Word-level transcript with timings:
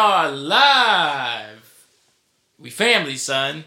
are 0.00 0.30
live. 0.30 1.86
We 2.58 2.70
family, 2.70 3.16
son. 3.16 3.64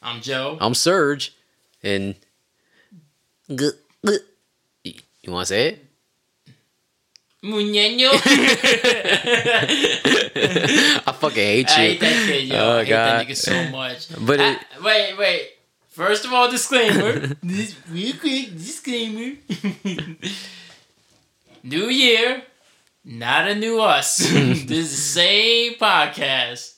I'm 0.00 0.20
Joe. 0.20 0.56
I'm 0.60 0.74
Serge, 0.74 1.34
and 1.82 2.14
you 3.48 3.72
want 5.26 5.48
to 5.48 5.54
say 5.54 5.68
it? 5.68 5.84
Muñeño. 7.42 8.10
I 11.06 11.12
fucking 11.12 11.36
hate 11.36 11.70
I 11.70 11.82
you. 11.82 11.88
hate 11.90 12.00
that 12.00 12.26
kid, 12.26 12.44
yo. 12.48 12.56
Oh, 12.56 12.76
I 12.78 12.84
hate 12.84 12.88
God. 12.90 13.06
that 13.20 13.26
nigga 13.26 13.36
so 13.36 13.70
much. 13.70 14.08
But 14.26 14.40
I- 14.40 14.52
it- 14.52 14.58
wait, 14.82 15.16
wait. 15.18 15.48
First 15.88 16.24
of 16.24 16.32
all, 16.32 16.48
disclaimer. 16.50 17.34
this 17.42 17.74
real 17.90 18.14
quick 18.16 18.52
disclaimer. 18.56 19.34
new 21.64 21.88
year, 21.88 22.42
not 23.08 23.48
a 23.48 23.54
new 23.54 23.80
us. 23.80 24.16
this 24.18 24.34
is 24.34 24.66
the 24.66 24.84
same 24.84 25.74
podcast. 25.74 26.74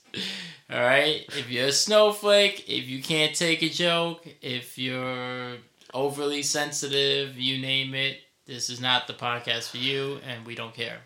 All 0.71 0.81
right. 0.81 1.25
If 1.37 1.51
you're 1.51 1.67
a 1.67 1.73
snowflake, 1.73 2.69
if 2.69 2.89
you 2.89 3.03
can't 3.03 3.35
take 3.35 3.63
a 3.63 3.69
joke, 3.69 4.27
if 4.41 4.79
you're 4.79 5.57
overly 5.93 6.43
sensitive, 6.43 7.37
you 7.37 7.61
name 7.61 7.95
it, 7.95 8.19
this 8.47 8.71
is 8.71 8.81
not 8.81 9.09
the 9.09 9.13
podcast 9.13 9.71
for 9.71 9.79
you, 9.79 10.21
and 10.27 10.47
we 10.47 10.55
don't 10.55 10.73
care. 10.73 11.01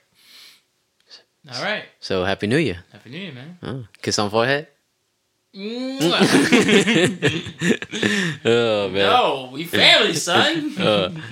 All 1.50 1.62
right. 1.62 1.84
So 2.00 2.24
happy 2.24 2.46
New 2.46 2.58
Year. 2.58 2.84
Happy 2.92 3.10
New 3.10 3.18
Year, 3.18 3.32
man. 3.32 3.58
Oh, 3.62 3.84
kiss 4.02 4.18
on 4.18 4.30
forehead. 4.30 4.68
Oh 8.46 8.88
man. 8.90 9.06
no, 9.06 9.48
we 9.52 9.64
family, 9.64 10.14
son. 10.14 10.74
Uh, 10.76 11.10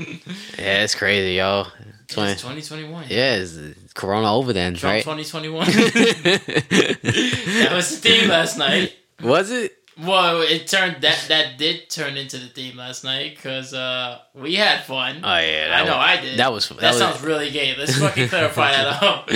yeah, 0.58 0.84
it's 0.84 0.94
crazy, 0.94 1.34
yo. 1.34 1.66
It's 2.12 2.42
20, 2.42 2.60
2021. 2.60 3.04
yeah, 3.08 3.36
it's 3.36 3.92
Corona 3.94 4.34
over 4.34 4.52
then, 4.52 4.74
Trump 4.74 4.94
right? 4.94 5.04
2021. 5.04 5.66
that 5.66 7.70
was 7.72 7.90
the 7.90 7.96
theme 8.08 8.28
last 8.28 8.58
night. 8.58 8.94
Was 9.22 9.50
it? 9.50 9.78
Well, 10.00 10.40
it 10.40 10.66
turned 10.66 11.02
that 11.02 11.26
that 11.28 11.58
did 11.58 11.90
turn 11.90 12.16
into 12.16 12.38
the 12.38 12.46
theme 12.46 12.76
last 12.76 13.04
night 13.04 13.36
because 13.36 13.74
uh, 13.74 14.18
we 14.34 14.54
had 14.54 14.84
fun. 14.84 15.20
Oh 15.22 15.38
yeah, 15.38 15.78
I 15.80 15.84
know 15.84 15.96
was, 15.96 16.06
I 16.06 16.20
did. 16.20 16.38
That 16.38 16.52
was 16.52 16.68
That, 16.68 16.80
that, 16.80 16.88
was, 16.90 16.98
sounds 16.98 17.22
really 17.22 17.50
gay. 17.50 17.74
Let's 17.76 17.98
fucking 17.98 18.28
clarify 18.28 18.72
that 18.72 19.02
up. 19.02 19.28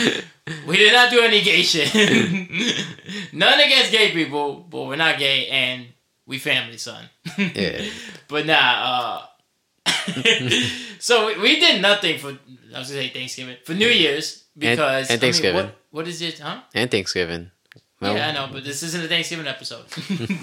We 0.66 0.77
did 0.78 0.92
not 0.92 1.10
do 1.10 1.20
any 1.20 1.42
gay 1.42 1.62
shit. 1.62 1.94
None 3.32 3.60
against 3.60 3.92
gay 3.92 4.12
people, 4.12 4.66
but 4.69 4.86
we're 4.86 4.97
not 4.97 5.19
gay 5.19 5.48
and 5.48 5.86
we 6.27 6.38
family, 6.38 6.78
son. 6.78 7.04
Yeah. 7.36 7.82
But 8.28 8.47
nah, 8.47 8.54
uh 8.54 9.27
So 10.98 11.26
we, 11.26 11.38
we 11.40 11.60
did 11.60 11.82
nothing 11.82 12.18
for 12.18 12.28
I 12.74 12.78
was 12.78 12.88
gonna 12.88 13.02
say 13.02 13.08
Thanksgiving. 13.10 13.56
For 13.64 13.74
New 13.74 13.88
Year's 13.88 14.44
because 14.56 14.78
and 14.78 15.10
I 15.10 15.12
mean, 15.12 15.20
Thanksgiving. 15.20 15.64
what, 15.66 15.74
what 15.90 16.08
is 16.08 16.20
it, 16.22 16.38
huh? 16.38 16.60
and 16.74 16.90
Thanksgiving. 16.90 17.50
Well, 18.00 18.14
yeah, 18.16 18.28
I 18.28 18.32
know, 18.32 18.48
but 18.52 18.64
this 18.64 18.82
isn't 18.82 19.04
a 19.04 19.08
Thanksgiving 19.08 19.46
episode. 19.46 19.84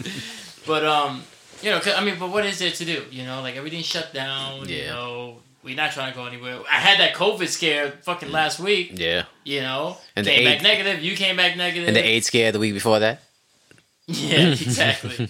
but 0.67 0.85
um, 0.85 1.23
you 1.61 1.69
know, 1.71 1.79
'cause- 1.79 1.93
I 1.95 2.03
mean, 2.03 2.17
but 2.19 2.29
what 2.29 2.45
is 2.45 2.59
there 2.59 2.71
to 2.71 2.85
do? 2.85 3.03
You 3.11 3.25
know, 3.25 3.41
like 3.41 3.55
everything's 3.55 3.85
shut 3.85 4.13
down. 4.13 4.67
You 4.69 4.85
know, 4.85 5.37
we're 5.63 5.75
not 5.75 5.91
trying 5.91 6.11
to 6.11 6.17
go 6.17 6.25
anywhere. 6.25 6.59
I 6.69 6.75
had 6.79 6.99
that 6.99 7.13
COVID 7.15 7.47
scare 7.47 7.91
fucking 8.03 8.31
last 8.31 8.59
week. 8.59 8.91
Yeah. 8.93 9.25
You 9.43 9.61
know, 9.61 9.97
And 10.15 10.25
came 10.25 10.43
back 10.45 10.61
negative. 10.61 11.03
You 11.03 11.15
came 11.15 11.35
back 11.35 11.55
negative. 11.57 11.87
And 11.87 11.95
the 11.97 12.03
AIDS 12.03 12.27
scare 12.27 12.51
the 12.51 12.59
week 12.59 12.73
before 12.73 12.99
that. 12.99 13.21
Yeah, 14.07 14.47
exactly. 14.49 15.29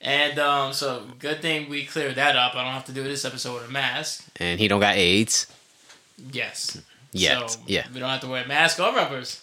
And 0.00 0.38
um, 0.38 0.72
so 0.72 1.04
good 1.18 1.40
thing 1.40 1.68
we 1.68 1.84
cleared 1.84 2.16
that 2.16 2.36
up. 2.36 2.54
I 2.54 2.64
don't 2.64 2.72
have 2.72 2.86
to 2.86 2.92
do 2.92 3.02
this 3.02 3.24
episode 3.24 3.54
with 3.60 3.68
a 3.68 3.72
mask. 3.72 4.26
And 4.36 4.60
he 4.60 4.68
don't 4.68 4.80
got 4.80 4.96
AIDS. 4.96 5.46
Yes. 6.32 6.80
Yet. 7.12 7.50
So 7.50 7.60
yeah. 7.66 7.86
We 7.92 8.00
don't 8.00 8.10
have 8.10 8.20
to 8.20 8.28
wear 8.28 8.46
masks 8.46 8.78
or 8.80 8.94
rubbers. 8.94 9.42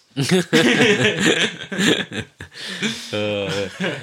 Uh, 3.12 3.68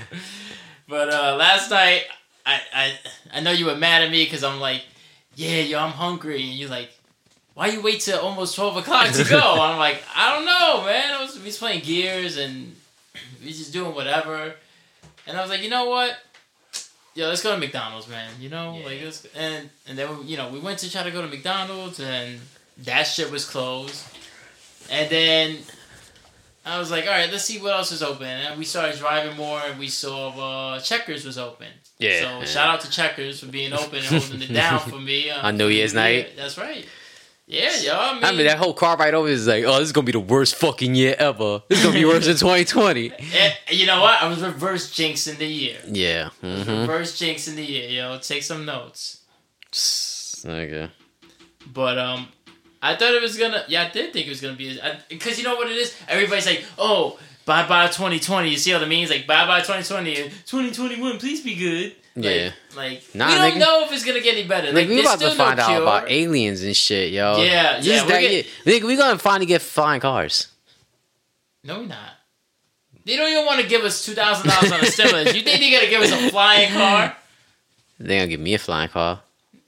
But 0.91 1.07
uh, 1.07 1.37
last 1.37 1.71
night, 1.71 2.03
I, 2.45 2.59
I 2.73 2.93
I 3.35 3.39
know 3.39 3.51
you 3.51 3.65
were 3.65 3.77
mad 3.77 4.01
at 4.01 4.11
me 4.11 4.25
because 4.25 4.43
I'm 4.43 4.59
like, 4.59 4.83
yeah, 5.37 5.61
yo, 5.61 5.79
I'm 5.79 5.91
hungry, 5.91 6.41
and 6.41 6.51
you're 6.51 6.69
like, 6.69 6.89
why 7.53 7.67
you 7.67 7.81
wait 7.81 8.01
till 8.01 8.19
almost 8.19 8.55
twelve 8.57 8.75
o'clock 8.75 9.09
to 9.11 9.23
go? 9.23 9.39
I'm 9.61 9.77
like, 9.79 10.03
I 10.13 10.35
don't 10.35 10.45
know, 10.45 10.83
man. 10.85 11.13
I 11.13 11.21
was 11.23 11.39
we 11.39 11.45
was 11.45 11.57
playing 11.57 11.81
Gears 11.85 12.35
and 12.35 12.75
we 13.41 13.47
just 13.53 13.71
doing 13.71 13.95
whatever, 13.95 14.53
and 15.25 15.37
I 15.37 15.41
was 15.41 15.49
like, 15.49 15.63
you 15.63 15.69
know 15.69 15.89
what? 15.89 16.17
Yo, 17.13 17.27
let's 17.27 17.43
go 17.43 17.51
to 17.53 17.57
McDonald's, 17.59 18.07
man. 18.07 18.29
You 18.39 18.49
know, 18.49 18.77
Yeah. 18.79 18.85
like 18.85 19.01
let's 19.03 19.25
and 19.35 19.69
and 19.87 19.97
then 19.97 20.09
you 20.27 20.37
know 20.37 20.49
we 20.49 20.59
went 20.59 20.79
to 20.79 20.91
try 20.91 21.03
to 21.03 21.11
go 21.11 21.21
to 21.21 21.27
McDonald's 21.27 21.99
and 21.99 22.39
that 22.79 23.03
shit 23.03 23.29
was 23.31 23.45
closed, 23.45 24.03
and 24.89 25.09
then 25.09 25.57
I 26.65 26.79
was 26.79 26.89
like, 26.91 27.05
all 27.05 27.11
right, 27.11 27.29
let's 27.31 27.43
see 27.43 27.59
what 27.59 27.73
else 27.73 27.91
is 27.91 28.01
open. 28.03 28.27
And 28.27 28.57
we 28.57 28.65
started 28.65 28.97
driving 28.97 29.35
more, 29.35 29.59
and 29.65 29.77
we 29.79 29.87
saw 29.89 30.29
uh, 30.29 30.79
Checkers 30.79 31.25
was 31.25 31.37
open. 31.37 31.67
Yeah, 31.99 32.19
So 32.21 32.39
yeah. 32.39 32.45
shout 32.45 32.69
out 32.69 32.81
to 32.81 32.89
Checkers 32.89 33.39
for 33.41 33.47
being 33.47 33.73
open 33.73 33.97
and 33.97 34.05
holding 34.05 34.41
it 34.41 34.53
down 34.53 34.79
for 34.91 34.99
me 34.99 35.29
uh, 35.29 35.47
On 35.47 35.57
New 35.57 35.67
Year's 35.67 35.93
night? 35.93 36.29
That's 36.37 36.57
right. 36.57 36.85
Yeah, 37.51 37.69
yo. 37.81 37.93
I 37.97 38.13
mean, 38.13 38.23
I 38.23 38.31
mean, 38.31 38.45
that 38.45 38.57
whole 38.57 38.73
car 38.73 38.95
ride 38.95 39.13
over 39.13 39.27
is 39.27 39.45
like, 39.45 39.65
oh, 39.65 39.77
this 39.79 39.87
is 39.87 39.91
gonna 39.91 40.05
be 40.05 40.13
the 40.13 40.21
worst 40.21 40.55
fucking 40.55 40.95
year 40.95 41.15
ever. 41.19 41.61
This 41.67 41.79
is 41.79 41.83
gonna 41.85 41.97
be 41.99 42.05
worse 42.05 42.25
than 42.25 42.35
2020. 42.37 43.11
eh, 43.11 43.53
you 43.71 43.85
know 43.85 44.01
what? 44.01 44.21
I 44.21 44.27
was 44.29 44.41
reverse 44.41 44.89
jinxing 44.93 45.37
the 45.37 45.45
year. 45.45 45.77
Yeah. 45.85 46.29
Mm-hmm. 46.41 46.71
Reverse 46.81 47.19
jinxing 47.19 47.55
the 47.55 47.65
year, 47.65 47.89
yo. 47.89 48.17
Take 48.19 48.43
some 48.43 48.63
notes. 48.63 49.19
Okay. 50.45 50.89
But 51.73 51.97
um, 51.97 52.29
I 52.81 52.95
thought 52.95 53.13
it 53.13 53.21
was 53.21 53.37
gonna. 53.37 53.65
Yeah, 53.67 53.83
I 53.83 53.89
did 53.89 54.13
think 54.13 54.27
it 54.27 54.29
was 54.29 54.39
gonna 54.41 54.55
be 54.55 54.79
because 55.09 55.37
you 55.37 55.43
know 55.43 55.55
what 55.55 55.69
it 55.69 55.75
is. 55.75 55.93
Everybody's 56.07 56.45
like, 56.45 56.63
"Oh, 56.77 57.19
bye 57.45 57.67
bye 57.67 57.87
2020." 57.87 58.49
You 58.49 58.57
see 58.57 58.71
what 58.73 58.81
I 58.81 58.87
mean? 58.87 59.03
It's 59.03 59.11
like 59.11 59.27
bye 59.27 59.45
bye 59.45 59.59
2020 59.59 60.21
and 60.21 60.31
2021. 60.45 61.19
Please 61.19 61.41
be 61.41 61.55
good. 61.55 61.95
Yeah. 62.15 62.51
Like 62.75 63.03
Nah, 63.13 63.27
we 63.27 63.35
don't 63.35 63.51
nigga. 63.53 63.59
know 63.59 63.85
if 63.85 63.91
it's 63.93 64.03
gonna 64.03 64.19
get 64.19 64.35
any 64.37 64.47
better. 64.47 64.67
Like, 64.67 64.87
Like 64.87 64.89
we 64.89 64.99
about 65.01 65.11
to 65.13 65.17
still 65.17 65.29
no 65.29 65.35
find 65.45 65.59
out 65.59 65.69
cure. 65.69 65.81
about 65.81 66.11
aliens 66.11 66.61
and 66.63 66.75
shit, 66.75 67.11
yo. 67.11 67.41
Yeah, 67.41 67.77
Just 67.77 67.87
yeah, 67.87 68.03
we're 68.03 68.09
that 68.09 68.21
get- 68.21 68.45
Nigga, 68.65 68.83
we 68.83 68.95
gonna 68.97 69.17
finally 69.17 69.45
get 69.45 69.61
flying 69.61 70.01
cars. 70.01 70.47
No, 71.63 71.79
we're 71.79 71.85
not. 71.87 71.97
They 73.05 73.15
don't 73.17 73.29
even 73.31 73.45
want 73.45 73.61
to 73.61 73.67
give 73.67 73.83
us 73.83 74.03
two 74.05 74.13
thousand 74.13 74.49
dollars 74.49 74.71
on 74.71 74.81
a 74.81 74.85
stimulus. 74.87 75.33
You 75.33 75.41
think 75.41 75.59
they're 75.61 75.79
gonna 75.79 75.89
give 75.89 76.01
us 76.01 76.11
a 76.11 76.29
flying 76.29 76.71
car? 76.73 77.15
They 77.99 78.17
gonna 78.17 78.27
give 78.29 78.39
me 78.39 78.55
a 78.55 78.57
flying 78.59 78.89
car. 78.89 79.21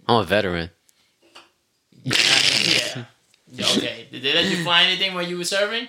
I'm 0.08 0.16
a 0.22 0.24
veteran. 0.24 0.70
Yeah. 2.03 2.14
yeah. 2.66 3.03
Okay. 3.78 4.08
Did 4.12 4.24
they 4.24 4.34
let 4.34 4.46
you 4.46 4.64
fly 4.64 4.82
anything 4.86 5.14
while 5.14 5.22
you 5.22 5.38
were 5.38 5.44
serving? 5.44 5.88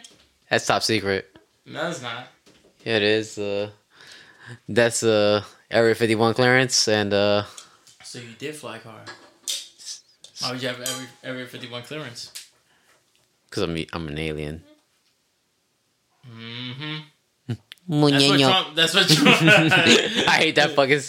That's 0.50 0.66
top 0.66 0.82
secret. 0.82 1.34
No, 1.64 1.88
it's 1.88 2.03
not. 2.03 2.26
Yeah, 2.84 2.97
it 2.97 3.03
is. 3.03 3.38
Uh, 3.38 3.70
that's 4.69 5.03
uh, 5.03 5.43
Area 5.74 5.94
51 5.94 6.34
clearance, 6.34 6.88
and 6.88 7.12
uh, 7.12 7.44
So 8.04 8.20
you 8.20 8.28
did 8.38 8.54
fly 8.54 8.76
a 8.76 8.80
car. 8.80 9.00
Why 10.40 10.52
would 10.52 10.62
you 10.62 10.68
have 10.68 10.80
every 10.80 11.06
Area 11.22 11.46
51 11.46 11.82
clearance? 11.82 12.30
cause 13.50 13.62
I'm 13.62 13.76
I'm 13.92 14.08
an 14.08 14.18
alien. 14.18 14.62
Mm-hmm. 16.28 17.54
That's 17.88 18.28
what 18.28 18.40
Trump. 18.40 18.74
That's 18.74 18.94
what 18.94 19.08
Trump. 19.08 19.42
I 19.42 20.36
hate 20.38 20.54
that 20.56 20.70
fucking. 20.74 21.00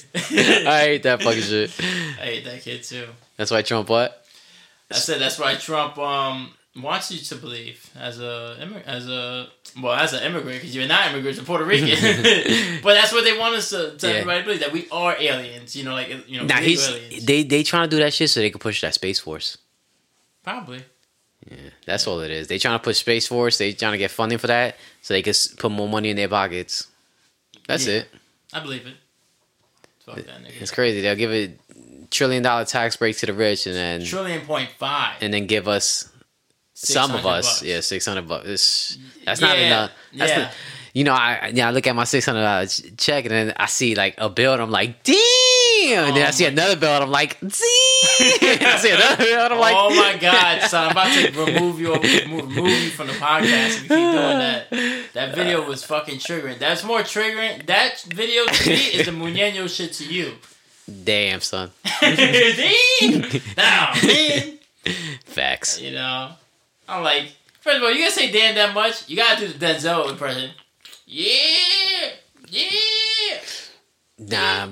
I 0.68 0.80
hate 0.82 1.04
that 1.04 1.22
fucking 1.24 1.42
shit. 1.42 1.72
I 1.80 2.26
hate 2.26 2.46
that 2.46 2.62
kid 2.62 2.84
too. 2.84 3.08
That's 3.38 3.50
why 3.50 3.62
Trump 3.62 3.90
what? 3.90 4.26
I 4.92 4.96
said 4.96 5.20
that's 5.20 5.40
why 5.40 5.56
Trump 5.56 5.98
um 5.98 6.52
wants 6.82 7.10
you 7.12 7.20
to 7.20 7.36
believe 7.36 7.90
as 7.98 8.20
a 8.20 8.58
as 8.86 9.08
a 9.08 9.48
well 9.82 9.94
as 9.94 10.12
an 10.14 10.24
immigrant 10.24 10.58
because 10.60 10.76
you're 10.76 10.88
not 10.88 11.10
immigrant, 11.12 11.38
you're 11.38 11.46
Puerto 11.46 11.64
Rican. 11.66 11.90
but 12.84 12.94
that's 12.96 13.14
what 13.14 13.24
they 13.24 13.38
want 13.38 13.56
us 13.56 13.70
to, 13.70 13.96
to 13.98 14.08
Yeah. 14.08 14.14
everybody 14.16 14.44
believe 14.44 14.60
that 14.60 14.72
we 14.74 14.88
are 14.92 15.16
aliens. 15.18 15.76
You 15.76 15.84
know, 15.86 15.94
like 15.94 16.10
you 16.28 16.38
know, 16.40 16.46
Nah, 16.46 16.56
legal 16.56 16.70
he's 16.70 16.90
aliens. 16.90 17.26
they 17.26 17.44
they 17.44 17.64
trying 17.64 17.90
to 17.90 17.96
do 17.96 18.02
that 18.04 18.14
shit 18.14 18.30
so 18.30 18.40
they 18.42 18.50
can 18.50 18.60
push 18.60 18.82
that 18.82 18.94
space 18.94 19.20
force. 19.20 19.58
Probably. 20.44 20.84
Yeah, 21.50 21.58
that's 21.86 22.08
all 22.08 22.20
it 22.22 22.32
is. 22.32 22.48
They 22.48 22.58
trying 22.58 22.78
to 22.80 22.84
push 22.84 22.98
space 22.98 23.28
force. 23.28 23.58
They 23.58 23.72
trying 23.74 23.92
to 23.94 23.98
get 23.98 24.12
funding 24.12 24.38
for 24.40 24.48
that 24.48 24.78
so 25.02 25.14
they 25.14 25.22
can 25.22 25.34
put 25.58 25.72
more 25.72 25.88
money 25.88 26.10
in 26.10 26.16
their 26.18 26.28
pockets. 26.28 26.88
That's 27.68 27.86
Yeah. 27.88 28.00
it. 28.00 28.10
I 28.54 28.60
believe 28.62 28.86
it. 28.88 28.96
That 30.08 30.18
nigga. 30.44 30.62
It's 30.62 30.72
crazy. 30.72 31.02
They'll 31.02 31.16
give 31.16 31.32
a 31.32 31.52
trillion 32.12 32.44
dollar 32.44 32.66
tax 32.66 32.96
break 32.96 33.18
to 33.18 33.26
the 33.26 33.34
rich, 33.34 33.66
and 33.66 33.76
then 33.76 34.04
Trillion 34.06 34.42
point 34.46 34.70
five. 34.78 35.16
and 35.22 35.34
then 35.34 35.48
give 35.48 35.68
us 35.68 36.10
some 36.76 37.12
of 37.12 37.26
us, 37.26 37.60
bucks. 37.60 37.64
yeah, 37.64 37.80
six 37.82 38.06
hundred 38.06 38.28
bucks. 38.28 38.46
It's- 38.46 38.98
That's 39.26 39.42
not 39.42 39.58
enough. 39.58 39.92
That's 40.14 40.32
yeah. 40.32 40.38
not- 40.44 40.52
you 40.94 41.04
know, 41.04 41.14
I 41.14 41.52
yeah, 41.54 41.68
I 41.68 41.72
look 41.72 41.88
at 41.88 41.96
my 41.96 42.06
six 42.06 42.26
hundred 42.26 42.44
dollars 42.44 42.82
check, 42.98 43.26
and 43.26 43.32
then 43.34 43.54
I 43.58 43.66
see 43.66 43.96
like 43.96 44.16
a 44.18 44.30
bill, 44.30 44.54
and 44.54 44.62
I'm 44.62 44.72
like, 44.72 45.04
damn. 45.04 46.06
and 46.08 46.16
then 46.16 46.24
I 46.24 46.30
Oh 46.30 46.32
see 46.32 46.46
another 46.46 46.78
bill, 46.78 46.92
and 46.92 47.04
I'm 47.04 47.12
like, 47.12 47.38
damn. 47.42 47.50
I 48.22 48.78
see 48.82 48.92
another 48.92 49.18
bill, 49.18 49.42
and 49.44 49.54
I'm 49.56 49.60
like, 49.60 49.76
oh 49.78 49.90
my 49.90 50.18
god, 50.18 50.62
son! 50.70 50.86
I'm 50.86 50.92
about 50.92 51.14
to 51.14 51.32
remove 51.46 51.82
you, 51.82 51.94
remove, 51.96 52.56
remove 52.56 52.82
you 52.84 52.90
from 52.92 53.08
the 53.08 53.14
podcast 53.14 53.68
if 53.68 53.74
you 53.76 53.80
keep 53.82 53.90
doing 53.90 54.14
that. 54.40 54.70
That 55.14 55.36
video 55.36 55.68
was 55.68 55.84
fucking 55.84 56.20
triggering. 56.20 56.60
That's 56.60 56.86
more 56.86 57.02
triggering. 57.02 57.66
That 57.66 58.00
video 58.08 58.46
to 58.46 58.70
me 58.70 58.76
is 58.76 59.06
the 59.06 59.12
Muñeño 59.12 59.68
shit 59.68 59.92
to 59.94 60.06
you. 60.06 60.36
Damn, 61.04 61.42
son. 61.42 61.72
Damn, 62.02 63.22
man. 64.08 64.60
Facts. 65.26 65.82
You 65.82 65.92
know, 65.92 66.32
I'm 66.88 67.04
like, 67.04 67.32
First 67.66 67.78
of 67.78 67.84
all, 67.84 67.92
you 67.92 67.98
gotta 67.98 68.12
say 68.12 68.32
damn 68.32 68.54
that 68.54 68.76
much. 68.76 69.10
You 69.10 69.18
gotta 69.18 69.48
do 69.48 69.52
the 69.52 69.66
Denzel 69.66 70.12
impression. 70.12 70.52
Yeah, 71.08 72.12
yeah. 72.48 73.40
Nah, 74.20 74.68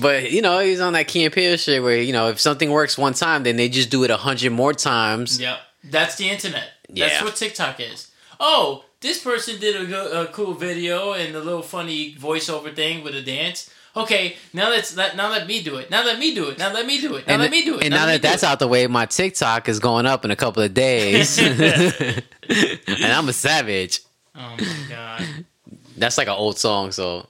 but 0.00 0.32
you 0.32 0.40
know 0.40 0.58
he's 0.60 0.80
on 0.80 0.94
that 0.94 1.06
Peele 1.06 1.58
shit 1.58 1.82
where 1.82 2.00
you 2.00 2.14
know 2.14 2.30
if 2.30 2.40
something 2.40 2.70
works 2.70 2.96
one 2.96 3.12
time, 3.12 3.42
then 3.42 3.56
they 3.56 3.68
just 3.68 3.90
do 3.90 4.04
it 4.04 4.10
a 4.10 4.16
hundred 4.16 4.52
more 4.52 4.72
times. 4.72 5.38
Yep, 5.38 5.58
that's 5.84 6.16
the 6.16 6.30
internet. 6.30 6.70
Yeah. 6.88 7.08
That's 7.10 7.22
what 7.22 7.36
TikTok 7.36 7.78
is. 7.78 8.10
Oh, 8.40 8.86
this 9.02 9.22
person 9.22 9.60
did 9.60 9.92
a, 9.92 10.22
a 10.22 10.26
cool 10.28 10.54
video 10.54 11.12
and 11.12 11.36
a 11.36 11.40
little 11.40 11.60
funny 11.60 12.14
voiceover 12.14 12.74
thing 12.74 13.04
with 13.04 13.14
a 13.14 13.22
dance. 13.22 13.68
Okay, 13.96 14.36
now 14.52 14.68
let's 14.68 14.94
let 14.96 15.16
now 15.16 15.30
let 15.30 15.46
me 15.46 15.62
do 15.62 15.76
it. 15.76 15.90
Now 15.90 16.04
let 16.04 16.18
me 16.18 16.34
do 16.34 16.48
it. 16.50 16.58
Now 16.58 16.72
let 16.72 16.84
me 16.86 17.00
do 17.00 17.14
it. 17.14 17.26
Now 17.26 17.34
and 17.34 17.42
let 17.42 17.50
me 17.50 17.64
do 17.64 17.76
it. 17.78 17.84
and 17.84 17.94
now 17.94 18.06
me 18.06 18.12
that 18.12 18.22
that's 18.22 18.44
out 18.44 18.58
the 18.58 18.68
way, 18.68 18.86
my 18.86 19.06
TikTok 19.06 19.68
is 19.70 19.78
going 19.78 20.04
up 20.04 20.24
in 20.24 20.30
a 20.30 20.36
couple 20.36 20.62
of 20.62 20.74
days, 20.74 21.38
and 21.38 22.22
I'm 23.04 23.28
a 23.28 23.32
savage. 23.32 24.00
Oh 24.34 24.56
my 24.58 24.76
god. 24.90 25.26
That's 25.96 26.18
like 26.18 26.28
an 26.28 26.34
old 26.34 26.58
song, 26.58 26.92
so 26.92 27.26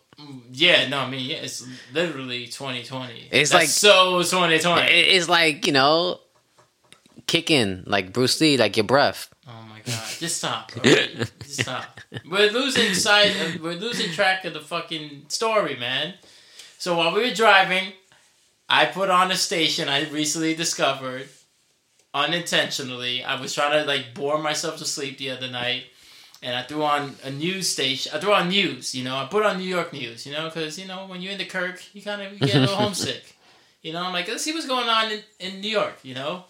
Yeah, 0.53 0.89
no, 0.89 0.99
I 0.99 1.09
mean, 1.09 1.25
yeah, 1.31 1.37
it's 1.37 1.65
literally 1.93 2.47
2020. 2.49 3.29
It's 3.31 3.51
That's 3.51 3.53
like- 3.53 3.69
so 3.69 4.23
2020. 4.23 4.93
it's 4.93 5.29
like 5.29 5.67
you 5.67 5.73
know, 5.73 6.19
kicking 7.29 7.85
like 7.87 8.13
Bruce 8.13 8.41
Lee, 8.41 8.57
like 8.57 8.77
your 8.77 8.85
breath. 8.85 9.29
Oh 9.47 9.53
my 9.71 9.79
god! 9.87 10.03
Just 10.19 10.39
stop. 10.39 10.73
alright? 10.77 11.31
Just 11.45 11.61
stop. 11.63 12.01
We're 12.29 12.51
losing 12.51 12.93
sight. 12.95 13.37
Of, 13.41 13.61
we're 13.61 13.75
losing 13.75 14.11
track 14.11 14.45
of 14.45 14.53
the 14.55 14.61
fucking 14.61 15.27
story, 15.29 15.77
man. 15.77 16.15
So 16.79 16.97
while 16.97 17.15
we 17.15 17.23
were 17.23 17.35
driving, 17.35 17.93
I 18.69 18.87
put 18.87 19.11
on 19.11 19.31
a 19.31 19.37
station 19.37 19.89
I 19.89 20.09
recently 20.11 20.55
discovered 20.55 21.29
unintentionally. 22.13 23.23
I 23.23 23.41
was 23.41 23.55
trying 23.55 23.79
to 23.79 23.87
like 23.87 24.15
bore 24.15 24.39
myself 24.39 24.79
to 24.79 24.85
sleep 24.85 25.19
the 25.19 25.31
other 25.31 25.49
night, 25.49 25.85
and 26.43 26.57
I 26.57 26.63
threw 26.63 26.83
on 26.83 27.17
a 27.25 27.31
news 27.31 27.69
station. 27.71 28.13
I 28.15 28.21
threw 28.21 28.33
on 28.33 28.49
news. 28.49 28.95
You 28.95 29.05
know, 29.05 29.17
I 29.17 29.27
put 29.27 29.45
on 29.45 29.59
New 29.59 29.69
York 29.69 29.93
news. 29.93 30.27
You 30.27 30.33
know, 30.33 30.45
because 30.45 30.79
you 30.79 30.87
know 30.87 31.07
when 31.07 31.21
you're 31.21 31.33
in 31.33 31.39
the 31.39 31.45
Kirk, 31.45 31.83
you 31.95 32.03
kind 32.03 32.23
of 32.23 32.39
get 32.41 32.57
a 32.57 32.61
little 32.61 32.77
homesick. 32.85 33.37
You 33.83 33.93
know, 33.93 34.03
I'm 34.03 34.13
like, 34.13 34.29
let's 34.29 34.43
see 34.43 34.53
what's 34.53 34.67
going 34.67 34.89
on 34.89 35.13
in, 35.13 35.21
in 35.39 35.61
New 35.61 35.71
York. 35.71 35.99
You 36.03 36.15
know. 36.15 36.45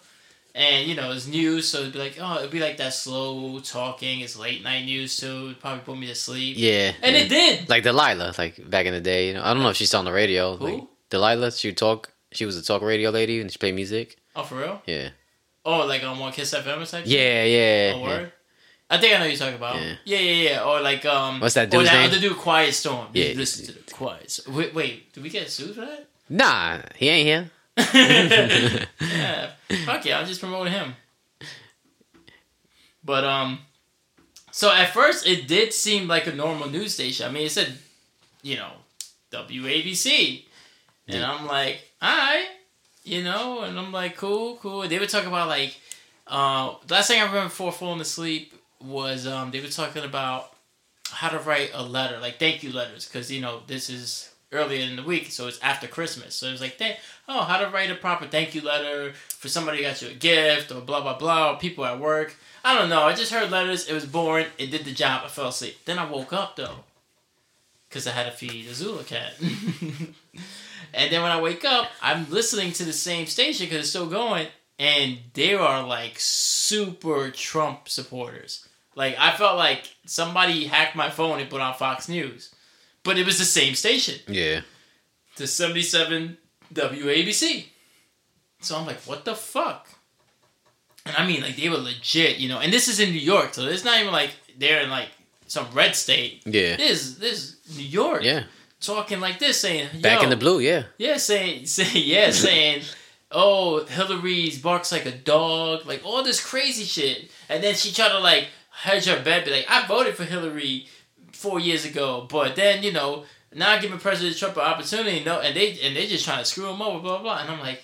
And 0.59 0.89
you 0.89 0.95
know 0.95 1.13
it's 1.13 1.27
news, 1.27 1.69
so 1.69 1.81
it'd 1.81 1.93
be 1.93 1.99
like, 1.99 2.17
oh, 2.19 2.39
it'd 2.39 2.51
be 2.51 2.61
like 2.61 2.79
that 2.79 2.95
slow 2.95 3.59
talking. 3.61 4.21
It's 4.21 4.39
late 4.39 4.63
night 4.65 4.87
news 4.87 5.13
so 5.13 5.45
It'd 5.45 5.61
probably 5.61 5.81
put 5.85 5.99
me 5.99 6.07
to 6.07 6.15
sleep. 6.15 6.57
Yeah, 6.59 6.93
And 7.03 7.15
yeah. 7.15 7.23
it 7.23 7.29
did. 7.29 7.69
like 7.69 7.83
Delilah, 7.83 8.33
like 8.39 8.69
back 8.71 8.87
in 8.87 8.95
the 8.95 9.01
day. 9.03 9.29
You 9.29 9.35
know, 9.35 9.43
I 9.45 9.53
don't 9.53 9.63
know 9.63 9.69
if 9.69 9.77
she's 9.77 9.93
on 9.93 10.07
the 10.07 10.13
radio. 10.13 10.57
Who? 10.57 10.65
Like 10.65 10.85
Delilah, 11.11 11.53
she 11.53 11.69
would 11.69 11.77
talk. 11.77 12.11
She 12.33 12.47
was 12.47 12.57
a 12.57 12.63
talk 12.63 12.81
radio 12.81 13.11
lady 13.11 13.39
and 13.41 13.51
she 13.53 13.59
played 13.59 13.75
music. 13.75 14.17
Oh, 14.35 14.43
for 14.45 14.57
real? 14.57 14.81
Yeah, 14.87 15.11
Oh, 15.65 15.85
like 15.87 16.03
on 16.05 16.19
one 16.19 16.33
Kiss 16.33 16.55
FM 16.55 16.81
or 16.81 16.87
something? 16.87 17.11
yeah, 17.11 17.45
yeah. 17.45 17.93
Oh, 17.95 18.07
yeah. 18.07 18.27
I 18.89 18.99
think 18.99 19.15
I 19.15 19.19
know 19.19 19.25
what 19.25 19.31
you're 19.31 19.39
talking 19.39 19.57
about. 19.57 19.77
Yeah. 19.77 19.95
Yeah, 20.05 20.19
yeah, 20.19 20.51
yeah. 20.51 20.65
Or 20.65 20.81
like 20.81 21.05
um. 21.05 21.41
What's 21.41 21.55
that 21.55 21.69
Or 21.69 21.79
dude's 21.81 21.91
that 21.91 21.97
name? 22.03 22.11
other 22.11 22.21
dude, 22.21 22.37
Quiet 22.39 22.73
Storm. 22.73 23.09
Yeah. 23.13 23.33
Listen 23.37 23.67
to 23.67 23.73
the 23.73 23.93
Quiet. 23.93 24.31
Storm. 24.31 24.57
Wait, 24.57 24.75
wait. 24.75 25.13
Did 25.13 25.23
we 25.23 25.29
get 25.29 25.51
sued 25.51 25.75
for 25.75 25.81
that? 25.83 26.07
Nah, 26.31 26.79
he 26.95 27.09
ain't 27.09 27.27
here. 27.27 27.51
yeah. 27.95 29.51
Fuck 29.85 30.05
yeah, 30.05 30.19
I'm 30.21 30.27
just 30.27 30.41
promoting 30.41 30.73
him. 30.73 30.95
But 33.05 33.25
um, 33.25 33.61
so 34.51 34.73
at 34.73 34.93
first 34.93 35.27
it 35.27 35.47
did 35.47 35.73
seem 35.73 36.09
like 36.09 36.27
a 36.27 36.35
normal 36.35 36.69
news 36.69 36.95
station. 36.95 37.27
I 37.27 37.31
mean, 37.33 37.47
it 37.47 37.51
said, 37.53 37.79
you 38.43 38.57
know, 38.57 38.71
WABC, 39.31 40.45
and 41.09 41.19
Yeah. 41.19 41.33
I'm 41.33 41.47
like, 41.47 41.81
alright, 42.03 42.47
you 43.05 43.23
know, 43.23 43.61
and 43.61 43.79
I'm 43.79 43.93
like, 43.93 44.17
cool, 44.17 44.57
cool. 44.57 44.89
They 44.89 44.99
were 44.99 45.07
talking 45.07 45.29
about 45.29 45.49
like, 45.49 45.77
uh, 46.27 46.75
the 46.87 46.95
last 46.95 47.09
thing 47.09 47.21
I 47.21 47.25
remember 47.27 47.45
before 47.49 47.73
falling 47.73 48.01
asleep 48.01 48.53
was 48.81 49.27
um, 49.27 49.51
they 49.51 49.61
were 49.61 49.69
talking 49.69 50.05
about 50.05 50.53
how 51.11 51.29
to 51.29 51.39
write 51.39 51.71
a 51.73 51.83
letter, 51.83 52.19
like 52.19 52.39
thank 52.39 52.63
you 52.63 52.73
letters, 52.73 53.07
because 53.07 53.31
you 53.31 53.41
know 53.41 53.63
this 53.67 53.89
is 53.89 54.31
earlier 54.53 54.83
in 54.83 54.97
the 54.97 55.03
week, 55.03 55.31
so 55.31 55.49
it's 55.49 55.61
after 55.61 55.87
Christmas. 55.87 56.35
So 56.35 56.49
it 56.49 56.53
was 56.53 56.61
like, 56.61 56.81
oh, 57.29 57.43
how 57.43 57.59
to 57.59 57.69
write 57.69 57.91
a 57.91 57.95
proper 57.95 58.27
thank 58.27 58.55
you 58.55 58.61
letter 58.63 59.13
for 59.29 59.49
somebody 59.49 59.83
got 59.83 60.03
you 60.03 60.09
a 60.09 60.15
gift 60.15 60.71
or 60.73 60.81
blah 60.81 61.01
blah 61.01 61.19
blah. 61.19 61.53
Or 61.53 61.59
people 61.59 61.85
at 61.85 62.01
work. 62.01 62.37
I 62.65 62.77
don't 62.77 62.89
know. 62.89 63.03
I 63.03 63.15
just 63.15 63.33
heard 63.33 63.51
letters. 63.51 63.89
It 63.89 63.95
was 63.95 64.07
boring. 64.07 64.47
It 64.59 64.71
did 64.71 64.85
the 64.85 64.93
job. 64.93 65.23
I 65.25 65.29
fell 65.29 65.49
asleep. 65.49 65.85
Then 65.85 65.99
I 65.99 66.11
woke 66.11 66.33
up 66.33 66.57
though, 66.57 66.85
because 67.89 68.07
I 68.07 68.13
had 68.13 68.27
to 68.27 68.33
feed 68.33 68.67
a 68.69 68.75
Zulu 68.75 69.05
cat. 69.05 69.35
and 69.41 71.13
then 71.13 71.23
when 71.23 71.33
I 71.33 71.41
wake 71.41 71.65
up, 71.65 71.91
I'm 72.03 72.31
listening 72.31 72.73
to 72.73 72.85
the 72.85 72.93
same 72.93 73.27
station 73.27 73.67
because 73.67 73.81
it's 73.81 73.91
still 73.91 74.09
going, 74.09 74.49
and 74.79 75.19
they 75.35 75.55
are 75.55 75.87
like 75.87 76.15
super 76.19 77.31
Trump 77.31 77.89
supporters. 77.89 78.67
Like 78.95 79.17
I 79.19 79.37
felt 79.37 79.59
like 79.59 79.95
somebody 80.07 80.65
hacked 80.65 80.97
my 80.97 81.11
phone 81.11 81.39
and 81.39 81.51
put 81.51 81.61
on 81.61 81.75
Fox 81.75 82.09
News, 82.09 82.55
but 83.07 83.17
it 83.17 83.25
was 83.25 83.39
the 83.39 83.45
same 83.47 83.75
station, 83.75 84.21
Yeah, 84.29 84.61
the 85.37 85.47
seventy 85.47 85.83
seven 85.83 86.37
WABC. 86.75 87.67
So 88.61 88.77
I'm 88.77 88.87
like, 88.87 89.01
what 89.03 89.25
the 89.25 89.35
fuck? 89.35 89.89
And 91.07 91.17
I 91.17 91.27
mean, 91.27 91.41
like 91.41 91.57
they 91.57 91.69
were 91.69 91.77
legit, 91.79 92.39
you 92.39 92.49
know. 92.49 92.59
And 92.59 92.73
this 92.73 92.89
is 92.89 93.01
in 93.01 93.11
New 93.11 93.21
York, 93.21 93.55
so 93.55 93.63
it's 93.63 93.85
not 93.85 94.01
even 94.01 94.13
like 94.13 94.31
they're 94.59 94.83
in 94.83 94.91
like 94.91 95.09
some 95.47 95.67
red 95.73 95.95
state. 95.95 96.43
yeah, 96.45 96.77
This 96.77 97.15
this 97.15 97.57
is 97.67 97.79
New 97.79 97.85
York, 97.85 98.25
yeah. 98.25 98.45
talking 98.81 99.21
like 99.21 99.39
this, 99.39 99.61
saying 99.61 100.01
Back 100.03 100.23
in 100.23 100.31
the 100.31 100.37
blue, 100.37 100.59
yeah. 100.59 100.85
yeah, 100.99 101.17
saying, 101.17 101.67
saying 101.77 102.05
yeah, 102.07 102.31
saying, 102.33 102.83
oh, 103.31 103.85
Hillary's 103.85 104.61
barks 104.61 104.91
like 104.91 105.07
a 105.07 105.13
dog, 105.13 105.87
like 105.87 106.03
all 106.05 106.25
this 106.25 106.45
crazy 106.45 106.85
shit, 106.85 107.31
and 107.49 107.63
then 107.63 107.75
she 107.77 107.93
tried 107.93 108.09
to 108.09 108.19
like 108.19 108.49
hedge 108.71 109.07
her 109.07 109.23
bet, 109.23 109.45
be 109.45 109.53
like, 109.53 109.67
I 109.69 109.87
voted 109.87 110.17
for 110.17 110.25
Hillary 110.25 110.89
four 111.33 111.61
years 111.61 111.85
ago, 111.85 112.27
but 112.31 112.57
then 112.57 112.83
you 112.83 112.93
know 112.93 113.25
now 113.55 113.79
giving 113.81 113.99
President 113.99 114.37
Trump 114.37 114.57
an 114.57 114.63
opportunity, 114.63 115.25
no, 115.25 115.41
and 115.41 115.57
they 115.57 115.79
and 115.83 115.97
they 115.97 116.07
just 116.07 116.25
trying 116.25 116.39
to 116.41 116.45
screw 116.45 116.69
him 116.71 116.83
over, 116.83 116.99
blah 117.01 117.19
blah, 117.19 117.23
blah. 117.23 117.39
and 117.43 117.51
I'm 117.51 117.61
like. 117.61 117.83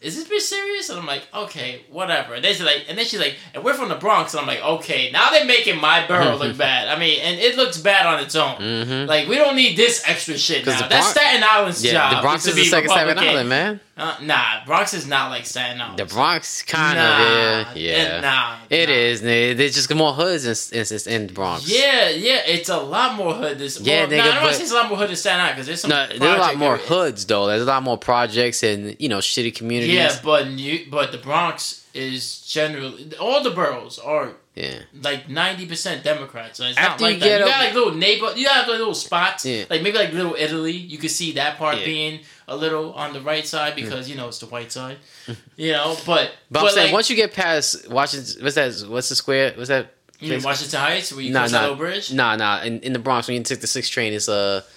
Is 0.00 0.14
this 0.14 0.28
bitch 0.28 0.46
serious? 0.48 0.90
And 0.90 0.98
I'm 1.00 1.06
like, 1.06 1.26
okay, 1.34 1.82
whatever. 1.90 2.34
And 2.34 2.44
then 2.44 2.52
she's 2.54 2.62
like, 2.62 2.84
and 2.88 2.96
then 2.96 3.04
she's 3.04 3.18
like, 3.18 3.34
and 3.52 3.64
we're 3.64 3.74
from 3.74 3.88
the 3.88 3.96
Bronx. 3.96 4.32
And 4.32 4.40
I'm 4.42 4.46
like, 4.46 4.62
okay, 4.62 5.10
now 5.10 5.30
they're 5.30 5.44
making 5.44 5.80
my 5.80 6.06
borough 6.06 6.36
look 6.36 6.56
bad. 6.66 6.86
I 6.86 6.96
mean, 7.00 7.18
and 7.20 7.40
it 7.40 7.56
looks 7.56 7.78
bad 7.78 8.06
on 8.06 8.22
its 8.22 8.36
own. 8.36 8.58
Mm-hmm. 8.58 9.08
Like 9.08 9.26
we 9.26 9.34
don't 9.34 9.56
need 9.56 9.76
this 9.76 10.04
extra 10.06 10.38
shit 10.38 10.64
now. 10.64 10.78
That's 10.82 10.88
Bronx- 10.88 11.08
Staten 11.08 11.42
Island's 11.42 11.84
Yeah, 11.84 11.90
job. 11.94 12.12
the 12.14 12.20
Bronx 12.22 12.46
is 12.46 12.54
the 12.54 12.64
second 12.66 12.90
Staten 12.90 13.18
Island, 13.18 13.48
man. 13.48 13.80
Uh, 13.98 14.16
nah, 14.22 14.64
Bronx 14.64 14.94
is 14.94 15.08
not 15.08 15.28
like 15.30 15.44
Staten 15.44 15.80
Island. 15.80 15.98
The 15.98 16.04
Bronx, 16.04 16.62
kind 16.62 16.96
nah, 16.96 17.14
of, 17.16 17.20
yeah, 17.26 17.70
it- 17.72 17.76
yeah. 17.76 18.20
nah, 18.20 18.56
It 18.70 18.88
nah. 18.88 18.94
is. 18.94 19.20
They- 19.22 19.54
There's 19.54 19.74
just 19.74 19.92
more 19.92 20.12
hoods 20.12 20.44
in, 20.70 20.78
in, 20.78 21.12
in 21.14 21.26
the 21.26 21.32
Bronx. 21.32 21.68
Yeah, 21.68 22.08
yeah, 22.10 22.42
it's 22.46 22.68
a 22.68 22.78
lot 22.78 23.16
more 23.16 23.34
hood. 23.34 23.58
This 23.58 23.80
Yeah, 23.80 24.02
well, 24.02 24.08
nigga, 24.08 24.16
nah, 24.18 24.22
I 24.22 24.26
don't 24.34 24.42
want 24.42 24.52
to 24.52 24.54
say 24.58 24.62
it's 24.62 24.70
a 24.72 24.74
lot 24.76 24.88
more 24.88 24.98
hood 24.98 25.08
than 25.08 25.16
Staten 25.16 25.40
Island 25.40 25.56
because 25.56 25.66
there's 25.66 25.80
some. 25.80 25.90
No, 25.90 26.06
there's 26.06 26.20
a 26.20 26.38
lot 26.38 26.56
more 26.56 26.74
area- 26.76 26.86
hoods 26.86 27.24
though. 27.26 27.46
There's 27.48 27.62
a 27.62 27.66
lot 27.66 27.82
more 27.82 27.98
projects 27.98 28.62
and 28.62 28.94
you 29.00 29.08
know 29.08 29.18
shitty 29.18 29.54
communities. 29.56 29.94
Yeah, 29.94 30.16
but 30.22 30.48
New, 30.48 30.86
but 30.90 31.10
the 31.10 31.18
Bronx 31.18 31.84
is 31.92 32.42
generally 32.42 33.10
all 33.18 33.42
the 33.42 33.50
boroughs 33.50 33.98
are 33.98 34.32
yeah. 34.54 34.80
like 35.02 35.28
ninety 35.28 35.66
percent 35.66 36.04
Democrats. 36.04 36.58
So 36.58 36.64
it's 36.66 36.78
After 36.78 37.02
not 37.04 37.08
you 37.10 37.14
like 37.16 37.22
get 37.24 37.38
that. 37.38 37.44
You 37.46 37.50
got 37.50 37.64
like 37.64 37.74
little 37.74 37.94
neighbor. 37.94 38.32
You 38.36 38.46
have 38.46 38.68
like 38.68 38.78
little 38.78 38.94
spots. 38.94 39.44
Yeah. 39.44 39.64
Like 39.68 39.82
maybe 39.82 39.98
like 39.98 40.12
Little 40.12 40.36
Italy. 40.38 40.72
You 40.72 40.98
could 40.98 41.10
see 41.10 41.32
that 41.32 41.58
part 41.58 41.78
Yeah. 41.78 41.84
being 41.84 42.20
a 42.48 42.56
little 42.56 42.92
on 42.94 43.12
the 43.12 43.20
right 43.20 43.46
side 43.46 43.76
because 43.76 44.08
you 44.10 44.16
know 44.16 44.28
it's 44.28 44.38
the 44.38 44.46
white 44.46 44.72
side. 44.72 44.96
you 45.56 45.72
know, 45.72 45.96
but 46.06 46.32
But, 46.50 46.64
I'm 46.64 46.70
saying 46.70 46.86
like, 46.86 46.92
once 46.94 47.10
you 47.10 47.16
get 47.16 47.32
past 47.32 47.88
Washington, 47.90 48.42
what's 48.42 48.54
that? 48.56 48.88
What's 48.88 49.08
the 49.08 49.14
square? 49.14 49.52
What's 49.56 49.68
that? 49.68 49.94
you 50.20 50.30
mean? 50.30 50.42
Washington 50.42 50.80
Heights 50.80 51.12
where 51.12 51.22
you 51.22 51.32
Nah, 51.32 51.40
cross 51.40 51.52
nah. 51.52 51.60
little 51.60 51.76
bridge, 51.76 52.12
Nah, 52.12 52.34
nah. 52.34 52.62
In, 52.62 52.80
in 52.80 52.92
the 52.92 52.98
Bronx, 52.98 53.28
when 53.28 53.36
you 53.36 53.42
take 53.44 53.60
the 53.60 53.68
six 53.68 53.88
train, 53.88 54.12
it's 54.12 54.28
uh, 54.28 54.62
P- 54.62 54.68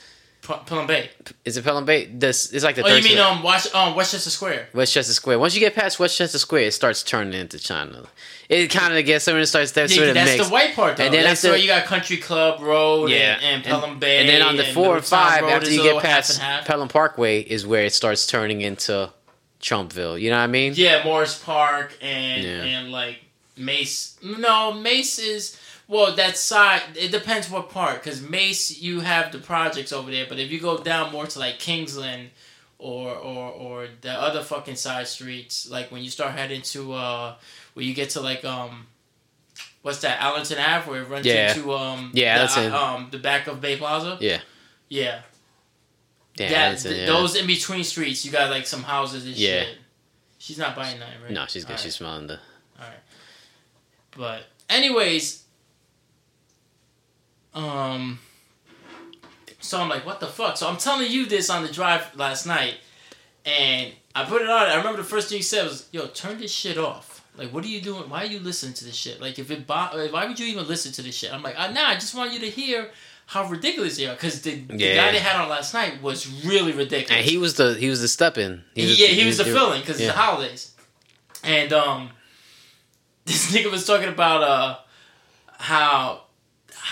Pelham 0.65 0.87
Bay. 0.87 1.09
is 1.45 1.57
it 1.57 1.63
Pelham 1.63 1.85
Bay? 1.85 2.05
This 2.05 2.51
it's 2.53 2.63
like 2.63 2.75
the 2.75 2.83
Oh, 2.83 2.87
you 2.87 3.03
mean 3.03 3.13
square. 3.17 3.25
um, 3.27 3.43
Wash- 3.43 3.73
um 3.73 3.95
Westchester 3.95 4.29
Square? 4.29 4.69
Westchester 4.73 5.13
Square. 5.13 5.39
Once 5.39 5.53
you 5.53 5.59
get 5.59 5.75
past 5.75 5.99
Westchester 5.99 6.37
Square, 6.39 6.63
it 6.63 6.73
starts 6.73 7.03
turning 7.03 7.39
into 7.39 7.57
China. 7.59 8.03
It 8.49 8.67
kind 8.69 8.97
of 8.97 9.05
gets 9.05 9.25
something 9.25 9.45
starts 9.45 9.71
that 9.73 9.89
sort 9.89 10.01
Yeah, 10.03 10.09
of 10.09 10.13
that's 10.15 10.31
mix. 10.37 10.45
the 10.47 10.51
white 10.53 10.75
part 10.75 10.97
though. 10.97 11.05
And 11.05 11.13
then 11.13 11.23
that's 11.23 11.39
after- 11.43 11.51
where 11.53 11.57
you 11.59 11.67
got 11.67 11.85
Country 11.85 12.17
Club 12.17 12.61
Road 12.61 13.09
Yeah, 13.09 13.35
and, 13.35 13.43
and 13.43 13.63
Pelham 13.63 13.91
and, 13.91 13.99
Bay. 13.99 14.19
and 14.19 14.27
then 14.29 14.41
on 14.41 14.57
the 14.57 14.65
four 14.65 14.97
or 14.97 15.01
five, 15.01 15.43
Road 15.43 15.49
after 15.51 15.69
you 15.69 15.77
get 15.77 15.83
little 15.83 15.99
half 16.01 16.09
past 16.27 16.39
half. 16.39 16.65
Pelham 16.65 16.87
Parkway, 16.89 17.39
is 17.41 17.65
where 17.65 17.85
it 17.85 17.93
starts 17.93 18.27
turning 18.27 18.61
into 18.61 19.09
Trumpville. 19.61 20.19
You 20.19 20.29
know 20.31 20.37
what 20.37 20.43
I 20.43 20.47
mean? 20.47 20.73
Yeah, 20.75 21.03
Morris 21.03 21.37
Park 21.37 21.93
and 22.01 22.43
Yeah. 22.43 22.63
and 22.63 22.91
like 22.91 23.19
Mace. 23.57 24.15
No, 24.23 24.73
Mace 24.73 25.19
is 25.19 25.55
well 25.91 26.15
that 26.15 26.37
side. 26.37 26.81
It 26.95 27.11
depends 27.11 27.49
what 27.49 27.69
part. 27.69 28.01
Because 28.03 28.21
Mace, 28.21 28.81
you 28.81 29.01
have 29.01 29.31
the 29.31 29.37
projects 29.39 29.91
over 29.91 30.09
there, 30.09 30.25
but 30.29 30.39
if 30.39 30.49
you 30.51 30.59
go 30.59 30.77
down 30.81 31.11
more 31.11 31.27
to 31.27 31.39
like 31.39 31.59
Kingsland 31.59 32.29
or 32.79 33.09
or 33.13 33.49
or 33.51 33.87
the 34.01 34.11
other 34.11 34.41
fucking 34.41 34.77
side 34.77 35.07
streets, 35.07 35.69
like 35.69 35.91
when 35.91 36.01
you 36.03 36.09
start 36.09 36.31
heading 36.31 36.61
to 36.73 36.93
uh, 36.93 37.35
where 37.73 37.85
you 37.85 37.93
get 37.93 38.09
to 38.11 38.21
like 38.21 38.43
um. 38.45 38.87
What's 39.83 40.01
that? 40.01 40.21
Allerton 40.21 40.59
Ave, 40.59 40.87
where 40.91 41.01
it 41.01 41.09
runs 41.09 41.25
Yeah. 41.25 41.49
into 41.55 41.73
um 41.73 42.11
Yeah, 42.13 42.37
the, 42.37 42.41
that's 42.43 42.57
it. 42.57 42.71
um 42.71 43.07
the 43.11 43.17
back 43.17 43.47
of 43.47 43.59
Bay 43.61 43.77
Plaza. 43.77 44.17
Yeah. 44.21 44.41
Yeah, 44.89 45.21
Damn, 46.35 46.49
that, 46.75 46.79
th- 46.81 46.95
yeah. 46.99 47.05
those 47.07 47.35
in 47.35 47.47
between 47.47 47.83
streets, 47.83 48.23
you 48.25 48.31
got 48.31 48.51
like 48.51 48.67
some 48.67 48.83
houses 48.83 49.25
and 49.25 49.35
Yeah. 49.35 49.63
shit. 49.63 49.77
She's 50.37 50.57
not 50.59 50.75
buying 50.75 50.99
that, 50.99 51.09
right? 51.23 51.31
No, 51.31 51.45
she's 51.47 51.65
good. 51.65 51.79
She's 51.79 51.95
smiling. 51.95 52.27
the. 52.27 52.33
All 52.79 52.85
right. 52.87 52.99
But 54.15 54.43
anyways, 54.69 55.43
um, 57.53 58.19
so 59.59 59.79
I'm 59.79 59.89
like, 59.89 60.05
what 60.05 60.19
the 60.19 60.27
fuck? 60.27 60.57
So 60.57 60.67
I'm 60.67 60.77
telling 60.77 61.11
you 61.11 61.25
this 61.25 61.49
on 61.49 61.63
the 61.63 61.71
drive 61.71 62.15
last 62.15 62.45
night, 62.45 62.75
and 63.45 63.91
I 64.15 64.25
put 64.25 64.41
it 64.41 64.49
on. 64.49 64.63
I 64.67 64.75
remember 64.75 64.97
the 64.97 65.07
first 65.07 65.29
thing 65.29 65.37
you 65.37 65.43
said 65.43 65.65
was, 65.65 65.87
"Yo, 65.91 66.07
turn 66.07 66.39
this 66.39 66.51
shit 66.51 66.77
off." 66.77 67.25
Like, 67.37 67.53
what 67.53 67.63
are 67.63 67.67
you 67.69 67.81
doing? 67.81 68.09
Why 68.09 68.23
are 68.23 68.25
you 68.27 68.39
listening 68.39 68.73
to 68.75 68.85
this 68.85 68.95
shit? 68.95 69.21
Like, 69.21 69.39
if 69.39 69.49
it, 69.51 69.65
bo- 69.65 70.07
why 70.11 70.25
would 70.27 70.37
you 70.39 70.47
even 70.47 70.67
listen 70.67 70.91
to 70.93 71.01
this 71.01 71.15
shit? 71.15 71.33
I'm 71.33 71.41
like, 71.41 71.57
uh, 71.57 71.71
nah, 71.71 71.87
I 71.87 71.93
just 71.95 72.13
want 72.13 72.33
you 72.33 72.39
to 72.39 72.49
hear 72.49 72.89
how 73.25 73.47
ridiculous 73.47 73.95
they 73.95 74.05
are. 74.05 74.13
Because 74.13 74.41
the, 74.41 74.55
the 74.55 74.75
Yeah. 74.77 74.95
guy 74.95 75.11
they 75.13 75.19
had 75.19 75.37
on 75.41 75.47
last 75.47 75.73
night 75.73 76.01
was 76.01 76.27
really 76.43 76.73
ridiculous. 76.73 77.09
And 77.11 77.25
he 77.25 77.37
was 77.37 77.53
the 77.55 77.75
he 77.75 77.89
was 77.89 78.01
the 78.01 78.09
step 78.09 78.37
in. 78.37 78.63
yeah, 78.75 78.85
he 79.07 79.25
was 79.25 79.37
the 79.37 79.45
filling 79.45 79.79
because 79.79 79.99
yeah. 79.99 80.07
it's 80.07 80.15
the 80.15 80.21
holidays, 80.21 80.71
and 81.43 81.71
um, 81.71 82.09
this 83.25 83.53
nigga 83.55 83.71
was 83.71 83.85
talking 83.85 84.09
about 84.09 84.43
uh 84.43 84.77
how 85.57 86.23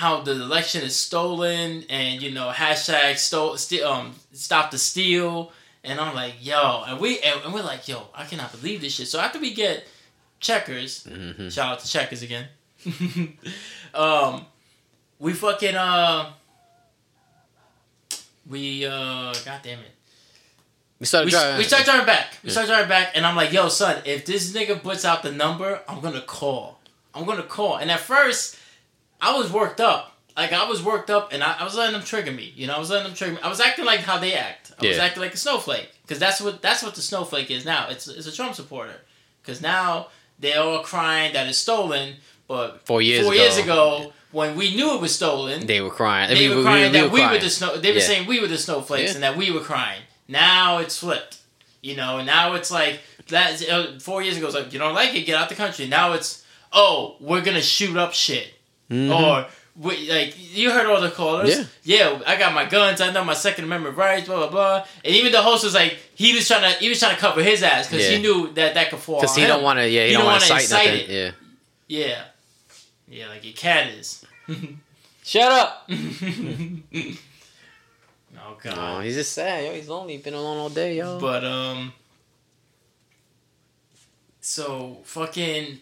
how 0.01 0.21
the 0.21 0.31
election 0.31 0.81
is 0.89 0.95
stolen 0.95 1.83
and 1.89 2.21
you 2.23 2.31
know 2.31 2.49
hashtag 2.63 3.17
stole 3.17 3.57
st- 3.57 3.83
um 3.83 4.13
stop 4.33 4.71
the 4.71 4.77
steal 4.77 5.51
and 5.83 5.99
I'm 5.99 6.13
like 6.15 6.35
yo 6.39 6.83
and 6.87 6.99
we 6.99 7.19
and, 7.19 7.53
we're 7.53 7.63
like 7.73 7.87
yo 7.87 8.07
I 8.15 8.23
cannot 8.25 8.51
believe 8.55 8.79
this 8.81 8.93
shit 8.95 9.07
so 9.07 9.19
after 9.19 9.39
we 9.39 9.53
get 9.53 9.87
checkers 10.39 11.03
Mhm. 11.03 11.51
shout 11.51 11.67
out 11.73 11.79
to 11.81 11.87
checkers 11.95 12.21
again 12.21 12.45
um 13.93 14.45
we 15.19 15.33
fucking 15.33 15.75
uh 15.75 16.31
we 18.49 18.85
uh 18.85 19.33
god 19.45 19.59
damn 19.63 19.79
it 19.79 19.93
We 20.99 21.05
started 21.05 21.25
we, 21.27 21.31
driving. 21.31 21.57
we 21.59 21.63
start 21.63 21.85
driving 21.85 22.05
back. 22.05 22.27
We 22.43 22.47
Yeah. 22.49 22.51
start 22.55 22.67
driving 22.67 22.89
back, 22.89 23.07
and 23.15 23.23
I'm 23.25 23.35
like, 23.41 23.53
"Yo, 23.55 23.69
son, 23.69 23.95
if 24.03 24.25
this 24.25 24.51
nigga 24.51 24.75
puts 24.83 25.05
out 25.05 25.23
the 25.23 25.31
number, 25.31 25.79
I'm 25.87 26.01
gonna 26.01 26.19
call. 26.39 26.79
I'm 27.15 27.23
gonna 27.25 27.47
call." 27.57 27.77
And 27.79 27.89
at 27.89 28.01
first, 28.01 28.57
I 29.21 29.37
was 29.37 29.51
worked 29.51 29.79
up. 29.81 30.15
Like 30.37 30.53
I 30.53 30.67
was 30.69 30.81
worked 30.81 31.09
up, 31.09 31.33
and 31.33 31.43
I, 31.43 31.57
I 31.59 31.63
was 31.65 31.75
letting 31.75 31.93
them 31.93 32.03
trigger 32.03 32.31
me. 32.31 32.53
You 32.55 32.67
know, 32.67 32.75
I 32.75 32.79
was 32.79 32.89
letting 32.89 33.07
them 33.07 33.13
trigger 33.15 33.33
me. 33.33 33.39
I 33.43 33.49
was 33.49 33.59
acting 33.59 33.83
like 33.85 33.99
how 34.01 34.17
they 34.19 34.33
act. 34.35 34.71
I 34.81 34.87
was 34.87 34.97
acting 34.97 35.21
like 35.21 35.33
a 35.33 35.37
snowflake, 35.37 35.89
because 36.03 36.17
that's 36.19 36.39
what 36.39 36.61
that's 36.61 36.81
what 36.81 36.95
the 36.95 37.01
snowflake 37.01 37.51
is 37.51 37.65
now. 37.65 37.89
It's 37.89 38.07
it's 38.07 38.25
a 38.27 38.31
Trump 38.31 38.55
supporter, 38.55 38.95
because 39.41 39.61
now 39.61 40.07
they're 40.39 40.61
all 40.61 40.79
crying 40.83 41.33
that 41.33 41.47
it's 41.47 41.57
stolen. 41.57 42.15
But 42.47 42.85
Four 42.87 43.01
years 43.01 43.23
four 43.25 43.33
ago. 43.33 43.41
years 43.43 43.57
ago, 43.57 44.13
when 44.31 44.55
we 44.55 44.73
knew 44.75 44.95
it 44.95 45.01
was 45.01 45.13
stolen, 45.13 45.67
They 45.67 45.81
were 45.81 45.91
crying. 45.91 46.29
they 46.33 46.47
We- 46.47 46.49
were 46.49 46.57
we- 46.57 46.63
crying 46.63 46.91
we 46.93 46.99
that 46.99 47.11
we 47.11 47.19
were 47.21 47.27
crying. 47.27 47.41
the 47.41 47.49
snow. 47.49 47.77
They 47.77 47.91
were 47.91 47.99
Yeah. 47.99 48.05
saying 48.05 48.27
we 48.27 48.39
were 48.39 48.47
the 48.47 48.57
snowflakes 48.57 49.09
Yeah. 49.11 49.15
and 49.15 49.23
that 49.23 49.35
we 49.37 49.51
were 49.51 49.59
crying. 49.59 50.01
Now 50.27 50.77
it's 50.79 50.97
flipped. 50.97 51.37
You 51.81 51.95
know, 51.97 52.23
now 52.23 52.53
it's 52.55 52.71
like 52.71 53.01
that. 53.27 53.61
Uh, 53.69 53.99
four 53.99 54.21
years 54.23 54.37
ago, 54.37 54.45
it's 54.47 54.55
like 54.55 54.71
you 54.73 54.79
don't 54.79 54.95
like 54.95 55.13
it, 55.13 55.21
get 55.25 55.35
out 55.35 55.49
the 55.49 55.55
country. 55.55 55.85
Now 55.87 56.13
it's 56.13 56.43
oh, 56.71 57.17
we're 57.19 57.41
gonna 57.41 57.61
shoot 57.61 57.95
up 57.97 58.13
shit, 58.13 58.53
Mhm. 58.89 59.11
or 59.11 59.47
we, 59.75 60.11
like 60.11 60.35
you 60.55 60.71
heard 60.71 60.87
all 60.87 60.99
the 60.99 61.11
callers. 61.11 61.57
Yeah. 61.83 62.09
yeah, 62.11 62.21
I 62.25 62.35
got 62.37 62.53
my 62.53 62.65
guns. 62.65 62.99
I 63.01 63.11
know 63.11 63.23
my 63.23 63.33
Second 63.33 63.65
Amendment 63.65 63.95
rights. 63.95 64.27
Blah 64.27 64.37
blah 64.37 64.49
blah. 64.49 64.85
And 65.05 65.15
even 65.15 65.31
the 65.31 65.41
host 65.41 65.63
was 65.63 65.73
like, 65.73 65.97
he 66.15 66.33
was 66.33 66.47
trying 66.47 66.73
to 66.73 66.79
he 66.79 66.89
was 66.89 66.99
trying 66.99 67.15
to 67.15 67.21
cover 67.21 67.41
his 67.43 67.63
ass 67.63 67.87
because 67.87 68.03
Yeah. 68.05 68.15
he 68.17 68.21
knew 68.21 68.51
that 68.53 68.73
that 68.73 68.89
could 68.89 68.99
fall. 68.99 69.21
Because 69.21 69.35
he 69.35 69.45
don't 69.45 69.63
want 69.63 69.79
to. 69.79 69.87
Yeah, 69.89 70.01
he, 70.03 70.07
He 70.07 70.13
don't 70.13 70.23
don't 70.23 70.31
want 70.31 70.43
to 70.43 70.53
incite 70.53 70.87
nothing. 70.89 71.09
Yeah. 71.09 71.31
Yeah, 71.87 72.21
yeah, 73.07 73.27
like 73.29 73.43
your 73.45 73.53
cat 73.53 73.87
is. 73.87 74.25
Shut 75.23 75.51
up. 75.51 75.87
oh 75.91 75.95
god. 78.63 78.75
Oh, 78.77 78.99
he's 79.01 79.15
just 79.15 79.33
sad. 79.33 79.65
Yo, 79.65 79.73
he's 79.73 79.87
lonely. 79.87 80.17
Been 80.17 80.33
alone 80.33 80.57
all 80.57 80.69
day, 80.69 80.97
yo. 80.97 81.19
But 81.19 81.43
um 81.43 81.93
so 84.41 84.97
fucking 85.03 85.79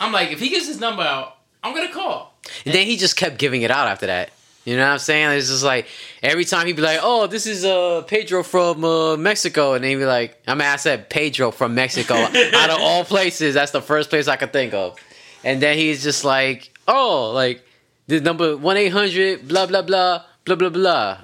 I'm 0.00 0.12
like 0.12 0.30
if 0.30 0.40
he 0.40 0.48
gives 0.48 0.66
his 0.66 0.80
number 0.80 1.02
out, 1.02 1.36
I'm 1.62 1.74
gonna 1.74 1.92
call. 1.92 2.34
And 2.66 2.74
then 2.74 2.86
he 2.86 2.96
just 2.96 3.16
kept 3.16 3.38
giving 3.38 3.62
it 3.62 3.70
out 3.70 3.86
after 3.88 4.06
that. 4.06 4.30
You 4.64 4.76
know 4.76 4.84
what 4.86 4.92
I'm 4.92 4.98
saying? 5.00 5.36
It's 5.38 5.48
just 5.48 5.64
like 5.64 5.86
every 6.22 6.44
time 6.44 6.66
he'd 6.66 6.76
be 6.76 6.82
like, 6.82 7.00
"Oh, 7.02 7.26
this 7.26 7.46
is 7.46 7.64
uh 7.64 8.02
Pedro 8.06 8.42
from 8.44 8.84
uh, 8.84 9.16
Mexico," 9.16 9.74
and 9.74 9.82
then 9.82 9.90
he'd 9.90 9.96
be 9.96 10.04
like, 10.06 10.40
"I 10.46 10.54
mean, 10.54 10.66
I 10.68 10.76
said 10.76 11.10
Pedro 11.10 11.50
from 11.50 11.74
Mexico. 11.74 12.14
Out 12.14 12.70
of 12.70 12.78
all 12.80 13.04
places, 13.04 13.54
that's 13.54 13.72
the 13.72 13.82
first 13.82 14.08
place 14.10 14.28
I 14.28 14.36
could 14.36 14.52
think 14.52 14.72
of." 14.72 14.96
And 15.44 15.60
then 15.60 15.76
he's 15.76 16.02
just 16.04 16.24
like, 16.24 16.70
"Oh, 16.86 17.32
like 17.34 17.64
the 18.06 18.20
number 18.20 18.56
one 18.56 18.76
eight 18.76 18.90
hundred 18.92 19.48
blah 19.48 19.66
blah 19.66 19.82
blah 19.82 20.22
blah 20.44 20.56
blah 20.56 20.68
blah." 20.70 21.18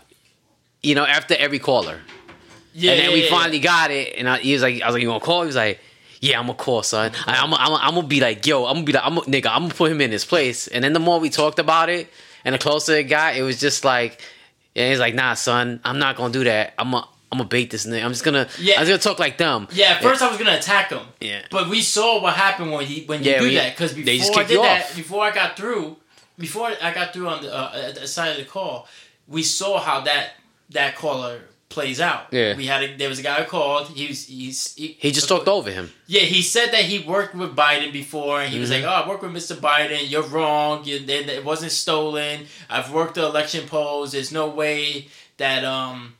You 0.82 0.94
know, 0.96 1.04
after 1.04 1.34
every 1.36 1.58
caller, 1.60 2.00
Yeah. 2.74 2.92
and 2.92 3.00
then 3.00 3.12
we 3.12 3.28
finally 3.28 3.58
got 3.60 3.90
it, 3.92 4.14
and 4.16 4.28
I, 4.28 4.38
he 4.38 4.52
was 4.52 4.62
like, 4.62 4.82
"I 4.82 4.86
was 4.86 4.94
like, 4.94 5.02
you 5.02 5.08
gonna 5.08 5.20
call?" 5.20 5.42
He 5.42 5.46
was 5.46 5.56
like. 5.56 5.78
Yeah, 6.20 6.38
I'm 6.40 6.46
gonna 6.46 6.58
call, 6.58 6.82
son. 6.82 7.12
I, 7.26 7.36
I'm, 7.42 7.52
I'm, 7.54 7.74
I'm 7.74 7.94
gonna 7.94 8.06
be 8.06 8.20
like, 8.20 8.46
yo, 8.46 8.66
I'm 8.66 8.74
gonna 8.76 8.84
be 8.86 8.92
like, 8.92 9.04
I'm 9.04 9.14
gonna, 9.14 9.26
nigga, 9.26 9.46
I'm 9.46 9.62
gonna 9.62 9.74
put 9.74 9.92
him 9.92 10.00
in 10.00 10.10
his 10.10 10.24
place. 10.24 10.66
And 10.68 10.82
then 10.82 10.92
the 10.92 11.00
more 11.00 11.20
we 11.20 11.30
talked 11.30 11.58
about 11.58 11.88
it, 11.90 12.08
and 12.44 12.54
the 12.54 12.58
closer 12.58 12.94
it 12.96 13.04
got, 13.04 13.36
it 13.36 13.42
was 13.42 13.60
just 13.60 13.84
like, 13.84 14.20
and 14.74 14.90
he's 14.90 15.00
like, 15.00 15.14
nah, 15.14 15.34
son, 15.34 15.80
I'm 15.84 15.98
not 15.98 16.16
gonna 16.16 16.32
do 16.32 16.44
that. 16.44 16.74
I'm 16.78 16.90
gonna, 16.90 17.06
I'm 17.30 17.38
gonna 17.38 17.48
bait 17.48 17.70
this 17.70 17.86
nigga. 17.86 18.04
I'm 18.04 18.12
just 18.12 18.24
gonna, 18.24 18.48
Yeah. 18.58 18.76
I 18.76 18.80
was 18.80 18.88
gonna 18.88 19.00
talk 19.00 19.18
like 19.18 19.38
them. 19.38 19.68
Yeah, 19.70 19.90
at 19.92 20.02
first 20.02 20.22
I 20.22 20.28
was 20.28 20.38
gonna 20.38 20.56
attack 20.56 20.90
him. 20.90 21.06
Yeah. 21.20 21.42
But 21.50 21.68
we 21.68 21.82
saw 21.82 22.20
what 22.22 22.34
happened 22.34 22.72
when 22.72 22.86
he 22.86 23.04
when 23.04 23.22
you 23.22 23.30
Yeah, 23.32 23.38
do 23.38 23.44
we- 23.44 23.54
that 23.54 23.74
because 23.76 23.94
they 23.94 24.18
just 24.18 24.30
before 24.30 24.42
I 24.42 24.46
did 24.46 24.58
that, 24.62 24.82
off. 24.86 24.96
before 24.96 25.24
I 25.24 25.30
got 25.30 25.56
through, 25.56 25.96
before 26.38 26.72
I 26.82 26.92
got 26.94 27.12
through 27.12 27.28
on 27.28 27.42
the, 27.42 27.54
uh, 27.54 27.92
the 27.92 28.06
side 28.08 28.30
of 28.30 28.36
the 28.38 28.44
call, 28.44 28.88
we 29.28 29.42
saw 29.42 29.78
how 29.78 30.00
that 30.02 30.30
that 30.70 30.96
caller 30.96 31.42
plays 31.68 32.00
out. 32.00 32.26
Yeah. 32.32 32.56
we 32.56 32.66
had 32.66 32.82
a, 32.82 32.96
there 32.96 33.08
was 33.10 33.18
a 33.18 33.22
guy 33.22 33.36
who 33.42 33.44
called. 33.44 33.88
He 33.88 34.06
was 34.08 34.26
he's 34.26 34.74
He 34.74 35.10
just 35.12 35.28
talked 35.28 35.48
over 35.48 35.70
him. 35.70 35.90
Yeah, 36.06 36.22
he 36.22 36.40
said 36.42 36.70
that 36.72 36.84
he 36.84 37.00
worked 37.00 37.34
with 37.34 37.54
Biden 37.54 37.92
before, 37.92 38.40
and 38.40 38.50
he 38.52 38.58
was 38.58 38.70
Mhm. 38.70 38.82
like, 38.82 38.84
"Oh, 38.84 38.88
I 39.04 39.08
worked 39.08 39.22
with 39.22 39.32
Mr. 39.32 39.54
Biden. 39.56 40.08
You're 40.10 40.22
wrong. 40.22 40.84
You, 40.84 40.96
it 41.06 41.44
wasn't 41.44 41.72
stolen. 41.72 42.46
I've 42.70 42.90
worked 42.92 43.16
the 43.16 43.24
election 43.26 43.68
polls. 43.68 44.12
There's 44.12 44.32
no 44.32 44.48
way 44.48 45.08
that 45.36 45.64
um 45.64 46.14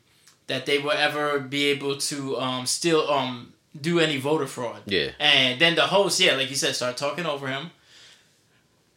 that 0.48 0.66
they 0.66 0.78
will 0.78 0.92
ever 0.92 1.38
be 1.40 1.66
able 1.66 1.96
to 1.96 2.38
um 2.38 2.66
still 2.66 3.10
um 3.10 3.52
do 3.80 4.00
any 4.00 4.18
voter 4.18 4.46
fraud." 4.46 4.82
Yeah. 4.86 5.10
And 5.18 5.58
then 5.60 5.74
the 5.76 5.86
host, 5.86 6.20
yeah, 6.20 6.34
like 6.34 6.50
you 6.50 6.56
said, 6.56 6.74
started 6.76 6.98
talking 6.98 7.24
over 7.26 7.48
him, 7.48 7.70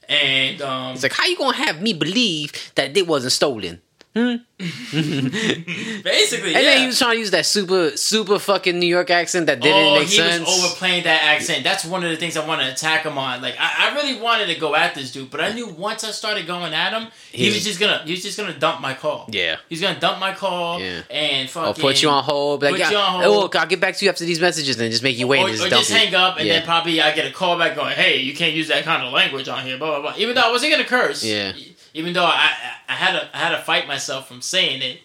and 0.09 0.61
um, 0.61 0.93
He's 0.93 1.03
like, 1.03 1.13
how 1.13 1.25
you 1.25 1.37
gonna 1.37 1.55
have 1.57 1.81
me 1.81 1.93
believe 1.93 2.51
that 2.75 2.95
it 2.97 3.07
wasn't 3.07 3.31
stolen? 3.33 3.81
Hmm? 4.13 4.35
basically, 4.59 6.53
And 6.53 6.63
yeah. 6.63 6.71
then 6.71 6.81
he 6.81 6.87
was 6.87 6.99
trying 6.99 7.13
to 7.13 7.19
use 7.19 7.31
that 7.31 7.45
super, 7.45 7.95
super 7.95 8.39
fucking 8.39 8.77
New 8.77 8.87
York 8.87 9.09
accent 9.09 9.47
that 9.47 9.61
didn't 9.61 9.87
oh, 9.87 9.95
make 9.99 10.09
he 10.09 10.17
sense. 10.17 10.45
was 10.45 10.65
overplaying 10.65 11.03
that 11.05 11.23
accent. 11.23 11.63
That's 11.63 11.85
one 11.85 12.03
of 12.03 12.09
the 12.11 12.17
things 12.17 12.35
I 12.37 12.45
want 12.45 12.61
to 12.61 12.69
attack 12.71 13.03
him 13.05 13.17
on. 13.17 13.41
Like, 13.41 13.55
I, 13.57 13.89
I 13.91 13.95
really 13.95 14.19
wanted 14.21 14.47
to 14.47 14.59
go 14.59 14.75
at 14.75 14.95
this 14.95 15.11
dude, 15.11 15.31
but 15.31 15.39
I 15.41 15.53
knew 15.53 15.67
once 15.69 16.03
I 16.03 16.11
started 16.11 16.45
going 16.45 16.73
at 16.73 16.91
him, 16.93 17.09
he, 17.31 17.45
He- 17.45 17.49
was 17.53 17.63
just 17.63 17.79
gonna, 17.79 18.01
he 18.05 18.11
was 18.11 18.21
just 18.21 18.37
gonna 18.37 18.57
dump 18.57 18.81
my 18.81 18.93
call. 18.93 19.27
yeah. 19.31 19.57
He's 19.69 19.81
gonna 19.81 19.99
dump 19.99 20.19
my 20.19 20.33
call 20.33 20.79
Yeah. 20.81 21.01
and 21.09 21.49
fucking. 21.49 21.67
I'll 21.67 21.73
put 21.73 22.01
you 22.01 22.09
on 22.09 22.23
hold. 22.23 22.63
Like, 22.63 22.71
put 22.71 22.79
yeah, 22.81 22.91
you 22.91 22.97
on 22.97 23.23
oh, 23.23 23.31
hold. 23.31 23.43
look, 23.43 23.55
I'll 23.55 23.65
get 23.67 23.79
back 23.79 23.95
to 23.95 24.05
you 24.05 24.11
after 24.11 24.25
these 24.25 24.41
messages, 24.41 24.79
and 24.79 24.91
just 24.91 25.03
make 25.03 25.17
you 25.17 25.27
wait. 25.27 25.39
Or, 25.39 25.47
and 25.47 25.53
or 25.55 25.57
just 25.57 25.69
dump 25.69 25.83
just 25.85 25.91
hang 25.91 26.13
up, 26.15 26.37
and 26.37 26.45
Yeah. 26.47 26.55
then 26.55 26.63
probably 26.65 27.01
I 27.01 27.15
get 27.15 27.25
a 27.25 27.31
call 27.31 27.57
back 27.57 27.75
going, 27.75 27.95
"Hey, 27.95 28.17
you 28.17 28.33
can't 28.35 28.53
use 28.53 28.67
that 28.67 28.83
kind 28.83 29.03
of 29.03 29.13
language 29.13 29.47
on 29.47 29.65
here." 29.65 29.77
Blah 29.77 29.99
blah 29.99 30.11
blah. 30.11 30.13
Even 30.17 30.35
though 30.35 30.41
I 30.41 30.51
wasn't 30.51 30.71
gonna 30.73 30.83
curse. 30.83 31.23
Yeah. 31.23 31.53
Even 31.93 32.13
though 32.13 32.25
I, 32.25 32.51
I, 32.87 32.93
had 32.93 33.19
to 33.19 33.29
I 33.35 33.39
had 33.39 33.49
to 33.57 33.61
fight 33.63 33.87
myself 33.87 34.27
from 34.27 34.41
saying 34.41 34.81
it 34.81 34.99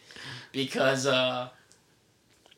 because 0.52 1.06
uh, 1.06 1.48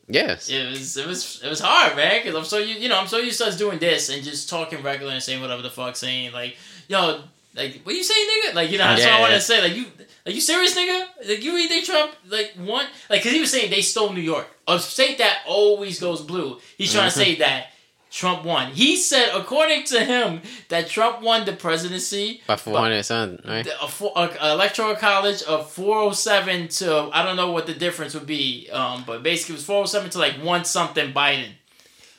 Yes. 0.07 0.49
it 0.49 0.69
was 0.69 0.97
it 0.97 1.05
was 1.07 1.41
it 1.43 1.49
was 1.49 1.59
hard, 1.59 1.95
man. 1.95 2.21
Because 2.23 2.35
I'm 2.35 2.43
so 2.45 2.57
you 2.57 2.75
you 2.75 2.89
know 2.89 2.99
I'm 2.99 3.07
so 3.07 3.17
used 3.17 3.39
to 3.39 3.45
us 3.45 3.57
doing 3.57 3.79
this 3.79 4.09
and 4.09 4.23
just 4.23 4.49
talking 4.49 4.81
regular 4.81 5.13
and 5.13 5.21
saying 5.21 5.41
whatever 5.41 5.61
the 5.61 5.69
fuck, 5.69 5.95
saying 5.95 6.31
like, 6.31 6.57
yo, 6.87 7.21
like 7.55 7.81
what 7.83 7.93
you 7.95 8.03
saying, 8.03 8.27
nigga? 8.27 8.55
Like 8.55 8.71
you 8.71 8.77
know 8.79 8.85
that's 8.85 9.01
what 9.03 9.11
I 9.11 9.15
Yeah. 9.17 9.21
want 9.21 9.33
to 9.33 9.41
say. 9.41 9.61
Like 9.61 9.75
you, 9.75 9.85
like 10.25 10.33
you 10.35 10.41
serious, 10.41 10.75
nigga? 10.75 11.05
Like 11.27 11.43
you 11.43 11.53
really 11.53 11.67
think 11.67 11.85
Trump 11.85 12.11
like 12.27 12.53
one 12.57 12.85
like 13.09 13.21
because 13.21 13.33
he 13.33 13.39
was 13.39 13.51
saying 13.51 13.69
they 13.69 13.81
stole 13.81 14.11
New 14.13 14.21
York, 14.21 14.47
a 14.67 14.79
state 14.79 15.19
that 15.19 15.39
always 15.47 15.99
goes 15.99 16.21
blue. 16.21 16.57
He's 16.77 16.91
trying 16.93 17.09
to 17.09 17.15
say 17.15 17.35
that. 17.35 17.67
Trump 18.11 18.43
won. 18.43 18.71
He 18.71 18.95
said, 18.95 19.29
according 19.35 19.83
to 19.85 20.03
him, 20.03 20.41
that 20.69 20.87
Trump 20.87 21.21
won 21.21 21.45
the 21.45 21.53
presidency 21.53 22.41
By 22.47 22.55
400 22.55 23.03
something, 23.03 23.47
right? 23.47 23.67
a, 23.81 23.87
fo- 23.87 24.13
a, 24.15 24.29
a 24.41 24.53
electoral 24.53 24.95
college 24.95 25.43
of 25.43 25.69
407 25.71 26.69
to 26.69 27.09
I 27.13 27.23
don't 27.23 27.35
know 27.35 27.51
what 27.51 27.67
the 27.67 27.73
difference 27.73 28.13
would 28.15 28.25
be, 28.25 28.67
um, 28.71 29.03
but 29.05 29.21
basically 29.21 29.53
it 29.53 29.57
was 29.57 29.65
407 29.65 30.09
to 30.11 30.17
like 30.19 30.33
one 30.43 30.65
something 30.65 31.13
Biden. 31.13 31.49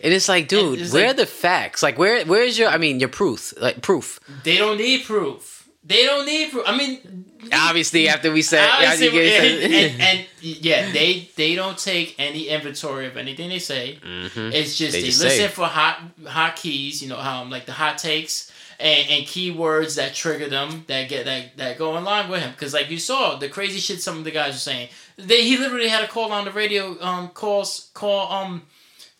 And 0.02 0.14
it's 0.14 0.28
like, 0.28 0.48
dude, 0.48 0.80
it's 0.80 0.92
where 0.92 1.08
like- 1.08 1.14
are 1.14 1.16
the 1.18 1.26
facts? 1.26 1.82
Like, 1.82 1.98
where, 1.98 2.24
where's 2.24 2.58
your? 2.58 2.68
I 2.70 2.78
mean, 2.78 3.00
your 3.00 3.10
proof, 3.10 3.52
like 3.60 3.82
proof. 3.82 4.18
They 4.44 4.56
don't 4.56 4.78
need 4.78 5.04
proof. 5.04 5.59
They 5.82 6.04
don't 6.04 6.26
need. 6.26 6.50
I 6.66 6.76
mean, 6.76 7.24
Obviously, 7.52 8.06
after 8.08 8.30
we 8.30 8.42
said, 8.42 8.68
obviously, 8.68 9.06
after 9.06 9.16
you 9.16 9.22
get- 9.22 9.64
and, 9.64 9.72
and, 9.72 10.00
and, 10.02 10.26
yeah, 10.42 10.92
they 10.92 11.28
they 11.36 11.54
don't 11.54 11.78
take 11.78 12.14
any 12.18 12.48
inventory 12.48 13.06
of 13.06 13.16
anything 13.16 13.48
they 13.48 13.58
say. 13.58 13.98
Mhm. 14.04 14.52
It's 14.52 14.76
just 14.76 14.92
They 14.92 15.00
they, 15.00 15.06
just 15.06 15.22
listen 15.22 15.38
say. 15.38 15.48
for 15.48 15.64
hot 15.64 16.02
hot 16.26 16.56
keys, 16.56 17.02
you 17.02 17.08
know, 17.08 17.18
um, 17.18 17.48
like 17.50 17.64
the 17.64 17.72
hot 17.72 17.96
takes 17.96 18.52
and, 18.78 19.08
and 19.08 19.26
keywords 19.26 19.96
that 19.96 20.14
trigger 20.14 20.48
them 20.50 20.84
that 20.86 21.08
get 21.08 21.24
that 21.24 21.56
that 21.56 21.78
go 21.78 21.96
in 21.96 22.04
line 22.04 22.28
with 22.28 22.40
him. 22.42 22.50
Because 22.50 22.74
like 22.74 22.90
you 22.90 22.98
saw 22.98 23.36
the 23.36 23.48
crazy 23.48 23.80
shit 23.80 24.02
some 24.02 24.18
of 24.18 24.24
the 24.24 24.30
guys 24.30 24.52
were 24.52 24.58
saying. 24.58 24.90
They 25.16 25.42
he 25.44 25.56
literally 25.56 25.88
had 25.88 26.04
a 26.04 26.08
call 26.08 26.30
on 26.32 26.44
the 26.44 26.52
radio, 26.52 26.96
um, 27.02 27.28
calls 27.28 27.90
call 27.94 28.30
um, 28.30 28.62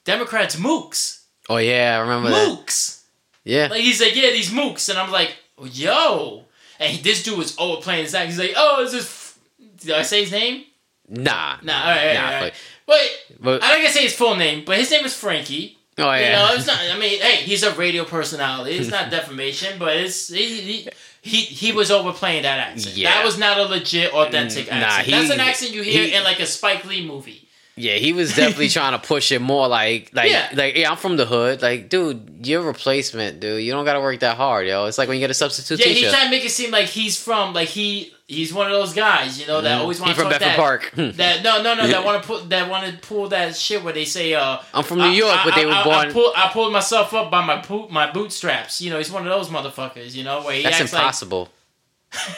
Democrats 0.05 0.57
mooks, 0.57 1.23
Oh 1.49 1.57
yeah, 1.57 1.97
I 1.97 2.01
remember 2.03 2.29
that. 2.31 2.49
mooks. 2.49 3.01
Yeah, 3.45 3.69
Like 3.71 3.81
he's 3.81 4.01
like, 4.01 4.15
yeah, 4.15 4.31
these 4.31 4.51
mooks, 4.51 4.91
and 4.91 4.99
I'm 4.99 5.11
like, 5.11 5.35
yo, 5.73 6.45
and 6.81 6.91
he, 6.93 7.01
this 7.03 7.23
dude 7.23 7.39
was 7.39 7.57
overplaying 7.59 8.05
his 8.05 8.15
act. 8.15 8.27
He's 8.31 8.39
like, 8.39 8.55
oh, 8.57 8.83
is 8.83 8.91
this? 8.93 9.05
F-? 9.07 9.39
Did 9.77 9.93
I 9.93 10.03
say 10.03 10.23
his 10.23 10.33
name? 10.33 10.65
Nah, 11.09 11.57
Nah, 11.63 11.81
all 11.83 11.89
right, 11.89 11.99
all 12.01 12.07
right, 12.07 12.15
nah, 12.15 12.27
all 12.37 12.41
right. 12.43 12.55
But 12.87 13.01
but, 13.41 13.63
I 13.63 13.69
don't 13.69 13.79
gonna 13.79 13.89
say 13.91 14.03
his 14.03 14.15
full 14.15 14.35
name, 14.37 14.65
but 14.65 14.77
his 14.79 14.91
name 14.91 15.05
is 15.05 15.15
Frankie. 15.17 15.79
oh 15.99 16.13
You 16.13 16.21
yeah, 16.21 16.33
know, 16.47 16.55
it's 16.55 16.67
not. 16.67 16.79
I 16.81 16.99
mean, 16.99 17.21
hey, 17.21 17.37
he's 17.43 17.63
a 17.63 17.73
radio 17.75 18.05
personality. 18.05 18.77
It's 18.77 18.91
not 18.91 19.11
defamation, 19.17 19.79
but 19.79 19.97
it's 19.97 20.29
he 20.29 20.61
he, 20.61 20.89
he, 21.23 21.41
he 21.43 21.73
was 21.73 21.91
overplaying 21.91 22.43
that 22.45 22.59
accent. 22.59 22.97
Yeah. 22.97 23.11
That 23.15 23.25
was 23.25 23.39
not 23.39 23.59
a 23.59 23.65
legit, 23.65 24.13
authentic 24.15 24.69
Nah, 24.71 24.77
accent. 24.77 25.07
he- 25.07 25.11
That's 25.13 25.31
an 25.31 25.41
accent 25.41 25.73
you 25.73 25.83
hear 25.83 26.05
he- 26.05 26.15
in 26.15 26.23
like 26.25 26.41
a 26.41 26.47
Spike 26.47 26.85
Lee 26.85 27.05
movie. 27.07 27.47
Yeah, 27.77 27.95
he 27.95 28.13
was 28.13 28.35
definitely 28.35 28.69
trying 28.79 28.93
to 29.01 29.07
push 29.07 29.33
it 29.33 29.41
more 29.41 29.69
like 29.69 30.11
like 30.13 30.31
Yeah. 30.31 30.49
like 30.55 30.77
yeah, 30.77 30.91
I'm 30.91 30.97
from 30.97 31.17
the 31.17 31.27
hood. 31.27 31.63
Like, 31.63 31.89
dude, 31.89 32.47
you're 32.47 32.63
a 32.63 32.67
replacement, 32.67 33.41
dude. 33.41 33.63
You 33.63 33.73
don't 33.73 33.85
gotta 33.85 34.01
work 34.01 34.21
that 34.21 34.37
hard, 34.37 34.67
yo. 34.67 34.87
It's 34.87 34.99
like 34.99 35.09
when 35.09 35.17
you 35.19 35.23
get 35.23 35.31
a 35.31 35.35
substitute 35.35 35.79
Yeah, 35.79 35.87
teacher. 35.87 35.99
he's 36.07 36.13
trying 36.13 36.25
to 36.27 36.31
make 36.31 36.45
it 36.45 36.51
seem 36.51 36.71
like 36.71 36.87
he's 36.87 37.23
from 37.23 37.55
like 37.55 37.69
he 37.69 38.13
he's 38.27 38.53
one 38.55 38.67
of 38.67 38.73
those 38.73 38.93
guys, 38.95 39.41
you 39.41 39.47
know, 39.47 39.61
that 39.61 39.81
always 39.81 39.99
He 39.99 40.03
want 40.05 40.15
to 40.17 40.21
from 40.23 40.31
Bedford 40.31 40.47
that. 40.47 40.57
Park. 40.57 40.93
That 40.97 41.43
no 41.43 41.63
no 41.63 41.75
no 41.75 41.87
that 41.87 42.05
want 42.05 42.23
to 42.23 42.27
put 42.27 42.49
that 42.51 42.69
want 42.71 42.91
to 42.93 42.99
pull 43.07 43.29
that 43.29 43.57
shit 43.57 43.83
where 43.83 43.93
they 43.93 44.05
say 44.05 44.35
uh 44.35 44.59
I'm 44.75 44.85
from 44.85 44.99
New 44.99 45.05
I- 45.05 45.13
York, 45.13 45.37
I, 45.39 45.45
but 45.45 45.55
they 45.55 45.67
were 45.67 45.81
born. 45.85 46.09
I, 46.09 46.11
pull, 46.13 46.33
I 46.37 46.49
pulled 46.53 46.73
myself 46.73 47.15
up 47.15 47.31
by 47.31 47.45
my 47.45 47.65
my 47.91 48.11
bootstraps. 48.11 48.81
You 48.81 48.91
know, 48.91 48.99
he's 48.99 49.11
one 49.11 49.27
of 49.27 49.31
those 49.31 49.49
motherfuckers. 49.49 50.15
You 50.15 50.25
know, 50.25 50.43
where 50.43 50.55
he 50.55 50.63
That's 50.63 50.81
impossible. 50.81 51.49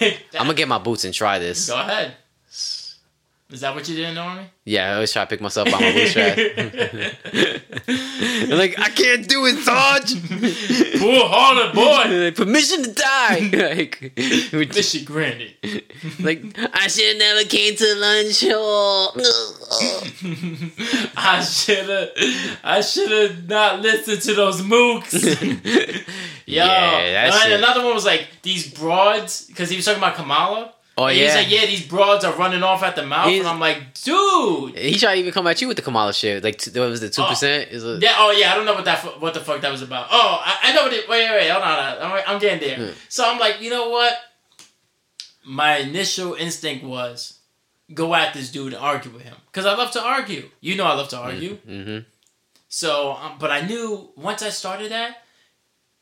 like. 0.01 0.21
I'm 0.35 0.47
gonna 0.47 0.55
get 0.55 0.69
my 0.69 0.79
boots 0.79 1.05
and 1.05 1.15
try 1.15 1.39
this. 1.39 1.69
Go 1.69 1.81
ahead. 1.81 2.15
Is 3.53 3.61
that 3.61 3.75
what 3.75 3.87
you 3.87 3.97
did, 3.97 4.17
Normie? 4.17 4.47
Yeah, 4.65 4.91
I 4.91 4.95
always 4.95 5.13
try 5.13 5.25
to 5.25 5.29
pick 5.29 5.43
myself 5.43 5.71
by 5.71 5.79
my 5.79 5.93
bootstrap. 5.93 6.39
I'm 7.89 8.59
like, 8.59 8.79
I 8.79 8.89
can't 8.89 9.29
do 9.29 9.45
it, 9.47 9.59
Sarge. 9.59 10.15
Pull 11.01 11.29
harder, 11.29 11.75
boy. 11.75 12.31
Permission 12.35 12.83
to 12.85 12.93
die. 12.93 13.51
like, 13.53 14.13
Mission 14.75 15.05
granted. 15.05 15.55
like, 16.21 16.43
I 16.73 16.87
should 16.89 17.05
have 17.09 17.19
never 17.19 17.45
came 17.47 17.77
to 17.77 17.95
lunch. 17.97 18.45
Oh. 18.49 19.13
I 21.17 21.43
should 21.43 21.89
have. 21.89 22.09
I 22.65 22.81
should 22.81 23.11
have 23.11 23.49
not 23.49 23.81
listened 23.81 24.23
to 24.23 24.35
those 24.35 24.63
mooks. 24.63 25.13
Yo, 26.47 26.65
Yeah, 26.65 27.25
and 27.27 27.35
shit- 27.35 27.53
another 27.53 27.85
one 27.85 27.95
was 27.95 28.05
like 28.07 28.29
these 28.43 28.73
broads 28.73 29.45
because 29.47 29.69
he 29.69 29.77
was 29.77 29.85
talking 29.85 29.99
about 30.03 30.15
Kamala. 30.17 30.73
Oh 30.99 31.07
And 31.07 31.17
yeah. 31.17 31.25
He's 31.25 31.35
like, 31.35 31.51
yeah, 31.51 31.67
these 31.67 31.87
broads 31.87 32.25
are 32.25 32.35
running 32.37 32.63
off 32.63 32.83
at 32.83 32.97
the 32.97 33.07
mouth, 33.07 33.29
He's- 33.29 33.41
and 33.41 33.49
I'm 33.49 33.59
like, 33.61 33.95
dude. 33.95 34.77
He 34.77 34.99
tried 34.99 35.15
to 35.15 35.21
even 35.21 35.33
come 35.33 35.47
at 35.47 35.61
you 35.61 35.69
with 35.69 35.77
the 35.79 35.83
Kamala 35.83 36.13
shit. 36.13 36.45
Like, 36.45 36.63
what 36.75 36.91
was 36.91 37.03
it, 37.03 37.13
two 37.13 37.25
percent? 37.25 37.71
Is 37.71 37.83
it? 37.85 38.03
Yeah. 38.03 38.15
Oh 38.19 38.31
yeah. 38.31 38.53
I 38.53 38.57
don't 38.57 38.67
know 38.67 38.75
what 38.75 38.85
that 38.85 39.03
what 39.21 39.33
the 39.35 39.41
fuck 39.41 39.61
that 39.63 39.71
was 39.71 39.83
about. 39.83 40.09
Oh, 40.11 40.43
I, 40.45 40.59
I 40.65 40.73
know 40.75 40.83
what 40.85 40.93
it. 40.93 41.09
Wait, 41.09 41.29
wait, 41.31 41.41
wait. 41.41 41.49
Hold 41.51 41.63
on. 41.65 41.99
I'm, 41.99 42.23
I'm 42.27 42.39
getting 42.39 42.61
there. 42.69 42.89
Hmm. 42.89 42.93
So 43.09 43.29
I'm 43.29 43.39
like, 43.39 43.61
you 43.63 43.71
know 43.71 43.89
what? 43.89 44.13
My 45.45 45.79
initial 45.79 46.35
instinct 46.35 46.85
was 46.85 47.39
go 47.95 48.15
at 48.15 48.33
this 48.35 48.51
dude 48.51 48.75
and 48.75 48.83
argue 48.83 49.11
with 49.11 49.23
him 49.23 49.35
because 49.47 49.67
I 49.67 49.75
love 49.75 49.91
to 49.93 50.03
argue. 50.03 50.49
You 50.61 50.77
know, 50.77 50.85
I 50.85 50.95
love 50.95 51.09
to 51.09 51.19
argue. 51.19 51.57
Mm-hmm. 51.69 51.99
So, 52.69 53.13
um, 53.13 53.37
but 53.39 53.51
I 53.51 53.61
knew 53.63 54.11
once 54.17 54.43
I 54.43 54.49
started 54.51 54.93
that, 54.93 55.23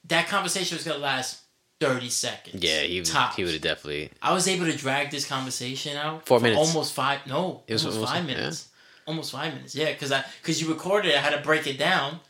that 0.08 0.28
conversation 0.28 0.76
was 0.76 0.84
gonna 0.86 0.98
last 0.98 1.39
thirty 1.80 2.10
seconds. 2.10 2.62
Yeah, 2.62 2.80
he 2.82 3.00
tops. 3.02 3.36
he 3.36 3.44
would 3.44 3.54
have 3.54 3.62
definitely. 3.62 4.10
I 4.22 4.32
was 4.32 4.46
able 4.46 4.66
to 4.66 4.76
drag 4.76 5.10
this 5.10 5.26
conversation 5.26 5.96
out 5.96 6.26
Four 6.26 6.38
for 6.38 6.42
minutes. 6.44 6.60
almost 6.68 6.92
five. 6.92 7.26
No, 7.26 7.62
It 7.66 7.72
was 7.72 7.84
almost, 7.84 7.96
almost- 7.98 8.12
five 8.12 8.28
yeah. 8.28 8.34
minutes. 8.36 8.68
Almost 9.06 9.32
five 9.32 9.54
minutes. 9.54 9.74
Yeah, 9.74 9.92
because 9.92 10.12
I 10.12 10.24
because 10.40 10.60
you 10.62 10.68
recorded. 10.68 11.10
it, 11.12 11.16
I 11.16 11.20
had 11.20 11.34
to 11.36 11.42
break 11.42 11.66
it 11.66 11.78
down. 11.78 12.20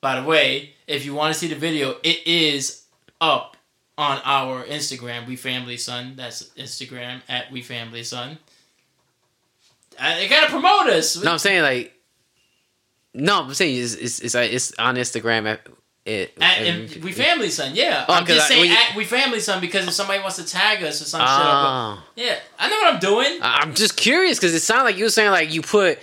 By 0.00 0.20
the 0.20 0.26
way, 0.26 0.74
if 0.86 1.04
you 1.04 1.14
want 1.14 1.32
to 1.32 1.38
see 1.38 1.46
the 1.46 1.54
video, 1.54 1.96
it 2.02 2.26
is 2.26 2.84
up 3.20 3.56
on 3.96 4.20
our 4.24 4.64
Instagram, 4.64 5.26
We 5.28 5.36
Family 5.36 5.76
Son. 5.76 6.14
That's 6.16 6.44
Instagram 6.58 7.20
at 7.28 7.52
We 7.52 7.62
Family 7.62 8.02
Son. 8.02 8.38
I, 10.00 10.16
they 10.16 10.28
gotta 10.28 10.50
promote 10.50 10.88
us. 10.88 11.22
No, 11.22 11.32
I'm 11.32 11.38
saying 11.38 11.62
like. 11.62 11.92
No, 13.12 13.44
I'm 13.44 13.54
saying 13.54 13.80
it's 13.80 13.94
it's 13.94 14.18
it's, 14.20 14.34
it's 14.34 14.72
on 14.78 14.96
Instagram. 14.96 15.46
At, 15.46 15.60
it, 16.06 16.34
At, 16.40 16.58
and 16.58 17.02
we 17.04 17.12
family 17.12 17.48
son, 17.48 17.74
yeah. 17.74 18.04
Oh, 18.08 18.12
I'm 18.14 18.26
just 18.26 18.46
saying 18.48 18.66
you- 18.70 18.76
at 18.76 18.94
we 18.94 19.04
family 19.04 19.40
son 19.40 19.60
because 19.60 19.86
if 19.86 19.94
somebody 19.94 20.20
wants 20.20 20.36
to 20.36 20.44
tag 20.44 20.82
us 20.82 21.00
or 21.00 21.04
some 21.06 21.20
shit, 21.20 21.28
Ah. 21.28 22.04
yeah, 22.16 22.36
I 22.58 22.68
know 22.68 22.76
what 22.76 22.94
I'm 22.94 23.00
doing. 23.00 23.38
I- 23.42 23.60
I'm 23.62 23.74
just 23.74 23.96
curious 23.96 24.38
because 24.38 24.54
it 24.54 24.60
sounded 24.60 24.84
like 24.84 24.96
you 24.98 25.04
were 25.04 25.10
saying 25.10 25.30
like 25.30 25.52
you 25.52 25.62
put 25.62 25.98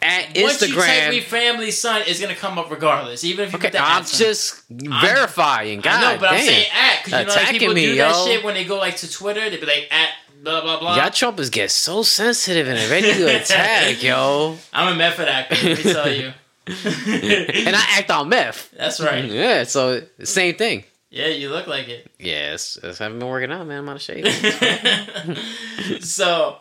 at 0.00 0.36
Once 0.36 0.60
you 0.66 0.74
type 0.74 1.10
we 1.10 1.20
family 1.20 1.70
son, 1.70 2.02
it's 2.06 2.20
gonna 2.20 2.34
come 2.34 2.58
up 2.58 2.70
regardless, 2.70 3.22
even 3.22 3.44
if 3.44 3.52
you 3.52 3.58
Okay, 3.58 3.68
put 3.68 3.72
the 3.74 3.84
I'm 3.84 4.04
just 4.04 4.62
verifying. 4.68 5.80
God 5.80 5.92
I 5.92 6.00
know, 6.14 6.18
but 6.20 6.30
damn. 6.30 6.38
I'm 6.40 6.44
saying 6.46 6.66
at 6.72 7.04
because 7.04 7.20
you 7.20 7.26
know 7.26 7.34
like 7.34 7.50
people 7.50 7.74
me, 7.74 7.86
do 7.86 7.94
that 7.96 8.14
yo. 8.16 8.26
shit 8.26 8.44
when 8.44 8.54
they 8.54 8.64
go 8.64 8.78
like 8.78 8.96
to 8.96 9.10
Twitter, 9.10 9.48
they 9.50 9.58
be 9.58 9.66
like 9.66 9.88
at 9.92 10.08
blah 10.42 10.60
blah 10.62 10.80
blah. 10.80 10.96
Y'all 10.96 11.10
Trumpers 11.10 11.52
get 11.52 11.70
so 11.70 12.02
sensitive 12.02 12.66
and 12.66 12.90
ready 12.90 13.12
to 13.12 13.26
attack, 13.42 14.02
yo. 14.02 14.58
I'm 14.72 14.92
a 14.94 14.96
method 14.96 15.28
actor. 15.28 15.54
Let 15.68 15.84
me 15.84 15.92
tell 15.92 16.10
you. 16.12 16.32
And 17.66 17.76
I 17.76 17.84
act 17.98 18.10
on 18.10 18.28
meth. 18.28 18.70
That's 18.72 19.00
right. 19.00 19.24
Yeah, 19.30 19.64
so 19.64 20.02
same 20.22 20.54
thing. 20.56 20.84
Yeah, 21.10 21.28
you 21.28 21.50
look 21.50 21.66
like 21.66 21.88
it. 21.88 22.10
Yes, 22.18 22.78
I 22.82 22.86
haven't 22.86 23.18
been 23.18 23.28
working 23.28 23.52
out, 23.52 23.66
man. 23.66 23.80
I'm 23.80 23.88
out 23.88 23.96
of 23.96 24.02
shape. 24.02 24.26
so 26.02 26.56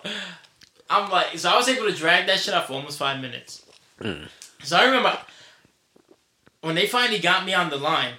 I'm 0.90 1.10
like, 1.10 1.38
so 1.38 1.50
I 1.50 1.56
was 1.56 1.70
able 1.70 1.88
to 1.88 1.96
drag 1.96 2.28
that 2.28 2.40
shit 2.40 2.54
out 2.54 2.68
for 2.68 2.74
almost 2.74 2.98
five 2.98 3.22
minutes. 3.22 3.64
Hmm. 4.02 4.26
So 4.62 4.76
I 4.76 4.86
remember 4.86 5.18
when 6.62 6.76
they 6.76 6.86
finally 6.86 7.20
got 7.20 7.46
me 7.46 7.54
on 7.54 7.70
the 7.70 7.78
line, 7.78 8.16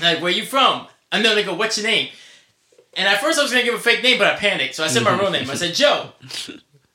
like, 0.00 0.20
where 0.20 0.32
you 0.32 0.44
from? 0.44 0.88
And 1.12 1.24
then 1.24 1.36
they 1.36 1.44
go, 1.44 1.54
what's 1.54 1.78
your 1.78 1.86
name? 1.86 2.08
And 2.94 3.06
at 3.06 3.20
first 3.20 3.38
I 3.38 3.42
was 3.42 3.52
gonna 3.52 3.64
give 3.64 3.74
a 3.74 3.78
fake 3.78 4.02
name, 4.02 4.18
but 4.18 4.26
I 4.26 4.34
panicked, 4.36 4.74
so 4.74 4.84
I 4.84 4.88
said 4.88 5.04
my 5.04 5.18
real 5.18 5.30
name. 5.30 5.48
I 5.48 5.54
said 5.54 5.74
Joe. 5.74 6.12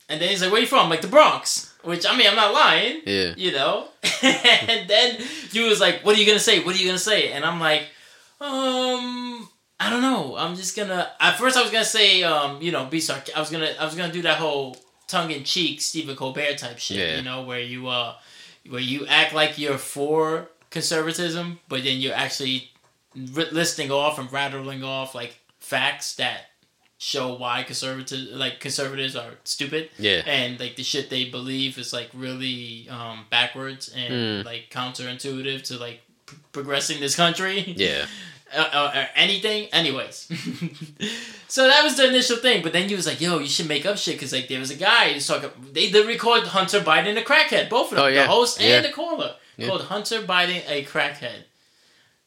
And 0.08 0.20
then 0.20 0.28
he's 0.28 0.42
like, 0.42 0.52
where 0.52 0.60
you 0.60 0.66
from? 0.66 0.80
I'm 0.80 0.90
like 0.90 1.00
the 1.00 1.08
Bronx. 1.08 1.73
Which 1.84 2.06
I 2.06 2.16
mean, 2.16 2.26
I'm 2.26 2.36
not 2.36 2.52
lying. 2.52 3.02
Yeah. 3.06 3.34
You 3.36 3.52
know. 3.52 3.88
and 4.22 4.88
then 4.88 5.16
he 5.50 5.60
was 5.68 5.80
like, 5.80 6.04
"What 6.04 6.16
are 6.16 6.20
you 6.20 6.26
gonna 6.26 6.38
say? 6.38 6.62
What 6.64 6.74
are 6.74 6.78
you 6.78 6.86
gonna 6.86 6.98
say?" 6.98 7.32
And 7.32 7.44
I'm 7.44 7.60
like, 7.60 7.82
um. 8.40 9.48
I 9.80 9.90
don't 9.90 10.02
know. 10.02 10.36
I'm 10.36 10.54
just 10.54 10.76
gonna. 10.76 11.10
At 11.20 11.36
first, 11.36 11.56
I 11.56 11.62
was 11.62 11.70
gonna 11.70 11.84
say, 11.84 12.22
um, 12.22 12.62
you 12.62 12.70
know, 12.72 12.86
be 12.86 13.00
sarc. 13.00 13.28
I 13.34 13.40
was 13.40 13.50
gonna, 13.50 13.70
I 13.78 13.84
was 13.84 13.94
gonna 13.94 14.12
do 14.12 14.22
that 14.22 14.38
whole 14.38 14.76
tongue 15.08 15.32
in 15.32 15.44
cheek 15.44 15.80
Stephen 15.80 16.16
Colbert 16.16 16.58
type 16.58 16.78
shit. 16.78 16.96
Yeah. 16.96 17.16
You 17.16 17.22
know, 17.22 17.42
where 17.42 17.60
you, 17.60 17.88
uh, 17.88 18.14
where 18.68 18.80
you 18.80 19.04
act 19.06 19.34
like 19.34 19.58
you're 19.58 19.76
for 19.76 20.48
conservatism, 20.70 21.58
but 21.68 21.84
then 21.84 21.98
you're 22.00 22.14
actually 22.14 22.70
listing 23.14 23.90
off 23.90 24.18
and 24.18 24.32
rattling 24.32 24.82
off 24.82 25.14
like 25.14 25.38
facts 25.58 26.14
that 26.16 26.46
show 26.98 27.34
why 27.34 27.62
conservative, 27.64 28.28
like 28.32 28.60
conservatives, 28.60 29.14
are 29.16 29.32
stupid 29.44 29.90
Yeah. 29.98 30.22
and 30.26 30.58
like 30.60 30.76
the 30.76 30.82
shit 30.82 31.10
they 31.10 31.24
believe 31.24 31.76
is 31.78 31.92
like 31.92 32.08
really 32.14 32.88
um, 32.88 33.26
backwards 33.30 33.92
and 33.94 34.12
Mm. 34.14 34.44
like 34.44 34.70
counterintuitive 34.70 35.62
to 35.64 35.78
like 35.78 36.00
p- 36.26 36.36
progressing 36.52 37.00
this 37.00 37.14
country 37.16 37.74
Yeah. 37.76 38.06
uh, 38.54 38.68
uh, 38.72 38.92
or 38.94 39.08
anything 39.16 39.66
anyways 39.72 40.28
so 41.48 41.66
that 41.66 41.82
was 41.82 41.96
the 41.96 42.06
initial 42.08 42.36
thing 42.36 42.62
but 42.62 42.72
then 42.72 42.88
he 42.88 42.94
was 42.94 43.06
like 43.06 43.20
yo 43.20 43.38
you 43.38 43.46
should 43.48 43.68
make 43.68 43.84
up 43.84 43.96
shit 43.98 44.14
because 44.14 44.32
like 44.32 44.46
there 44.48 44.60
was 44.60 44.70
a 44.70 44.76
guy 44.76 45.12
who's 45.12 45.26
talking 45.26 45.50
they 45.72 45.90
literally 45.90 46.16
called 46.18 46.46
hunter 46.46 46.80
biden 46.80 47.18
a 47.18 47.22
crackhead 47.22 47.68
both 47.68 47.90
of 47.90 47.96
them 47.96 48.04
Oh, 48.04 48.08
yeah. 48.08 48.22
the 48.24 48.28
host 48.30 48.60
Yeah. 48.60 48.76
and 48.76 48.84
the 48.84 48.92
caller 48.92 49.34
Yeah. 49.56 49.66
called 49.68 49.82
hunter 49.82 50.22
biden 50.22 50.62
a 50.68 50.84
crackhead 50.84 51.44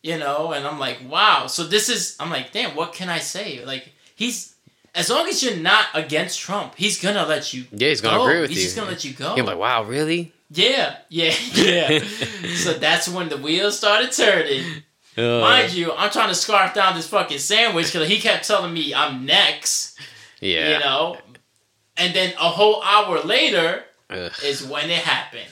you 0.02 0.18
know 0.18 0.52
and 0.52 0.68
i'm 0.68 0.80
like 0.80 1.00
wow 1.08 1.48
so 1.48 1.64
this 1.64 1.88
is 1.90 2.18
i'm 2.20 2.30
like 2.30 2.52
damn 2.52 2.76
what 2.76 2.94
can 2.94 3.10
i 3.10 3.20
say 3.20 3.64
like 3.66 3.94
he's 4.16 4.54
as 4.98 5.10
long 5.10 5.28
as 5.28 5.42
you're 5.44 5.56
not 5.56 5.86
against 5.94 6.40
Trump, 6.40 6.74
he's 6.76 7.00
gonna 7.02 7.26
let 7.26 7.54
you. 7.54 7.66
Yeah, 7.72 7.90
he's 7.90 8.02
gonna 8.02 8.18
go. 8.18 8.26
agree 8.26 8.42
with 8.42 8.50
he's 8.50 8.60
you. 8.60 8.64
just 8.66 8.76
gonna 8.76 8.90
let 8.90 9.04
you 9.06 9.14
go. 9.14 9.36
You're 9.36 9.46
like, 9.46 9.58
wow, 9.58 9.84
really? 9.84 10.34
yeah, 10.50 10.98
yeah, 11.10 11.34
yeah. 11.54 12.00
so 12.56 12.74
that's 12.74 13.08
when 13.08 13.30
the 13.30 13.38
wheels 13.38 13.78
started 13.78 14.12
turning. 14.12 14.64
Uh, 15.18 15.42
Mind 15.42 15.74
you, 15.74 15.94
I'm 15.94 16.12
trying 16.12 16.30
to 16.30 16.36
scarf 16.36 16.74
down 16.74 16.96
this 16.96 17.08
fucking 17.08 17.40
sandwich 17.40 17.92
because 17.92 18.08
he 18.08 18.20
kept 18.20 18.48
telling 18.48 18.74
me 18.74 18.94
I'm 18.94 19.26
next. 19.26 20.00
yeah. 20.40 20.74
You 20.74 20.80
know, 20.80 21.18
and 21.98 22.14
then 22.14 22.34
a 22.40 22.50
whole 22.50 22.84
hour 22.84 23.20
later 23.22 23.84
Ugh. 24.10 24.32
is 24.44 24.64
when 24.64 24.90
it 24.90 25.00
happened. 25.00 25.50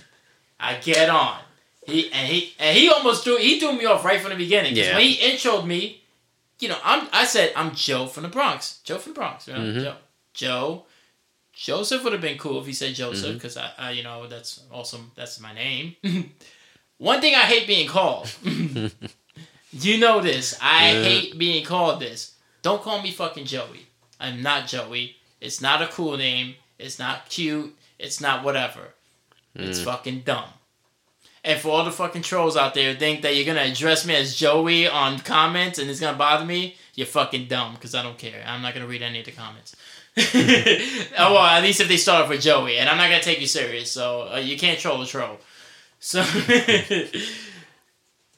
I 0.60 0.76
get 0.76 1.10
on. 1.10 1.40
He 1.88 2.12
and 2.12 2.28
he 2.28 2.54
and 2.60 2.78
he 2.78 2.90
almost 2.90 3.24
threw 3.24 3.38
he 3.38 3.60
threw 3.60 3.74
me 3.74 3.86
off 3.86 4.04
right 4.06 4.20
from 4.22 4.32
the 4.32 4.36
beginning. 4.38 4.76
Yeah. 4.76 4.94
when 4.96 5.02
he 5.04 5.18
introed 5.18 5.66
me, 5.66 6.04
you 6.60 6.68
know, 6.70 6.78
I'm 6.84 7.08
I 7.14 7.26
said 7.26 7.52
I'm 7.56 7.74
Joe 7.76 8.08
from 8.08 8.24
the 8.24 8.30
Bronx. 8.30 8.80
Joe 8.84 8.98
from 8.98 9.14
the 9.14 9.20
Bronx. 9.20 9.48
Know? 9.48 9.56
Mhm. 9.56 9.82
Joe. 9.84 9.96
Joe. 10.34 10.86
Joseph 11.54 12.04
would 12.04 12.12
have 12.14 12.22
been 12.22 12.38
cool 12.38 12.60
if 12.60 12.66
he 12.68 12.74
said 12.74 12.90
Mm-hmm. 12.92 12.96
Joseph 13.14 13.34
because 13.36 13.56
I, 13.58 13.72
I, 13.78 13.92
you 13.92 14.04
know, 14.04 14.28
that's 14.28 14.64
awesome. 14.72 15.12
That's 15.16 15.40
my 15.40 15.54
name. 15.54 15.96
One 16.98 17.22
thing 17.22 17.34
I 17.36 17.40
hate 17.44 17.66
being 17.68 17.88
called. 17.88 18.30
you 18.44 19.98
know 19.98 20.22
this. 20.22 20.58
I 20.62 20.92
Yeah. 20.92 21.04
hate 21.04 21.38
being 21.38 21.66
called 21.66 22.00
this. 22.02 22.34
Don't 22.62 22.82
call 22.82 23.02
me 23.02 23.12
fucking 23.12 23.46
Joey. 23.46 23.88
I'm 24.20 24.42
not 24.42 24.68
Joey. 24.68 25.18
It's 25.42 25.62
not 25.62 25.82
a 25.82 25.88
cool 25.88 26.18
name. 26.18 26.56
It's 26.80 27.00
not 27.00 27.30
cute. 27.30 27.76
It's 28.00 28.20
not 28.20 28.44
whatever. 28.44 28.94
It's 29.54 29.80
Mm. 29.80 29.86
fucking 29.86 30.20
dumb. 30.22 30.50
And 31.46 31.62
for 31.62 31.70
all 31.70 31.86
the 31.86 31.92
fucking 31.92 32.24
trolls 32.24 32.58
out 32.58 32.74
there 32.74 32.92
who 32.92 32.98
think 32.98 33.22
that 33.22 33.36
you're 33.36 33.46
gonna 33.46 33.70
address 33.72 34.04
me 34.04 34.16
as 34.16 34.36
Joey 34.36 34.88
on 34.88 35.20
comments 35.20 35.78
and 35.78 35.88
it's 35.92 36.00
gonna 36.00 36.18
bother 36.18 36.44
me, 36.44 36.76
you're 36.96 37.06
fucking 37.06 37.48
dumb 37.48 37.76
because 37.76 37.94
I 37.94 38.02
don't 38.02 38.18
care. 38.18 38.44
I'm 38.48 38.64
not 38.64 38.74
gonna 38.74 38.88
read 38.88 39.04
any 39.04 39.20
of 39.20 39.26
the 39.26 39.32
comments. 39.32 39.76
oh 40.18 41.34
well, 41.34 41.46
at 41.46 41.62
least 41.62 41.82
if 41.82 41.88
they 41.88 41.98
start 41.98 42.24
off 42.24 42.30
with 42.30 42.42
Joey, 42.42 42.80
and 42.80 42.90
I'm 42.90 42.98
not 42.98 43.10
gonna 43.10 43.22
take 43.22 43.42
you 43.42 43.48
serious, 43.48 43.92
so 43.92 44.30
uh, 44.34 44.38
you 44.38 44.58
can't 44.58 44.80
troll 44.80 45.04
a 45.04 45.06
troll. 45.06 45.38
So, 46.00 46.24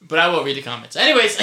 but 0.02 0.18
I 0.18 0.28
will 0.28 0.44
read 0.44 0.56
the 0.56 0.62
comments. 0.62 0.96
Anyways, 0.96 1.36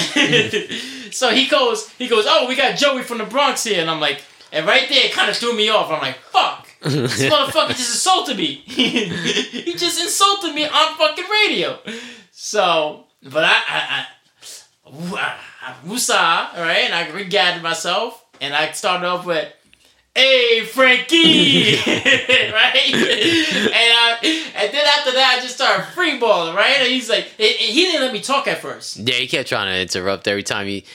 so 1.15 1.31
he 1.31 1.47
goes, 1.47 1.89
he 1.93 2.07
goes, 2.07 2.25
oh, 2.27 2.47
we 2.47 2.55
got 2.55 2.77
Joey 2.77 3.01
from 3.01 3.17
the 3.17 3.25
Bronx 3.25 3.63
here, 3.63 3.81
and 3.81 3.89
I'm 3.89 3.99
like, 3.99 4.21
and 4.51 4.67
right 4.67 4.87
there, 4.87 5.05
it 5.05 5.13
kind 5.13 5.31
of 5.31 5.37
threw 5.37 5.55
me 5.55 5.69
off. 5.69 5.89
I'm 5.89 6.01
like, 6.01 6.17
fuck, 6.17 6.64
this 6.85 7.21
motherfucker 7.31 7.69
just 7.69 7.93
insulted 7.95 8.37
me. 8.37 8.53
he 8.65 9.73
just 9.73 10.01
insulted 10.01 10.53
me 10.53 10.65
on 10.65 10.97
fucking 10.97 11.25
radio. 11.31 11.79
So, 12.31 13.05
but 13.23 13.43
I, 13.43 13.61
I, 13.67 14.05
I, 14.85 15.35
I 15.61 15.73
Musa, 15.83 16.13
right? 16.13 16.83
And 16.85 16.93
I 16.93 17.09
regathered 17.09 17.63
myself, 17.63 18.23
and 18.39 18.53
I 18.53 18.71
started 18.71 19.07
off 19.07 19.25
with, 19.25 19.51
"Hey, 20.13 20.63
Frankie," 20.65 21.75
right? 21.85 22.93
And 22.93 23.73
I, 23.73 24.17
and 24.55 24.73
then 24.73 24.85
after 24.97 25.11
that, 25.11 25.37
I 25.37 25.41
just 25.41 25.55
started 25.55 25.85
freeballing, 25.95 26.55
right? 26.55 26.77
And 26.79 26.87
he's 26.87 27.09
like, 27.09 27.25
and 27.39 27.49
he 27.49 27.85
didn't 27.85 28.01
let 28.01 28.13
me 28.13 28.21
talk 28.21 28.47
at 28.47 28.59
first. 28.59 28.97
Yeah, 28.97 29.15
he 29.15 29.27
kept 29.27 29.49
trying 29.49 29.73
to 29.73 29.81
interrupt 29.81 30.27
every 30.27 30.43
time 30.43 30.67
he 30.67 30.85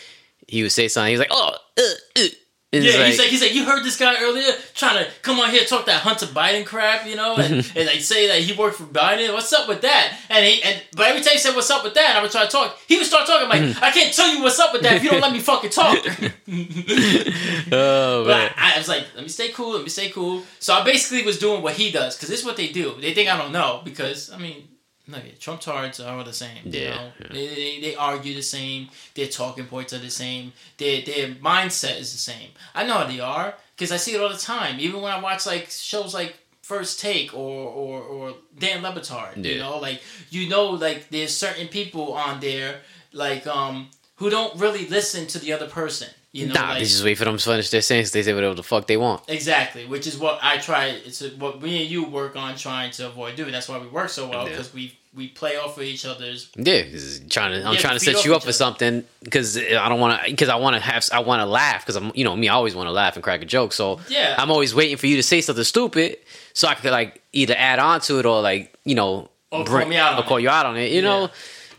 he 0.46 0.62
would 0.62 0.72
say 0.72 0.88
something. 0.88 1.09
He 1.09 1.18
was 1.18 1.20
like, 1.20 1.33
"Oh, 1.33 1.57
uh, 1.79 1.83
uh." 2.16 2.26
And 2.72 2.85
Yeah, 2.85 2.92
it's 2.92 3.09
he's 3.09 3.18
like, 3.18 3.28
he's 3.28 3.42
like, 3.42 3.54
you 3.54 3.64
heard 3.64 3.83
this 3.83 3.96
guy 3.96 4.22
earlier 4.22 4.52
trying 4.74 5.04
to 5.04 5.11
come 5.22 5.40
on 5.40 5.50
here 5.50 5.64
talk 5.64 5.87
that 5.87 6.02
Hunter 6.02 6.26
Biden 6.26 6.64
crap, 6.64 7.04
you 7.04 7.16
know, 7.16 7.35
and, 7.35 7.52
and 7.76 7.87
like 7.87 8.00
say 8.00 8.28
that 8.28 8.38
he 8.38 8.52
worked 8.56 8.76
for 8.76 8.85
Biden. 8.85 9.33
What's 9.33 9.52
up 9.52 9.66
with 9.66 9.80
that? 9.80 10.16
And 10.28 10.46
he 10.46 10.62
and 10.62 10.80
but 10.94 11.09
every 11.09 11.20
time 11.20 11.33
he 11.33 11.38
said 11.40 11.56
what's 11.56 11.70
up 11.70 11.83
with 11.83 11.94
that, 11.94 12.16
I 12.16 12.22
would 12.22 12.30
try 12.30 12.44
to 12.44 12.50
talk. 12.50 12.78
He 12.87 12.96
would 12.96 13.06
start 13.06 13.26
talking 13.26 13.48
like, 13.48 13.62
mm. 13.62 13.83
I 13.83 13.90
can't 13.90 14.14
tell 14.14 14.33
you 14.33 14.40
what's 14.40 14.61
up 14.61 14.72
with 14.72 14.83
that 14.83 14.94
if 14.94 15.02
you 15.02 15.11
don't 15.11 15.20
let 15.20 15.33
me 15.33 15.40
fucking 15.40 15.70
talk. 15.70 15.98
oh 17.72 18.24
But 18.24 18.52
I, 18.56 18.74
I 18.74 18.78
was 18.78 18.87
like, 18.87 19.04
let 19.16 19.24
me 19.24 19.28
stay 19.28 19.48
cool, 19.48 19.72
let 19.72 19.83
me 19.83 19.88
stay 19.88 20.11
cool. 20.11 20.44
So 20.61 20.72
I 20.72 20.85
basically 20.85 21.24
was 21.24 21.40
doing 21.40 21.62
what 21.62 21.74
he 21.74 21.90
does 21.90 22.14
because 22.14 22.28
this 22.28 22.38
is 22.40 22.46
what 22.46 22.56
they 22.56 22.68
do. 22.68 22.94
They 23.00 23.14
think 23.14 23.28
I 23.28 23.37
don't 23.37 23.50
know 23.50 23.83
because 23.85 24.30
I 24.30 24.38
mean, 24.38 24.68
look, 25.08 25.22
Trump 25.40 25.60
tards 25.60 26.00
are 26.00 26.16
all 26.18 26.24
the 26.24 26.32
same. 26.32 26.62
You 26.64 26.80
Yeah, 26.80 26.90
know? 26.96 27.12
yeah. 27.20 27.26
They, 27.32 27.46
they, 27.54 27.80
they 27.80 27.94
argue 27.96 28.34
the 28.34 28.42
same. 28.42 28.88
Their 29.14 29.26
talking 29.28 29.66
points 29.66 29.92
are 29.92 29.98
the 29.98 30.10
same. 30.10 30.52
Their 30.78 31.02
their 31.02 31.28
mindset 31.34 31.98
is 31.98 32.12
the 32.12 32.18
same. 32.18 32.50
I 32.74 32.86
know 32.86 32.94
how 32.94 33.04
they 33.06 33.20
are 33.20 33.54
because 33.76 33.92
I 33.92 33.96
see 33.96 34.14
it 34.14 34.20
all 34.20 34.28
the 34.28 34.36
time. 34.38 34.78
Even 34.80 35.00
when 35.02 35.12
I 35.12 35.20
watch 35.20 35.46
like 35.46 35.68
shows 35.70 36.14
like 36.14 36.36
First 36.62 37.00
Take 37.00 37.34
or 37.34 37.68
or, 37.68 38.02
or 38.02 38.34
Dan 38.58 38.82
Le 38.82 38.92
Batard, 38.92 39.36
you 39.44 39.52
Yeah. 39.54 39.58
know, 39.62 39.78
like 39.78 40.00
you 40.30 40.48
know, 40.48 40.70
like 40.70 41.08
there's 41.10 41.36
certain 41.36 41.68
people 41.68 42.12
on 42.12 42.40
there 42.40 42.80
like 43.12 43.46
um 43.46 43.88
who 44.16 44.30
don't 44.30 44.54
really 44.60 44.86
listen 44.86 45.26
to 45.28 45.38
the 45.38 45.52
other 45.52 45.66
person. 45.66 46.08
You 46.32 46.46
know, 46.46 46.54
nah, 46.54 46.60
like, 46.68 46.78
they 46.78 46.84
just 46.84 47.02
wait 47.04 47.16
for 47.18 47.24
them 47.24 47.36
to 47.38 47.42
finish 47.44 47.70
their 47.70 47.82
sentence. 47.82 48.12
They 48.12 48.22
say 48.22 48.32
whatever 48.32 48.54
the 48.54 48.62
fuck 48.62 48.86
they 48.86 48.96
want. 48.96 49.22
Exactly, 49.26 49.84
which 49.86 50.06
is 50.06 50.16
what 50.16 50.38
I 50.42 50.58
try. 50.58 50.86
It's 50.86 51.20
what 51.38 51.60
me 51.60 51.82
and 51.82 51.90
you 51.90 52.04
work 52.04 52.36
on 52.36 52.54
trying 52.56 52.92
to 52.92 53.08
avoid 53.08 53.34
doing. 53.34 53.50
That's 53.50 53.68
why 53.68 53.78
we 53.78 53.88
work 53.88 54.10
so 54.10 54.28
well 54.28 54.44
Yeah. 54.44 54.50
because 54.50 54.72
we 54.72 54.96
we 55.12 55.26
play 55.26 55.56
off 55.56 55.76
of 55.76 55.82
each 55.82 56.06
other's. 56.06 56.48
Yeah, 56.54 56.82
trying 57.28 57.60
to 57.60 57.66
I'm 57.66 57.74
trying 57.76 57.98
to 57.98 58.04
set 58.04 58.24
you 58.24 58.36
up 58.36 58.44
for 58.44 58.52
something 58.52 59.04
because 59.24 59.56
I 59.58 59.88
don't 59.88 59.98
want 59.98 60.22
to 60.22 60.30
because 60.30 60.48
I 60.48 60.54
want 60.54 60.76
to 60.76 60.80
have 60.80 61.08
I 61.12 61.18
want 61.18 61.40
to 61.40 61.46
laugh 61.46 61.84
because 61.84 61.96
I'm 61.96 62.12
you 62.14 62.22
know 62.22 62.36
me 62.36 62.48
I 62.48 62.54
always 62.54 62.76
want 62.76 62.86
to 62.86 62.92
laugh 62.92 63.16
and 63.16 63.24
crack 63.24 63.42
a 63.42 63.44
joke 63.44 63.72
so 63.72 63.98
Yeah. 64.08 64.36
I'm 64.38 64.52
always 64.52 64.72
waiting 64.72 64.98
for 64.98 65.08
you 65.08 65.16
to 65.16 65.24
say 65.24 65.40
something 65.40 65.64
stupid 65.64 66.18
so 66.52 66.68
I 66.68 66.74
could 66.74 66.92
like 66.92 67.20
either 67.32 67.56
add 67.58 67.80
on 67.80 68.00
to 68.02 68.20
it 68.20 68.24
or 68.26 68.40
like 68.40 68.72
you 68.84 68.94
know 68.94 69.30
Or 69.50 69.64
call 69.64 69.84
me 69.84 69.96
out 69.96 70.16
or 70.16 70.22
call 70.22 70.36
it. 70.36 70.42
you 70.42 70.48
out 70.48 70.64
on 70.66 70.76
it 70.76 70.92
you 70.92 71.02
know 71.02 71.22
Yeah. 71.22 71.28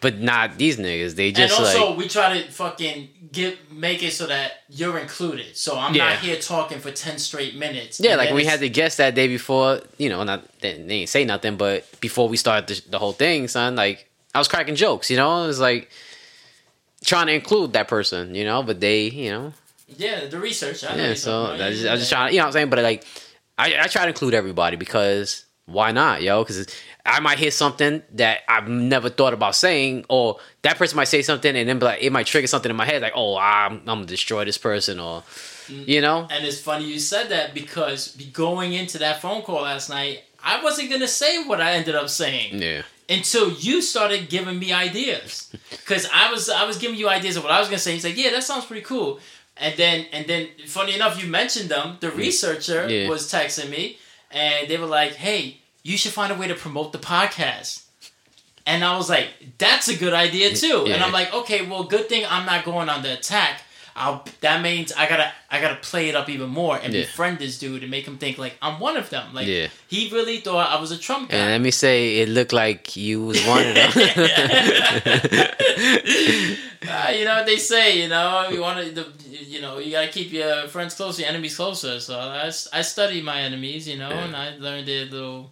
But 0.02 0.20
not 0.20 0.58
these 0.58 0.78
niggas 0.78 1.16
they 1.16 1.32
just 1.32 1.58
and 1.58 1.66
also, 1.68 1.90
like 1.92 1.98
we 1.98 2.08
try 2.08 2.42
to 2.42 2.52
fucking 2.52 3.08
get 3.32 3.72
make 3.72 4.04
it 4.04 4.12
so 4.12 4.26
that 4.28 4.52
you're 4.70 4.98
included. 4.98 5.56
So 5.56 5.78
I'm 5.78 5.94
Yeah. 5.96 6.10
not 6.10 6.20
here 6.20 6.36
talking 6.38 6.80
for 6.80 6.92
ten 6.92 7.18
straight 7.20 7.56
minutes. 7.56 8.00
yeah 8.00 8.16
like 8.16 8.32
we 8.34 8.44
had 8.46 8.60
the 8.60 8.70
guest 8.70 8.98
that 8.98 9.16
day 9.16 9.28
before 9.28 9.82
you 9.98 10.10
know 10.10 10.24
not 10.24 10.44
they, 10.60 10.74
they 10.74 10.98
didn't 11.00 11.10
say 11.10 11.24
nothing 11.24 11.56
but 11.56 11.86
before 12.02 12.28
we 12.28 12.36
started 12.38 12.68
the, 12.68 12.90
the 12.92 13.00
whole 13.00 13.14
thing 13.14 13.48
son 13.48 13.76
like 13.76 14.10
I 14.36 14.40
was 14.40 14.48
cracking 14.48 14.76
jokes 14.76 15.10
you 15.12 15.18
know 15.18 15.44
it 15.44 15.48
was 15.48 15.60
like 15.60 15.90
trying 17.04 17.28
to 17.28 17.34
include 17.34 17.74
that 17.74 17.88
person 17.88 18.36
you 18.36 18.44
know 18.46 18.64
but 18.64 18.80
they 18.80 19.04
you 19.10 19.32
know 19.32 19.54
yeah 19.98 20.26
the 20.26 20.40
research. 20.40 20.84
I 20.84 20.96
Yeah, 20.96 21.14
so. 21.16 21.46
I 21.46 21.52
was 21.52 21.60
just, 21.60 21.84
Yeah. 21.84 21.90
I 21.90 21.94
was 21.94 22.02
just 22.02 22.12
trying 22.12 22.28
to, 22.30 22.34
you 22.34 22.40
know 22.40 22.44
what 22.46 22.48
I'm 22.48 22.54
saying? 22.54 22.70
But 22.70 22.80
like, 22.80 23.04
I, 23.58 23.76
I 23.84 23.88
try 23.88 24.04
to 24.04 24.08
include 24.08 24.34
everybody 24.34 24.78
because 24.78 25.46
why 25.66 25.92
not, 25.92 26.22
yo? 26.22 26.44
Because 26.44 26.66
I 27.06 27.20
might 27.20 27.40
hear 27.40 27.52
something 27.52 28.04
that 28.14 28.40
I've 28.48 28.68
never 28.68 29.10
thought 29.10 29.34
about 29.34 29.56
saying, 29.56 30.06
or 30.10 30.38
that 30.62 30.78
person 30.78 30.98
might 30.98 31.06
say 31.08 31.22
something 31.22 31.56
and 31.56 31.68
then 31.68 31.80
be 31.80 31.86
like, 31.86 32.02
it 32.04 32.12
might 32.12 32.28
trigger 32.28 32.48
something 32.48 32.70
in 32.70 32.76
my 32.76 32.86
head, 32.86 33.02
like, 33.02 33.14
oh, 33.16 33.38
I'm, 33.38 33.78
I'm 33.80 33.86
gonna 33.86 34.06
destroy 34.06 34.46
this 34.46 34.58
person, 34.58 35.00
or, 35.00 35.24
Mm. 35.70 35.88
you 35.88 36.02
know? 36.02 36.28
And 36.32 36.44
it's 36.44 36.60
funny 36.60 36.86
you 36.86 36.98
said 37.00 37.30
that 37.30 37.54
because 37.54 38.16
going 38.34 38.74
into 38.74 38.98
that 38.98 39.22
phone 39.22 39.44
call 39.44 39.62
last 39.62 39.90
night, 39.90 40.24
I 40.44 40.62
wasn't 40.64 40.90
gonna 40.90 41.08
say 41.08 41.44
what 41.44 41.62
I 41.62 41.74
ended 41.74 41.94
up 41.96 42.10
saying. 42.10 42.62
Yeah. 42.62 42.82
until 43.10 43.52
you 43.52 43.82
started 43.82 44.28
giving 44.30 44.58
me 44.58 44.72
ideas 44.72 45.54
because 45.70 46.08
i 46.14 46.32
was 46.32 46.50
i 46.50 46.64
was 46.66 46.78
giving 46.78 46.98
you 46.98 47.10
ideas 47.10 47.36
of 47.36 47.44
what 47.44 47.52
i 47.52 47.60
was 47.60 47.68
gonna 47.68 47.78
say 47.80 47.92
he's 47.94 48.06
like 48.06 48.16
yeah 48.16 48.30
that 48.32 48.42
sounds 48.44 48.64
pretty 48.66 48.84
cool 48.84 49.20
and 49.58 49.76
then 49.76 50.06
and 50.14 50.26
then 50.28 50.48
funny 50.66 50.96
enough 50.96 51.22
you 51.22 51.30
mentioned 51.30 51.68
them 51.70 51.98
the 52.00 52.10
researcher 52.12 52.88
Yeah. 52.90 53.10
was 53.10 53.30
texting 53.30 53.70
me 53.70 53.98
and 54.32 54.70
they 54.70 54.78
were 54.78 54.86
like 54.86 55.14
hey 55.16 55.61
you 55.84 55.98
should 55.98 56.12
find 56.14 56.32
a 56.32 56.36
way 56.36 56.48
to 56.48 56.56
promote 56.56 56.92
the 56.92 57.00
podcast 57.00 57.84
and 58.66 58.84
i 58.84 58.96
was 58.98 59.10
like 59.10 59.28
that's 59.58 59.88
a 59.88 59.96
good 59.98 60.14
idea 60.14 60.54
too 60.54 60.86
and 60.88 61.02
i'm 61.04 61.12
like 61.12 61.34
okay 61.34 61.66
well 61.68 61.84
good 61.84 62.08
thing 62.10 62.26
i'm 62.30 62.46
not 62.46 62.64
going 62.66 62.90
on 62.90 63.02
the 63.04 63.14
attack 63.14 63.62
I'll, 63.94 64.24
that 64.40 64.62
means 64.62 64.94
I 64.94 65.10
gotta 65.10 65.34
I 65.50 65.60
gotta 65.60 65.76
play 65.76 66.08
it 66.08 66.16
up 66.16 66.30
even 66.30 66.50
more 66.50 66.78
and 66.82 66.94
Yeah. 66.94 67.02
befriend 67.02 67.40
this 67.40 67.60
dude 67.60 67.82
and 67.82 67.92
make 67.92 68.08
him 68.08 68.18
think 68.18 68.38
like 68.38 68.56
I'm 68.62 68.80
one 68.80 68.96
of 68.96 69.10
them. 69.10 69.34
Like 69.34 69.48
Yeah. 69.48 69.68
he 69.90 70.10
really 70.14 70.38
thought 70.40 70.70
I 70.72 70.80
was 70.80 70.92
a 70.92 70.98
Trump 70.98 71.30
guy. 71.30 71.36
And 71.38 71.52
let 71.52 71.60
me 71.60 71.72
say, 71.72 72.20
it 72.20 72.30
looked 72.30 72.54
like 72.54 72.96
you 72.96 73.22
was 73.22 73.46
one 73.46 73.68
of 73.68 73.76
them. 73.76 73.92
Uh, 76.90 77.12
you 77.12 77.26
know 77.26 77.36
what 77.36 77.46
they 77.46 77.58
say, 77.58 78.02
you 78.02 78.08
know, 78.10 78.48
you 78.50 78.60
want 78.60 78.84
to, 78.84 78.92
the, 78.92 79.06
you 79.30 79.62
know, 79.62 79.78
you 79.78 79.92
gotta 79.92 80.08
keep 80.08 80.32
your 80.34 80.68
friends 80.68 80.96
close, 80.96 81.20
your 81.20 81.30
enemies 81.30 81.56
closer. 81.56 82.00
So 82.00 82.18
I 82.18 82.48
I 82.74 82.82
study 82.82 83.22
my 83.22 83.42
enemies, 83.42 83.88
you 83.88 83.98
know, 83.98 84.10
Yeah. 84.10 84.24
and 84.26 84.36
I 84.36 84.56
learned 84.58 84.88
their 84.88 85.06
little, 85.06 85.52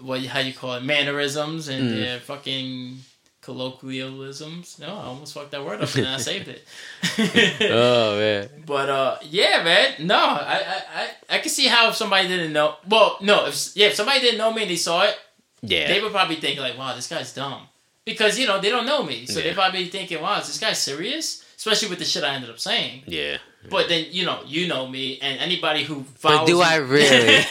what 0.00 0.24
how 0.26 0.40
you 0.40 0.52
call 0.52 0.74
it, 0.74 0.82
mannerisms 0.82 1.68
and 1.68 1.90
Mm. 1.90 1.96
their 2.00 2.18
fucking 2.20 2.98
colloquialisms. 3.42 4.78
No, 4.78 4.88
I 4.88 5.04
almost 5.04 5.34
fucked 5.34 5.52
that 5.52 5.64
word 5.64 5.80
up 5.82 5.94
and 5.94 6.06
I 6.06 6.16
saved 6.18 6.48
it. 6.48 6.64
oh, 7.70 8.18
man. 8.18 8.48
But 8.66 8.88
uh, 8.88 9.18
yeah, 9.22 9.62
man. 9.62 9.94
No, 10.06 10.16
I, 10.18 10.62
I, 10.66 10.82
I, 11.30 11.36
I 11.36 11.38
can 11.38 11.50
see 11.50 11.66
how 11.66 11.88
if 11.88 11.94
somebody 11.96 12.28
didn't 12.28 12.52
know. 12.52 12.74
Well, 12.88 13.18
no, 13.20 13.46
if 13.46 13.76
yeah, 13.76 13.88
if 13.88 13.94
somebody 13.94 14.20
didn't 14.20 14.38
know 14.38 14.52
me 14.52 14.62
and 14.62 14.70
they 14.70 14.76
saw 14.76 15.02
it, 15.04 15.16
Yeah. 15.62 15.86
they 15.88 16.00
would 16.00 16.12
probably 16.12 16.36
think 16.36 16.58
like, 16.58 16.76
"Wow, 16.76 16.94
this 16.96 17.08
guy's 17.08 17.32
dumb," 17.32 17.62
because 18.04 18.38
you 18.38 18.46
know 18.46 18.60
they 18.60 18.70
don't 18.70 18.86
know 18.86 19.02
me, 19.04 19.26
so 19.26 19.38
Yeah. 19.38 19.44
they 19.50 19.54
probably 19.54 19.86
thinking, 19.88 20.20
"Wow, 20.20 20.40
is 20.40 20.48
this 20.48 20.58
guy 20.58 20.72
serious?" 20.72 21.42
Especially 21.56 21.88
with 21.88 21.98
the 21.98 22.04
shit 22.04 22.22
I 22.22 22.34
ended 22.34 22.50
up 22.50 22.58
saying. 22.60 23.02
yeah. 23.06 23.38
But 23.68 23.88
then 23.88 24.06
you 24.12 24.24
know, 24.24 24.42
you 24.46 24.68
know 24.68 24.86
me, 24.86 25.18
and 25.20 25.40
anybody 25.40 25.82
who 25.82 26.02
But 26.02 26.18
follows. 26.20 26.46
do 26.48 26.58
me- 26.58 26.62
I 26.62 26.76
really? 26.76 27.08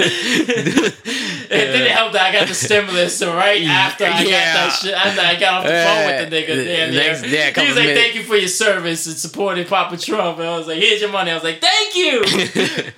it 0.00 1.48
didn't 1.48 1.90
help 1.92 2.12
that 2.12 2.22
I 2.22 2.32
got 2.32 2.48
the 2.48 2.54
stimulus 2.54 3.16
so 3.18 3.34
right 3.34 3.62
after 3.64 4.04
I 4.04 4.08
got 4.24 4.30
that 4.30 4.78
shit. 4.82 4.94
After 4.94 5.20
I 5.20 5.36
got 5.38 5.52
off 5.54 5.64
the 5.64 5.70
phone 5.70 6.06
with 6.06 6.30
the 6.30 6.36
Uh, 6.36 6.40
nigga, 6.56 6.64
damn 6.64 6.94
next- 6.94 7.22
near. 7.22 7.30
yeah, 7.30 7.50
he 7.60 7.66
was 7.68 7.76
like, 7.76 7.86
minutes. 7.86 8.00
"Thank 8.00 8.14
you 8.16 8.22
for 8.24 8.36
your 8.36 8.48
service 8.48 9.06
and 9.06 9.16
supporting 9.16 9.66
Papa 9.66 9.96
Trump." 9.96 10.38
And 10.38 10.48
I 10.48 10.56
was 10.58 10.66
like, 10.66 10.78
"Here's 10.78 11.00
your 11.00 11.10
money." 11.10 11.30
I 11.30 11.34
was 11.34 11.44
like, 11.44 11.60
"Thank 11.60 11.94
you." 11.94 12.24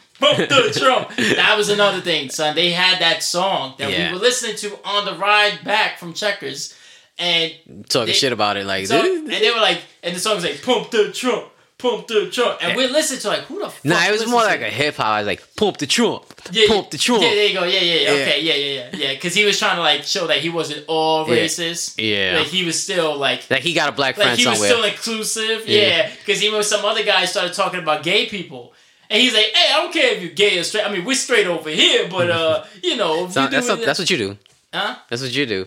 Trump. 0.73 1.15
That 1.17 1.55
was 1.57 1.69
another 1.69 2.01
thing, 2.01 2.29
son. 2.31 2.57
They 2.57 2.71
had 2.73 3.01
that 3.01 3.23
song 3.23 3.75
that 3.79 3.91
Yeah. 3.91 4.09
we 4.09 4.15
were 4.19 4.25
listening 4.25 4.57
to 4.57 4.79
on 4.85 5.05
the 5.05 5.15
ride 5.15 5.61
back 5.63 5.99
from 5.99 6.13
Checkers, 6.13 6.75
and 7.19 7.53
Talking 7.89 8.07
They- 8.07 8.13
shit 8.13 8.33
about 8.33 8.57
it 8.57 8.67
like 8.67 8.87
so, 8.87 9.01
and 9.01 9.27
they 9.29 9.51
were 9.51 9.61
like, 9.61 9.81
and 10.03 10.15
the 10.15 10.21
song 10.21 10.37
was 10.37 10.45
like, 10.45 10.63
"Pump 10.63 10.91
the 10.91 11.13
Trump, 11.13 11.47
pump 11.79 12.07
the 12.07 12.31
Trump," 12.31 12.59
and 12.63 12.77
we 12.77 12.87
listened 12.87 13.21
to 13.23 13.29
like, 13.29 13.41
who 13.41 13.59
the 13.61 13.71
fuck? 13.71 13.85
Nah, 13.85 14.05
it 14.07 14.13
was 14.13 14.27
more 14.27 14.43
like 14.43 14.61
a 14.61 14.71
hip 14.71 14.97
hop. 14.97 15.07
I 15.07 15.19
was 15.21 15.27
like, 15.27 15.43
pump 15.57 15.79
the 15.79 15.87
trump, 15.87 16.25
yeah, 16.53 16.67
pump 16.69 16.91
the 16.91 16.99
trump. 16.99 17.23
Yeah, 17.23 17.31
there 17.31 17.47
you 17.47 17.55
go. 17.55 17.65
Yeah, 17.65 17.81
yeah, 17.81 17.95
yeah. 17.95 18.01
Yeah. 18.15 18.23
Okay, 18.23 18.41
yeah, 18.43 18.55
yeah, 18.55 18.73
yeah, 18.93 18.97
yeah. 19.09 19.15
Because 19.15 19.35
he 19.35 19.45
was 19.45 19.59
trying 19.59 19.77
to 19.77 19.83
like 19.83 20.05
show 20.05 20.27
that 20.29 20.39
he 20.39 20.49
wasn't 20.49 20.85
all 20.89 21.27
racist. 21.27 21.95
Yeah. 21.99 22.39
Like 22.39 22.47
he 22.49 22.65
was 22.65 22.81
still 22.83 23.17
like. 23.17 23.49
Like 23.51 23.63
he 23.63 23.75
got 23.75 23.89
a 23.89 23.93
black 23.93 24.17
Like 24.17 24.25
friend 24.27 24.39
he 24.41 24.47
was 24.47 24.59
somewhere. 24.59 24.71
still 24.71 24.85
inclusive, 24.85 25.69
Yeah. 25.69 25.81
yeah. 25.89 26.11
Because 26.19 26.43
even 26.45 26.63
some 26.63 26.85
other 26.85 27.03
guy 27.05 27.25
started 27.27 27.53
talking 27.55 27.81
about 27.81 28.03
gay 28.03 28.27
people, 28.27 28.73
and 29.11 29.21
he's 29.21 29.35
like, 29.35 29.47
"Hey, 29.55 29.73
I 29.75 29.83
don't 29.83 29.93
care 29.93 30.15
if 30.15 30.23
you're 30.23 30.33
gay 30.33 30.59
or 30.59 30.63
straight. 30.65 30.85
I 30.85 30.93
mean, 30.93 31.05
we're 31.05 31.15
straight 31.17 31.47
over 31.47 31.71
here, 31.71 32.09
but 32.09 32.31
uh, 32.31 32.65
you 32.83 32.97
know, 32.97 33.29
So 33.29 33.47
that's, 33.49 33.69
what, 33.69 33.85
that's 33.85 33.99
what 33.99 34.09
you 34.11 34.17
do. 34.19 34.39
huh? 34.73 34.97
That's 35.09 35.23
what 35.23 35.33
you 35.33 35.47
do. 35.47 35.67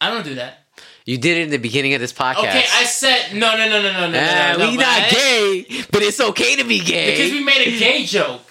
I 0.00 0.10
don't 0.10 0.24
do 0.24 0.34
that. 0.34 0.65
You 1.06 1.18
did 1.18 1.36
it 1.38 1.42
in 1.42 1.50
the 1.50 1.58
beginning 1.58 1.94
of 1.94 2.00
this 2.00 2.12
podcast. 2.12 2.38
Okay, 2.48 2.64
I 2.74 2.82
said 2.84 3.32
no, 3.34 3.56
no, 3.56 3.68
no, 3.68 3.80
no, 3.80 3.92
no, 3.92 4.10
no, 4.10 4.18
Ah, 4.20 4.54
no, 4.58 4.64
no. 4.64 4.70
we 4.72 4.76
but 4.76 4.82
not 4.82 5.02
I- 5.02 5.08
gay, 5.10 5.66
but 5.92 6.02
it's 6.02 6.20
okay 6.20 6.56
to 6.56 6.64
be 6.64 6.80
gay. 6.80 7.12
because 7.12 7.30
we 7.32 7.44
made 7.44 7.62
a 7.66 7.78
gay 7.78 8.04
joke. 8.04 8.42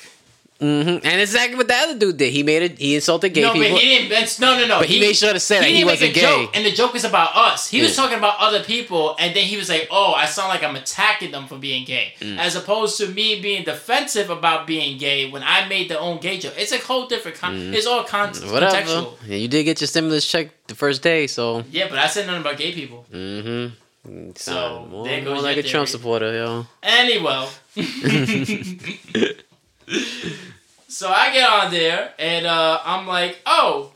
Hmm 0.60 0.66
And 1.04 1.20
exactly 1.22 1.58
what 1.58 1.68
the 1.68 1.74
other 1.76 1.98
dude 2.00 2.16
did. 2.18 2.32
He 2.32 2.42
made 2.44 2.62
it. 2.64 2.80
He 2.80 2.96
insulted 2.96 3.30
gay 3.30 3.42
no, 3.42 3.52
people. 3.54 3.70
but 3.74 3.80
he 3.82 3.88
didn't. 3.90 4.10
That's, 4.10 4.40
no, 4.40 4.58
no, 4.58 4.66
no. 4.68 4.80
But 4.80 4.88
he 4.88 5.02
made 5.02 5.14
sure 5.16 5.34
to 5.34 5.40
say 5.40 5.60
that 5.60 5.68
he 5.70 5.84
wasn't 5.84 6.12
a 6.12 6.14
gay. 6.14 6.22
Joke, 6.22 6.52
and 6.56 6.66
the 6.66 6.72
joke 6.72 6.96
is 6.96 7.04
about 7.04 7.36
us. 7.36 7.70
He 7.70 7.82
was 7.82 7.94
talking 7.96 8.18
about 8.18 8.36
other 8.40 8.64
people, 8.64 9.16
and 9.20 9.36
then 9.36 9.44
he 9.46 9.58
was 9.58 9.68
like, 9.70 9.88
"Oh, 9.92 10.14
I 10.14 10.26
sound 10.26 10.48
like 10.50 10.64
I'm 10.64 10.76
attacking 10.78 11.32
them 11.32 11.48
for 11.48 11.58
being 11.58 11.84
gay," 11.84 12.14
Mm. 12.22 12.38
as 12.40 12.56
opposed 12.56 12.98
to 13.00 13.08
me 13.08 13.42
being 13.42 13.64
defensive 13.66 14.30
about 14.30 14.66
being 14.66 14.98
gay 14.98 15.30
when 15.30 15.44
I 15.44 15.68
made 15.68 15.90
the 15.90 16.00
own 16.00 16.20
gay 16.20 16.38
joke. 16.40 16.54
It's 16.58 16.72
a 16.72 16.78
whole 16.80 17.06
different. 17.08 17.38
Con- 17.38 17.74
It's 17.74 17.86
all 17.86 18.04
con- 18.06 18.32
Mm. 18.32 18.52
Whatever. 18.52 18.76
contextual. 18.78 19.14
Yeah, 19.28 19.36
you 19.38 19.48
did 19.50 19.64
get 19.66 19.82
your 19.82 19.88
stimulus 19.90 20.26
check 20.26 20.50
the 20.68 20.76
first 20.76 21.02
day, 21.02 21.28
so. 21.28 21.64
Yeah, 21.72 21.88
but 21.90 22.00
I 22.00 22.08
said 22.08 22.28
nothing 22.28 22.42
about 22.42 22.58
gay 22.58 22.72
people. 22.72 23.06
Mm-hmm. 23.14 24.32
So, 24.36 24.88
more, 24.90 25.04
there 25.06 25.22
more 25.24 25.42
like 25.42 25.58
a 25.58 25.64
Trump 25.64 25.88
theory. 25.90 25.98
supporter, 26.00 26.32
yo. 26.34 26.66
Anyway. 26.82 27.48
so 30.88 31.10
I 31.10 31.34
get 31.34 31.50
on 31.50 31.72
there 31.72 32.14
and 32.18 32.46
uh, 32.46 32.80
I'm 32.84 33.08
like, 33.08 33.40
oh. 33.46 33.92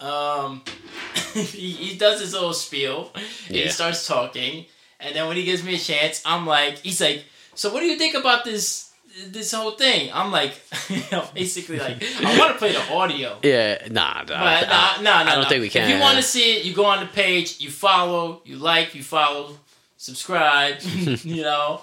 Um, 0.00 0.62
he, 1.34 1.70
he 1.70 1.98
does 1.98 2.20
his 2.20 2.32
little 2.32 2.52
spiel. 2.52 3.10
Yeah. 3.48 3.64
He 3.64 3.68
starts 3.68 4.06
talking, 4.06 4.66
and 5.00 5.14
then 5.14 5.26
when 5.26 5.36
he 5.36 5.44
gives 5.44 5.64
me 5.64 5.74
a 5.74 5.78
chance, 5.78 6.22
I'm 6.24 6.46
like, 6.46 6.78
he's 6.78 7.00
like, 7.00 7.24
so 7.54 7.72
what 7.72 7.80
do 7.80 7.86
you 7.86 7.98
think 7.98 8.14
about 8.14 8.44
this? 8.44 8.86
This 9.26 9.52
whole 9.52 9.72
thing, 9.72 10.10
I'm 10.14 10.30
like, 10.30 10.52
you 10.88 11.02
know, 11.10 11.26
basically 11.34 11.80
like, 11.80 12.00
I 12.22 12.38
want 12.38 12.52
to 12.52 12.58
play 12.58 12.70
the 12.70 12.92
audio. 12.92 13.38
Yeah, 13.42 13.88
nah, 13.90 14.22
nah. 14.22 14.24
But 14.24 14.68
nah, 14.68 14.96
nah, 14.96 15.02
nah, 15.02 15.18
I 15.18 15.24
don't 15.34 15.42
nah. 15.42 15.48
think 15.48 15.62
we 15.62 15.68
can. 15.68 15.90
If 15.90 15.96
you 15.96 16.00
want 16.00 16.16
to 16.18 16.22
see 16.22 16.56
it, 16.56 16.64
you 16.64 16.72
go 16.72 16.84
on 16.84 17.00
the 17.00 17.10
page, 17.10 17.60
you 17.60 17.70
follow, 17.70 18.42
you 18.44 18.56
like, 18.56 18.94
you 18.94 19.02
follow, 19.02 19.58
subscribe, 19.96 20.76
you 20.82 21.42
know. 21.42 21.82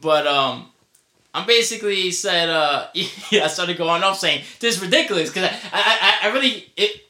But 0.00 0.26
um, 0.26 0.66
I'm 1.36 1.46
basically 1.46 2.10
said 2.10 2.48
uh, 2.48 2.88
yeah, 2.94 3.44
I 3.44 3.46
started 3.48 3.76
going 3.76 4.02
off 4.02 4.18
saying 4.18 4.42
this 4.60 4.76
is 4.76 4.82
ridiculous 4.82 5.28
because 5.30 5.50
I, 5.72 6.18
I 6.22 6.28
I 6.28 6.32
really 6.32 6.72
it 6.76 7.02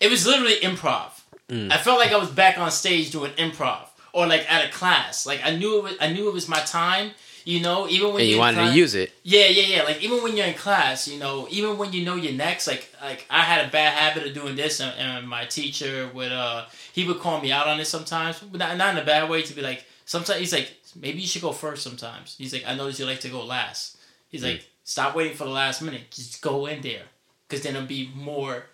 it 0.00 0.10
was 0.10 0.26
literally 0.26 0.56
improv. 0.60 1.10
Mm. 1.48 1.72
I 1.72 1.78
felt 1.78 1.98
like 1.98 2.12
I 2.12 2.16
was 2.16 2.30
back 2.30 2.58
on 2.58 2.70
stage 2.70 3.10
doing 3.10 3.32
improv 3.32 3.86
or 4.12 4.26
like 4.26 4.50
at 4.50 4.64
a 4.68 4.72
class. 4.72 5.26
Like 5.26 5.40
I 5.44 5.56
knew 5.56 5.78
it 5.78 5.82
was, 5.82 5.94
I 6.00 6.12
knew 6.12 6.28
it 6.28 6.32
was 6.32 6.48
my 6.48 6.60
time. 6.60 7.10
You 7.46 7.60
know, 7.60 7.88
even 7.88 8.12
when 8.12 8.20
and 8.20 8.30
you 8.30 8.38
wanted 8.38 8.56
class- 8.58 8.72
to 8.72 8.78
use 8.78 8.94
it. 8.94 9.12
yeah, 9.24 9.46
yeah, 9.46 9.76
yeah. 9.76 9.82
Like 9.82 10.02
even 10.02 10.22
when 10.22 10.36
you're 10.36 10.46
in 10.46 10.54
class, 10.54 11.08
you 11.08 11.18
know, 11.18 11.48
even 11.50 11.78
when 11.78 11.90
you 11.92 12.04
know 12.04 12.14
you're 12.14 12.34
next, 12.34 12.66
like 12.66 12.92
like 13.02 13.26
I 13.30 13.40
had 13.40 13.66
a 13.66 13.70
bad 13.70 13.94
habit 13.94 14.26
of 14.28 14.34
doing 14.34 14.56
this, 14.56 14.78
and, 14.78 14.92
and 14.98 15.26
my 15.26 15.46
teacher 15.46 16.10
would 16.14 16.30
uh 16.30 16.66
he 16.92 17.04
would 17.06 17.18
call 17.18 17.40
me 17.40 17.50
out 17.50 17.66
on 17.66 17.80
it 17.80 17.86
sometimes, 17.86 18.38
but 18.40 18.58
not, 18.58 18.76
not 18.76 18.94
in 18.94 19.02
a 19.02 19.06
bad 19.06 19.28
way. 19.30 19.40
To 19.42 19.54
be 19.54 19.62
like, 19.62 19.84
sometimes 20.04 20.38
he's 20.38 20.52
like, 20.52 20.70
maybe 20.96 21.20
you 21.20 21.26
should 21.26 21.42
go 21.42 21.52
first. 21.52 21.82
Sometimes 21.82 22.34
he's 22.38 22.52
like, 22.52 22.64
I 22.66 22.74
notice 22.74 22.98
you 22.98 23.06
like 23.06 23.20
to 23.20 23.28
go 23.28 23.44
last. 23.44 23.96
He's 24.28 24.44
like, 24.44 24.64
stop 24.84 25.14
waiting 25.16 25.36
for 25.36 25.44
the 25.44 25.50
last 25.50 25.82
minute. 25.82 26.10
Just 26.10 26.40
go 26.42 26.66
in 26.66 26.80
there, 26.82 27.02
because 27.48 27.62
then 27.64 27.74
it'll 27.76 27.86
be 27.86 28.10
more. 28.14 28.64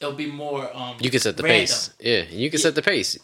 It'll 0.00 0.14
be 0.14 0.30
more. 0.30 0.74
Um, 0.74 0.96
You 1.00 1.10
can 1.10 1.20
set 1.20 1.36
the 1.36 1.42
random. 1.42 1.60
pace. 1.60 1.90
Yeah, 2.00 2.22
you 2.30 2.50
can 2.50 2.58
Yeah. 2.58 2.62
set 2.62 2.74
the 2.74 2.82
pace. 2.82 3.18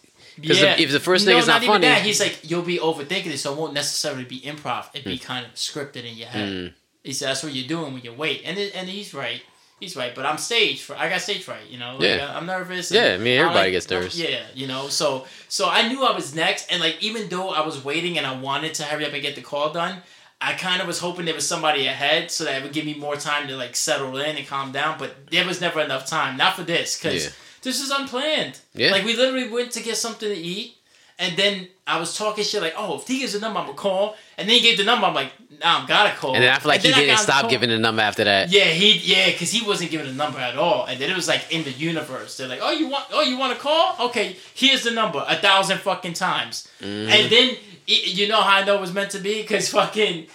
'Cause 0.47 0.61
yeah. 0.61 0.77
if 0.79 0.91
the 0.91 1.01
first 1.01 1.25
no, 1.25 1.33
thing 1.33 1.39
is 1.39 1.47
not 1.47 1.63
even 1.63 1.73
funny- 1.75 1.87
that. 1.87 2.03
he's 2.05 2.21
like, 2.21 2.41
you'll 2.43 2.61
be 2.61 2.77
overthinking 2.79 3.29
it, 3.29 3.39
so 3.39 3.55
it 3.55 3.59
won't 3.59 3.73
necessarily 3.73 4.25
be 4.25 4.41
improv. 4.43 4.89
It'd 4.93 5.05
be 5.07 5.17
kind 5.19 5.47
of 5.47 5.55
scripted 5.55 6.05
in 6.05 6.15
your 6.15 6.29
head. 6.29 6.49
Mm. 6.53 6.73
He 7.05 7.15
said 7.15 7.29
that's 7.31 7.43
what 7.43 7.55
you're 7.55 7.67
doing 7.67 7.95
when 7.95 8.03
you 8.03 8.13
wait, 8.13 8.43
and 8.45 8.59
it, 8.59 8.75
and 8.75 8.87
he's 8.87 9.15
right. 9.15 9.41
He's 9.79 9.95
right, 9.95 10.15
but 10.15 10.25
I'm 10.25 10.39
stage 10.39 10.83
for 10.83 10.97
I 10.97 11.11
got 11.11 11.21
stage 11.21 11.43
fright, 11.45 11.67
you 11.69 11.79
know. 11.79 11.93
Like, 11.99 12.03
Yeah. 12.03 12.31
I- 12.33 12.37
I'm 12.39 12.47
nervous. 12.47 12.91
Yeah, 12.91 13.05
and 13.13 13.21
I 13.21 13.25
mean, 13.25 13.37
don't 13.37 13.49
everybody 13.49 13.71
gets 13.73 13.91
nervous. 13.91 14.17
Yeah, 14.17 14.41
you 14.55 14.67
know. 14.67 14.89
So 14.89 15.27
so 15.49 15.69
I 15.69 15.87
knew 15.89 16.03
I 16.05 16.13
was 16.13 16.35
next, 16.35 16.71
and 16.73 16.81
like 16.81 16.97
even 17.03 17.29
though 17.29 17.51
I 17.51 17.61
was 17.61 17.85
waiting 17.85 18.17
and 18.17 18.27
I 18.27 18.33
wanted 18.35 18.73
to 18.75 18.85
hurry 18.85 19.05
up 19.05 19.13
and 19.13 19.21
get 19.23 19.35
the 19.35 19.43
call 19.43 19.73
done, 19.75 20.03
I 20.41 20.55
kind 20.55 20.81
of 20.81 20.87
was 20.87 20.99
hoping 21.01 21.27
there 21.27 21.35
was 21.35 21.47
somebody 21.47 21.87
ahead 21.87 22.31
so 22.31 22.45
that 22.45 22.57
it 22.57 22.63
would 22.63 22.73
give 22.73 22.87
me 22.87 22.95
more 22.95 23.17
time 23.17 23.49
to 23.49 23.57
like 23.57 23.77
settle 23.77 24.17
in 24.17 24.37
and 24.39 24.47
calm 24.47 24.73
down. 24.73 24.97
But 24.99 25.31
there 25.31 25.45
was 25.47 25.61
never 25.61 25.81
enough 25.83 26.07
time. 26.07 26.39
Not 26.39 26.57
for 26.57 26.63
this, 26.63 26.97
because 26.99 27.25
Yeah. 27.25 27.31
this 27.61 27.81
is 27.83 27.91
unplanned. 27.91 28.59
Yeah. 28.75 28.93
Like 28.93 29.05
we 29.05 29.15
literally 29.15 29.49
went 29.49 29.73
to 29.73 29.83
get 29.83 29.99
something 29.99 30.29
to 30.29 30.35
eat. 30.37 30.79
And 31.19 31.37
then 31.37 31.69
I 31.89 32.01
was 32.01 32.17
talking 32.17 32.43
shit 32.43 32.61
like, 32.61 32.75
oh, 32.77 32.97
if 32.97 33.07
he 33.07 33.21
gives 33.21 33.35
a 33.37 33.41
number, 33.41 33.61
I'm 33.61 33.67
gonna 33.67 33.79
call. 33.79 34.17
And 34.37 34.49
then 34.49 34.57
he 34.57 34.63
gave 34.63 34.77
the 34.77 34.83
number, 34.85 35.07
I'm 35.07 35.15
like, 35.15 35.31
nah, 35.61 35.81
I'm 35.81 35.87
gotta 35.87 36.17
call. 36.17 36.35
And 36.35 36.43
then 36.43 36.53
I 36.53 36.59
feel 36.59 36.69
like 36.69 36.81
he 36.81 36.93
didn't 36.93 37.07
the 37.07 37.17
stop 37.17 37.49
giving 37.49 37.69
the 37.69 37.79
number 37.79 38.03
after 38.03 38.25
that. 38.25 38.51
Yeah, 38.51 38.65
he 38.65 38.99
yeah, 38.99 39.31
because 39.31 39.53
he 39.53 39.65
wasn't 39.65 39.93
giving 39.93 40.09
a 40.09 40.13
number 40.13 40.39
at 40.39 40.57
all, 40.57 40.87
and 40.87 41.01
then 41.01 41.11
it 41.11 41.17
was 41.17 41.29
like 41.29 41.53
in 41.53 41.63
the 41.63 41.71
universe. 41.71 42.37
They're 42.37 42.49
like, 42.49 42.61
"Oh, 42.61 42.73
you 42.73 42.89
want? 42.89 43.05
Oh, 43.13 43.23
you 43.23 43.39
want 43.39 43.55
to 43.55 43.61
call? 43.61 44.09
Okay, 44.09 44.37
here's 44.55 44.83
the 44.83 44.91
number 44.91 45.25
a 45.29 45.37
thousand 45.37 45.79
fucking 45.79 46.15
times." 46.15 46.69
Mm-hmm. 46.81 47.11
And 47.11 47.31
then 47.31 47.57
you 47.87 48.27
know 48.27 48.41
how 48.41 48.57
I 48.57 48.65
know 48.65 48.77
it 48.77 48.81
was 48.81 48.93
meant 48.93 49.13
to 49.13 49.21
be 49.21 49.43
because 49.43 49.71
fucking 49.71 50.27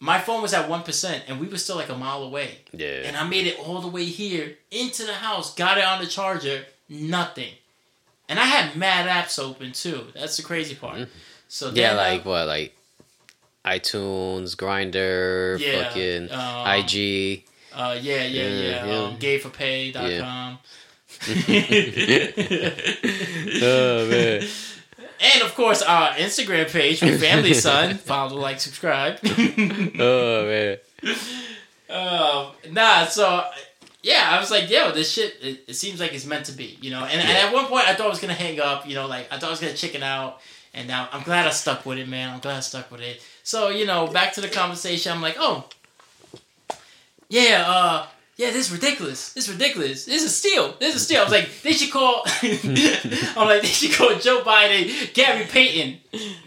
my 0.00 0.20
phone 0.20 0.42
was 0.42 0.52
at 0.52 0.68
one 0.68 0.82
percent, 0.82 1.24
and 1.28 1.40
we 1.40 1.48
were 1.48 1.56
still 1.56 1.76
like 1.76 1.88
a 1.88 1.96
mile 1.96 2.22
away. 2.22 2.58
Yeah. 2.72 3.04
And 3.04 3.16
I 3.16 3.26
made 3.26 3.46
it 3.46 3.58
all 3.58 3.80
the 3.80 3.88
way 3.88 4.04
here 4.04 4.58
into 4.70 5.04
the 5.06 5.14
house, 5.14 5.54
got 5.54 5.78
it 5.78 5.84
on 5.84 6.00
the 6.00 6.06
charger, 6.06 6.66
nothing. 6.90 7.52
And 8.28 8.38
I 8.38 8.44
had 8.46 8.76
mad 8.76 9.06
apps 9.08 9.38
open 9.38 9.72
too. 9.72 10.06
That's 10.14 10.36
the 10.36 10.42
crazy 10.42 10.74
part. 10.74 11.08
So 11.48 11.68
Mm-hmm. 11.68 11.76
Yeah, 11.76 11.94
then, 11.94 11.98
uh, 11.98 12.10
like 12.12 12.24
what, 12.24 12.46
like 12.46 12.76
iTunes, 13.64 14.56
Grindr, 14.56 15.58
Yeah, 15.58 15.84
fucking 15.84 16.30
um, 16.30 16.66
IG. 16.66 17.44
Uh, 17.72 17.98
yeah, 18.00 18.24
yeah, 18.24 18.24
Yeah, 18.24 18.48
yeah. 18.48 18.86
yeah. 18.86 18.98
Um, 19.04 19.16
gayforpay.com. 19.18 20.58
Oh 23.62 24.08
man. 24.10 24.42
and 25.20 25.42
of 25.42 25.54
course, 25.54 25.82
our 25.82 26.10
Instagram 26.14 26.70
page 26.70 27.00
for 27.00 27.16
Family 27.18 27.54
Son. 27.54 27.94
Follow, 27.96 28.36
like, 28.36 28.60
subscribe. 28.60 29.18
Oh 29.98 30.44
man. 30.46 30.78
um, 31.90 32.46
nah, 32.72 33.04
so 33.06 33.44
yeah, 34.04 34.28
I 34.30 34.38
was 34.38 34.50
like, 34.50 34.68
yo, 34.68 34.92
this 34.92 35.10
shit. 35.10 35.38
It, 35.40 35.64
it 35.66 35.74
seems 35.74 35.98
like 35.98 36.12
it's 36.12 36.26
meant 36.26 36.44
to 36.46 36.52
be, 36.52 36.76
you 36.82 36.90
know. 36.90 37.04
And, 37.04 37.20
and 37.20 37.30
at 37.38 37.54
one 37.54 37.64
point, 37.66 37.88
I 37.88 37.94
thought 37.94 38.06
I 38.06 38.10
was 38.10 38.20
gonna 38.20 38.34
hang 38.34 38.60
up, 38.60 38.86
you 38.86 38.94
know, 38.94 39.06
like 39.06 39.32
I 39.32 39.38
thought 39.38 39.48
I 39.48 39.50
was 39.50 39.60
gonna 39.60 39.72
chicken 39.72 40.02
out. 40.02 40.40
And 40.74 40.86
now 40.86 41.08
I'm 41.10 41.22
glad 41.22 41.46
I 41.46 41.50
stuck 41.50 41.86
with 41.86 41.98
it, 41.98 42.06
man. 42.06 42.34
I'm 42.34 42.40
glad 42.40 42.58
I 42.58 42.60
stuck 42.60 42.90
with 42.90 43.00
it. 43.00 43.22
So 43.44 43.70
you 43.70 43.86
know, 43.86 44.06
back 44.06 44.34
to 44.34 44.42
the 44.42 44.48
conversation. 44.48 45.10
I'm 45.10 45.22
like, 45.22 45.36
oh, 45.38 45.66
yeah, 47.30 47.64
uh, 47.66 48.06
yeah, 48.36 48.50
this 48.50 48.66
is 48.66 48.72
ridiculous. 48.72 49.32
This 49.32 49.48
is 49.48 49.54
ridiculous. 49.54 50.04
This 50.04 50.22
is 50.22 50.30
a 50.30 50.34
steal. 50.34 50.74
This 50.78 50.94
is 50.94 51.00
a 51.00 51.04
steal. 51.04 51.20
I 51.20 51.24
was 51.24 51.32
like, 51.32 51.62
they 51.62 51.72
should 51.72 51.90
call. 51.90 52.24
I'm 52.42 53.48
like, 53.48 53.62
they 53.62 53.68
should 53.68 53.92
call 53.92 54.14
Joe 54.16 54.42
Biden, 54.42 55.14
Gary 55.14 55.46
Payton, 55.46 56.00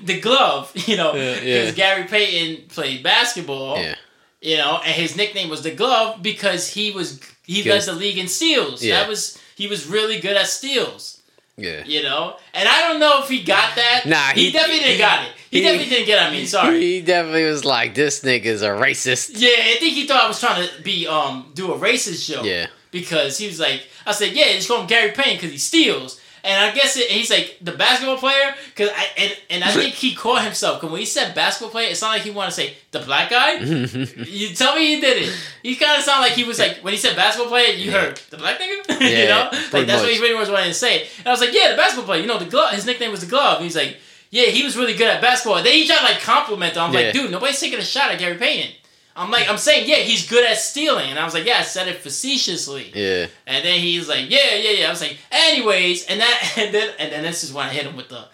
the 0.04 0.20
glove. 0.20 0.72
You 0.88 0.96
know, 0.96 1.15
Yeah, 1.15 1.34
because 1.34 1.46
yeah. 1.46 1.72
Gary 1.72 2.04
Payton 2.08 2.67
played 2.67 3.02
basketball. 3.02 3.80
Yeah. 3.80 3.96
You 4.41 4.58
know, 4.58 4.80
and 4.86 4.93
his 4.93 5.17
nickname 5.17 5.50
was 5.50 5.63
the 5.63 5.74
glove 5.74 6.22
because 6.22 6.70
he 6.70 6.91
was 6.91 7.20
he 7.47 7.67
led 7.67 7.81
the 7.83 7.93
league 7.93 8.17
in 8.19 8.27
steals. 8.27 8.83
Yeah. 8.83 8.99
That 8.99 9.10
was 9.10 9.38
he 9.55 9.65
was 9.67 9.88
really 9.88 10.19
good 10.19 10.38
at 10.38 10.45
steals. 10.47 11.15
Yeah. 11.60 11.83
You 11.86 12.03
know, 12.03 12.36
and 12.53 12.69
I 12.69 12.81
don't 12.81 12.99
know 12.99 13.23
if 13.23 13.29
he 13.29 13.41
got 13.43 13.75
that. 13.75 14.03
Nah, 14.05 14.27
he, 14.36 14.45
he- 14.45 14.51
definitely 14.51 14.83
didn't 14.83 14.99
got 14.99 15.25
it. 15.25 15.31
He, 15.49 15.57
he- 15.57 15.63
definitely 15.63 15.89
didn't 15.89 16.05
get. 16.05 16.21
it. 16.21 16.27
I 16.27 16.31
mean, 16.31 16.45
sorry. 16.45 16.79
He 16.79 17.01
definitely 17.01 17.45
was 17.45 17.65
like, 17.65 17.95
this 17.95 18.21
nigga's 18.21 18.62
a 18.62 18.69
racist. 18.69 19.31
Yeah, 19.33 19.49
I 19.49 19.77
think 19.79 19.95
he 19.95 20.05
thought 20.05 20.23
I 20.25 20.27
was 20.27 20.39
trying 20.39 20.67
to 20.67 20.81
be 20.83 21.07
um 21.07 21.51
do 21.55 21.73
a 21.73 21.77
racist 21.79 22.31
show. 22.31 22.43
Yeah. 22.43 22.67
Because 22.91 23.38
he 23.39 23.47
was 23.47 23.60
like, 23.60 23.88
I 24.05 24.12
said, 24.12 24.33
yeah, 24.33 24.53
just 24.53 24.67
call 24.67 24.81
him 24.81 24.88
Gary 24.88 25.12
Payne 25.12 25.36
because 25.38 25.51
he 25.51 25.57
steals. 25.57 26.21
And 26.47 26.57
I 26.65 26.73
guess 26.73 26.95
it, 26.97 27.10
he's 27.12 27.29
like 27.29 27.57
the 27.62 27.73
basketball 27.73 28.17
player, 28.17 28.55
cause 28.75 28.89
I 28.95 29.07
and, 29.17 29.38
and 29.49 29.63
I 29.65 29.71
think 29.71 29.93
he 29.95 30.15
caught 30.15 30.43
himself. 30.45 30.79
Cause 30.79 30.89
when 30.89 30.99
he 31.01 31.05
said 31.05 31.36
basketball 31.36 31.71
player, 31.71 31.89
it 31.89 31.97
sounded 31.97 32.15
like 32.19 32.21
he 32.23 32.31
wanted 32.31 32.51
to 32.51 32.55
say 32.55 32.73
the 32.91 32.99
black 33.01 33.29
guy. 33.29 33.53
you 33.60 34.55
tell 34.55 34.73
me 34.75 34.95
he 34.95 35.01
did 35.01 35.23
it. 35.23 35.36
He 35.62 35.75
kind 35.75 35.97
of 35.97 36.03
sounded 36.03 36.21
like 36.29 36.33
he 36.33 36.45
was 36.45 36.57
like 36.57 36.77
when 36.83 36.93
he 36.93 36.97
said 36.99 37.15
basketball 37.17 37.49
player, 37.49 37.73
you 37.73 37.91
Yeah. 37.91 37.99
heard 37.99 38.17
the 38.29 38.38
black 38.38 38.60
nigga. 38.60 39.01
you 39.21 39.27
know, 39.27 39.49
like 39.73 39.88
that's 39.88 40.01
what 40.01 40.12
he 40.13 40.19
really 40.21 40.36
was 40.36 40.49
wanting 40.49 40.69
to 40.69 40.73
say. 40.73 41.01
And 41.19 41.27
I 41.27 41.31
was 41.31 41.41
like, 41.41 41.53
yeah, 41.53 41.71
the 41.71 41.77
basketball 41.77 42.05
player. 42.05 42.21
You 42.21 42.27
know, 42.27 42.39
the 42.39 42.45
glove. 42.45 42.71
His 42.73 42.86
nickname 42.86 43.12
was 43.12 43.21
the 43.21 43.27
glove. 43.27 43.57
And 43.57 43.65
he's 43.65 43.75
like, 43.75 43.97
yeah, 44.29 44.45
he 44.45 44.63
was 44.63 44.77
really 44.77 44.93
good 44.95 45.07
at 45.07 45.21
basketball. 45.21 45.62
then 45.63 45.73
he 45.73 45.86
tried 45.86 46.03
like 46.03 46.21
compliment 46.21 46.75
him. 46.75 46.83
I'm 46.83 46.93
Yeah. 46.93 46.99
like, 47.01 47.13
dude, 47.13 47.29
nobody's 47.31 47.60
taking 47.60 47.79
a 47.79 47.83
shot 47.83 48.12
at 48.12 48.19
Gary 48.19 48.38
Payton. 48.38 48.71
I'm 49.17 49.32
like, 49.32 49.49
I'm 49.49 49.58
saying, 49.58 49.89
yeah, 49.89 49.97
he's 49.97 50.30
good 50.30 50.45
at 50.45 50.58
stealing. 50.58 51.10
And 51.10 51.17
I 51.17 51.25
was 51.25 51.34
like, 51.34 51.45
yeah, 51.45 51.58
I 51.60 51.63
said 51.63 51.88
it 51.88 51.97
facetiously. 51.97 52.91
Yeah. 52.93 53.27
And 53.47 53.65
then 53.65 53.80
he's 53.80 54.08
like, 54.08 54.30
yeah, 54.30 54.53
yeah, 54.56 54.69
yeah. 54.71 54.88
I 54.88 54.89
was 54.91 55.01
like, 55.01 55.17
anyways, 55.32 56.06
and 56.06 56.21
that, 56.21 56.53
and 56.58 56.73
then, 56.73 56.93
and 56.99 57.12
then 57.12 57.23
this 57.23 57.43
is 57.43 57.51
when 57.51 57.65
I 57.65 57.69
hit 57.73 57.86
him 57.86 57.95
with 57.97 58.10
the, 58.10 58.25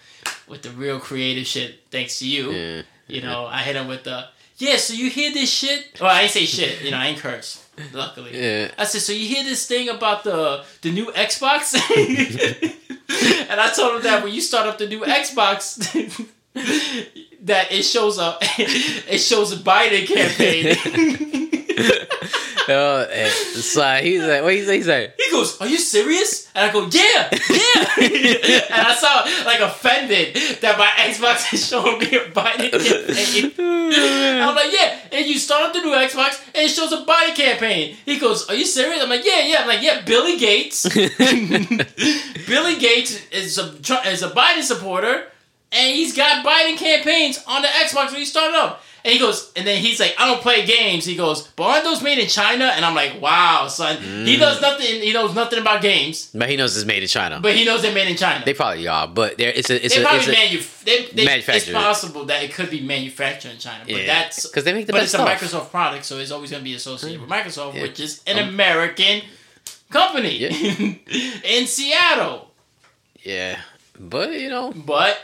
with 0.46 0.62
the 0.62 0.70
real 0.70 1.00
creative 1.00 1.46
shit. 1.46 1.80
Thanks 1.90 2.18
to 2.18 2.28
you, 2.28 2.52
Yeah. 2.52 2.82
you 3.08 3.22
know, 3.22 3.46
I 3.46 3.62
hit 3.62 3.76
him 3.76 3.88
with 3.88 4.04
the, 4.04 4.26
yeah. 4.58 4.76
So 4.76 4.92
you 4.94 5.08
hear 5.10 5.32
this 5.32 5.50
shit? 5.50 5.98
Well, 6.00 6.10
I 6.10 6.22
ain't 6.22 6.30
say 6.30 6.44
shit. 6.44 6.82
You 6.82 6.90
know, 6.90 6.98
I 6.98 7.06
ain't 7.06 7.18
curse. 7.18 7.66
Luckily, 7.92 8.30
Yeah. 8.38 8.70
I 8.78 8.84
said, 8.84 9.00
so 9.00 9.12
you 9.12 9.26
hear 9.26 9.42
this 9.42 9.66
thing 9.66 9.88
about 9.88 10.22
the 10.22 10.64
the 10.82 10.92
new 10.92 11.06
Xbox? 11.06 11.74
and 13.50 13.60
I 13.60 13.72
told 13.74 13.96
him 13.96 14.02
that 14.02 14.22
when 14.22 14.32
you 14.32 14.40
start 14.40 14.66
up 14.68 14.78
the 14.78 14.86
new 14.86 15.00
Xbox. 15.00 15.80
That 16.54 17.72
it 17.72 17.82
shows 17.82 18.18
a 18.18 18.38
it 18.40 19.18
shows 19.18 19.52
a 19.52 19.56
Biden 19.56 20.06
campaign. 20.06 20.76
It's 22.66 23.76
like 23.76 24.04
he's 24.04 24.22
like, 24.22 24.42
what 24.42 24.54
he 24.54 24.62
say? 24.64 24.76
He's 24.76 24.88
like, 24.88 25.14
He 25.18 25.30
goes, 25.30 25.60
"Are 25.60 25.66
you 25.66 25.78
serious?" 25.78 26.50
And 26.54 26.70
I 26.70 26.72
go, 26.72 26.88
"Yeah, 26.90 27.28
yeah." 27.32 27.88
and 28.70 28.86
I 28.86 28.94
saw 28.94 29.24
like 29.44 29.60
offended 29.60 30.36
that 30.60 30.78
my 30.78 30.86
Xbox 30.96 31.52
is 31.52 31.66
showing 31.66 31.98
me 31.98 32.06
a 32.16 32.24
Biden 32.30 32.70
campaign. 32.70 33.52
I'm 34.42 34.54
like, 34.54 34.72
"Yeah," 34.72 34.98
and 35.12 35.26
you 35.26 35.38
start 35.38 35.64
up 35.64 35.72
the 35.72 35.80
new 35.80 35.90
Xbox 35.92 36.40
and 36.54 36.64
it 36.64 36.68
shows 36.70 36.92
a 36.92 37.04
Biden 37.04 37.34
campaign. 37.34 37.96
He 38.04 38.18
goes, 38.18 38.48
"Are 38.48 38.54
you 38.54 38.64
serious?" 38.64 39.02
I'm 39.02 39.08
like, 39.10 39.24
"Yeah, 39.24 39.40
yeah." 39.46 39.56
I'm 39.60 39.68
like, 39.68 39.82
"Yeah." 39.82 40.02
Billy 40.04 40.38
Gates, 40.38 40.88
Billy 40.88 42.76
Gates 42.78 43.20
is 43.30 43.58
a 43.58 43.74
is 44.08 44.22
a 44.22 44.30
Biden 44.30 44.62
supporter, 44.62 45.26
and 45.74 45.94
he's 45.94 46.16
got 46.16 46.44
Biden 46.44 46.76
campaigns 46.76 47.42
on 47.46 47.62
the 47.62 47.68
Xbox 47.68 48.10
when 48.10 48.20
he 48.20 48.24
started 48.24 48.56
up. 48.56 48.82
And 49.06 49.12
he 49.12 49.18
goes, 49.18 49.52
and 49.54 49.66
then 49.66 49.82
he's 49.82 50.00
like, 50.00 50.14
I 50.18 50.24
don't 50.24 50.40
play 50.40 50.64
games. 50.64 51.04
He 51.04 51.14
goes, 51.14 51.46
but 51.56 51.64
aren't 51.64 51.84
those 51.84 52.02
made 52.02 52.16
in 52.18 52.26
China? 52.26 52.64
And 52.74 52.86
I'm 52.86 52.94
like, 52.94 53.20
wow, 53.20 53.66
son. 53.68 53.98
He 54.00 54.38
knows 54.38 54.62
nothing. 54.62 54.86
He 55.02 55.12
knows 55.12 55.34
nothing 55.34 55.58
about 55.58 55.82
games, 55.82 56.30
but 56.34 56.48
he 56.48 56.56
knows 56.56 56.74
it's 56.74 56.86
made 56.86 57.02
in 57.02 57.08
China. 57.10 57.38
but 57.42 57.54
he 57.54 57.66
knows 57.66 57.82
they're 57.82 57.92
made 57.92 58.08
in 58.08 58.16
China. 58.16 58.42
they 58.46 58.54
probably 58.54 58.88
are, 58.88 59.06
but 59.06 59.36
there 59.36 59.50
it's 59.54 59.68
a 59.68 59.84
it's 59.84 59.94
They 59.94 60.00
a, 60.00 60.04
probably 60.06 60.20
it's 60.20 60.28
a 60.28 60.56
manuf- 60.56 60.84
they, 60.84 61.26
they, 61.26 61.38
It's 61.56 61.70
possible 61.70 62.24
that 62.24 62.44
it 62.44 62.54
could 62.54 62.70
be 62.70 62.80
manufactured 62.80 63.50
in 63.50 63.58
China, 63.58 63.84
but 63.84 63.94
yeah, 63.94 64.06
that's 64.06 64.46
because 64.46 64.64
they 64.64 64.72
make 64.72 64.86
the 64.86 64.92
but 64.94 65.00
best 65.02 65.12
it's 65.14 65.22
a 65.22 65.26
stuff. 65.26 65.38
Microsoft 65.66 65.70
product, 65.70 66.04
so 66.06 66.18
it's 66.18 66.30
always 66.30 66.50
going 66.50 66.62
to 66.62 66.64
be 66.64 66.74
associated 66.74 67.20
with 67.20 67.28
Microsoft, 67.28 67.74
Yeah. 67.74 67.82
which 67.82 68.00
is 68.00 68.22
an 68.26 68.38
Um, 68.38 68.48
American 68.48 69.20
company 69.90 70.38
Yeah. 70.38 70.48
in 71.44 71.66
Seattle. 71.66 72.50
Yeah, 73.22 73.60
but 74.00 74.32
you 74.32 74.48
know, 74.48 74.72
But 74.74 75.18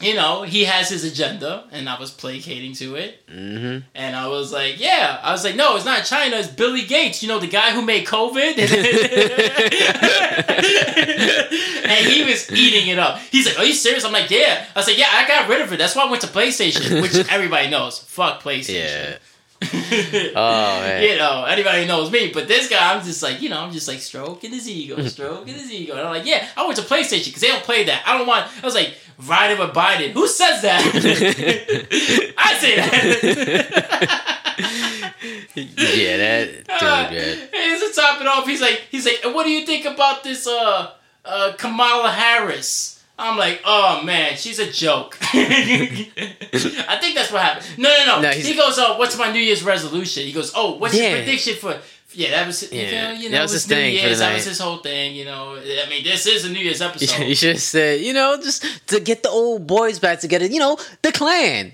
you 0.00 0.14
know, 0.14 0.42
he 0.42 0.64
has 0.64 0.88
his 0.88 1.04
agenda, 1.04 1.64
and 1.70 1.88
I 1.88 1.98
was 1.98 2.10
placating 2.10 2.72
to 2.74 2.96
it. 2.96 3.22
hmm 3.30 3.78
And 3.94 4.16
I 4.16 4.26
was 4.26 4.52
like, 4.52 4.80
yeah. 4.80 5.20
I 5.22 5.30
was 5.30 5.44
like, 5.44 5.54
no, 5.54 5.76
it's 5.76 5.84
not 5.84 6.04
China. 6.04 6.36
It's 6.36 6.48
Billy 6.48 6.84
Gates. 6.84 7.22
You 7.22 7.28
know, 7.28 7.38
the 7.38 7.46
guy 7.46 7.70
who 7.70 7.82
made 7.82 8.04
COVID. 8.06 8.58
and 11.84 12.06
he 12.06 12.24
was 12.24 12.50
eating 12.52 12.88
it 12.88 12.98
up. 12.98 13.18
He's 13.30 13.46
like, 13.46 13.58
are 13.58 13.64
you 13.64 13.72
serious? 13.72 14.04
I'm 14.04 14.12
like, 14.12 14.30
yeah. 14.30 14.66
I 14.74 14.78
was 14.78 14.86
like, 14.88 14.98
yeah, 14.98 15.06
I 15.10 15.26
got 15.28 15.48
rid 15.48 15.60
of 15.60 15.72
it. 15.72 15.78
That's 15.78 15.94
why 15.94 16.04
I 16.06 16.10
went 16.10 16.22
to 16.22 16.28
PlayStation, 16.28 17.00
which 17.00 17.14
everybody 17.30 17.70
knows. 17.70 17.98
Fuck 17.98 18.42
PlayStation. 18.42 18.74
yeah. 18.74 19.16
Oh 20.34 20.80
man. 20.80 21.02
you 21.04 21.16
know, 21.16 21.44
anybody 21.44 21.86
knows 21.86 22.10
me. 22.10 22.32
But 22.32 22.48
this 22.48 22.68
guy, 22.68 22.94
I'm 22.94 23.04
just 23.04 23.22
like, 23.22 23.40
you 23.40 23.48
know, 23.48 23.60
I'm 23.60 23.72
just 23.72 23.86
like 23.86 24.00
stroking 24.00 24.50
his 24.50 24.68
ego, 24.68 25.00
stroking 25.06 25.54
his 25.54 25.70
ego. 25.70 25.92
And 25.92 26.00
I'm 26.02 26.12
like, 26.12 26.26
yeah, 26.26 26.48
I 26.56 26.64
went 26.66 26.76
to 26.78 26.82
PlayStation 26.84 27.26
because 27.26 27.42
they 27.42 27.48
don't 27.48 27.62
play 27.62 27.84
that. 27.84 28.02
I 28.04 28.18
don't 28.18 28.26
want. 28.26 28.46
I 28.60 28.66
was 28.66 28.74
like, 28.74 28.94
riding 29.18 29.58
with 29.58 29.70
Biden. 29.74 30.10
Who 30.12 30.26
says 30.26 30.62
that? 30.62 30.82
I 32.38 32.54
say 32.58 32.76
that. 32.76 34.22
yeah, 35.54 36.16
that 36.16 36.48
Uh, 36.68 37.08
dude, 37.10 37.18
man. 37.18 37.48
and 37.54 37.80
to 37.80 37.92
top 37.94 38.20
it 38.20 38.26
off, 38.26 38.46
he's 38.46 38.60
like, 38.60 38.82
he's 38.90 39.04
like, 39.06 39.20
what 39.34 39.44
do 39.44 39.50
you 39.50 39.64
think 39.66 39.84
about 39.86 40.22
this, 40.24 40.46
uh, 40.46 40.90
uh, 41.24 41.52
Kamala 41.58 42.10
Harris? 42.10 43.02
I'm 43.18 43.38
like, 43.38 43.60
oh 43.64 44.02
man, 44.04 44.36
she's 44.36 44.58
a 44.58 44.70
joke. 44.72 45.16
I 45.32 46.98
think 47.00 47.14
that's 47.14 47.30
what 47.30 47.42
happened. 47.42 47.66
No, 47.78 47.88
no, 47.98 48.16
no. 48.16 48.20
No, 48.22 48.30
he 48.30 48.54
goes, 48.56 48.78
oh, 48.78 48.98
what's 48.98 49.16
my 49.18 49.30
New 49.30 49.38
Year's 49.38 49.62
resolution? 49.62 50.24
He 50.24 50.32
goes, 50.32 50.50
oh, 50.56 50.76
what's 50.78 50.94
Yeah. 50.94 51.10
your 51.10 51.18
prediction 51.18 51.54
for? 51.56 51.78
Yeah, 52.14 52.30
that 52.30 52.46
was 52.46 52.70
Yeah, 52.72 52.82
you 52.82 52.92
know, 53.16 53.20
you 53.22 53.30
that 53.30 53.42
was 53.42 53.52
his 53.52 53.66
thing 53.66 53.96
for 53.98 54.06
Year's. 54.06 54.18
That 54.18 54.34
was 54.34 54.44
his 54.44 54.58
whole 54.58 54.78
thing. 54.78 55.14
You 55.14 55.24
know, 55.24 55.56
I 55.56 55.88
mean, 55.88 56.04
this 56.04 56.26
is 56.26 56.44
a 56.44 56.50
New 56.50 56.60
Year's 56.60 56.80
episode. 56.88 57.24
You 57.24 57.34
should 57.34 57.52
have 57.54 57.60
said, 57.62 58.00
you 58.00 58.12
know, 58.12 58.36
just 58.42 58.64
to 58.88 59.00
get 59.00 59.22
the 59.22 59.28
old 59.30 59.66
boys 59.66 59.98
back 59.98 60.20
together. 60.20 60.46
You 60.46 60.58
know, 60.60 60.76
the 61.02 61.12
clan. 61.12 61.72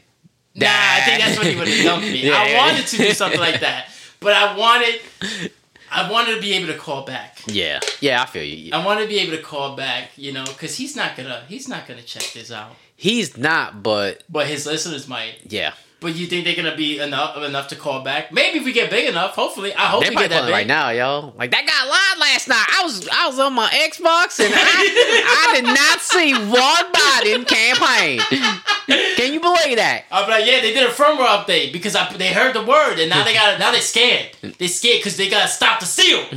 Nah, 0.55 0.67
I 0.71 1.01
think 1.05 1.21
that's 1.21 1.39
what 1.39 1.47
he 1.47 1.57
would 1.57 1.69
have 1.69 1.85
dumped 1.85 2.07
me. 2.09 2.23
Yeah, 2.27 2.35
I 2.37 2.57
wanted 2.57 2.87
to 2.89 2.97
do 2.97 3.11
something 3.13 3.39
like 3.39 3.61
that, 3.61 3.91
but 4.19 4.33
I 4.33 4.57
wanted, 4.57 5.01
I 5.93 6.11
wanted 6.11 6.35
to 6.35 6.41
be 6.41 6.53
able 6.55 6.67
to 6.73 6.79
call 6.79 7.05
back. 7.05 7.39
Yeah, 7.47 7.79
yeah, 8.01 8.23
I 8.23 8.27
feel 8.27 8.43
you. 8.43 8.73
I 8.73 8.85
want 8.85 9.01
to 9.01 9.07
be 9.07 9.21
able 9.21 9.37
to 9.37 9.43
call 9.43 9.77
back, 9.77 10.11
you 10.17 10.33
know, 10.33 10.45
because 10.45 10.77
he's 10.77 10.97
not 10.97 11.17
gonna 11.17 11.45
he's 11.49 11.69
not 11.69 11.87
gonna 11.87 12.03
check 12.03 12.33
this 12.33 12.51
out, 12.51 12.73
He's 12.97 13.37
not, 13.37 13.83
but 13.85 14.25
but 14.29 14.49
his 14.49 14.67
listeners 14.67 15.07
might. 15.07 15.37
yeah, 15.49 15.75
But 16.01 16.15
you 16.15 16.29
think 16.29 16.45
they're 16.45 16.55
gonna 16.55 16.77
be 16.77 17.01
enough 17.01 17.37
enough 17.39 17.67
to 17.69 17.77
call 17.77 18.03
back? 18.05 18.31
Maybe 18.31 18.59
if 18.61 18.65
we 18.65 18.73
get 18.73 18.89
big 18.89 19.09
enough. 19.09 19.35
Hopefully, 19.35 19.75
I 19.75 19.87
hope 19.87 20.03
they're 20.03 20.11
we 20.13 20.17
get 20.17 20.31
that 20.31 20.45
big. 20.45 20.53
right 20.53 20.67
now, 20.67 20.91
yo. 20.91 21.35
Like 21.37 21.51
that 21.51 21.67
guy 21.67 21.85
lied 21.89 22.19
last 22.21 22.47
night. 22.47 22.65
I 22.79 22.85
was 22.85 23.09
I 23.09 23.27
was 23.27 23.39
on 23.41 23.53
my 23.53 23.69
Xbox 23.69 24.39
and 24.39 24.55
I, 24.55 25.51
I 25.51 25.55
did 25.57 25.65
not 25.65 26.01
see 26.01 26.35
one 26.35 26.93
Biden 26.93 27.47
campaign. 27.49 28.21
Can 29.17 29.33
you 29.33 29.41
believe 29.41 29.77
that? 29.79 30.05
I'm 30.13 30.29
like, 30.31 30.47
yeah, 30.47 30.61
they 30.61 30.73
did 30.73 30.85
a 30.89 30.93
firmware 30.93 31.27
update 31.27 31.73
because 31.73 31.97
I, 31.97 32.13
they 32.17 32.33
heard 32.33 32.55
the 32.55 32.63
word 32.65 33.01
and 33.01 33.11
now 33.11 33.25
they 33.25 33.35
got 33.35 33.59
now 33.59 33.73
they 33.73 33.81
scared. 33.81 34.31
They 34.59 34.69
scared 34.69 35.01
because 35.01 35.17
they 35.17 35.29
gotta 35.29 35.49
stop 35.49 35.81
the 35.81 35.87
steal. 35.87 36.25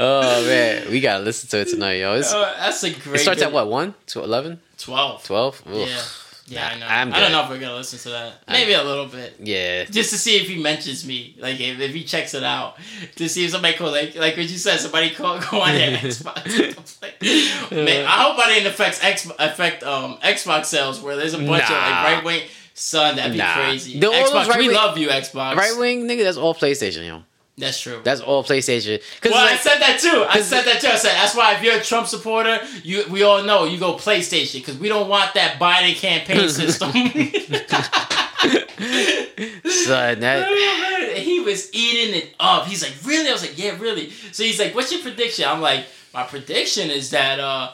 Oh 0.00 0.44
man, 0.46 0.90
we 0.90 1.00
gotta 1.00 1.24
listen 1.24 1.48
to 1.50 1.58
it 1.60 1.68
tonight, 1.68 1.94
yo. 1.94 2.14
It's, 2.14 2.32
Uh, 2.32 2.54
that's 2.58 2.82
a 2.84 2.90
great. 2.90 3.16
it 3.16 3.18
starts 3.20 3.42
at 3.42 3.50
what 3.52 3.68
one 3.68 3.94
to 4.08 4.22
11? 4.22 4.60
Twelve. 4.76 5.24
12? 5.24 5.62
Yeah, 5.72 6.00
yeah, 6.50 6.68
I 6.68 6.78
know. 6.78 6.86
I'm 6.86 7.12
I 7.14 7.20
don't 7.20 7.32
know 7.32 7.42
if 7.44 7.50
we're 7.50 7.58
gonna 7.60 7.74
listen 7.76 7.98
to 8.00 8.10
that. 8.10 8.42
Maybe 8.48 8.72
a 8.72 8.82
little 8.82 9.06
bit. 9.06 9.36
Yeah. 9.40 9.84
just 9.84 10.10
to 10.10 10.18
see 10.18 10.36
if 10.40 10.48
he 10.48 10.60
mentions 10.62 11.06
me, 11.06 11.36
like 11.38 11.60
if, 11.60 11.78
if 11.80 11.92
he 11.94 12.04
checks 12.04 12.34
it 12.34 12.42
out, 12.44 12.76
to 13.16 13.28
see 13.28 13.44
if 13.44 13.50
somebody 13.50 13.76
call 13.76 13.90
like 13.90 14.14
like 14.16 14.36
what 14.36 14.48
you 14.48 14.58
said, 14.58 14.78
somebody 14.80 15.10
call 15.10 15.38
go 15.50 15.60
on 15.60 15.72
their 15.74 15.96
Xbox. 15.98 17.00
Man, 17.70 18.04
I 18.06 18.22
hope 18.22 18.38
I 18.38 18.48
didn't 18.54 18.68
affect 18.68 19.04
X 19.04 19.30
affect 19.38 19.82
um 19.82 20.18
Xbox 20.18 20.66
sales 20.66 21.00
where 21.00 21.16
there's 21.16 21.34
a 21.34 21.38
bunch 21.38 21.64
of 21.64 21.70
like 21.70 21.70
right 21.70 22.22
wing. 22.24 22.42
Son, 22.74 23.16
that'd 23.16 23.32
be 23.32 23.38
Nah. 23.38 23.54
crazy. 23.54 23.98
The- 23.98 24.06
Xbox, 24.06 24.44
we 24.46 24.50
right-wing- 24.52 24.72
love 24.72 24.96
you, 24.98 25.08
Xbox. 25.08 25.56
Right 25.56 25.76
wing 25.78 26.06
nigga, 26.06 26.22
that's 26.22 26.36
all 26.36 26.54
PlayStation, 26.54 27.04
yo. 27.08 27.22
That's 27.58 27.80
true. 27.80 28.00
That's 28.04 28.20
all 28.20 28.44
PlayStation. 28.44 29.02
Well, 29.24 29.34
I 29.34 29.56
said 29.56 29.80
that 29.80 29.98
too. 29.98 30.24
I 30.28 30.40
said 30.40 30.62
that 30.62 30.80
too. 30.80 30.88
I 30.88 30.96
said 30.96 31.14
that's 31.14 31.34
why 31.34 31.54
if 31.54 31.62
you're 31.62 31.76
a 31.76 31.82
Trump 31.82 32.06
supporter, 32.06 32.60
you 32.84 33.04
we 33.10 33.24
all 33.24 33.42
know 33.42 33.64
you 33.64 33.78
go 33.78 33.94
PlayStation 33.94 34.60
because 34.60 34.78
we 34.78 34.88
don't 34.88 35.08
want 35.08 35.34
that 35.34 35.58
Biden 35.58 35.96
campaign 35.96 36.48
system. 36.60 36.92
son, 39.68 40.20
that 40.20 40.46
Oh, 40.48 41.12
he 41.14 41.40
was 41.40 41.72
eating 41.74 42.14
it 42.14 42.34
up. 42.38 42.66
He's 42.66 42.82
like, 42.82 42.94
really? 43.04 43.28
I 43.28 43.32
was 43.32 43.42
like, 43.42 43.58
yeah, 43.58 43.76
really. 43.78 44.10
So 44.32 44.44
he's 44.44 44.58
like, 44.58 44.74
what's 44.74 44.92
your 44.92 45.02
prediction? 45.02 45.46
I'm 45.48 45.60
like, 45.60 45.86
my 46.14 46.24
prediction 46.24 46.90
is 46.90 47.10
that, 47.10 47.40
uh, 47.40 47.72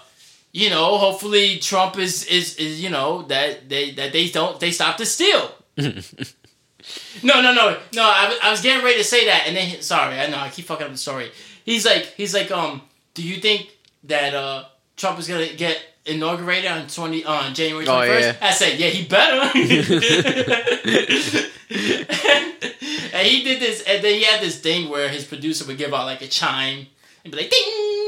you 0.53 0.71
know, 0.71 0.99
hopefully 0.99 1.59
Trump 1.59 1.99
is 1.99 2.25
is 2.25 2.57
is 2.57 2.83
you 2.83 2.89
know 2.89 3.23
that 3.23 3.69
they 3.69 3.91
that 3.93 4.13
they 4.13 4.29
don't 4.29 4.59
they 4.61 4.71
stop 4.71 4.97
to 4.99 5.07
steal. 5.07 5.51
No, 7.23 7.41
no, 7.43 7.53
no, 7.55 7.79
no. 7.95 8.03
I, 8.03 8.39
I 8.43 8.51
was 8.51 8.61
getting 8.61 8.85
ready 8.85 8.99
to 8.99 9.05
say 9.05 9.25
that, 9.27 9.45
and 9.47 9.57
then 9.57 9.81
sorry, 9.83 10.19
I 10.21 10.27
know 10.29 10.39
I 10.39 10.49
keep 10.51 10.67
fucking 10.67 10.85
up 10.87 10.93
the 10.93 10.99
story. 10.99 11.31
He's 11.65 11.85
like, 11.87 12.07
he's 12.17 12.35
like, 12.35 12.51
um, 12.51 12.83
do 13.15 13.23
you 13.23 13.41
think 13.41 13.71
that 14.05 14.35
uh 14.35 14.65
Trump 14.97 15.19
is 15.19 15.27
gonna 15.29 15.53
get 15.55 15.81
inaugurated 16.07 16.71
on 16.71 16.87
twenty 16.89 17.25
on 17.25 17.55
January 17.55 17.87
Oh, 17.89 17.95
twenty 17.97 18.09
first? 18.13 18.39
yeah. 18.41 18.49
I 18.49 18.53
said, 18.53 18.79
yeah, 18.79 18.89
he 18.89 19.07
better. 19.07 19.51
and 23.15 23.27
he 23.27 23.43
did 23.45 23.61
this, 23.61 23.83
and 23.87 24.03
then 24.05 24.15
he 24.15 24.25
had 24.25 24.41
this 24.41 24.59
thing 24.61 24.89
where 24.91 25.09
his 25.09 25.25
producer 25.25 25.65
would 25.67 25.79
give 25.79 25.95
out 25.95 26.07
like 26.07 26.23
a 26.23 26.29
chime 26.29 26.87
and 27.25 27.33
be 27.33 27.39
like, 27.39 27.51
"Ding," 27.51 27.63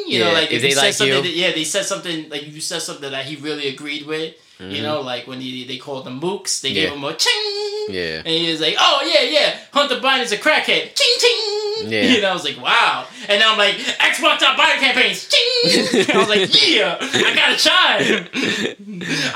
you 0.09 0.21
know, 0.21 0.29
Yeah, 0.29 0.33
like 0.33 0.47
if 0.53 0.53
you 0.53 0.61
they 0.61 0.71
said 0.73 0.83
like 0.83 0.95
something 0.95 1.17
you. 1.17 1.23
that- 1.23 1.37
yeah, 1.37 1.53
they 1.53 1.65
said 1.65 1.85
something 1.85 2.29
like 2.29 2.47
you 2.47 2.61
said 2.61 2.83
something 2.83 3.11
that 3.11 3.25
he 3.25 3.37
really 3.37 3.69
agreed 3.69 4.07
with. 4.07 4.35
Mm-hmm. 4.59 4.71
You 4.71 4.83
know, 4.83 5.03
like 5.03 5.27
when 5.27 5.41
he, 5.41 5.65
they 5.67 5.77
called 5.77 6.07
them 6.07 6.19
mooks, 6.21 6.63
they 6.63 6.73
gave 6.73 6.89
Yeah. 6.89 6.95
him 6.97 7.05
a 7.05 7.15
ching. 7.15 7.87
Yeah. 7.91 8.19
And 8.25 8.27
he 8.29 8.51
was 8.51 8.61
like, 8.61 8.75
oh, 8.79 9.03
yeah, 9.05 9.23
yeah, 9.29 9.59
Hunter 9.73 9.97
Biden's 10.01 10.33
a 10.33 10.39
crackhead. 10.39 10.95
Ching, 10.95 11.17
ching. 11.19 11.91
Yeah. 11.93 12.03
You 12.17 12.23
know, 12.23 12.31
I 12.31 12.33
was 12.33 12.43
like, 12.45 12.57
wow. 12.61 13.07
And 13.29 13.39
now 13.39 13.53
I'm 13.53 13.59
like, 13.59 13.75
Xbox 13.75 14.39
top 14.39 14.57
Biden 14.59 14.79
campaigns. 14.81 15.29
Ching. 15.29 16.07
I 16.15 16.19
was 16.19 16.29
like, 16.29 16.49
yeah, 16.69 16.97
I 17.01 17.35
got 17.35 17.53
a 17.53 17.57
chime. 17.59 18.29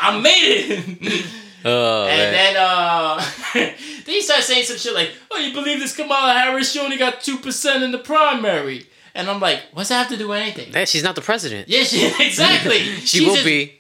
I 0.01 0.21
made 0.21 0.71
it. 0.73 1.27
Oh 1.63 2.07
And 2.07 2.17
man. 2.17 2.33
then 2.33 2.57
uh 2.57 3.23
then 3.53 3.75
he 4.07 4.23
started 4.23 4.45
saying 4.45 4.65
some 4.65 4.79
shit 4.79 4.95
like, 4.95 5.11
Oh, 5.31 5.37
you 5.39 5.53
believe 5.53 5.79
this 5.79 5.95
Kamala 5.95 6.33
Harris? 6.33 6.73
She 6.73 6.79
only 6.81 6.97
got 6.97 7.21
two 7.21 7.37
percent 7.37 7.83
in 7.83 7.93
the 7.93 7.99
primary. 7.99 8.87
And 9.15 9.29
I'm 9.29 9.41
like, 9.41 9.61
what's 9.73 9.89
that 9.91 9.99
have 9.99 10.09
to 10.09 10.17
do 10.17 10.29
with 10.29 10.39
anything? 10.41 10.71
That- 10.73 10.89
she's 10.89 11.03
not 11.03 11.17
the 11.17 11.21
president. 11.21 11.69
Yeah, 11.69 11.83
she 11.83 12.07
exactly. 12.21 12.79
She 12.79 13.19
She's 13.19 13.27
will 13.27 13.35
just- 13.35 13.45
be. 13.45 13.80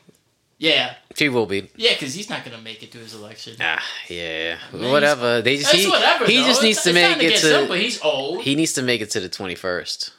Yeah. 0.60 0.94
She 1.16 1.28
will 1.30 1.46
be. 1.46 1.70
Yeah, 1.76 1.94
because 1.94 2.12
he's 2.14 2.28
not 2.28 2.44
gonna 2.44 2.60
make 2.60 2.82
it 2.82 2.92
to 2.92 2.98
his 2.98 3.14
election. 3.14 3.56
Ah, 3.60 3.82
yeah. 4.08 4.58
Man, 4.72 4.92
whatever. 4.92 5.40
They 5.40 5.56
just 5.56 5.72
That's 5.72 5.84
he, 5.84 5.90
whatever. 5.90 6.26
he 6.26 6.36
just 6.36 6.62
It's- 6.62 6.62
needs 6.62 6.82
to 6.82 6.90
it's 6.90 6.94
make 6.94 7.22
it 7.32 7.42
him, 7.42 7.62
to. 7.62 7.68
but 7.68 7.80
he's 7.80 7.98
old. 8.02 8.42
He 8.42 8.54
needs 8.54 8.74
to 8.74 8.82
make 8.82 9.00
it 9.00 9.10
to 9.12 9.20
the 9.20 9.28
twenty 9.30 9.54
first. 9.54 10.12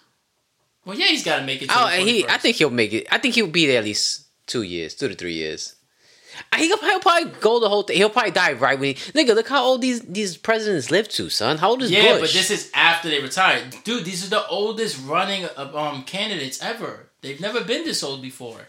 well, 0.83 0.97
yeah, 0.97 1.05
he's 1.05 1.23
got 1.23 1.37
to 1.37 1.43
make 1.45 1.61
it. 1.61 1.69
To 1.69 1.75
Oh, 1.77 1.87
he. 1.87 2.27
I 2.27 2.37
think 2.39 2.57
he'll 2.57 2.71
make 2.71 2.91
it. 2.91 3.05
I 3.11 3.19
think 3.19 3.35
he'll 3.35 3.47
be 3.47 3.67
there 3.67 3.77
at 3.77 3.83
least 3.85 4.25
two 4.47 4.63
years, 4.63 4.95
two 4.95 5.07
to 5.09 5.13
three 5.15 5.35
years. 5.35 5.75
Uh, 6.51 6.57
He'll, 6.57 6.77
he'll 6.79 6.99
probably 6.99 7.29
go 7.39 7.59
the 7.59 7.69
whole 7.69 7.83
thing. 7.83 7.97
He'll 7.97 8.09
probably 8.09 8.31
die 8.31 8.53
right 8.53 8.79
when 8.79 8.95
he. 8.95 9.11
Nigga, 9.13 9.35
look 9.35 9.47
how 9.47 9.63
old 9.63 9.81
these 9.81 10.01
these 10.01 10.37
presidents 10.37 10.89
live 10.89 11.07
to, 11.09 11.29
son. 11.29 11.59
How 11.59 11.69
old 11.69 11.83
is 11.83 11.91
Yeah, 11.91 12.01
Bush? 12.01 12.09
Yeah, 12.09 12.19
but 12.19 12.31
this 12.33 12.49
is 12.49 12.71
after 12.73 13.09
they 13.09 13.21
retired, 13.21 13.75
dude. 13.83 14.05
These 14.05 14.25
are 14.25 14.29
the 14.29 14.47
oldest 14.47 14.97
running 15.05 15.47
um 15.55 16.03
candidates 16.03 16.59
ever. 16.63 17.09
They've 17.21 17.39
never 17.39 17.61
been 17.63 17.83
this 17.85 18.01
old 18.01 18.21
before. 18.23 18.61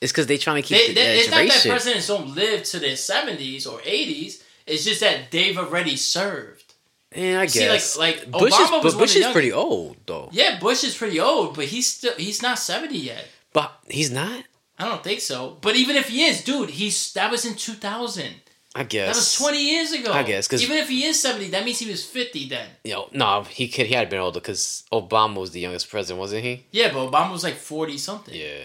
It's 0.00 0.12
because 0.12 0.26
they're 0.26 0.38
trying 0.38 0.62
to 0.62 0.68
keep 0.68 0.78
They, 0.78 0.88
the 0.88 0.94
they, 0.94 1.18
it's 1.20 1.30
not 1.30 1.46
that 1.48 1.62
presidents 1.68 2.06
don't 2.06 2.34
live 2.34 2.62
to 2.64 2.78
their 2.78 2.96
seventies 2.96 3.66
or 3.66 3.80
eighties. 3.84 4.42
It's 4.66 4.84
just 4.84 5.00
that 5.00 5.30
they've 5.30 5.56
already 5.58 5.96
served. 5.96 6.74
Yeah, 7.14 7.40
I 7.40 7.46
See, 7.46 7.58
guess. 7.60 7.98
like- 7.98 8.26
like, 8.26 8.30
Bush 8.30 8.52
Obama 8.52 8.78
is, 8.78 8.84
was 8.84 8.94
but 8.94 9.00
Bush 9.00 9.16
is 9.16 9.22
young- 9.22 9.32
pretty 9.32 9.52
old 9.52 9.96
though. 10.06 10.28
Yeah, 10.32 10.58
Bush 10.60 10.84
is 10.84 10.96
pretty 10.96 11.18
old, 11.18 11.56
but 11.56 11.64
he's 11.66 11.86
still 11.88 12.14
he's 12.16 12.40
not 12.42 12.58
seventy 12.58 12.98
yet. 12.98 13.26
But 13.52 13.72
he's 13.88 14.10
not. 14.12 14.44
I 14.78 14.84
don't 14.88 15.02
think 15.04 15.20
so. 15.20 15.58
But 15.60 15.74
even 15.76 15.96
if 15.96 16.08
he 16.08 16.24
is, 16.24 16.42
dude, 16.44 16.70
he's 16.70 17.12
that 17.14 17.30
was 17.30 17.44
in 17.44 17.54
two 17.56 17.72
thousand. 17.74 18.32
I 18.72 18.84
guess 18.84 19.08
That 19.08 19.16
was 19.16 19.34
twenty 19.34 19.68
years 19.68 19.90
ago. 19.90 20.12
I 20.12 20.22
guess 20.22 20.46
because 20.46 20.62
even 20.62 20.76
if 20.78 20.88
he 20.88 21.04
is 21.04 21.20
seventy, 21.20 21.48
that 21.48 21.64
means 21.64 21.80
he 21.80 21.90
was 21.90 22.04
fifty 22.04 22.48
then. 22.48 22.68
You 22.84 22.92
know, 22.92 23.08
no, 23.12 23.42
he 23.42 23.66
could. 23.66 23.86
He 23.86 23.94
had 23.94 24.08
been 24.08 24.20
older 24.20 24.38
because 24.38 24.84
Obama 24.92 25.40
was 25.40 25.50
the 25.50 25.58
youngest 25.58 25.90
president, 25.90 26.20
wasn't 26.20 26.44
he? 26.44 26.66
Yeah, 26.70 26.92
but 26.92 27.10
Obama 27.10 27.32
was 27.32 27.42
like 27.42 27.56
forty 27.56 27.98
something. 27.98 28.32
Yeah, 28.32 28.62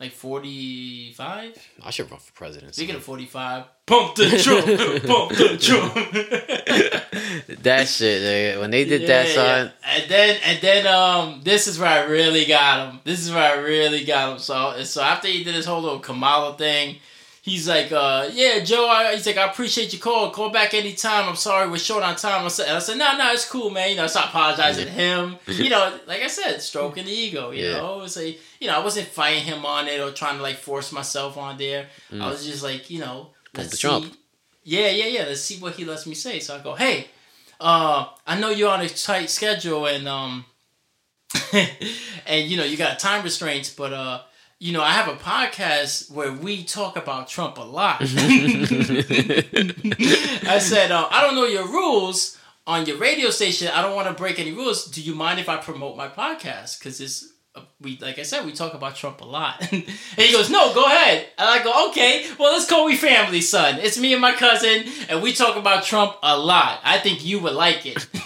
Like 0.00 0.12
forty 0.12 1.12
five. 1.12 1.54
I 1.84 1.90
should 1.90 2.10
run 2.10 2.18
for 2.20 2.32
president. 2.32 2.74
Speaking 2.74 2.94
of 2.94 3.02
forty 3.02 3.26
five, 3.26 3.64
pump 3.84 4.14
the 4.14 4.30
Trump, 4.42 4.64
pump 5.04 5.30
the 5.36 5.58
Trump. 5.60 5.94
that 7.62 7.86
shit, 7.86 8.22
nigga, 8.22 8.60
when 8.60 8.70
they 8.70 8.86
did 8.86 9.06
that, 9.08 9.28
song. 9.28 9.44
yeah. 9.44 9.70
And 10.00 10.10
then 10.10 10.40
and 10.46 10.58
then 10.62 10.86
um 10.86 11.40
this 11.44 11.66
is 11.66 11.78
where 11.78 11.90
I 11.90 12.04
really 12.06 12.46
got 12.46 12.88
him. 12.88 13.00
This 13.04 13.20
is 13.20 13.30
where 13.30 13.52
I 13.52 13.56
really 13.56 14.04
got 14.06 14.32
him. 14.32 14.38
So 14.38 14.82
so 14.84 15.02
after 15.02 15.28
he 15.28 15.44
did 15.44 15.54
his 15.54 15.66
whole 15.66 15.82
little 15.82 16.00
Kamala 16.00 16.56
thing, 16.56 16.96
he's 17.42 17.66
like, 17.68 17.90
uh, 17.92 18.28
yeah, 18.32 18.60
Joe, 18.60 18.86
I, 18.88 19.14
he's 19.14 19.26
like, 19.26 19.36
I 19.38 19.46
appreciate 19.50 19.92
your 19.92 20.00
call. 20.00 20.30
Call 20.30 20.50
back 20.50 20.74
anytime. 20.74 21.28
I'm 21.28 21.36
sorry 21.36 21.68
we're 21.70 21.78
short 21.78 22.02
on 22.02 22.16
time. 22.16 22.44
I 22.44 22.48
said 22.48 22.68
and 22.68 22.76
I 22.76 22.80
said, 22.80 22.98
no, 22.98 23.16
no, 23.16 23.32
it's 23.32 23.48
cool, 23.48 23.70
man. 23.70 23.90
You 23.90 23.96
know, 23.96 24.06
so 24.06 24.20
I 24.20 24.24
apologizing 24.24 24.86
to 24.86 24.90
him. 24.92 25.36
You 25.46 25.68
know, 25.70 25.98
like 26.06 26.22
I 26.22 26.26
said, 26.28 26.60
stroking 26.62 27.04
the 27.06 27.12
ego, 27.12 27.50
you 27.50 27.64
Yeah. 27.64 27.76
know. 27.78 28.02
It's 28.02 28.16
like, 28.16 28.38
you 28.60 28.66
know, 28.68 28.76
I 28.80 28.84
wasn't 28.84 29.08
fighting 29.08 29.44
him 29.44 29.64
on 29.66 29.88
it 29.88 30.00
or 30.00 30.10
trying 30.12 30.36
to 30.36 30.42
like 30.42 30.56
force 30.56 30.92
myself 30.92 31.36
on 31.36 31.56
there. 31.58 31.88
Mm. 32.12 32.22
I 32.22 32.28
was 32.30 32.44
just 32.46 32.62
like, 32.62 32.90
you 32.90 33.00
know, 33.00 33.30
let's 33.54 33.72
see. 33.72 33.78
Trump. 33.78 34.14
Yeah, 34.62 34.88
yeah, 34.90 35.06
yeah. 35.06 35.24
Let's 35.24 35.40
see 35.40 35.56
what 35.58 35.74
he 35.74 35.84
lets 35.84 36.06
me 36.06 36.14
say. 36.14 36.38
So 36.40 36.56
I 36.56 36.60
go, 36.62 36.74
hey, 36.74 37.06
uh, 37.60 38.06
I 38.26 38.38
know 38.38 38.50
you're 38.50 38.70
on 38.70 38.80
a 38.82 38.88
tight 38.88 39.30
schedule 39.30 39.86
and 39.86 40.06
um 40.08 40.44
and 42.26 42.48
you 42.48 42.56
know 42.56 42.64
you 42.64 42.76
got 42.76 42.98
time 42.98 43.22
restraints, 43.22 43.70
but 43.72 43.92
uh 43.92 44.20
you 44.60 44.72
know, 44.74 44.82
I 44.82 44.90
have 44.90 45.08
a 45.08 45.16
podcast 45.16 46.12
where 46.12 46.32
we 46.32 46.62
talk 46.64 46.96
about 46.96 47.28
Trump 47.28 47.56
a 47.56 47.62
lot. 47.62 47.96
I 48.02 48.04
said, 50.60 50.90
uh, 50.92 51.08
I 51.10 51.22
don't 51.22 51.34
know 51.34 51.46
your 51.46 51.64
rules 51.66 52.36
on 52.66 52.84
your 52.84 52.98
radio 52.98 53.30
station. 53.30 53.68
I 53.68 53.80
don't 53.80 53.96
want 53.96 54.08
to 54.08 54.14
break 54.14 54.38
any 54.38 54.52
rules. 54.52 54.84
Do 54.84 55.00
you 55.00 55.14
mind 55.14 55.40
if 55.40 55.48
I 55.48 55.56
promote 55.56 55.96
my 55.96 56.08
podcast? 56.08 56.78
Because 56.78 57.00
it's 57.00 57.32
uh, 57.54 57.62
we, 57.80 57.96
like 58.02 58.18
I 58.18 58.22
said, 58.22 58.44
we 58.44 58.52
talk 58.52 58.74
about 58.74 58.96
Trump 58.96 59.22
a 59.22 59.24
lot. 59.24 59.60
and 59.72 59.82
he 60.18 60.30
goes, 60.30 60.50
No, 60.50 60.74
go 60.74 60.84
ahead. 60.84 61.26
And 61.38 61.48
I 61.48 61.64
go, 61.64 61.88
Okay, 61.88 62.26
well, 62.38 62.52
let's 62.52 62.68
call 62.68 62.84
we 62.84 62.96
family, 62.98 63.40
son. 63.40 63.78
It's 63.80 63.98
me 63.98 64.12
and 64.12 64.20
my 64.20 64.34
cousin, 64.34 64.84
and 65.08 65.22
we 65.22 65.32
talk 65.32 65.56
about 65.56 65.84
Trump 65.84 66.16
a 66.22 66.36
lot. 66.38 66.80
I 66.84 66.98
think 66.98 67.24
you 67.24 67.40
would 67.40 67.54
like 67.54 67.86
it. 67.86 68.06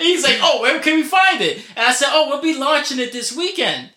He's 0.00 0.24
like, 0.24 0.38
Oh, 0.40 0.62
where 0.62 0.80
can 0.80 0.96
we 0.96 1.02
find 1.02 1.42
it? 1.42 1.58
And 1.76 1.86
I 1.86 1.92
said, 1.92 2.08
Oh, 2.10 2.30
we'll 2.30 2.40
be 2.40 2.58
launching 2.58 2.98
it 2.98 3.12
this 3.12 3.36
weekend 3.36 3.90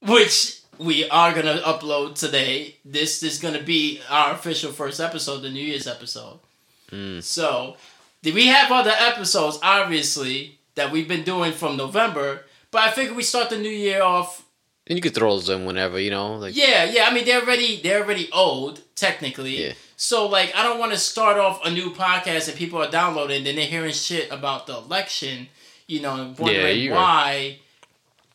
which 0.00 0.60
we 0.78 1.08
are 1.08 1.32
gonna 1.34 1.60
upload 1.64 2.18
today. 2.18 2.76
This 2.84 3.22
is 3.22 3.38
gonna 3.38 3.62
be 3.62 4.00
our 4.08 4.32
official 4.32 4.72
first 4.72 5.00
episode, 5.00 5.40
the 5.40 5.50
New 5.50 5.64
Year's 5.64 5.86
episode. 5.86 6.40
Hmm. 6.88 7.20
So, 7.20 7.76
did 8.22 8.34
we 8.34 8.46
have 8.46 8.70
other 8.72 8.92
episodes, 8.98 9.58
obviously, 9.62 10.58
that 10.74 10.90
we've 10.90 11.08
been 11.08 11.24
doing 11.24 11.52
from 11.52 11.76
November? 11.76 12.44
But 12.70 12.82
I 12.82 12.90
figured 12.92 13.16
we 13.16 13.22
start 13.22 13.50
the 13.50 13.58
new 13.58 13.68
year 13.68 14.02
off. 14.02 14.44
And 14.86 14.96
you 14.96 15.02
could 15.02 15.14
throw 15.14 15.30
those 15.30 15.48
in 15.48 15.64
whenever, 15.66 16.00
you 16.00 16.10
know, 16.10 16.34
like 16.34 16.56
Yeah, 16.56 16.84
yeah. 16.84 17.06
I 17.06 17.14
mean, 17.14 17.24
they're 17.24 17.42
already 17.42 17.80
they're 17.80 18.02
already 18.02 18.28
old 18.32 18.80
technically. 18.96 19.64
Yeah. 19.66 19.72
So 19.96 20.26
like, 20.26 20.54
I 20.56 20.62
don't 20.62 20.78
want 20.78 20.92
to 20.92 20.98
start 20.98 21.36
off 21.36 21.64
a 21.64 21.70
new 21.70 21.90
podcast 21.90 22.48
and 22.48 22.56
people 22.56 22.82
are 22.82 22.90
downloading, 22.90 23.44
then 23.44 23.56
they're 23.56 23.66
hearing 23.66 23.92
shit 23.92 24.30
about 24.32 24.66
the 24.66 24.76
election. 24.76 25.48
You 25.86 26.00
know, 26.00 26.14
and 26.14 26.38
wondering 26.38 26.80
you're 26.80 26.94
why. 26.94 27.58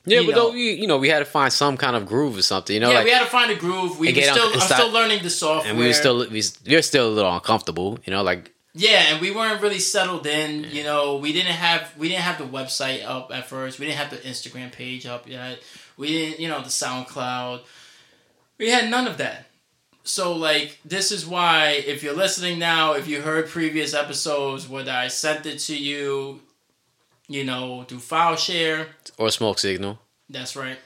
Yeah, 0.05 0.19
you 0.19 0.27
but 0.27 0.35
know. 0.35 0.49
though, 0.49 0.55
you, 0.55 0.71
you 0.71 0.87
know, 0.87 0.97
we 0.97 1.09
had 1.09 1.19
to 1.19 1.25
find 1.25 1.51
some 1.51 1.77
kind 1.77 1.95
of 1.95 2.05
groove 2.05 2.37
or 2.37 2.41
something, 2.41 2.73
you 2.73 2.79
know, 2.79 2.89
yeah, 2.89 2.97
like, 2.97 3.05
we 3.05 3.11
had 3.11 3.23
to 3.23 3.29
find 3.29 3.51
a 3.51 3.55
groove. 3.55 3.99
We 3.99 4.13
were 4.13 4.21
still, 4.21 4.53
I'm 4.53 4.59
still 4.59 4.91
learning 4.91 5.23
the 5.23 5.29
software. 5.29 5.69
and 5.69 5.79
we 5.79 5.87
were 5.87 5.93
still 5.93 6.19
we, 6.29 6.43
we 6.65 6.75
were 6.75 6.81
still 6.81 7.09
a 7.09 7.13
little 7.13 7.33
uncomfortable, 7.33 7.99
you 8.05 8.11
know, 8.11 8.23
like 8.23 8.55
yeah, 8.77 9.13
and 9.13 9.21
we 9.21 9.31
weren't 9.31 9.61
really 9.61 9.79
settled 9.79 10.27
in. 10.27 10.65
You 10.65 10.83
know, 10.83 11.15
we 11.15 11.31
didn't 11.31 11.53
have 11.53 11.93
we 11.97 12.09
didn't 12.09 12.23
have 12.23 12.37
the 12.37 12.45
website 12.45 13.05
up 13.05 13.31
at 13.33 13.47
first. 13.47 13.79
We 13.79 13.85
didn't 13.85 13.99
have 13.99 14.09
the 14.09 14.17
Instagram 14.17 14.71
page 14.71 15.05
up 15.05 15.29
yet. 15.29 15.59
We 15.95 16.07
didn't, 16.07 16.41
you 16.41 16.49
know, 16.49 16.59
the 16.59 16.67
SoundCloud. 16.67 17.61
We 18.57 18.69
had 18.69 18.89
none 18.89 19.07
of 19.07 19.17
that. 19.17 19.45
So 20.03 20.35
like, 20.35 20.79
this 20.83 21.11
is 21.13 21.25
why 21.25 21.83
if 21.87 22.03
you're 22.03 22.15
listening 22.15 22.59
now, 22.59 22.93
if 22.93 23.07
you 23.07 23.21
heard 23.21 23.47
previous 23.47 23.93
episodes, 23.93 24.67
whether 24.67 24.91
I 24.91 25.07
sent 25.07 25.45
it 25.45 25.59
to 25.59 25.75
you, 25.75 26.41
you 27.27 27.43
know, 27.43 27.83
through 27.83 27.99
file 27.99 28.35
share, 28.35 28.87
or 29.17 29.29
smoke 29.31 29.59
signal. 29.59 29.99
That's 30.29 30.55
right. 30.55 30.77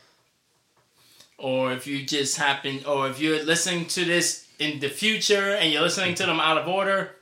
Or 1.38 1.72
if 1.72 1.88
you 1.88 2.06
just 2.06 2.38
happen, 2.38 2.82
or 2.86 3.08
if 3.10 3.20
you're 3.20 3.44
listening 3.44 3.86
to 3.88 4.04
this 4.04 4.48
in 4.60 4.80
the 4.80 4.90
future 4.90 5.56
and 5.56 5.72
you're 5.72 5.82
listening 5.82 6.16
to 6.16 6.26
them 6.26 6.40
out 6.40 6.58
of 6.58 6.68
order, 6.68 7.16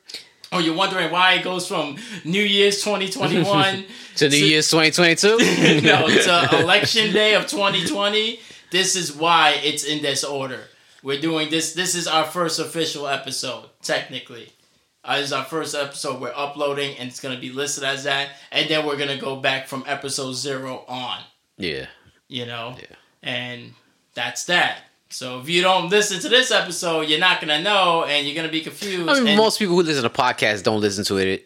or 0.52 0.62
you're 0.62 0.76
wondering 0.76 1.12
why 1.12 1.34
it 1.34 1.44
goes 1.44 1.68
from 1.68 1.98
New 2.24 2.42
Year's 2.42 2.84
2021 2.84 3.86
To 4.16 4.30
New 4.30 4.38
Year's 4.38 4.70
2022. 4.72 5.82
no, 5.86 6.08
to 6.08 6.62
Election 6.62 7.14
Day 7.14 7.36
of 7.36 7.46
2020, 7.46 8.40
this 8.72 8.96
is 8.96 9.16
why 9.16 9.60
it's 9.64 9.84
in 9.84 10.02
this 10.02 10.24
order. 10.24 10.62
We're 11.04 11.22
doing 11.22 11.52
this. 11.52 11.74
This 11.74 11.94
is 11.94 12.08
our 12.08 12.24
first 12.26 12.60
official 12.60 13.08
episode, 13.08 13.70
technically. 13.84 14.50
Uh, 15.04 15.18
this 15.18 15.28
is 15.28 15.34
our 15.34 15.46
first 15.46 15.74
episode 15.76 16.20
we're 16.20 16.34
uploading, 16.36 16.98
and 16.98 17.10
it's 17.10 17.20
going 17.20 17.34
to 17.34 17.40
be 17.40 17.52
listed 17.52 17.84
as 17.84 18.04
that. 18.04 18.30
And 18.52 18.70
then 18.70 18.86
we're 18.86 18.98
going 18.98 19.16
to 19.16 19.18
go 19.18 19.38
back 19.38 19.68
from 19.68 19.84
episode 19.88 20.34
zero 20.34 20.84
on 20.88 21.22
yeah. 21.58 21.88
you 22.28 22.46
know? 22.46 22.76
Yeah. 22.78 22.96
And 23.24 23.74
that's 24.14 24.46
that. 24.46 24.80
So 25.10 25.40
if 25.40 25.50
you 25.50 25.62
don't 25.62 25.90
listen 25.90 26.20
to 26.22 26.30
this 26.30 26.52
episode, 26.52 27.02
you're 27.08 27.20
not 27.20 27.40
gonna 27.40 27.62
know 27.62 28.04
and 28.04 28.28
you're 28.28 28.36
gonna 28.36 28.52
be 28.52 28.62
confused. 28.62 29.10
I 29.10 29.22
mean, 29.22 29.38
most 29.38 29.58
people 29.58 29.76
who 29.76 29.84
listen 29.84 30.04
to 30.04 30.10
podcasts 30.10 30.64
don't 30.64 30.82
listen 30.82 31.06
to 31.06 31.18
it. 31.18 31.46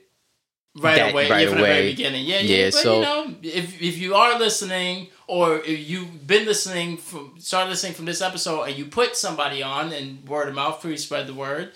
right 0.75 0.95
that- 0.95 1.11
away, 1.11 1.29
right 1.29 1.41
yeah, 1.41 1.49
from 1.49 1.57
the 1.57 1.63
very 1.63 1.79
away. 1.79 1.91
beginning. 1.91 2.25
Yeah, 2.25 2.39
yeah. 2.39 2.55
Yeah, 2.55 2.65
but 2.67 2.73
so- 2.73 2.95
you 2.95 3.01
know, 3.01 3.35
if 3.43 3.81
if 3.81 3.97
you 3.97 4.15
are 4.15 4.39
listening 4.39 5.09
or 5.27 5.57
if 5.59 5.87
you've 5.87 6.25
been 6.25 6.45
listening 6.45 6.97
from 6.97 7.35
started 7.37 7.69
listening 7.69 7.93
from 7.93 8.05
this 8.05 8.21
episode 8.21 8.63
and 8.63 8.75
you 8.75 8.85
put 8.85 9.15
somebody 9.15 9.61
on 9.61 9.93
and 9.93 10.27
word 10.27 10.49
of 10.49 10.55
mouth, 10.55 10.81
please 10.81 11.03
spread 11.03 11.27
the 11.27 11.33
word. 11.33 11.73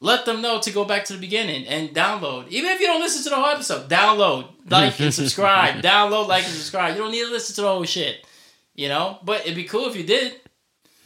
Let 0.00 0.26
them 0.26 0.42
know 0.42 0.60
to 0.60 0.70
go 0.70 0.84
back 0.84 1.04
to 1.06 1.14
the 1.14 1.18
beginning 1.18 1.66
and 1.66 1.90
download. 1.90 2.48
Even 2.48 2.70
if 2.70 2.80
you 2.80 2.86
don't 2.86 3.00
listen 3.00 3.22
to 3.24 3.30
the 3.30 3.36
whole 3.36 3.46
episode, 3.46 3.88
download, 3.88 4.48
like, 4.68 5.00
and 5.00 5.14
subscribe. 5.14 5.82
download, 5.82 6.28
like, 6.28 6.44
and 6.44 6.52
subscribe. 6.52 6.94
You 6.94 7.02
don't 7.02 7.12
need 7.12 7.24
to 7.24 7.30
listen 7.30 7.54
to 7.56 7.62
the 7.62 7.68
whole 7.68 7.84
shit. 7.84 8.26
You 8.74 8.88
know? 8.88 9.18
But 9.24 9.42
it'd 9.42 9.54
be 9.54 9.64
cool 9.64 9.86
if 9.86 9.96
you 9.96 10.04
did. 10.04 10.40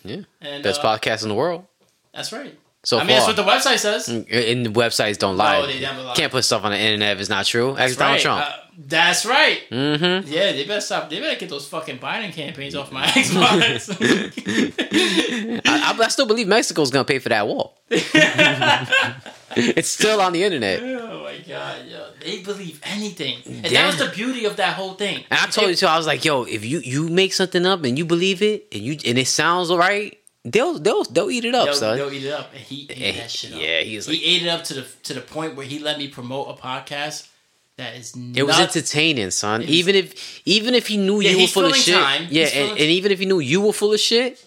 Yeah. 0.05 0.23
And 0.41 0.63
Best 0.63 0.83
uh, 0.83 0.99
podcast 0.99 1.23
in 1.23 1.29
the 1.29 1.35
world. 1.35 1.65
That's 2.13 2.33
right. 2.33 2.59
So 2.85 2.99
I 2.99 3.01
mean, 3.01 3.09
that's 3.09 3.27
what 3.27 3.37
the 3.37 3.43
website 3.43 3.79
says. 3.79 4.09
and 4.09 4.25
the 4.27 4.71
websites 4.71 5.19
don't 5.19 5.37
lie. 5.37 5.67
they 5.67 5.81
never 5.81 6.03
lie. 6.03 6.15
Can't 6.15 6.33
put 6.33 6.45
stuff 6.45 6.65
on 6.65 6.73
the 6.73 6.79
internet 6.79 7.17
if 7.17 7.21
it's 7.21 7.29
not 7.29 7.45
true. 7.45 7.77
Ask 7.77 7.99
Donald 7.99 8.15
right. 8.15 8.23
Trump. 8.23 8.45
Uh, 8.47 8.57
that's 8.81 9.27
right. 9.27 9.61
mm-hmm. 9.71 10.31
Yeah, 10.33 10.53
they 10.53 10.65
better 10.65 10.81
stop. 10.81 11.11
They 11.11 11.19
better 11.21 11.39
get 11.39 11.49
those 11.49 11.67
fucking 11.67 11.99
Biden 11.99 12.33
campaigns 12.33 12.77
off 12.77 12.93
my 12.93 13.05
Xbox. 13.07 13.91
I, 15.67 15.93
I, 15.93 15.99
I 16.05 16.09
still 16.09 16.27
believe 16.27 16.47
Mexico's 16.47 16.91
gonna 16.93 17.05
pay 17.05 17.19
for 17.19 17.29
that 17.31 17.47
wall. 17.49 17.77
it's 19.57 19.89
still 19.89 20.21
on 20.21 20.33
the 20.33 20.43
internet. 20.45 20.81
Oh 20.83 21.23
my 21.25 21.39
god, 21.47 21.87
yo, 21.87 22.11
they 22.25 22.43
believe 22.43 22.81
anything, 22.85 23.39
and 23.47 23.65
that 23.65 23.87
was 23.87 23.99
the 23.99 24.15
beauty 24.15 24.45
of 24.45 24.57
that 24.57 24.75
whole 24.75 24.95
thing. 24.95 25.25
And 25.31 25.41
I 25.41 25.47
told 25.47 25.71
you 25.71 25.75
too. 25.75 25.87
I 25.87 25.97
was 25.97 26.07
like, 26.07 26.25
"Yo, 26.25 26.45
if 26.45 26.65
you 26.65 26.79
you 26.81 27.09
make 27.09 27.33
something 27.33 27.67
up 27.67 27.85
and 27.85 27.99
you 27.99 28.05
believe 28.05 28.43
it 28.43 28.69
and 28.73 28.83
you 28.83 28.93
and 29.07 29.19
it 29.19 29.27
sounds 29.27 29.71
alright, 29.71 30.19
they'll 30.45 30.79
they'll 30.79 31.05
they'll 31.05 31.31
eat 31.31 31.45
it 31.45 31.55
up, 31.55 31.65
They'll, 31.67 31.75
son." 31.75 31.97
they'll 31.99 32.13
eat 32.13 32.25
it 32.25 32.33
up, 32.33 32.51
and 32.53 32.61
he 32.63 32.87
ate 32.91 32.99
And 33.03 33.17
that 33.19 33.31
shit 33.31 33.53
up. 33.55 33.61
yeah, 33.61 33.81
he 33.81 33.97
was 33.97 34.07
like, 34.09 34.19
he 34.19 34.37
ate 34.37 34.43
it 34.43 34.49
up 34.49 34.65
to 34.65 34.75
the 34.75 34.87
to 35.05 35.15
the 35.15 35.21
point 35.21 35.57
where 35.57 35.67
he 35.67 35.79
let 35.79 35.99
me 35.99 36.09
promote 36.09 36.49
a 36.57 36.61
podcast 36.61 37.29
that 37.79 37.97
is. 37.97 38.15
it 38.35 38.43
was 38.47 38.59
entertaining, 38.61 39.31
son. 39.31 39.61
Was- 39.63 39.71
even 39.71 39.95
if 39.97 40.43
even 40.47 40.75
if 40.75 40.87
he 40.87 40.97
knew 40.97 41.21
Yeah, 41.21 41.31
you 41.31 41.43
were 41.43 41.47
full 41.49 41.65
of 41.65 41.75
shit, 41.77 41.95
time. 41.95 42.27
yeah, 42.31 42.45
and, 42.47 42.71
and 42.73 42.81
even 42.81 43.11
if 43.11 43.19
he 43.19 43.27
knew 43.27 43.41
you 43.41 43.61
were 43.63 43.73
full 43.73 43.93
of 43.95 44.01
shit, 44.01 44.45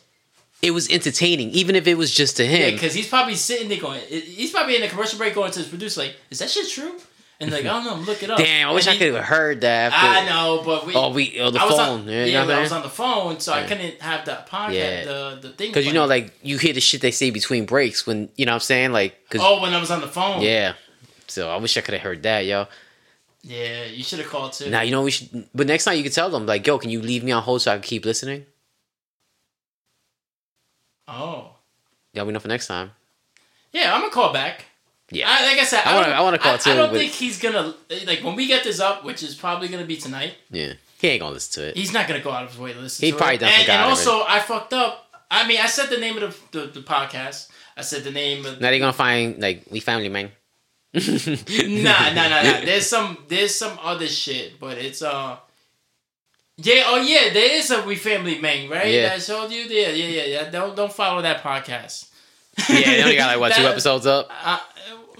it 0.61 0.71
was 0.71 0.87
entertaining. 0.89 1.49
Even 1.51 1.75
if 1.75 1.87
it 1.87 1.95
was 1.95 2.13
just 2.13 2.37
to 2.37 2.43
Yeah, 2.43 2.49
him. 2.67 2.73
because 2.75 2.93
he's 2.93 3.07
probably 3.07 3.35
sitting 3.35 3.67
there 3.69 3.79
going, 3.79 3.99
he's 4.07 4.51
probably 4.51 4.75
in 4.75 4.81
the 4.81 4.87
commercial 4.87 5.17
break 5.17 5.33
going 5.33 5.51
to 5.51 5.59
his 5.59 5.67
producer 5.67 6.01
like, 6.01 6.15
"Is 6.29 6.39
that 6.39 6.49
shit 6.51 6.69
true?" 6.69 6.93
And 7.39 7.51
like, 7.51 7.61
I 7.65 7.69
don't 7.69 7.85
know, 7.85 7.95
look 7.95 8.21
it 8.21 8.29
up. 8.29 8.37
Damn, 8.37 8.69
I 8.69 8.71
wish 8.71 8.85
And 8.85 8.95
I 8.95 8.97
could 8.99 9.15
have 9.15 9.25
heard 9.25 9.61
that. 9.61 9.91
I 9.95 10.29
know, 10.29 10.61
but 10.63 10.85
we. 10.85 10.93
Oh, 10.93 11.09
we 11.11 11.39
oh, 11.39 11.49
the 11.49 11.59
I 11.59 11.65
was 11.65 11.75
phone. 11.75 12.01
On, 12.01 12.07
yeah, 12.07 12.19
yeah, 12.19 12.25
you 12.25 12.33
know 12.33 12.45
what 12.45 12.55
I 12.55 12.61
was 12.61 12.71
on 12.71 12.83
the 12.83 12.89
phone, 12.89 13.39
so 13.39 13.51
I 13.51 13.63
couldn't 13.65 13.99
have 13.99 14.25
the 14.25 14.43
podcast, 14.47 14.73
Yeah. 14.73 15.05
the 15.05 15.39
the 15.41 15.49
thing. 15.49 15.69
Because 15.71 15.87
you 15.87 15.93
know, 15.93 16.05
like 16.05 16.31
you 16.43 16.59
hear 16.59 16.73
the 16.73 16.81
shit 16.81 17.01
they 17.01 17.09
say 17.09 17.31
between 17.31 17.65
breaks 17.65 18.05
when 18.05 18.29
you 18.35 18.45
know 18.45 18.51
what 18.51 18.55
I'm 18.57 18.59
saying, 18.59 18.91
like, 18.91 19.15
cause 19.31 19.41
oh, 19.43 19.59
when 19.59 19.73
I 19.73 19.79
was 19.79 19.89
on 19.89 20.01
the 20.01 20.07
phone. 20.07 20.41
yeah. 20.41 20.73
So 21.27 21.49
I 21.49 21.55
wish 21.57 21.75
I 21.77 21.81
could 21.81 21.93
have 21.95 22.03
heard 22.03 22.21
that, 22.23 22.45
yo. 22.45 22.67
Yeah, 23.43 23.85
you 23.85 24.03
should 24.03 24.19
have 24.19 24.29
called 24.29 24.53
too. 24.53 24.69
Now 24.69 24.81
you 24.81 24.91
know 24.91 25.01
we 25.03 25.11
should, 25.11 25.47
but 25.53 25.67
next 25.67 25.85
time 25.85 25.97
you 25.97 26.03
can 26.03 26.11
tell 26.11 26.29
them 26.29 26.45
like, 26.45 26.65
yo, 26.67 26.77
can 26.77 26.89
you 26.89 27.01
leave 27.01 27.23
me 27.23 27.31
on 27.31 27.41
hold 27.43 27.61
so 27.61 27.71
I 27.71 27.75
can 27.75 27.83
keep 27.83 28.05
listening? 28.05 28.45
oh, 31.07 31.55
Yeah, 32.13 32.23
we 32.23 32.33
know 32.33 32.39
for 32.39 32.47
next 32.47 32.67
time. 32.67 32.91
yeah, 33.71 33.93
I'm 33.93 34.01
gonna 34.01 34.13
call 34.13 34.33
back. 34.33 34.65
Yeah. 35.13 35.25
I, 35.29 35.45
like 35.45 35.59
I 35.59 35.63
said, 35.65 35.81
I 35.85 35.91
I, 35.91 35.95
wanna- 35.95 36.13
I 36.13 36.21
wanna 36.21 36.37
call 36.37 36.53
I, 36.53 36.57
too, 36.57 36.71
I 36.71 36.75
don't 36.75 36.89
but- 36.91 36.99
think 36.99 37.11
he's 37.11 37.37
gonna 37.39 37.73
like 38.05 38.23
when 38.23 38.35
we 38.35 38.47
get 38.47 38.63
this 38.63 38.79
up, 38.79 39.03
which 39.03 39.23
is 39.23 39.35
probably 39.35 39.67
gonna 39.67 39.85
be 39.85 39.97
tonight. 39.97 40.35
Yeah. 40.49 40.73
He 40.99 41.07
ain't 41.09 41.21
gonna 41.21 41.33
listen 41.33 41.61
to 41.63 41.69
it. 41.69 41.75
He's 41.77 41.91
not 41.91 42.07
gonna 42.07 42.21
go 42.21 42.31
out 42.31 42.43
of 42.43 42.51
his 42.51 42.59
way 42.59 42.73
to 42.73 42.79
listen. 42.79 43.03
He 43.05 43.11
to 43.11 43.17
probably 43.17 43.35
it. 43.35 43.39
done 43.39 43.49
and, 43.49 43.61
forgot 43.63 43.73
and 43.73 43.81
already. 43.83 43.99
also, 44.09 44.23
I 44.27 44.39
fucked 44.39 44.73
up. 44.73 45.07
I 45.31 45.47
mean, 45.47 45.59
I 45.59 45.65
said 45.67 45.89
the 45.89 45.97
name 45.97 46.17
of 46.21 46.39
the 46.51 46.59
the, 46.59 46.67
the 46.67 46.79
podcast. 46.81 47.49
I 47.75 47.81
said 47.81 48.03
the 48.03 48.11
name 48.11 48.45
of 48.45 48.61
Now 48.61 48.69
they 48.69 48.79
gonna 48.79 48.93
find 48.93 49.41
like 49.41 49.63
we 49.69 49.79
family 49.79 50.09
man. 50.09 50.31
Nah, 50.93 52.13
nah, 52.13 52.27
nah, 52.27 52.41
nah. 52.41 52.61
There's 52.65 52.87
some, 52.87 53.17
there's 53.27 53.55
some 53.55 53.79
other 53.81 54.07
shit, 54.07 54.59
but 54.59 54.77
it's 54.77 55.01
uh, 55.01 55.37
yeah, 56.57 56.83
oh 56.87 57.01
yeah, 57.01 57.33
there 57.33 57.57
is 57.57 57.71
a 57.71 57.81
We 57.83 57.95
Family 57.95 58.39
Man, 58.39 58.69
right? 58.69 58.91
Yeah. 58.91 59.13
I 59.15 59.19
showed 59.19 59.51
you. 59.51 59.61
Yeah, 59.63 59.89
yeah, 59.89 60.07
yeah, 60.07 60.23
yeah. 60.25 60.49
Don't 60.49 60.75
don't 60.75 60.91
follow 60.91 61.21
that 61.21 61.41
podcast. 61.41 62.09
Yeah, 62.69 62.81
they 62.81 63.03
only 63.03 63.15
got 63.15 63.27
like 63.27 63.39
what 63.39 63.53
two 63.55 63.63
episodes 63.63 64.05
up. 64.05 64.29
Uh, 64.29 64.59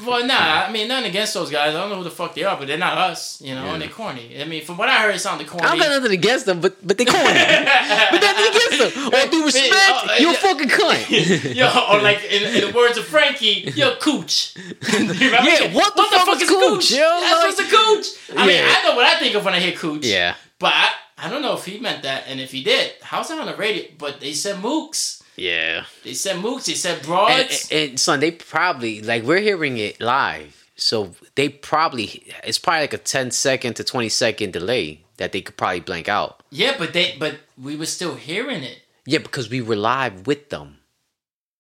well, 0.06 0.26
nah, 0.26 0.66
I 0.68 0.72
mean, 0.72 0.88
nothing 0.88 1.10
against 1.10 1.34
those 1.34 1.50
guys. 1.52 1.74
I 1.76 1.80
don't 1.80 1.90
know 1.90 1.98
who 1.98 2.04
the 2.04 2.12
fuck 2.12 2.34
they 2.36 2.44
are, 2.44 2.58
but 2.58 2.68
they're 2.68 2.78
not 2.78 2.98
us, 2.98 3.42
you 3.42 3.56
know, 3.56 3.66
Yeah. 3.66 3.74
and 3.74 3.82
they're 3.82 3.90
corny. 3.90 4.42
I 4.42 4.46
mean, 4.46 4.64
from 4.66 4.78
what 4.78 4.90
I 4.90 5.02
heard, 5.02 5.16
it 5.16 5.20
sounded 5.20 5.48
corny. 5.48 5.66
I 5.66 5.70
don't 5.72 5.80
got 5.80 5.90
nothing 5.90 6.12
against 6.18 6.46
them, 6.46 6.60
but 6.62 6.76
but 6.86 6.98
they 6.98 7.06
corny. 7.06 7.24
but 7.24 8.22
nothing 8.22 8.48
against 8.54 8.96
them. 8.96 9.06
All 9.14 9.28
due 9.30 9.46
respect, 9.46 9.74
Oh, 9.74 10.16
you're 10.20 10.30
a 10.30 10.34
yeah. 10.34 10.40
fucking 10.40 10.70
cunt. 10.70 11.56
Yo, 11.56 11.68
or 11.92 12.02
like 12.02 12.24
in, 12.26 12.44
in 12.56 12.62
the 12.70 12.74
words 12.76 12.98
of 12.98 13.06
Frankie, 13.06 13.72
yo, 13.76 13.96
cooch. 13.96 14.56
Yeah, 14.92 15.74
what 15.74 15.96
the 15.96 16.04
fuck 16.12 16.42
is 16.42 16.50
cooch, 16.50 16.92
yo? 16.92 17.00
That's 17.00 17.32
Like- 17.32 17.58
what's 17.58 17.60
a 17.60 17.64
cooch. 17.64 18.38
I 18.38 18.48
mean, 18.48 18.64
I 18.64 18.84
know 18.84 18.96
what 18.96 19.06
I 19.06 19.20
think 19.20 19.36
of 19.36 19.44
when 19.46 19.54
I 19.54 19.60
hear 19.60 19.76
cooch. 19.76 20.06
yeah, 20.06 20.36
But 20.60 20.74
I, 20.74 20.90
I 21.18 21.30
don't 21.30 21.42
know 21.42 21.54
if 21.54 21.66
he 21.66 21.80
meant 21.80 22.04
that, 22.04 22.24
and 22.28 22.40
if 22.40 22.52
he 22.52 22.64
did, 22.64 22.94
how's 23.02 23.28
that 23.30 23.40
on 23.40 23.46
the 23.46 23.56
radio? 23.56 23.84
But 23.98 24.20
they 24.20 24.34
said 24.34 24.56
mooks. 24.58 25.21
Yeah. 25.42 25.86
They 26.04 26.14
said 26.14 26.38
mooks. 26.38 26.66
They 26.66 26.74
said 26.74 26.98
And, 27.00 27.06
broads. 27.06 27.68
and, 27.72 27.90
and 27.92 28.00
son, 28.00 28.20
they 28.20 28.32
probably 28.32 29.02
like 29.02 29.24
we're 29.24 29.40
hearing 29.50 29.78
it 29.78 30.00
live, 30.00 30.68
so 30.76 31.14
they 31.36 31.50
probably 31.50 32.24
it's 32.44 32.60
probably 32.60 32.82
like 32.82 32.94
a 32.94 32.98
10 32.98 33.32
second 33.32 33.76
to 33.76 33.84
twenty 33.84 34.10
second 34.10 34.54
delay 34.54 35.02
that 35.18 35.32
they 35.32 35.42
could 35.42 35.58
probably 35.58 35.80
blank 35.82 36.08
out. 36.10 36.42
yeah, 36.50 36.74
but 36.78 36.94
they, 36.94 37.16
but 37.20 37.36
we 37.62 37.76
were 37.76 37.86
still 37.86 38.16
hearing 38.16 38.64
it. 38.64 38.80
Yeah, 39.06 39.20
because 39.20 39.50
we 39.50 39.62
were 39.62 39.76
live 39.76 40.26
with 40.28 40.50
them. 40.50 40.78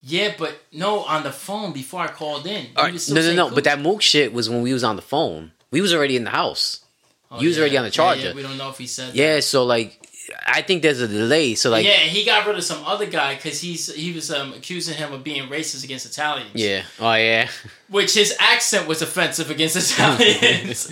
Yeah, 0.03 0.33
but 0.37 0.53
no, 0.71 1.03
on 1.03 1.21
the 1.23 1.31
phone 1.31 1.73
before 1.73 2.01
I 2.01 2.07
called 2.07 2.47
in. 2.47 2.67
Right, 2.75 2.93
no, 3.09 3.21
no, 3.21 3.33
no. 3.49 3.49
But 3.53 3.65
that 3.65 3.79
mook 3.79 4.01
shit 4.01 4.33
was 4.33 4.49
when 4.49 4.63
we 4.63 4.73
was 4.73 4.83
on 4.83 4.95
the 4.95 5.01
phone. 5.03 5.51
We 5.69 5.79
was 5.81 5.93
already 5.93 6.15
in 6.15 6.23
the 6.23 6.31
house. 6.31 6.83
Oh, 7.29 7.39
you 7.39 7.47
was 7.49 7.59
already 7.59 7.77
on 7.77 7.83
the 7.85 7.91
charger. 7.91 8.29
yeah, 8.29 8.33
we 8.33 8.41
don't 8.41 8.57
know 8.57 8.69
if 8.71 8.77
he 8.79 8.87
said. 8.87 9.09
that. 9.09 9.15
Yeah, 9.15 9.39
so 9.41 9.63
like 9.63 10.00
I 10.45 10.61
think 10.61 10.81
there's 10.81 11.01
a 11.01 11.07
delay. 11.07 11.55
So 11.55 11.69
like 11.69 11.85
yeah, 11.85 11.97
he 11.97 12.25
got 12.25 12.45
rid 12.45 12.57
of 12.57 12.63
some 12.63 12.83
other 12.85 13.05
guy 13.05 13.35
because 13.35 13.61
he's 13.61 13.93
he 13.93 14.11
was 14.11 14.31
um, 14.31 14.53
accusing 14.53 14.95
him 14.95 15.13
of 15.13 15.23
being 15.23 15.49
racist 15.49 15.83
against 15.83 16.05
Italians. 16.05 16.51
yeah. 16.53 16.83
Oh 16.99 17.13
yeah. 17.13 17.49
which 17.89 18.13
his 18.13 18.35
accent 18.39 18.87
was 18.87 19.01
offensive 19.01 19.49
against 19.51 19.75
Italians. 19.75 20.87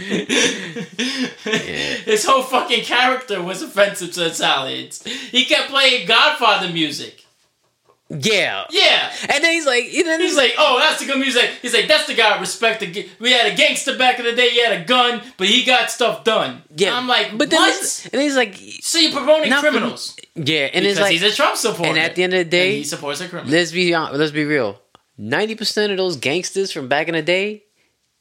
His 2.06 2.26
whole 2.26 2.44
fucking 2.44 2.84
character 2.84 3.42
was 3.42 3.62
offensive 3.62 4.12
to 4.14 4.26
Italians. 4.26 5.04
He 5.04 5.46
kept 5.46 5.70
playing 5.70 6.08
Godfather 6.08 6.70
music. 6.70 7.26
Yeah. 8.10 8.66
Yeah. 8.72 9.14
And 9.30 9.44
then 9.44 9.54
he's 9.54 9.68
like, 9.68 9.86
and 9.94 10.08
then 10.08 10.20
He's 10.20 10.36
like, 10.36 10.54
oh, 10.58 10.80
that's 10.80 11.00
the 11.00 11.06
good 11.06 11.20
music. 11.20 11.48
He's 11.62 11.74
like, 11.76 11.88
that's 11.88 12.08
the 12.08 12.16
guy 12.16 12.36
I 12.36 12.40
respect. 12.40 12.82
We 13.20 13.32
had 13.32 13.52
a 13.52 13.56
gangster 13.56 13.96
back 13.98 14.18
in 14.18 14.26
the 14.26 14.34
day. 14.34 14.50
He 14.50 14.64
had 14.64 14.82
a 14.82 14.84
gun, 14.86 15.22
but 15.38 15.48
he 15.48 15.64
got 15.64 15.92
stuff 15.92 16.24
done. 16.24 16.64
yeah. 16.76 16.96
I'm 16.98 17.08
like, 17.08 17.38
but 17.38 17.50
then 17.52 17.60
what? 17.60 18.10
and 18.12 18.22
he's 18.22 18.36
like, 18.36 18.56
so 18.82 18.98
you're 18.98 19.12
promoting 19.12 19.52
for- 19.54 19.60
criminals 19.60 20.16
yeah, 20.36 20.70
and 20.74 20.84
because 20.84 20.92
it's 20.94 21.00
like, 21.02 21.12
he's 21.12 21.24
a 21.24 21.32
Trump 21.32 21.56
supporter. 21.58 21.90
and 21.90 22.00
at 22.00 22.16
the 22.16 22.24
end 22.24 22.34
of 22.34 22.40
the 22.40 22.50
day, 22.50 22.70
And 22.70 22.78
he 22.78 22.84
supports 22.86 23.20
a 23.22 23.28
criminal. 23.28 23.52
let's 23.52 23.72
be 23.72 23.96
let's 23.96 24.32
be 24.32 24.46
real. 24.46 24.80
Ninety 25.18 25.54
percent 25.56 25.92
of 25.92 25.98
those 25.98 26.16
gangsters 26.16 26.72
from 26.72 26.88
back 26.88 27.10
in 27.10 27.14
the 27.14 27.22
day, 27.22 27.64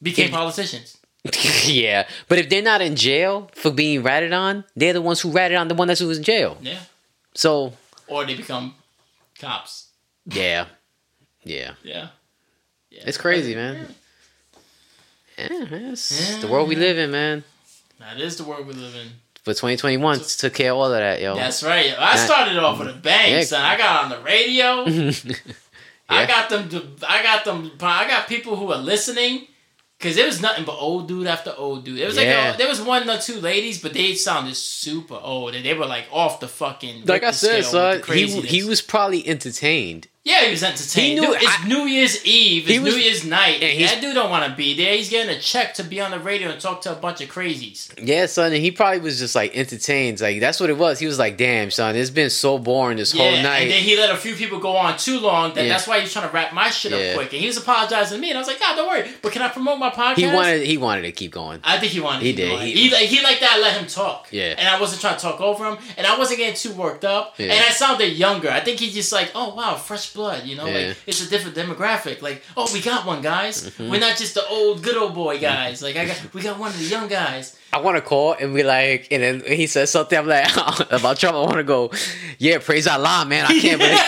Became 0.01 0.29
politicians. 0.31 0.97
yeah. 1.65 2.07
But 2.27 2.37
if 2.39 2.49
they're 2.49 2.61
not 2.61 2.81
in 2.81 2.95
jail 2.95 3.49
for 3.55 3.71
being 3.71 4.03
ratted 4.03 4.33
on, 4.33 4.65
they're 4.75 4.93
the 4.93 5.01
ones 5.01 5.21
who 5.21 5.31
ratted 5.31 5.57
on 5.57 5.67
the 5.69 5.75
one 5.75 5.87
that's 5.87 5.99
who 6.01 6.07
was 6.07 6.17
in 6.17 6.23
jail. 6.23 6.57
Yeah. 6.61 6.79
So 7.33 7.73
Or 8.07 8.25
they 8.25 8.35
become 8.35 8.75
cops. 9.39 9.87
yeah, 10.25 10.65
yeah, 11.43 11.73
Yeah. 11.83 12.07
yeah. 12.91 13.03
it's 13.05 13.17
crazy, 13.17 13.55
man. 13.55 13.87
Yeah, 15.37 15.47
man, 15.69 15.91
it's 15.93 16.35
the 16.37 16.47
world 16.47 16.67
we 16.67 16.75
live 16.75 16.97
in, 16.97 17.11
man. 17.11 17.43
That 17.99 18.19
is 18.19 18.37
the 18.37 18.43
world 18.43 18.67
we 18.67 18.73
live 18.73 18.93
in. 18.95 19.07
But 19.45 19.53
2021 19.53 20.19
took 20.37 20.53
care 20.53 20.71
of 20.71 20.77
all 20.77 20.85
of 20.85 20.91
that, 20.91 21.21
yo. 21.21 21.35
That's 21.35 21.63
right. 21.63 21.95
I 21.97 22.17
started 22.17 22.57
off 22.57 22.77
with 22.77 22.89
a 22.89 22.93
bang, 22.93 23.31
Yeah. 23.33 23.41
son. 23.43 23.61
I 23.61 23.77
got 23.77 24.03
on 24.03 24.09
the 24.09 24.19
radio. 24.19 24.83
I 26.09 26.25
got 26.25 26.49
them. 26.49 26.95
I 27.07 27.23
got 27.23 27.45
them. 27.45 27.71
I 27.81 28.07
got 28.07 28.27
people 28.27 28.55
who 28.57 28.71
are 28.73 28.77
listening. 28.81 29.47
Cause 29.99 30.15
there 30.15 30.25
was 30.27 30.41
nothing 30.41 30.63
but 30.63 30.77
old 30.77 31.09
dude 31.09 31.27
after 31.27 31.53
old 31.57 31.83
dude. 31.83 31.99
It 31.99 32.05
was 32.05 32.15
Yeah. 32.15 32.45
like 32.47 32.55
a, 32.55 32.57
there 32.57 32.69
was 32.69 32.79
one 32.81 33.09
or 33.09 33.17
two 33.17 33.41
ladies, 33.41 33.81
but 33.81 33.93
they 33.93 34.15
sounded 34.15 34.55
super 34.55 35.19
old, 35.21 35.55
and 35.55 35.65
they 35.65 35.73
were 35.73 35.85
like 35.85 36.05
off 36.09 36.39
the 36.39 36.47
fucking. 36.47 37.03
like 37.05 37.23
I 37.23 37.31
said, 37.31 37.65
son, 37.65 38.01
he 38.07 38.39
he 38.41 38.63
was 38.63 38.81
probably 38.81 39.27
entertained. 39.27 40.07
Yeah, 40.29 40.45
he 40.45 40.51
was 40.51 40.63
entertained. 40.63 41.07
He 41.07 41.15
knew- 41.25 41.33
Dude, 41.33 41.41
it's 41.43 41.59
I- 41.63 41.67
New 41.67 41.85
Year's 41.85 42.23
Eve. 42.25 42.69
It's 42.69 42.79
was- 42.79 42.93
New 42.95 43.01
Year's 43.01 43.23
night. 43.25 43.63
and 43.63 43.83
that 43.89 43.99
dude 44.01 44.13
don't 44.15 44.29
want 44.29 44.49
to 44.49 44.55
be 44.55 44.75
there. 44.75 44.95
He's 44.95 45.09
getting 45.09 45.35
a 45.35 45.39
check 45.39 45.73
to 45.75 45.83
be 45.83 45.99
on 46.01 46.11
the 46.11 46.19
radio 46.19 46.49
and 46.49 46.59
talk 46.61 46.81
to 46.83 46.91
a 46.91 46.95
bunch 46.95 47.21
of 47.21 47.29
crazies. 47.29 47.89
Yeah, 48.01 48.25
son, 48.27 48.53
and 48.53 48.61
he 48.61 48.71
probably 48.71 48.99
was 48.99 49.19
just 49.19 49.35
like 49.35 49.55
entertained. 49.55 50.21
Like 50.21 50.39
that's 50.39 50.59
what 50.59 50.69
it 50.69 50.77
was. 50.77 50.99
He 50.99 51.07
was 51.07 51.17
like, 51.19 51.37
"Damn, 51.37 51.71
son, 51.71 51.95
it's 51.95 52.09
been 52.09 52.29
so 52.29 52.57
boring 52.59 52.97
this 52.97 53.13
Yeah, 53.13 53.23
whole 53.23 53.41
night." 53.43 53.61
and 53.63 53.71
then 53.71 53.81
he 53.83 53.97
let 53.97 54.11
a 54.11 54.17
few 54.17 54.35
people 54.35 54.59
go 54.59 54.75
on 54.77 54.97
too 54.97 55.19
long. 55.19 55.53
That 55.53 55.63
Yeah. 55.63 55.69
that's 55.69 55.87
why 55.87 55.99
he's 56.01 56.13
trying 56.13 56.27
to 56.27 56.33
wrap 56.33 56.53
my 56.53 56.69
shit 56.69 56.93
up 56.93 57.15
quick. 57.15 57.31
And 57.33 57.41
he 57.41 57.47
was 57.47 57.57
apologizing 57.57 58.17
to 58.17 58.21
me, 58.21 58.29
and 58.29 58.37
I 58.37 58.41
was 58.41 58.47
like, 58.47 58.59
God, 58.59 58.75
don't 58.75 58.87
worry. 58.87 59.09
But 59.21 59.31
can 59.31 59.41
I 59.41 59.47
promote 59.49 59.79
my 59.79 59.89
podcast? 59.89 60.17
He 60.17 60.27
wanted 60.27 60.61
he 60.65 60.77
wanted 60.77 61.01
to 61.03 61.11
keep 61.11 61.31
going. 61.31 61.59
I 61.63 61.77
think 61.79 61.91
he 61.91 61.99
wanted. 61.99 62.23
He 62.23 62.33
to 62.33 62.37
keep 62.37 62.45
did. 62.45 62.49
going. 62.55 62.67
He- 62.67 62.73
He, 62.73 62.89
like 62.91 63.05
he 63.07 63.21
like 63.23 63.39
that. 63.39 63.53
I 63.53 63.59
let 63.59 63.77
him 63.77 63.87
talk. 63.87 64.27
Yeah. 64.31 64.53
And 64.57 64.67
I 64.67 64.79
wasn't 64.79 65.01
trying 65.01 65.15
to 65.15 65.21
talk 65.21 65.41
over 65.41 65.65
him, 65.65 65.77
and 65.97 66.05
I 66.05 66.17
wasn't 66.17 66.39
getting 66.39 66.55
too 66.55 66.71
worked 66.77 67.03
up. 67.05 67.33
And 67.39 67.51
I 67.51 67.69
sounded 67.71 68.13
younger. 68.13 68.49
I 68.51 68.59
think 68.59 68.79
he's 68.79 68.93
just 68.93 69.11
like, 69.11 69.31
oh 69.33 69.55
wow, 69.55 69.75
fresh 69.75 70.11
blood. 70.19 70.45
You 70.45 70.57
know, 70.57 70.65
Yeah. 70.67 70.89
like 70.89 70.97
it's 71.07 71.25
a 71.25 71.29
different 71.29 71.55
demographic. 71.55 72.21
Like, 72.21 72.43
oh, 72.57 72.67
we 72.73 72.81
got 72.81 73.05
one, 73.05 73.21
guys. 73.21 73.55
Mm-hmm. 73.63 73.89
We're 73.89 74.01
not 74.07 74.17
just 74.17 74.33
the 74.33 74.45
old 74.47 74.83
good 74.83 74.97
old 74.97 75.15
boy 75.15 75.39
guys. 75.39 75.81
Like 75.81 75.95
I 75.95 76.05
got, 76.09 76.33
we 76.33 76.41
got 76.41 76.59
one 76.59 76.71
of 76.71 76.77
the 76.77 76.83
young 76.85 77.07
guys. 77.07 77.55
I 77.71 77.79
want 77.79 77.95
to 77.97 78.01
call 78.01 78.33
and 78.33 78.53
be 78.53 78.63
like, 78.63 79.07
and 79.11 79.23
then 79.23 79.41
he 79.45 79.67
says 79.67 79.89
something. 79.91 80.17
I'm 80.19 80.27
like 80.27 80.51
about 80.91 81.17
Trump. 81.19 81.35
I 81.37 81.41
want 81.41 81.53
to 81.63 81.63
go, 81.63 81.91
yeah, 82.37 82.57
praise 82.59 82.85
Allah, 82.87 83.25
man. 83.27 83.45
I 83.45 83.59
can't 83.59 83.79
believe. 83.79 83.97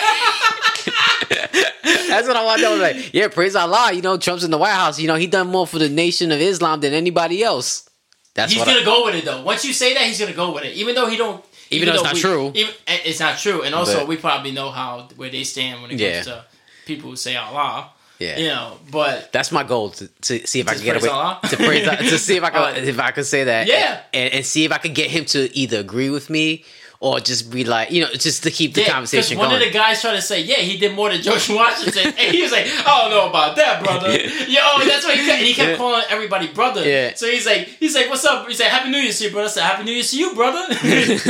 That's 2.12 2.28
what 2.28 2.36
I 2.36 2.43
want 2.43 2.59
to 2.59 2.64
know. 2.68 2.76
Like, 2.76 3.14
yeah, 3.14 3.30
praise 3.30 3.55
Allah. 3.55 3.91
You 3.93 4.01
know, 4.01 4.18
Trump's 4.18 4.43
in 4.43 4.51
the 4.51 4.57
White 4.57 4.74
House. 4.74 4.99
You 4.99 5.07
know, 5.07 5.16
he 5.16 5.28
done 5.28 5.47
more 5.47 5.66
for 5.66 5.80
the 5.80 5.89
Nation 5.89 6.32
of 6.32 6.41
Islam 6.41 6.82
than 6.82 6.93
anybody 6.93 7.41
else. 7.43 7.89
That's 8.34 8.53
he's 8.53 8.64
gonna 8.64 8.80
I, 8.80 8.86
go 8.86 9.05
with 9.05 9.16
it 9.16 9.26
though. 9.26 9.43
Once 9.43 9.66
you 9.66 9.74
say 9.74 9.93
that, 9.93 10.03
he's 10.03 10.20
gonna 10.20 10.34
go 10.34 10.53
with 10.53 10.64
it, 10.64 10.74
even 10.76 10.95
though 10.95 11.07
he 11.07 11.18
don't. 11.18 11.43
Even 11.72 11.88
though 11.88 11.95
it's 11.95 12.03
not 12.03 12.13
we- 12.15 12.22
true. 12.22 12.51
Even, 12.53 12.74
eh, 12.88 12.97
it's 13.05 13.19
not 13.19 13.38
true, 13.39 13.61
and 13.63 13.74
also 13.74 13.99
But- 13.99 14.07
we 14.07 14.17
probably 14.17 14.51
know 14.51 14.69
how 14.72 15.07
where 15.15 15.30
they 15.30 15.43
stand 15.43 15.82
when 15.82 15.91
it 15.91 15.99
Yeah. 15.99 16.13
comes 16.13 16.26
to 16.28 16.45
people 16.86 17.09
who 17.09 17.15
say 17.15 17.36
Allah. 17.36 17.89
yeah. 18.19 18.38
You 18.38 18.47
know, 18.49 18.78
but 18.91 19.32
That's 19.32 19.51
my 19.51 19.63
goal 19.63 19.89
to, 19.91 20.07
to 20.07 20.45
see 20.45 20.59
if 20.59 20.67
I 20.69 20.76
can 20.76 20.84
get 20.84 20.97
away 21.01 21.09
Allah? 21.09 21.39
to 21.49 21.57
praise 21.57 21.88
to 21.88 22.19
see 22.19 22.36
if 22.38 22.43
I 22.43 22.49
can 22.51 22.61
Oh. 22.78 22.88
if 22.89 22.99
I 22.99 23.11
can 23.11 23.24
say 23.24 23.45
that 23.45 23.65
Yeah. 23.67 23.99
and, 24.13 24.34
and 24.36 24.45
see 24.45 24.63
if 24.65 24.72
I 24.72 24.78
can 24.78 24.93
get 24.93 25.09
him 25.09 25.26
to 25.26 25.39
either 25.57 25.80
agree 25.80 26.09
with 26.11 26.30
me 26.30 26.63
or 27.01 27.19
just 27.19 27.51
be 27.51 27.63
like 27.63 27.89
you 27.89 27.99
know 27.99 28.07
just 28.13 28.43
to 28.43 28.51
keep 28.51 28.75
the 28.75 28.81
yeah, 28.81 28.93
conversation 28.93 29.35
one 29.37 29.47
going. 29.47 29.59
One 29.59 29.67
of 29.67 29.73
the 29.73 29.77
guys 29.77 30.01
tried 30.01 30.13
to 30.13 30.21
say, 30.21 30.43
yeah, 30.43 30.57
he 30.57 30.77
did 30.77 30.95
more 30.95 31.09
than 31.09 31.21
George 31.21 31.49
Washington, 31.49 32.13
and 32.15 32.33
he 32.33 32.43
was 32.43 32.51
like, 32.51 32.67
I 32.67 33.01
don't 33.01 33.09
know 33.09 33.27
about 33.27 33.55
that, 33.57 33.83
brother. 33.83 34.09
Yo, 34.11 34.61
that's 34.85 35.03
what 35.03 35.17
he 35.17 35.25
kept, 35.25 35.39
and 35.39 35.47
he 35.47 35.53
kept 35.53 35.77
calling 35.79 36.03
everybody 36.09 36.47
brother. 36.53 36.87
Yeah. 36.87 37.13
So 37.15 37.25
he's 37.25 37.45
like, 37.45 37.67
he's 37.67 37.95
like, 37.95 38.09
what's 38.09 38.23
up? 38.23 38.47
He 38.47 38.53
said, 38.53 38.67
Happy 38.67 38.91
New 38.91 38.99
Year 38.99 39.11
to 39.11 39.23
you, 39.23 39.31
brother. 39.31 39.47
I 39.47 39.49
said, 39.49 39.63
Happy 39.63 39.83
New 39.83 39.91
Year 39.91 40.03
to 40.03 40.17
you, 40.17 40.35
brother. 40.35 40.63
Turns 40.75 41.23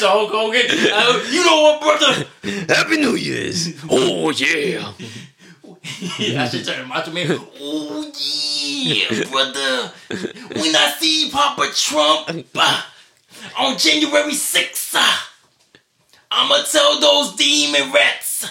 to 0.00 0.08
Hulk 0.08 0.30
Hogan. 0.30 0.62
Uh, 0.70 1.24
you 1.28 1.44
know 1.44 1.62
what, 1.62 1.80
brother? 1.80 2.26
Happy 2.72 2.98
New 2.98 3.16
Year's! 3.16 3.74
Oh 3.90 4.30
yeah! 4.30 4.92
yeah, 6.18 6.44
I 6.44 6.48
should 6.48 6.64
turn 6.64 6.82
to 6.82 6.86
Macho 6.86 7.10
Man. 7.10 7.26
Oh 7.60 8.08
yeah, 8.16 9.24
brother. 9.30 9.90
When 10.60 10.76
I 10.76 10.94
see 10.98 11.28
Papa 11.32 11.70
Trump 11.74 12.46
uh, 12.54 12.82
on 13.58 13.78
January 13.78 14.32
6th, 14.32 14.94
uh, 14.94 15.16
I'ma 16.30 16.62
tell 16.70 17.00
those 17.00 17.34
demon 17.36 17.92
rats. 17.92 18.48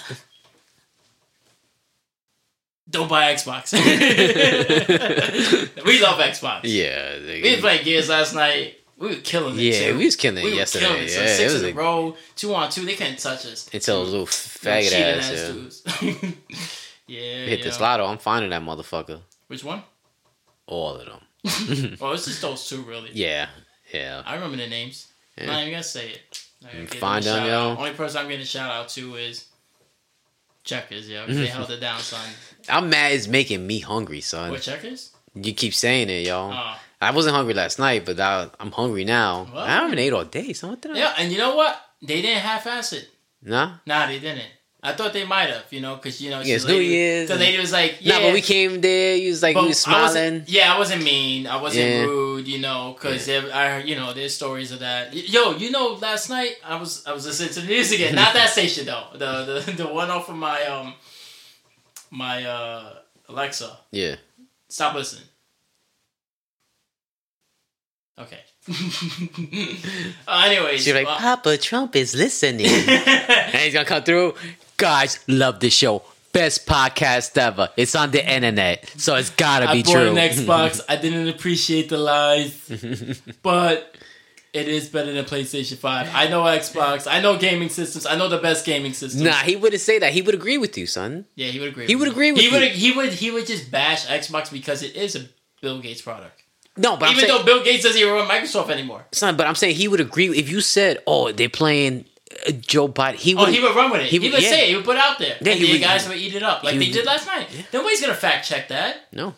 Don't 2.90 3.10
buy 3.10 3.34
Xbox. 3.34 3.74
we 5.86 6.02
love 6.02 6.20
Xbox. 6.20 6.62
Yeah, 6.64 7.18
We 7.20 7.52
was 7.52 7.60
playing 7.60 7.84
Gears 7.84 8.10
last 8.10 8.34
night. 8.36 8.76
We 8.98 9.08
were 9.10 9.16
killing 9.16 9.56
it. 9.60 9.62
yeah, 9.62 9.88
too. 9.90 9.98
we 9.98 10.06
was 10.06 10.16
killing 10.16 10.38
it 10.38 10.44
We 10.46 10.52
were 10.52 10.56
yesterday. 10.58 10.86
killing 10.86 11.04
it. 11.04 11.10
So 11.10 11.20
yeah, 11.22 11.28
six 11.28 11.40
it 11.40 11.54
was 11.54 11.64
in 11.64 11.74
a, 11.78 11.78
row, 11.78 12.16
two 12.36 12.56
on 12.56 12.70
two. 12.72 12.86
They 12.86 12.96
couldn't 12.96 13.20
touch 13.20 13.46
us. 13.46 13.70
until 13.74 14.04
those 14.04 14.12
little 14.12 14.28
faggot 14.28 14.94
ass. 14.94 15.32
Yeah. 15.32 15.52
dudes. 15.52 15.84
yeah. 17.08 17.46
Hit 17.46 17.60
yeah. 17.60 17.66
this 17.66 17.80
lotto. 17.82 18.06
I'm 18.06 18.20
finding 18.20 18.52
that 18.52 18.62
motherfucker. 18.62 19.20
Which 19.48 19.64
one? 19.66 19.84
All 20.68 20.96
of 20.96 21.06
them. 21.06 21.20
Oh, 22.02 22.14
it's 22.14 22.26
just 22.26 22.42
those 22.42 22.68
two, 22.68 22.82
really. 22.84 23.10
Yeah, 23.14 23.50
yeah. 23.94 24.24
I 24.26 24.36
remember 24.36 24.58
the 24.58 24.68
names. 24.68 25.08
I'm 25.38 25.48
not 25.48 25.62
even 25.62 25.72
gonna 25.72 25.84
say 25.84 26.12
it. 26.12 26.46
Gotta 26.62 26.78
mm, 26.78 26.92
give 26.92 27.00
Find 27.00 27.24
shout 27.24 27.48
yo. 27.48 27.76
Only 27.78 27.92
person 27.92 28.22
I'm 28.22 28.28
getting 28.28 28.44
a 28.44 28.46
shout 28.46 28.72
out 28.72 28.90
to 28.90 29.16
is 29.16 29.46
Checkers, 30.66 31.08
yo. 31.08 31.28
They 31.28 31.46
held 31.46 31.70
it 31.70 31.80
down, 31.80 32.00
son. 32.00 32.28
I'm 32.68 32.90
mad. 32.90 33.14
It's 33.14 33.28
making 33.28 33.66
me 33.66 33.80
hungry, 33.80 34.20
son. 34.20 34.50
What 34.52 34.62
checkers? 34.62 35.12
You 35.36 35.54
keep 35.54 35.76
saying 35.76 36.10
it, 36.10 36.26
yo. 36.26 36.50
Oh. 36.52 36.76
I 37.00 37.12
wasn't 37.12 37.36
hungry 37.36 37.54
last 37.54 37.78
night, 37.78 38.04
but 38.04 38.20
I, 38.20 38.50
I'm 38.60 38.72
hungry 38.72 39.06
now. 39.06 39.48
Well. 39.54 39.64
I 39.64 39.70
haven't 39.70 40.00
ate 40.00 40.12
all 40.12 40.26
day. 40.26 40.54
So 40.54 40.70
what 40.70 40.82
did 40.82 40.92
I? 40.92 40.98
Yeah, 40.98 41.14
and 41.20 41.32
you 41.32 41.38
know 41.38 41.56
what? 41.56 41.80
They 42.02 42.22
didn't 42.22 42.42
half-ass 42.42 42.94
it. 42.94 43.10
Nah. 43.44 43.76
Nah, 43.86 44.08
they 44.08 44.20
didn't. 44.20 44.50
I 44.86 44.94
thought 44.94 45.14
they 45.14 45.26
might 45.26 45.50
have, 45.50 45.66
you 45.72 45.82
know, 45.82 45.96
because 45.96 46.22
you 46.22 46.30
know, 46.30 46.42
Yeah, 46.42 46.58
lady, 46.58 46.68
New 46.74 46.80
Year's 46.80 47.28
The 47.28 47.36
lady 47.36 47.58
was 47.58 47.72
like, 47.72 47.98
"Yeah." 48.00 48.14
Nah, 48.20 48.22
but 48.26 48.34
we 48.34 48.42
came 48.42 48.82
there. 48.82 49.16
You 49.18 49.30
was 49.32 49.42
like, 49.42 49.56
you 49.56 49.64
was 49.66 49.86
I 49.88 49.90
smiling. 49.92 50.44
yeah, 50.48 50.74
I 50.74 50.78
wasn't 50.78 51.04
mean. 51.04 51.48
I 51.48 51.58
wasn't 51.62 51.90
Yeah. 51.90 52.02
rude, 52.04 52.48
you 52.48 52.60
know, 52.60 52.94
because 52.96 53.28
I, 53.28 53.80
you 53.80 53.96
know, 53.96 54.14
there's 54.14 54.36
stories 54.36 54.72
of 54.72 54.80
that. 54.80 55.14
Yo, 55.14 55.58
you 55.58 55.72
know, 55.72 55.98
last 56.08 56.30
night 56.30 56.54
I 56.64 56.76
was 56.80 57.06
I 57.08 57.14
was 57.14 57.26
listening 57.26 57.50
to 57.56 57.62
the 57.62 57.68
news 57.68 57.92
again. 57.92 58.14
Not 58.16 58.34
that 58.36 58.50
station 58.58 58.86
though. 58.86 59.08
The 59.14 59.64
the 59.66 59.72
the 59.84 59.88
one 59.88 60.10
off 60.12 60.30
of 60.30 60.36
my 60.36 60.62
um 60.66 60.94
my 62.12 62.44
uh 62.46 62.94
Alexa. 63.28 63.78
Yeah. 63.92 64.16
Stop 64.70 64.94
listening. 64.96 65.28
Okay. 68.18 68.40
uh, 70.28 70.44
anyways, 70.46 70.84
She's 70.84 70.94
like, 70.94 71.06
well- 71.06 71.18
Papa 71.18 71.58
Trump 71.58 71.96
is 71.96 72.16
listening. 72.16 72.66
and 72.68 73.56
he's 73.56 73.74
gonna 73.74 73.86
come 73.86 74.04
through. 74.04 74.34
Guys, 74.78 75.20
love 75.28 75.60
this 75.60 75.74
show. 75.74 76.02
Best 76.34 76.66
podcast 76.66 77.38
ever. 77.38 77.70
It's 77.78 77.96
on 77.96 78.12
the 78.12 78.22
internet, 78.30 78.92
so 78.98 79.16
it's 79.16 79.30
gotta 79.30 79.70
I 79.70 79.74
be 79.74 79.84
bought 79.84 79.94
true. 79.94 80.10
an 80.10 80.16
Xbox. 80.16 80.82
I 80.90 80.98
didn't 80.98 81.30
appreciate 81.30 81.88
the 81.88 81.98
lies, 81.98 83.22
but 83.42 83.96
it 84.52 84.68
is 84.68 84.90
better 84.90 85.14
than 85.14 85.24
PlayStation 85.24 85.78
Five. 85.78 86.10
I 86.14 86.28
know 86.28 86.44
Xbox. 86.44 87.08
I 87.10 87.22
know 87.22 87.38
gaming 87.38 87.70
systems. 87.70 88.06
I 88.06 88.18
know 88.18 88.28
the 88.28 88.40
best 88.40 88.66
gaming 88.66 88.92
systems. 88.92 89.24
nah, 89.24 89.32
he 89.36 89.56
wouldn't 89.56 89.82
say 89.82 89.98
that. 90.00 90.12
He 90.12 90.22
would 90.22 90.36
agree 90.36 90.58
with 90.58 90.78
you, 90.78 90.88
son. 90.88 91.24
Yeah, 91.36 91.48
he 91.48 91.60
would 91.62 91.70
agree. 91.70 91.88
He 91.88 91.96
would 91.96 92.08
me. 92.10 92.12
agree 92.12 92.32
with 92.34 92.42
he 92.42 92.50
would. 92.50 92.62
you. 92.64 92.70
He 92.70 92.92
would. 92.92 93.14
He 93.14 93.32
would 93.32 93.48
just 93.48 93.72
bash 93.72 94.06
Xbox 94.08 94.52
because 94.52 94.84
it 94.84 94.98
is 94.98 95.16
a 95.16 95.22
Bill 95.62 95.80
Gates 95.80 96.02
product. 96.02 96.44
No, 96.76 96.98
but 96.98 97.06
I'm 97.06 97.12
Even 97.16 97.30
saying, 97.30 97.38
though 97.40 97.46
Bill 97.46 97.64
Gates 97.64 97.84
doesn't 97.84 98.02
even 98.02 98.14
run 98.14 98.28
Microsoft 98.28 98.70
anymore. 98.70 99.06
son, 99.14 99.38
but 99.38 99.48
I'm 99.48 99.56
saying 99.56 99.78
he 99.78 99.88
would 99.88 100.02
agree 100.02 100.28
if 100.38 100.50
you 100.50 100.60
said, 100.60 101.02
"Oh, 101.08 101.32
they're 101.32 101.48
playing 101.48 102.04
Joe 102.62 102.88
Biden." 102.88 103.16
He 103.16 103.36
Oh, 103.36 103.42
would. 103.46 103.50
he 103.54 103.60
would 103.62 103.76
run 103.76 103.92
with 103.92 104.02
it. 104.02 104.06
he 104.08 104.18
He, 104.18 104.20
would- 104.20 104.34
would 104.34 104.44
yeah. 104.44 104.50
say 104.50 104.64
it. 104.66 104.70
He 104.70 104.76
would 104.76 104.86
put 104.86 104.98
it 104.98 105.04
out 105.04 105.20
there. 105.20 105.38
Yeah, 105.42 105.52
and 105.54 105.62
he 105.62 105.72
the 105.74 105.80
guys 105.80 106.08
would 106.08 106.18
eat 106.18 106.36
it 106.36 106.44
up 106.44 106.64
like 106.64 106.74
he 106.74 106.80
they 106.80 106.86
would- 106.88 106.94
did 106.94 107.06
last 107.06 107.28
night. 107.28 107.48
Nobody's 107.74 108.02
gonna 108.02 108.14
fact 108.16 108.48
check 108.48 108.68
that. 108.70 109.08
no. 109.12 109.36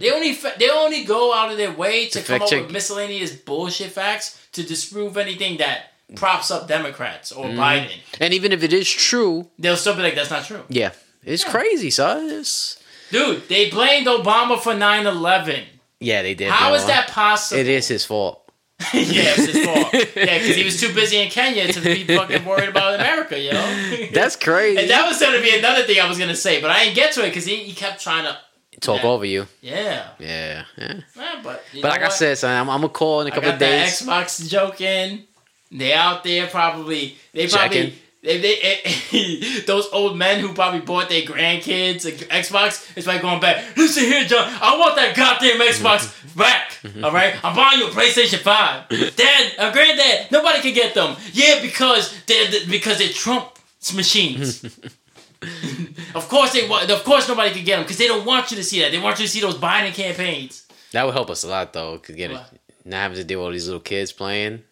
They 0.00 0.12
only 0.12 0.32
fa- 0.32 0.54
they 0.56 0.70
only 0.70 1.02
go 1.02 1.34
out 1.34 1.50
of 1.50 1.56
their 1.56 1.72
way 1.72 2.06
to, 2.06 2.20
To 2.20 2.24
come 2.24 2.42
up 2.42 2.48
check. 2.48 2.62
with 2.62 2.70
miscellaneous 2.70 3.32
bullshit 3.32 3.90
facts 3.90 4.38
to 4.52 4.62
disprove 4.62 5.16
anything 5.16 5.56
that 5.56 5.92
props 6.14 6.52
up 6.52 6.68
Democrats 6.68 7.32
or 7.32 7.46
Mm-hmm. 7.46 7.58
Biden. 7.58 7.90
And 8.20 8.32
even 8.32 8.52
if 8.52 8.62
it 8.62 8.72
is 8.72 8.88
true, 8.88 9.48
They'll 9.58 9.76
still 9.76 9.96
be 9.96 10.02
like, 10.02 10.14
"That's 10.14 10.30
not 10.30 10.46
true." 10.46 10.62
yeah, 10.68 10.92
it's 11.24 11.42
Yeah. 11.44 11.50
crazy, 11.50 11.90
son. 11.90 12.30
It's, 12.30 12.78
Dude, 13.10 13.48
they 13.48 13.70
blamed 13.70 14.06
Obama 14.06 14.60
for 14.62 14.72
9-11. 14.74 15.64
yeah, 15.98 16.22
they 16.22 16.34
did. 16.34 16.50
How 16.52 16.74
is 16.74 16.84
that 16.84 17.08
possible? 17.08 17.58
It 17.60 17.66
is 17.66 17.88
his 17.88 18.04
fault. 18.04 18.47
yeah, 18.94 19.34
it's 19.36 19.46
his 19.52 19.64
fault. 19.64 19.92
Yeah, 19.92 20.38
because 20.38 20.54
he 20.56 20.64
was 20.64 20.80
too 20.80 20.94
busy 20.94 21.16
in 21.18 21.30
Kenya 21.30 21.72
to 21.72 21.80
be 21.80 22.04
fucking 22.16 22.44
worried 22.44 22.68
about 22.68 22.94
America, 22.94 23.38
yo. 23.38 23.50
That's 24.12 24.36
crazy. 24.36 24.80
and 24.82 24.90
that 24.90 25.06
was 25.08 25.20
gonna 25.20 25.40
be 25.40 25.56
another 25.58 25.82
thing 25.82 25.98
I 26.00 26.08
was 26.08 26.16
gonna 26.18 26.36
say, 26.36 26.60
but 26.60 26.70
I 26.70 26.84
didn't 26.84 26.94
get 26.96 27.12
to 27.14 27.24
it 27.24 27.28
because 27.30 27.44
he, 27.44 27.56
he 27.56 27.72
kept 27.72 28.00
trying 28.00 28.24
to. 28.24 28.38
Talk 28.80 29.02
Yeah. 29.02 29.08
over 29.08 29.24
you. 29.24 29.46
Yeah, 29.60 30.06
Yeah, 30.20 30.62
yeah. 30.76 31.00
yeah 31.16 31.40
but 31.42 31.64
But 31.82 31.90
like 31.90 32.02
I 32.02 32.08
said, 32.10 32.38
son, 32.38 32.52
I'm, 32.56 32.70
I'm 32.70 32.80
gonna 32.82 32.92
call 32.92 33.22
in 33.22 33.26
a 33.26 33.30
couple 33.30 33.48
got 33.48 33.54
of 33.54 33.58
days. 33.58 34.00
Xbox 34.02 34.48
joking. 34.48 35.24
They 35.72 35.92
out 35.92 36.22
there 36.22 36.46
probably. 36.46 37.16
They 37.32 37.48
probably. 37.48 37.76
Checking. 37.80 37.98
They, 38.20 38.40
they, 38.40 39.60
those 39.66 39.88
old 39.92 40.18
men 40.18 40.40
who 40.40 40.52
probably 40.52 40.80
bought 40.80 41.08
their 41.08 41.22
grandkids 41.22 42.04
an 42.04 42.12
Xbox, 42.28 42.90
it's 42.96 43.06
like 43.06 43.22
going 43.22 43.40
back. 43.40 43.76
Listen 43.76 44.04
here, 44.04 44.24
John. 44.24 44.44
I 44.60 44.76
want 44.76 44.96
that 44.96 45.14
goddamn 45.14 45.60
Xbox 45.60 46.12
back. 46.36 46.78
All 47.02 47.12
right, 47.12 47.34
I'm 47.44 47.54
buying 47.54 47.78
you 47.78 47.86
a 47.86 47.90
PlayStation 47.90 48.38
Five. 48.38 48.88
Dad, 48.88 49.52
uh, 49.58 49.72
granddad, 49.72 50.32
nobody 50.32 50.60
can 50.60 50.74
get 50.74 50.94
them. 50.94 51.16
Yeah, 51.32 51.60
because 51.62 52.12
they're 52.26 52.48
because 52.68 52.98
they're 52.98 53.08
Trump's 53.08 53.94
machines. 53.94 54.64
of 56.14 56.28
course 56.28 56.52
they 56.52 56.68
want. 56.68 56.90
Of 56.90 57.04
course 57.04 57.28
nobody 57.28 57.54
can 57.54 57.64
get 57.64 57.76
them 57.76 57.84
because 57.84 57.98
they 57.98 58.08
don't 58.08 58.26
want 58.26 58.50
you 58.50 58.56
to 58.56 58.64
see 58.64 58.80
that. 58.80 58.90
They 58.90 58.98
want 58.98 59.20
you 59.20 59.26
to 59.26 59.30
see 59.30 59.40
those 59.40 59.56
Biden 59.56 59.94
campaigns. 59.94 60.66
That 60.92 61.04
would 61.04 61.14
help 61.14 61.30
us 61.30 61.44
a 61.44 61.48
lot, 61.48 61.72
though. 61.72 61.98
Cause 61.98 62.16
get 62.16 62.32
it, 62.32 62.40
not 62.84 62.96
having 62.96 63.18
to 63.18 63.24
deal 63.24 63.40
with 63.40 63.46
all 63.46 63.52
these 63.52 63.66
little 63.66 63.80
kids 63.80 64.10
playing. 64.10 64.64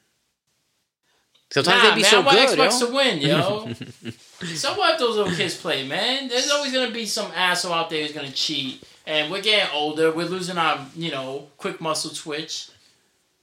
Sometimes 1.50 1.82
nah, 1.82 1.90
they 1.90 1.94
be 1.96 2.02
man, 2.02 2.10
so 2.10 2.20
I 2.20 2.24
want 2.24 2.36
good, 2.36 2.58
Xbox 2.58 2.80
yo. 2.80 2.86
to 2.86 2.94
win, 2.94 3.18
yo. 3.20 3.72
so 4.56 4.74
what 4.76 4.94
if 4.94 4.98
those 4.98 5.16
little 5.16 5.32
kids 5.32 5.56
play, 5.56 5.86
man? 5.86 6.28
There's 6.28 6.50
always 6.50 6.72
gonna 6.72 6.90
be 6.90 7.06
some 7.06 7.30
asshole 7.34 7.72
out 7.72 7.88
there 7.88 8.02
who's 8.02 8.12
gonna 8.12 8.32
cheat, 8.32 8.82
and 9.06 9.30
we're 9.30 9.42
getting 9.42 9.72
older. 9.72 10.10
We're 10.10 10.26
losing 10.26 10.58
our, 10.58 10.84
you 10.96 11.10
know, 11.10 11.48
quick 11.56 11.80
muscle 11.80 12.10
twitch. 12.10 12.68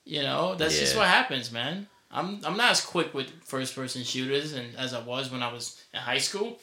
You 0.05 0.21
know, 0.21 0.55
that's 0.55 0.77
just 0.77 0.97
what 0.97 1.07
happens, 1.07 1.51
man. 1.51 1.87
I'm 2.11 2.39
I'm 2.45 2.57
not 2.57 2.71
as 2.71 2.81
quick 2.81 3.13
with 3.13 3.29
first 3.43 3.73
person 3.75 4.03
shooters 4.03 4.53
and 4.53 4.75
as 4.77 4.93
I 4.93 5.01
was 5.01 5.31
when 5.31 5.41
I 5.41 5.51
was 5.51 5.81
in 5.93 5.99
high 5.99 6.19
school. 6.19 6.59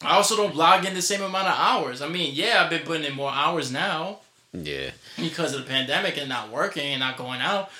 I 0.00 0.14
also 0.14 0.36
don't 0.36 0.54
log 0.54 0.84
in 0.84 0.94
the 0.94 1.02
same 1.02 1.22
amount 1.22 1.48
of 1.48 1.54
hours. 1.58 2.02
I 2.02 2.08
mean, 2.08 2.32
yeah, 2.34 2.62
I've 2.62 2.70
been 2.70 2.82
putting 2.82 3.04
in 3.04 3.14
more 3.14 3.32
hours 3.32 3.72
now 3.72 4.20
Yeah, 4.52 4.90
because 5.16 5.54
of 5.54 5.64
the 5.64 5.66
pandemic 5.68 6.16
and 6.18 6.28
not 6.28 6.52
working 6.52 6.92
and 6.92 7.00
not 7.00 7.16
going 7.16 7.40
out. 7.40 7.70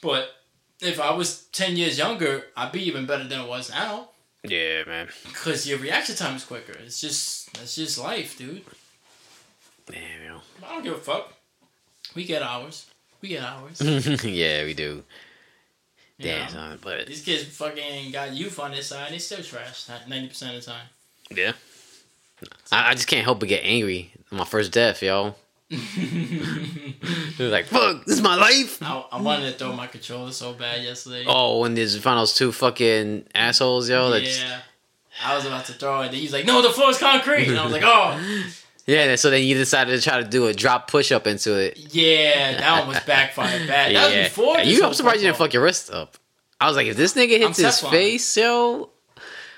But 0.00 0.30
if 0.84 1.00
I 1.00 1.12
was 1.12 1.44
10 1.52 1.76
years 1.76 1.98
younger, 1.98 2.44
I'd 2.56 2.72
be 2.72 2.82
even 2.86 3.06
better 3.06 3.24
than 3.24 3.40
I 3.40 3.46
was 3.46 3.70
now 3.70 4.10
yeah, 4.44 4.84
man. 4.86 5.08
because 5.24 5.66
your 5.66 5.78
reaction 5.78 6.16
time 6.16 6.36
is 6.36 6.44
quicker. 6.44 6.74
It's 6.84 7.00
just, 7.00 7.52
that's 7.54 7.76
just 7.76 7.98
life, 7.98 8.36
dude. 8.36 8.62
Damn, 9.86 10.22
yo. 10.26 10.40
I 10.62 10.74
don't 10.74 10.84
give 10.84 10.94
a 10.94 10.98
fuck. 10.98 11.32
We 12.14 12.24
get 12.24 12.42
ours. 12.42 12.86
We 13.20 13.30
get 13.30 13.42
ours. 13.42 13.80
yeah, 14.24 14.64
we 14.64 14.74
do. 14.74 15.02
you 16.18 16.24
Damn, 16.24 16.50
son, 16.50 16.78
but 16.82 17.06
These 17.06 17.22
kids 17.22 17.44
fucking 17.44 18.12
got 18.12 18.32
youth 18.32 18.58
on 18.60 18.72
this 18.72 18.88
side. 18.88 19.12
They 19.12 19.18
still 19.18 19.42
trash 19.42 19.86
90% 19.86 20.56
of 20.56 20.64
the 20.64 20.70
time. 20.70 20.86
yeah, 21.34 21.52
I, 22.70 22.90
I 22.90 22.94
just 22.94 23.08
can't 23.08 23.24
help 23.24 23.40
but 23.40 23.48
get 23.48 23.64
angry. 23.64 24.12
My 24.30 24.44
first 24.44 24.72
death, 24.72 25.02
yo. 25.02 25.34
It 25.70 27.38
was 27.38 27.50
like, 27.50 27.66
fuck, 27.66 28.04
this 28.04 28.16
is 28.16 28.22
my 28.22 28.36
life. 28.36 28.82
I, 28.82 29.04
I 29.12 29.20
wanted 29.20 29.52
to 29.52 29.58
throw 29.58 29.72
my 29.72 29.86
controller 29.86 30.32
so 30.32 30.52
bad 30.52 30.82
yesterday. 30.82 31.24
Oh, 31.26 31.60
when 31.60 31.74
there's 31.74 31.96
found 31.98 32.18
those 32.18 32.34
two 32.34 32.52
fucking 32.52 33.26
assholes, 33.34 33.88
yo. 33.88 34.10
That's, 34.10 34.40
yeah. 34.40 34.60
I 35.24 35.34
was 35.36 35.46
about 35.46 35.64
to 35.66 35.72
throw 35.72 36.02
it. 36.02 36.06
And 36.06 36.14
he's 36.16 36.32
like, 36.32 36.44
no, 36.44 36.62
the 36.62 36.70
floor's 36.70 36.98
concrete. 36.98 37.48
And 37.48 37.58
I 37.58 37.64
was 37.64 37.72
like, 37.72 37.82
oh. 37.84 38.44
yeah. 38.86 39.14
So 39.16 39.30
then 39.30 39.42
you 39.42 39.54
decided 39.54 39.98
to 39.98 40.02
try 40.02 40.22
to 40.22 40.28
do 40.28 40.46
a 40.46 40.52
drop 40.52 40.90
push 40.90 41.12
up 41.12 41.26
into 41.26 41.58
it. 41.58 41.78
Yeah, 41.94 42.58
that 42.58 42.80
one 42.80 42.88
was 42.88 43.00
backfired 43.00 43.66
bad. 43.68 43.94
That 43.94 44.14
was 44.14 44.28
before. 44.28 44.58
You, 44.58 44.84
I'm 44.84 44.94
surprised 44.94 45.20
you 45.20 45.28
didn't 45.28 45.38
fuck 45.38 45.52
your 45.52 45.62
wrist 45.62 45.90
up. 45.90 46.18
I 46.60 46.68
was 46.68 46.76
like, 46.76 46.86
if 46.86 46.96
this 46.96 47.14
nigga 47.14 47.38
hits 47.38 47.58
I'm 47.58 47.64
his 47.64 47.74
Teflon. 47.74 47.90
face, 47.90 48.36
yo, 48.36 48.90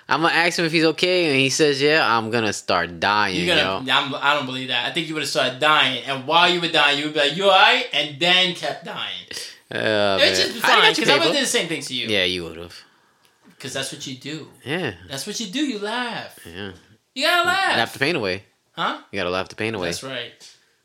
I'm 0.09 0.22
gonna 0.22 0.32
ask 0.34 0.59
him 0.59 0.64
if 0.64 0.72
he's 0.72 0.84
okay, 0.84 1.26
and 1.26 1.36
he 1.36 1.50
says 1.50 1.82
yeah. 1.82 2.07
I'm 2.07 2.30
gonna 2.30 2.52
start 2.52 3.00
dying, 3.00 3.36
You 3.36 3.42
yo. 3.44 3.57
gonna, 3.57 3.92
I'm, 3.92 4.14
I 4.14 4.34
don't 4.34 4.46
believe 4.46 4.68
that. 4.68 4.86
I 4.88 4.92
think 4.92 5.09
you 5.09 5.14
would 5.14 5.22
have 5.24 5.28
started 5.30 5.59
dying, 5.59 6.04
and 6.04 6.26
while 6.26 6.48
you 6.48 6.61
were 6.61 6.68
dying, 6.68 6.98
you 6.98 7.07
would 7.07 7.14
be 7.14 7.20
like, 7.20 7.36
"You 7.36 7.44
alright?" 7.50 7.86
and 7.92 8.20
then 8.20 8.54
kept 8.54 8.84
dying. 8.84 9.26
Uh, 9.68 10.18
It's 10.20 10.38
man. 10.38 10.52
just 10.52 10.64
I 10.64 10.68
fine 10.80 10.94
because 10.94 11.09
I 11.11 11.18
would 11.18 11.32
do 11.32 11.40
the 11.40 11.46
same 11.46 11.66
things 11.66 11.88
to 11.88 11.94
you. 11.94 12.07
Yeah, 12.07 12.22
you 12.24 12.44
would 12.44 12.57
have. 12.57 12.76
Because 13.48 13.72
that's 13.72 13.92
what 13.92 14.07
you 14.07 14.14
do. 14.16 14.48
Yeah, 14.64 14.92
That's 15.09 15.26
what 15.26 15.40
you 15.40 15.46
do. 15.46 15.61
You 15.66 15.78
laugh. 15.80 16.38
yeah. 16.46 16.72
You 17.14 17.24
gotta 17.26 17.48
laugh. 17.48 17.70
You 17.72 17.76
Laugh 17.78 17.92
the 17.94 17.98
pain 17.98 18.14
away. 18.16 18.44
Huh? 18.72 18.98
You 19.11 19.16
gotta 19.18 19.30
laugh 19.30 19.48
the 19.48 19.57
pain 19.57 19.74
away. 19.74 19.88
That's 19.88 20.02
right. 20.04 20.32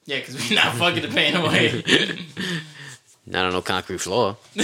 Yeah, 0.05 0.17
because 0.19 0.35
we're 0.49 0.55
not 0.63 0.73
fucking 0.75 1.01
the 1.03 1.09
pain 1.09 1.35
away. 1.41 1.83
Not 3.27 3.45
on 3.45 3.53
no 3.53 3.61
concrete 3.61 3.99
floor. 3.99 4.37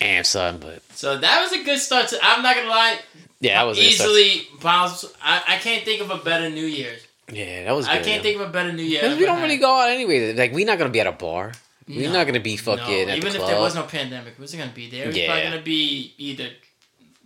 Damn, 0.00 0.24
son, 0.24 0.58
but 0.58 0.82
so 0.92 1.18
that 1.18 1.42
was 1.42 1.52
a 1.52 1.64
good 1.64 1.78
start. 1.78 2.08
To, 2.08 2.18
I'm 2.22 2.42
not 2.42 2.56
gonna 2.56 2.68
lie. 2.68 2.98
yeah, 3.40 3.54
that 3.58 3.66
was 3.68 3.78
easily. 3.78 4.46
Pops, 4.60 5.04
I, 5.22 5.42
I 5.48 5.56
can't 5.56 5.84
think 5.84 6.00
of 6.00 6.10
a 6.10 6.18
better 6.18 6.50
New 6.50 6.66
Year's. 6.66 7.06
Yeah, 7.32 7.64
that 7.64 7.72
was. 7.72 7.86
Good, 7.86 7.96
I 7.96 8.02
can't 8.02 8.22
think 8.22 8.40
of 8.40 8.48
a 8.48 8.52
better 8.52 8.72
New 8.72 8.82
Year. 8.82 9.02
Because 9.02 9.18
we 9.18 9.24
don't 9.24 9.40
really 9.42 9.58
go 9.58 9.80
out 9.80 9.88
anyway. 9.90 10.34
Like 10.34 10.52
we're 10.52 10.66
not 10.66 10.78
gonna 10.78 10.90
be 10.90 11.00
at 11.00 11.06
a 11.06 11.12
bar. 11.12 11.52
We're 11.88 12.08
No. 12.08 12.12
not 12.18 12.26
gonna 12.26 12.40
be 12.40 12.56
fucking 12.56 13.08
No, 13.08 13.14
even 13.14 13.32
the 13.32 13.40
if 13.40 13.46
there 13.46 13.58
was 13.60 13.74
no 13.74 13.82
pandemic, 13.82 14.38
was 14.38 14.54
it 14.54 14.58
gonna 14.58 14.70
be 14.72 14.88
there? 14.90 15.04
It 15.04 15.06
was 15.08 15.18
probably 15.24 15.42
gonna 15.42 15.62
be 15.62 16.14
either 16.18 16.50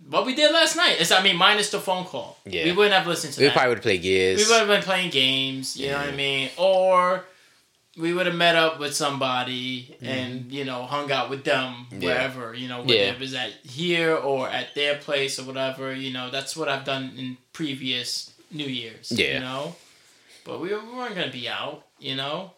what 0.08 0.24
we 0.26 0.34
did 0.34 0.52
last 0.52 0.76
night. 0.76 1.00
Is 1.00 1.12
I 1.12 1.22
mean, 1.22 1.36
minus 1.36 1.70
the 1.70 1.80
phone 1.80 2.04
call. 2.04 2.38
Yeah. 2.46 2.64
we 2.64 2.72
wouldn't 2.72 2.94
have 2.94 3.06
listened 3.06 3.32
to 3.34 3.40
that. 3.40 3.42
we 3.44 3.48
that. 3.48 3.54
probably 3.54 3.74
would 3.74 3.82
play 3.82 3.98
games. 3.98 4.38
we 4.40 4.50
would 4.50 4.58
have 4.60 4.68
been 4.68 4.82
playing 4.82 5.10
games. 5.10 5.76
You 5.76 5.90
know 5.90 5.98
what 5.98 6.08
I 6.08 6.12
mean? 6.12 6.50
Or 6.56 7.24
we 7.96 8.12
would 8.12 8.26
have 8.26 8.34
met 8.34 8.56
up 8.56 8.78
with 8.80 8.94
somebody 8.94 9.94
Mm-hmm. 9.96 10.06
and 10.06 10.52
you 10.52 10.64
know 10.64 10.82
hung 10.84 11.10
out 11.12 11.30
with 11.30 11.44
them 11.44 11.86
Yeah. 11.92 11.98
wherever. 12.08 12.54
You 12.54 12.68
know, 12.68 12.80
whether 12.80 12.94
Yeah. 12.94 13.12
it 13.12 13.20
was 13.20 13.34
at 13.34 13.52
here 13.64 14.14
or 14.16 14.48
at 14.48 14.74
their 14.74 14.96
place 14.96 15.38
or 15.38 15.44
whatever. 15.44 15.94
You 15.94 16.12
know, 16.12 16.30
that's 16.30 16.56
what 16.56 16.68
I've 16.68 16.84
done 16.84 17.12
in 17.16 17.36
previous 17.52 18.32
New 18.50 18.66
Years. 18.66 19.12
Yeah. 19.12 19.34
you 19.34 19.40
know, 19.40 19.76
but 20.44 20.60
we, 20.60 20.68
we 20.68 20.74
weren't 20.96 21.14
gonna 21.14 21.30
be 21.30 21.48
out. 21.48 21.84
You 21.98 22.16
know. 22.16 22.52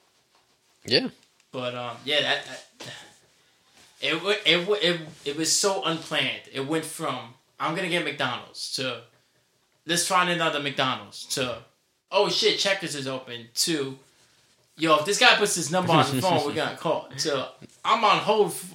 Yeah. 0.84 1.08
But 1.52 1.74
um, 1.74 1.96
yeah, 2.04 2.20
that, 2.22 2.44
that 2.78 2.92
it, 4.00 4.14
it 4.46 4.66
wa- 4.68 4.76
it 4.80 5.00
it 5.24 5.36
was 5.36 5.50
so 5.52 5.82
unplanned. 5.84 6.42
It 6.52 6.66
went 6.66 6.84
from 6.84 7.34
I'm 7.58 7.74
gonna 7.74 7.88
get 7.88 8.04
McDonald's 8.04 8.74
to 8.76 9.02
let's 9.86 10.06
find 10.06 10.28
another 10.30 10.60
McDonald's. 10.60 11.24
To 11.36 11.58
oh 12.12 12.28
shit, 12.28 12.58
Checkers 12.58 12.94
is 12.94 13.06
open. 13.06 13.48
To 13.66 13.98
yo, 14.76 14.96
if 14.96 15.04
this 15.04 15.18
guy 15.18 15.36
puts 15.36 15.54
his 15.54 15.70
number 15.70 15.92
on 15.92 16.04
the 16.14 16.22
phone, 16.22 16.44
we're 16.46 16.54
gonna 16.54 16.76
call. 16.76 17.08
To 17.18 17.48
I'm 17.84 18.04
on 18.04 18.18
hold. 18.18 18.48
f- 18.48 18.74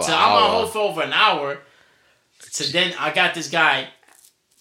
So 0.00 0.12
I'm 0.14 0.32
on 0.32 0.50
hold 0.50 0.72
for 0.72 0.78
over 0.80 1.02
an 1.02 1.12
hour. 1.12 1.58
So 2.40 2.64
then 2.64 2.94
I 2.98 3.12
got 3.12 3.34
this 3.34 3.48
guy 3.50 3.88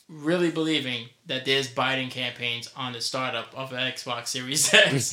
really 0.08 0.52
believing 0.52 1.08
that 1.28 1.46
there's 1.46 1.68
Biden 1.68 2.12
campaigns 2.12 2.70
on 2.76 2.94
the 2.94 3.02
startup 3.02 3.54
of 3.56 3.72
Xbox 3.72 4.28
Series 4.28 4.72
X. 4.74 5.10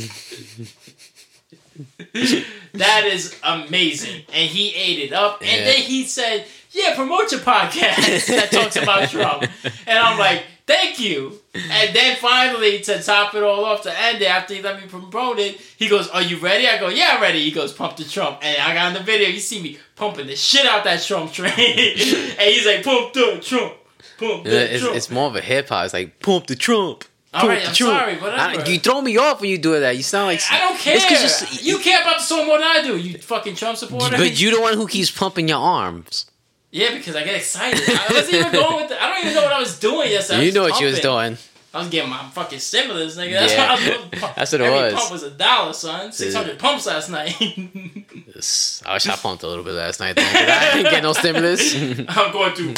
that 2.74 3.04
is 3.06 3.38
amazing. 3.42 4.22
And 4.32 4.48
he 4.48 4.74
ate 4.74 4.98
it 4.98 5.12
up. 5.12 5.42
Yeah. 5.42 5.48
And 5.52 5.66
then 5.66 5.76
he 5.76 6.04
said, 6.04 6.46
Yeah, 6.70 6.94
promote 6.94 7.30
your 7.32 7.40
podcast 7.40 8.26
that 8.28 8.50
talks 8.50 8.76
about 8.76 9.08
Trump. 9.08 9.44
And 9.86 9.98
I'm 9.98 10.18
like, 10.18 10.44
Thank 10.66 11.00
you. 11.00 11.40
And 11.54 11.94
then 11.94 12.16
finally, 12.16 12.80
to 12.80 13.02
top 13.02 13.34
it 13.34 13.42
all 13.42 13.64
off, 13.64 13.82
to 13.82 14.00
end 14.00 14.22
it, 14.22 14.26
after 14.30 14.54
he 14.54 14.62
let 14.62 14.80
me 14.80 14.86
promote 14.88 15.38
it, 15.38 15.60
he 15.76 15.88
goes, 15.88 16.08
Are 16.08 16.22
you 16.22 16.38
ready? 16.38 16.68
I 16.68 16.78
go, 16.78 16.88
Yeah, 16.88 17.12
I'm 17.14 17.22
ready. 17.22 17.42
He 17.42 17.50
goes, 17.50 17.72
Pump 17.72 17.96
the 17.96 18.04
Trump. 18.04 18.38
And 18.42 18.56
I 18.62 18.72
got 18.74 18.88
in 18.88 18.94
the 18.94 19.00
video, 19.02 19.28
you 19.28 19.40
see 19.40 19.60
me 19.62 19.78
pumping 19.96 20.26
the 20.28 20.36
shit 20.36 20.64
out 20.66 20.84
that 20.84 21.02
Trump 21.02 21.32
train. 21.32 21.50
and 21.56 22.40
he's 22.40 22.64
like, 22.66 22.84
Pump 22.84 23.12
the 23.12 23.38
Trump. 23.42 23.74
Pump 24.18 24.44
the 24.44 24.74
it's, 24.74 24.82
Trump. 24.82 24.96
it's 24.96 25.10
more 25.10 25.26
of 25.26 25.36
a 25.36 25.40
hip 25.40 25.68
hop. 25.68 25.84
It's 25.84 25.94
like 25.94 26.20
pump 26.20 26.46
the 26.46 26.54
Trump. 26.56 27.04
All 27.34 27.48
the 27.48 27.66
I'm 27.66 27.74
sorry, 27.74 28.16
whatever. 28.18 28.60
I- 28.60 28.64
you 28.66 28.78
throw 28.78 29.00
me 29.00 29.16
off 29.16 29.40
when 29.40 29.48
you 29.50 29.58
do 29.58 29.80
that. 29.80 29.96
You 29.96 30.02
sound 30.02 30.26
like 30.26 30.40
I 30.50 30.58
don't 30.58 30.78
care. 30.78 30.96
It's 30.96 31.42
s- 31.42 31.64
you 31.64 31.78
care 31.78 32.02
about 32.02 32.18
the 32.18 32.22
song 32.24 32.46
more 32.46 32.58
than 32.58 32.66
I 32.66 32.82
do, 32.82 32.96
you 32.96 33.18
fucking 33.18 33.56
Trump 33.56 33.78
supporter. 33.78 34.16
But 34.18 34.38
you 34.38 34.54
the 34.54 34.60
one 34.60 34.74
who 34.74 34.86
keeps 34.86 35.10
pumping 35.10 35.48
your 35.48 35.58
arms. 35.58 36.26
Yeah, 36.72 36.94
because 36.94 37.14
I 37.16 37.22
get 37.22 37.34
excited. 37.36 37.80
I 37.86 38.06
wasn't 38.10 38.34
even 38.34 38.52
going 38.52 38.76
with 38.76 38.88
the, 38.88 39.00
I 39.02 39.08
don't 39.10 39.20
even 39.20 39.34
know 39.34 39.42
what 39.44 39.52
I 39.52 39.60
was 39.60 39.78
doing 39.78 40.10
yesterday. 40.10 40.46
You 40.46 40.52
know 40.52 40.62
what 40.62 40.80
you 40.80 40.86
was 40.86 41.00
doing. 41.00 41.36
I 41.74 41.78
was 41.78 41.88
getting 41.88 42.10
my 42.10 42.28
fucking 42.30 42.58
stimulus, 42.58 43.16
nigga. 43.16 43.32
That's 43.32 43.52
Yeah. 43.52 43.72
what 43.72 43.80
I 43.80 43.92
was. 43.94 44.20
That's 44.36 44.52
what 44.52 44.60
it 44.60 44.64
Every 44.64 44.82
was. 44.92 44.94
pump 44.94 45.12
was 45.12 45.22
a 45.22 45.30
dollar, 45.30 45.72
son. 45.74 46.12
600 46.12 46.58
pumps 46.58 46.86
last 46.86 47.08
night. 47.10 47.34
I 48.86 48.94
wish 48.94 49.06
I 49.08 49.16
pumped 49.16 49.42
a 49.42 49.48
little 49.48 49.64
bit 49.64 49.74
last 49.74 50.00
night. 50.00 50.16
'cause 50.16 50.24
I 50.26 50.74
didn't 50.74 50.90
get 50.92 51.02
no 51.02 51.12
stimulus. 51.12 51.74
I'm 52.08 52.32
going 52.32 52.54
to 52.56 52.74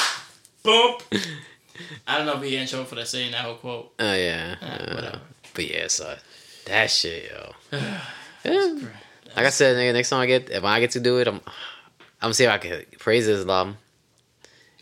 pump. 0.63 1.03
I 2.07 2.19
don't 2.19 2.27
know 2.27 2.35
if 2.35 2.41
we 2.41 2.57
in 2.57 2.67
trouble 2.67 2.85
for 2.87 2.95
that 2.97 3.09
saying 3.09 3.33
that 3.33 3.41
whole 3.45 3.55
quote. 3.57 3.93
Oh 3.99 4.15
yeah. 4.15 4.57
Uh, 4.61 4.65
Uh, 4.65 4.95
whatever. 4.95 5.21
but 5.55 5.71
yeah, 5.71 5.89
so 5.89 6.15
that 6.67 6.91
shit, 6.91 7.31
yo. 7.31 7.79
Yeah. 8.45 8.79
Like 9.37 9.47
I 9.47 9.51
said, 9.51 9.77
nigga, 9.77 9.93
next 9.95 10.11
time 10.11 10.21
I 10.21 10.27
get, 10.27 10.51
if 10.51 10.63
I 10.65 10.79
get 10.81 10.93
to 10.93 11.01
do 11.01 11.19
it, 11.19 11.27
I'm, 11.27 11.37
I'm 11.37 11.43
gonna 12.21 12.35
see 12.35 12.45
if 12.45 12.51
I 12.51 12.59
can 12.59 12.85
praise 12.99 13.27
Islam, 13.27 13.79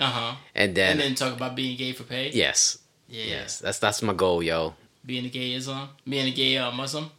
Uh 0.03 0.11
huh. 0.11 0.35
and 0.55 0.75
then, 0.75 0.93
And 0.93 1.01
then 1.01 1.15
talk 1.15 1.33
about 1.35 1.55
being 1.55 1.77
gay 1.77 1.93
for 1.93 2.05
pay. 2.05 2.31
yes, 2.33 2.79
Yeah. 3.09 3.25
yes, 3.35 3.59
that's 3.61 3.79
that's 3.79 4.03
my 4.03 4.13
goal, 4.15 4.43
yo. 4.43 4.75
Being 5.05 5.27
a 5.27 5.29
gay 5.29 5.53
Islam. 5.55 5.89
Being 6.09 6.29
a 6.29 6.31
gay 6.43 6.57
uh, 6.59 6.71
Muslim. 6.73 7.11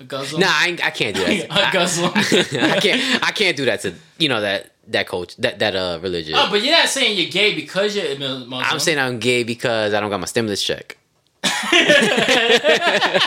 A 0.00 0.04
Muslim. 0.04 0.40
Nah, 0.40 0.46
I, 0.48 0.76
I 0.82 0.90
can't 0.90 1.14
do 1.16 1.24
that. 1.24 1.50
A 1.74 1.78
Muslim. 1.78 2.10
I, 2.14 2.20
I 2.76 2.80
can't, 2.80 3.00
I 3.28 3.30
can't 3.32 3.56
do 3.56 3.64
that 3.66 3.80
to 3.82 3.94
you 4.18 4.28
know 4.28 4.40
that 4.40 4.70
that 4.88 5.06
coach 5.06 5.36
that 5.36 5.58
that 5.60 5.76
uh 5.76 5.98
religion. 6.02 6.34
Oh, 6.36 6.48
but 6.50 6.62
you're 6.62 6.76
not 6.76 6.88
saying 6.88 7.16
you're 7.18 7.30
gay 7.30 7.54
because 7.54 7.94
you're 7.96 8.18
Muslim. 8.18 8.52
I'm 8.54 8.78
saying 8.80 8.98
I'm 8.98 9.18
gay 9.18 9.44
because 9.44 9.94
I 9.94 10.00
don't 10.00 10.10
got 10.10 10.20
my 10.20 10.26
stimulus 10.26 10.62
check. 10.62 10.98
yeah, 11.72 13.18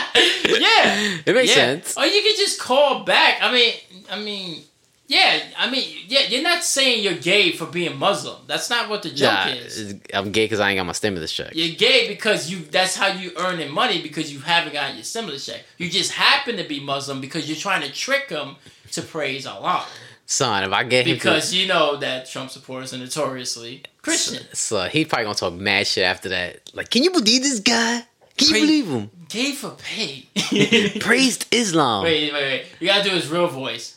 It 1.26 1.34
makes 1.34 1.48
yeah. 1.50 1.54
sense. 1.54 1.96
Or 1.96 2.06
you 2.06 2.22
could 2.22 2.36
just 2.36 2.60
call 2.60 3.04
back. 3.04 3.38
I 3.42 3.52
mean, 3.52 3.74
I 4.10 4.18
mean, 4.18 4.62
yeah. 5.06 5.40
I 5.58 5.70
mean, 5.70 5.84
yeah. 6.08 6.22
You're 6.28 6.42
not 6.42 6.64
saying 6.64 7.02
you're 7.02 7.14
gay 7.14 7.52
for 7.52 7.66
being 7.66 7.96
Muslim. 7.96 8.42
That's 8.46 8.70
not 8.70 8.88
what 8.88 9.02
the 9.02 9.10
joke 9.10 9.32
Nah, 9.32 9.48
is. 9.48 9.94
I'm 10.12 10.32
gay 10.32 10.44
because 10.44 10.60
I 10.60 10.70
ain't 10.70 10.78
got 10.78 10.86
my 10.86 10.92
stimulus 10.92 11.32
check. 11.32 11.52
You're 11.54 11.76
gay 11.76 12.08
because 12.08 12.50
you. 12.50 12.60
That's 12.60 12.96
how 12.96 13.08
you 13.08 13.32
earning 13.36 13.70
money 13.72 14.02
because 14.02 14.32
you 14.32 14.40
haven't 14.40 14.72
gotten 14.72 14.96
your 14.96 15.04
stimulus 15.04 15.46
check. 15.46 15.64
You 15.78 15.88
just 15.90 16.12
happen 16.12 16.56
to 16.56 16.64
be 16.64 16.80
Muslim 16.80 17.20
because 17.20 17.48
you're 17.48 17.56
trying 17.56 17.82
to 17.82 17.92
trick 17.92 18.28
them 18.28 18.56
to 18.92 19.02
praise 19.02 19.46
Allah 19.46 19.86
Son, 20.28 20.64
if 20.64 20.72
I 20.72 20.82
get 20.82 21.06
him, 21.06 21.14
because 21.14 21.54
you 21.54 21.68
know 21.68 21.96
that 21.98 22.28
Trump 22.28 22.50
supporters 22.50 22.92
are 22.92 22.98
notoriously 22.98 23.84
Christian. 24.02 24.44
to, 24.44 24.56
so 24.56 24.78
uh, 24.78 24.88
he 24.88 25.04
probably 25.04 25.24
gonna 25.26 25.36
talk 25.36 25.54
mad 25.54 25.86
shit 25.86 26.02
after 26.02 26.28
that. 26.30 26.68
Like, 26.74 26.90
can 26.90 27.04
you 27.04 27.12
believe 27.12 27.42
this 27.42 27.60
guy? 27.60 28.02
Can 28.36 28.48
you 28.48 28.54
believe 28.54 28.86
him? 28.88 29.10
Gay 29.28 29.52
for 29.52 29.70
pay. 29.70 30.26
Praised 31.00 31.46
Islam. 31.52 32.02
Wait, 32.02 32.32
wait, 32.32 32.42
wait. 32.42 32.66
You 32.80 32.88
gotta 32.88 33.08
do 33.08 33.14
his 33.14 33.28
real 33.28 33.46
voice. 33.46 33.95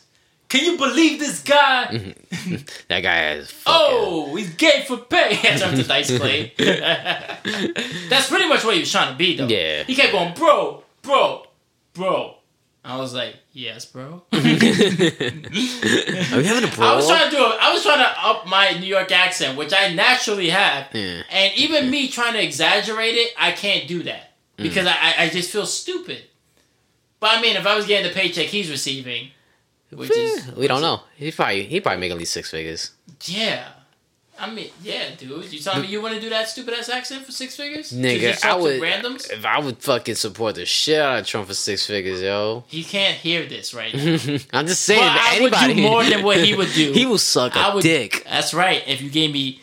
Can 0.50 0.64
you 0.64 0.76
believe 0.76 1.18
this 1.18 1.42
guy? 1.42 1.86
Mm-hmm. 1.90 2.56
That 2.88 3.00
guy 3.00 3.14
has. 3.14 3.50
fucking- 3.50 3.80
Oh, 3.82 4.34
he's 4.36 4.50
gay 4.54 4.84
for 4.86 4.98
pay. 4.98 5.38
That's 5.42 5.62
the 5.62 5.84
dice. 5.84 6.08
That's 8.10 8.28
pretty 8.28 8.48
much 8.48 8.64
what 8.64 8.74
he 8.74 8.80
was 8.80 8.90
trying 8.90 9.12
to 9.12 9.16
be, 9.18 9.36
though. 9.36 9.46
Yeah. 9.46 9.84
He 9.84 9.94
kept 9.94 10.12
going, 10.12 10.34
bro, 10.34 10.82
bro, 11.02 11.46
bro. 11.94 12.36
I 12.84 12.96
was 12.96 13.12
like, 13.14 13.36
yes, 13.52 13.84
bro. 13.84 14.22
Are 14.32 14.40
we 14.40 14.48
having 16.44 16.64
a 16.64 16.74
brawl? 16.74 16.92
I 16.92 16.96
was 16.96 17.06
trying 17.08 17.30
to 17.30 17.36
do. 17.36 17.42
A, 17.42 17.56
I 17.60 17.72
was 17.72 17.82
trying 17.82 17.98
to 17.98 18.26
up 18.26 18.46
my 18.46 18.70
New 18.80 18.86
York 18.86 19.12
accent, 19.12 19.58
which 19.58 19.72
I 19.74 19.92
naturally 19.92 20.48
have, 20.50 20.86
Yeah. 20.94 21.22
and 21.30 21.52
even 21.56 21.90
me 21.90 22.08
trying 22.08 22.32
to 22.32 22.42
exaggerate 22.42 23.14
it, 23.16 23.32
I 23.38 23.52
can't 23.52 23.86
do 23.86 24.02
that 24.04 24.32
Mm. 24.58 24.62
because 24.64 24.86
I, 24.86 24.92
I 24.94 25.14
I 25.24 25.28
just 25.28 25.50
feel 25.50 25.66
stupid. 25.66 26.22
But 27.20 27.36
I 27.36 27.40
mean, 27.42 27.56
if 27.56 27.66
I 27.66 27.76
was 27.76 27.86
getting 27.86 28.08
the 28.10 28.14
paycheck 28.18 28.46
he's 28.46 28.70
receiving, 28.70 29.30
which 29.92 30.10
is 30.10 30.52
we 30.56 30.66
don't 30.68 30.82
know. 30.82 31.00
He 31.16 31.30
probably 31.32 31.64
he 31.64 31.80
probably 31.80 32.00
make 32.00 32.10
at 32.12 32.18
least 32.18 32.32
six 32.32 32.50
figures. 32.50 32.92
Yeah. 33.24 33.66
I 34.38 34.48
mean, 34.50 34.70
yeah, 34.82 35.14
dude. 35.18 35.52
You 35.52 35.58
telling 35.58 35.82
me 35.82 35.88
you 35.88 36.00
want 36.00 36.14
to 36.14 36.20
do 36.20 36.30
that 36.30 36.48
stupid 36.48 36.72
ass 36.72 36.88
accent 36.88 37.26
for 37.26 37.32
six 37.32 37.56
figures? 37.56 37.92
Nigga, 37.92 38.42
I 38.42 38.56
would. 38.56 38.80
Randoms? 38.80 39.30
If 39.30 39.44
I 39.44 39.60
would 39.60 39.76
fucking 39.82 40.14
support 40.14 40.54
the 40.54 40.64
shit 40.64 40.98
out 40.98 41.18
of 41.18 41.26
Trump 41.26 41.46
for 41.46 41.52
six 41.52 41.86
figures, 41.86 42.22
yo. 42.22 42.64
He 42.66 42.82
can't 42.82 43.16
hear 43.16 43.44
this 43.44 43.74
right 43.74 43.92
now. 43.94 44.16
I'm 44.54 44.66
just 44.66 44.80
saying. 44.86 44.98
But 44.98 45.08
I 45.20 45.40
would 45.42 45.52
anybody 45.52 45.74
do 45.74 45.82
more 45.82 46.02
than 46.04 46.22
what 46.22 46.42
he 46.42 46.54
would 46.56 46.72
do. 46.72 46.92
he 46.92 47.04
will 47.04 47.18
suck 47.18 47.54
a 47.54 47.58
I 47.58 47.74
would. 47.74 47.82
dick. 47.82 48.24
That's 48.24 48.54
right. 48.54 48.82
If 48.86 49.02
you 49.02 49.10
gave 49.10 49.30
me, 49.30 49.60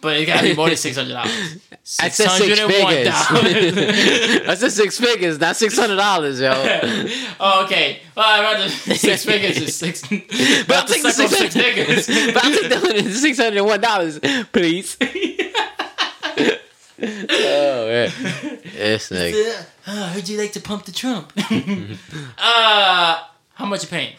but 0.00 0.16
it 0.16 0.24
got 0.26 0.40
to 0.40 0.48
be 0.48 0.54
more 0.56 0.68
than 0.68 0.76
six 0.76 0.96
hundred 0.96 1.12
dollars. 1.12 1.58
I 2.00 2.08
six 2.08 2.36
figures. 2.36 2.58
I 2.60 4.54
said 4.56 4.72
six 4.72 4.98
figures, 4.98 5.38
not 5.38 5.56
six 5.56 5.76
hundred 5.78 5.96
dollars, 5.96 6.40
yo. 6.40 6.50
oh, 7.40 7.64
okay. 7.64 8.00
Well, 8.16 8.26
I'd 8.26 8.42
rather 8.42 8.68
six 8.68 9.24
figures 9.24 9.58
is 9.58 9.76
six. 9.76 10.02
But 10.02 10.76
I'll 10.76 10.86
take 10.86 11.02
the 11.02 11.10
six 11.10 11.52
figures. 11.54 12.06
But 12.06 12.44
I'll 12.44 12.52
take 12.52 12.68
the 12.70 13.10
six 13.12 13.38
hundred 13.38 13.62
one 13.62 13.80
dollars, 13.80 14.18
please. 14.52 14.96
oh 15.00 15.06
man, 17.86 18.10
this 18.74 19.10
nigga. 19.10 19.66
Uh, 19.86 19.92
I 19.92 20.08
heard 20.08 20.28
you 20.28 20.38
like 20.38 20.52
to 20.52 20.60
pump 20.60 20.84
the 20.84 20.92
Trump. 20.92 21.32
uh, 22.38 23.24
how 23.54 23.66
much 23.66 23.82
you 23.82 23.88
paying? 23.88 24.14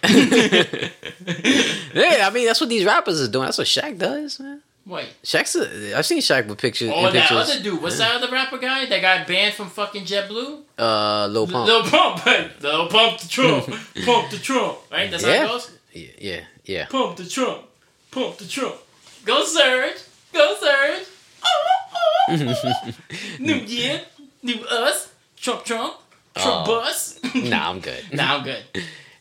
Yeah, 1.93 2.27
I 2.27 2.31
mean 2.33 2.45
that's 2.45 2.61
what 2.61 2.69
these 2.69 2.85
rappers 2.85 3.19
are 3.21 3.27
doing. 3.27 3.45
That's 3.45 3.57
what 3.57 3.67
Shaq 3.67 3.97
does, 3.97 4.39
man. 4.39 4.61
Wait. 4.89 5.07
Shaq's. 5.23 5.55
A, 5.55 5.95
I've 5.97 6.05
seen 6.05 6.19
Shaq 6.19 6.47
with 6.47 6.57
pictures. 6.57 6.91
Oh, 6.91 7.03
that 7.03 7.13
pictures. 7.13 7.37
other 7.37 7.61
dude. 7.61 7.79
What's 7.79 7.99
that 7.99 8.15
other 8.15 8.31
rapper 8.31 8.57
guy 8.57 8.87
that 8.87 9.01
got 9.01 9.27
banned 9.27 9.53
from 9.53 9.67
fucking 9.69 10.03
JetBlue? 10.03 10.61
Uh, 10.79 11.27
Lil 11.27 11.45
Pump. 11.45 11.67
Lil 11.67 11.83
Pump. 11.83 12.25
Lil 12.61 12.87
Pump 12.87 13.19
the 13.19 13.27
Trump. 13.27 13.65
Pump 14.05 14.31
the 14.31 14.37
Trump. 14.39 14.79
Right? 14.91 15.11
That's 15.11 15.23
how 15.23 15.29
it 15.31 15.47
goes? 15.47 15.71
Yeah, 15.93 16.07
yeah, 16.19 16.39
yeah. 16.65 16.85
Pump 16.87 17.17
the 17.17 17.25
Trump. 17.27 17.61
Pump 18.09 18.37
the 18.37 18.45
Trump. 18.47 18.75
Go 19.25 19.43
Surge. 19.45 19.97
Go 20.33 20.55
Surge. 20.59 21.05
new 23.39 23.55
year. 23.55 24.01
New 24.41 24.59
us. 24.65 25.11
Trump 25.37 25.63
Trump. 25.65 25.93
Trump 26.35 26.67
Oh. 26.67 26.81
bus. 26.81 27.19
Nah, 27.35 27.69
I'm 27.69 27.79
good. 27.79 28.03
nah, 28.13 28.37
I'm 28.37 28.43
good. 28.43 28.63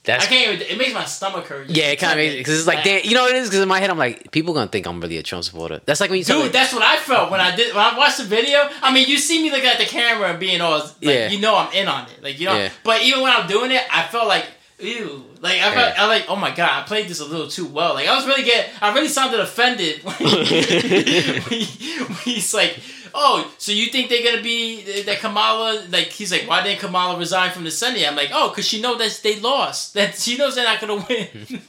That's 0.09 0.25
I 0.25 0.29
can't 0.29 0.55
even. 0.55 0.67
It 0.67 0.79
makes 0.79 0.95
my 0.95 1.05
stomach 1.05 1.47
hurt. 1.47 1.69
yeah, 1.69 1.91
it 1.91 1.97
kind 2.01 2.13
of 2.13 2.17
makes 2.19 2.35
because 2.37 2.59
it's 2.59 2.67
like 2.67 2.83
damn, 2.83 3.05
you 3.05 3.15
know 3.15 3.23
what 3.23 3.35
it 3.35 3.39
is 3.39 3.49
because 3.49 3.61
in 3.63 3.69
my 3.69 3.79
head 3.79 3.91
I'm 3.91 3.99
like 3.99 4.31
people 4.33 4.55
gonna 4.55 4.67
think 4.71 4.87
I'm 4.87 5.01
really 5.01 5.19
a 5.19 5.23
Trump 5.23 5.45
supporter. 5.45 5.81
That's 5.87 6.01
like 6.01 6.11
when 6.11 6.19
you 6.19 6.25
Dude, 6.25 6.45
me, 6.45 6.49
that's 6.49 6.73
what 6.73 6.83
I 6.83 6.97
felt 6.97 7.31
when 7.31 7.41
I 7.41 7.55
did 7.55 7.75
when 7.75 7.85
I 7.85 7.97
watched 7.97 8.19
the 8.19 8.25
video. 8.25 8.59
I 8.83 8.93
mean, 8.93 9.07
you 9.07 9.19
see 9.19 9.43
me 9.43 9.51
looking 9.51 9.69
at 9.69 9.79
the 9.79 9.85
camera 9.85 10.31
and 10.31 10.41
being 10.41 10.61
all 10.61 10.79
like, 10.79 10.93
Yeah. 11.01 11.29
you 11.29 11.41
know, 11.41 11.55
I'm 11.57 11.73
in 11.73 11.87
on 11.89 12.05
it. 12.09 12.23
Like 12.23 12.41
you 12.41 12.47
know, 12.47 12.57
Yeah. 12.57 12.71
but 12.83 13.03
even 13.03 13.21
when 13.23 13.33
I'm 13.33 13.47
doing 13.47 13.71
it, 13.71 13.83
I 13.93 14.03
felt 14.09 14.27
like 14.27 14.47
ew. 14.81 15.25
Like 15.41 15.59
I 15.61 15.75
felt, 15.75 15.95
Yeah. 15.97 16.05
I 16.05 16.07
like, 16.07 16.25
oh 16.29 16.37
my 16.37 16.55
god, 16.55 16.71
I 16.83 16.87
played 16.87 17.09
this 17.09 17.21
a 17.21 17.25
little 17.25 17.49
too 17.49 17.67
well. 17.67 17.95
Like 17.95 18.09
I 18.09 18.15
was 18.17 18.27
really 18.27 18.45
getting, 18.45 18.73
I 18.81 18.95
really 18.95 19.09
sounded 19.09 19.41
offended 19.41 20.03
when, 20.05 20.15
when, 20.17 20.45
he- 20.47 21.99
when 22.03 22.13
he's 22.25 22.55
like, 22.55 22.79
oh, 23.15 23.51
so 23.59 23.73
you 23.73 23.87
think 23.87 24.09
they're 24.09 24.23
gonna 24.25 24.43
be 24.43 25.03
that 25.03 25.19
Kamala? 25.21 25.85
Like 25.91 26.07
he's 26.09 26.33
like, 26.33 26.49
why 26.49 26.63
didn't 26.63 26.81
Kamala 26.81 27.19
resign 27.19 27.51
from 27.51 27.65
the 27.65 27.71
Senate? 27.71 28.07
I'm 28.09 28.17
like, 28.17 28.31
oh, 28.33 28.49
because 28.51 28.67
she 28.67 28.81
knows 28.81 28.99
that 28.99 29.21
they 29.23 29.39
lost. 29.41 29.95
That 29.99 30.15
she 30.17 30.37
knows 30.37 30.55
they're 30.55 30.65
not 30.65 30.81
gonna 30.81 31.05
win. 31.09 31.29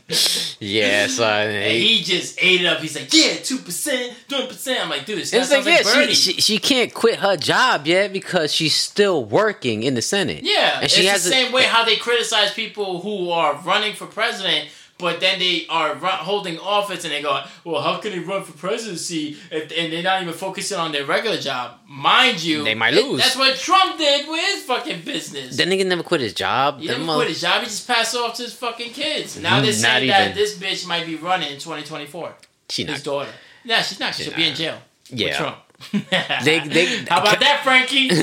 yeah, 0.60 1.08
so 1.08 1.50
he, 1.50 1.98
he 1.98 2.04
just 2.04 2.38
ate 2.42 2.62
it 2.62 2.66
up. 2.68 2.80
He's 2.80 2.96
like, 2.96 3.12
yeah, 3.14 3.36
two 3.42 3.58
percent, 3.58 4.14
twenty 4.28 4.48
percent. 4.48 4.82
I'm 4.84 4.90
like, 4.90 5.06
dude, 5.06 5.20
this 5.20 5.34
it's 5.34 5.52
like 5.52 5.66
like, 5.66 5.86
yeah, 5.86 5.94
Bernie. 5.94 6.14
she, 6.14 6.34
she 6.34 6.42
she 6.42 6.58
can't 6.60 6.94
quit 6.94 7.20
her 7.20 7.38
job 7.38 7.88
yet 7.88 8.14
because 8.14 8.54
she's 8.54 8.76
still 8.76 9.24
working 9.26 9.84
in 9.84 9.96
the 9.96 10.02
Senate. 10.02 10.44
yeah, 10.44 10.80
and 10.82 10.92
she 10.92 11.02
it's 11.02 11.10
has 11.12 11.24
the 11.24 11.30
a- 11.30 11.34
same 11.34 11.52
way 11.54 11.64
how 11.64 11.84
they 11.86 11.96
criticize 11.96 12.54
people 12.54 13.02
who 13.02 13.30
are 13.32 13.56
running 13.62 13.94
for 13.96 14.06
president 14.06 14.70
but 15.00 15.20
then 15.22 15.40
they 15.40 15.66
are 15.70 15.96
holding 15.96 16.60
office 16.60 17.04
and 17.06 17.12
they 17.14 17.22
go, 17.22 17.42
well, 17.64 17.82
how 17.82 17.98
can 17.98 18.12
they 18.12 18.20
run 18.20 18.44
for 18.44 18.52
presidency 18.52 19.38
if, 19.50 19.72
and 19.76 19.92
they're 19.92 20.04
not 20.04 20.22
even 20.22 20.34
focusing 20.34 20.78
on 20.78 20.92
their 20.92 21.06
regular 21.06 21.38
job? 21.38 21.80
Mind 21.88 22.44
you, 22.44 22.64
They 22.64 22.76
might 22.76 22.94
lose. 22.94 23.22
that's 23.22 23.36
what 23.38 23.56
Trump 23.58 23.98
did 23.98 24.28
with 24.28 24.42
his 24.42 24.64
fucking 24.64 25.02
business. 25.04 25.58
That 25.58 25.68
nigga 25.68 25.86
never 25.86 26.04
quit 26.04 26.22
his 26.22 26.34
job. 26.34 26.80
he 26.82 26.88
Them 26.88 27.06
never 27.06 27.16
quit 27.20 27.30
his 27.30 27.42
job. 27.42 27.62
He 27.62 27.66
just 27.68 27.88
passed 27.88 28.16
off 28.16 28.36
to 28.36 28.44
his 28.44 28.54
fucking 28.54 28.92
kids. 28.92 29.40
Now 29.40 29.60
mm, 29.60 29.64
they're 29.64 29.72
Not 29.72 29.74
saying 29.76 30.08
that 30.10 30.36
this 30.36 30.58
bitch 30.58 30.86
might 30.88 31.06
be 31.06 31.16
running 31.16 31.48
in 31.54 31.60
2024. 31.60 32.36
She 32.70 32.84
His 32.84 32.92
not. 32.98 33.04
daughter. 33.04 33.32
Yeah, 33.64 33.82
she's 33.82 34.00
not. 34.00 34.14
She'll 34.14 34.36
be 34.36 34.48
in 34.48 34.54
jail. 34.56 34.78
With 35.10 35.20
Yeah. 35.20 35.38
Trump. 35.38 35.58
They- 36.44 36.60
they- 36.68 37.06
how 37.10 37.22
about 37.22 37.40
that, 37.40 37.62
Frankie? 37.64 38.10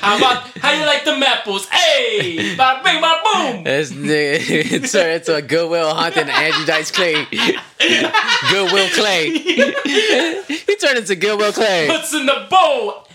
how 0.00 0.16
about 0.16 0.42
how 0.58 0.72
you 0.72 0.86
like 0.86 1.04
the 1.04 1.12
apples? 1.26 1.66
Hey, 1.68 2.54
bada 2.56 2.82
bing, 2.84 3.02
bada 3.02 3.22
boom. 3.24 3.66
It's, 3.66 3.90
it's, 3.92 4.94
a, 4.94 5.14
it's 5.16 5.28
a 5.28 5.42
Good 5.42 5.70
Will 5.70 5.94
Hunting 5.94 6.28
Andrew 6.28 6.64
Dice 6.66 6.90
Clay. 6.90 7.26
Goodwill 8.50 8.88
Clay. 8.90 9.30
he 9.38 10.76
turned 10.76 10.98
into 10.98 11.16
Goodwill 11.16 11.52
Clay. 11.52 11.88
What's 11.88 12.14
in 12.14 12.26
the 12.26 12.46
bowl? 12.48 13.06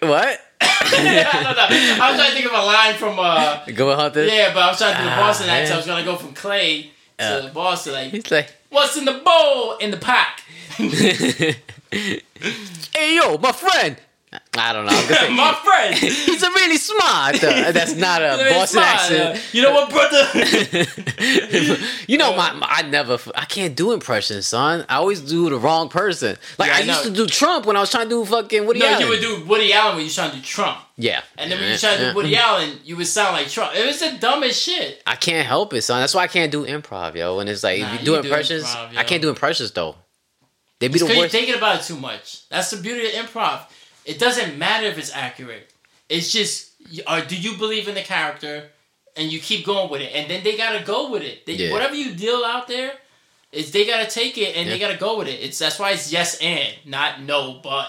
What? 0.00 0.40
I 0.60 1.42
don't 1.42 1.56
know. 1.56 2.04
I 2.04 2.10
was 2.10 2.20
trying 2.20 2.30
to 2.30 2.34
think 2.34 2.46
of 2.46 2.52
a 2.52 2.64
line 2.64 2.94
from 2.94 3.18
uh 3.18 3.64
Good 3.66 3.78
Will 3.78 3.96
Hunting? 3.96 4.28
yeah, 4.28 4.52
but 4.54 4.62
I 4.62 4.68
was 4.68 4.78
trying 4.78 4.92
to 4.94 4.98
do 5.02 5.04
the 5.04 5.10
Ah, 5.14 5.26
Boston 5.26 5.48
accent. 5.48 5.74
I 5.74 5.76
was 5.78 5.86
gonna 5.86 6.04
go 6.04 6.16
from 6.16 6.34
Clay 6.34 6.82
to 7.18 7.42
Yeah. 7.44 7.50
Boston. 7.52 7.92
Like, 7.94 8.10
He's 8.10 8.30
like, 8.30 8.52
what's 8.72 8.96
in 8.96 9.04
the 9.04 9.12
bowl 9.24 9.76
in 9.76 9.92
the 9.92 9.96
pack? 9.96 10.42
hey 12.96 13.16
yo, 13.16 13.38
my 13.38 13.52
friend. 13.52 13.96
I 14.56 14.72
don't 14.72 14.86
know. 14.86 14.92
Say, 14.92 15.34
My 15.34 15.52
friend. 15.64 15.94
he's 15.96 16.42
a 16.42 16.48
really 16.50 16.76
smart. 16.78 17.42
Uh, 17.42 17.70
that's 17.72 17.94
not 17.94 18.22
a 18.22 18.36
Boston 18.50 18.66
smart, 18.80 18.86
accent. 18.86 19.36
uh, 19.36 19.40
you 19.52 19.62
know 19.62 19.72
what, 19.72 19.90
brother? 19.90 20.86
you 22.08 22.18
know, 22.18 22.34
my, 22.36 22.52
my- 22.52 22.66
I 22.68 22.82
never, 22.82 23.18
I 23.34 23.44
can't 23.44 23.76
do 23.76 23.92
impressions, 23.92 24.46
son. 24.46 24.84
I 24.88 24.96
always 24.96 25.20
do 25.20 25.50
the 25.50 25.58
wrong 25.58 25.88
person. 25.88 26.36
Like 26.58 26.68
Yeah, 26.68 26.76
I 26.76 26.78
I, 26.78 26.82
used 26.82 27.02
to 27.04 27.10
do 27.10 27.26
Trump 27.26 27.66
when 27.66 27.76
I 27.76 27.80
was 27.80 27.90
trying 27.90 28.04
to 28.08 28.10
do 28.10 28.24
fucking 28.24 28.66
Woody 28.66 28.80
no, 28.80 28.86
Allen. 28.86 29.00
you 29.02 29.08
would 29.08 29.20
do 29.20 29.44
Woody 29.46 29.72
Allen 29.72 29.96
when 29.96 30.04
you 30.04 30.10
trying 30.10 30.30
to 30.30 30.36
do 30.36 30.42
Trump. 30.42 30.78
yeah, 30.96 31.22
And 31.36 31.50
then 31.50 31.60
when 31.60 31.70
you 31.72 31.78
try 31.78 31.96
to 31.96 32.10
do 32.10 32.14
Woody 32.16 32.36
Allen, 32.36 32.78
you 32.84 32.96
would 32.96 33.06
sound 33.06 33.36
like 33.36 33.48
Trump. 33.48 33.74
It 33.74 33.86
was 33.86 34.00
the 34.00 34.16
dumbest 34.18 34.62
shit. 34.62 35.02
I 35.06 35.16
can't 35.16 35.46
help 35.46 35.72
it, 35.74 35.82
son. 35.82 36.00
That's 36.00 36.14
why 36.14 36.22
I 36.22 36.28
can't 36.28 36.50
do 36.52 36.64
improv, 36.66 37.14
yo. 37.16 37.36
When 37.36 37.48
it's 37.48 37.62
like 37.62 37.80
Nah, 37.80 37.86
if 37.86 37.92
you 37.92 37.98
do 37.98 38.04
do 38.06 38.14
impressions, 38.16 38.64
improv. 38.64 38.96
I 38.96 39.04
can't 39.04 39.22
do 39.22 39.28
impressions 39.28 39.72
though. 39.72 39.96
They 40.78 40.88
be 40.88 40.98
the 40.98 41.04
Because 41.04 41.16
you're 41.16 41.24
worst. 41.24 41.32
thinking 41.32 41.54
about 41.54 41.80
it 41.80 41.82
too 41.84 41.96
much. 41.96 42.48
That's 42.48 42.70
the 42.70 42.76
beauty 42.78 43.06
of 43.06 43.12
improv. 43.26 43.60
It 44.04 44.18
doesn't 44.18 44.58
matter 44.58 44.86
if 44.86 44.98
it's 44.98 45.12
accurate. 45.14 45.72
It's 46.08 46.32
just, 46.32 46.72
or 47.08 47.20
do 47.20 47.36
you 47.36 47.56
believe 47.56 47.88
in 47.88 47.94
the 47.94 48.02
character, 48.02 48.68
and 49.16 49.30
you 49.30 49.40
keep 49.40 49.64
going 49.64 49.90
with 49.90 50.00
it, 50.00 50.12
and 50.14 50.30
then 50.30 50.42
they 50.42 50.56
gotta 50.56 50.84
go 50.84 51.10
with 51.10 51.22
it. 51.22 51.46
They, 51.46 51.54
Yeah. 51.54 51.72
Whatever 51.72 51.94
you 51.94 52.14
deal 52.14 52.44
out 52.44 52.68
there, 52.68 52.92
is 53.52 53.70
they 53.70 53.86
gotta 53.86 54.10
take 54.10 54.38
it 54.38 54.56
and 54.56 54.68
they 54.68 54.78
gotta 54.78 54.96
go 54.96 55.18
with 55.18 55.28
it. 55.28 55.38
It's 55.40 55.58
that's 55.58 55.78
why 55.78 55.90
it's 55.92 56.10
yes 56.10 56.38
and 56.40 56.74
not 56.86 57.20
no 57.20 57.60
but, 57.62 57.88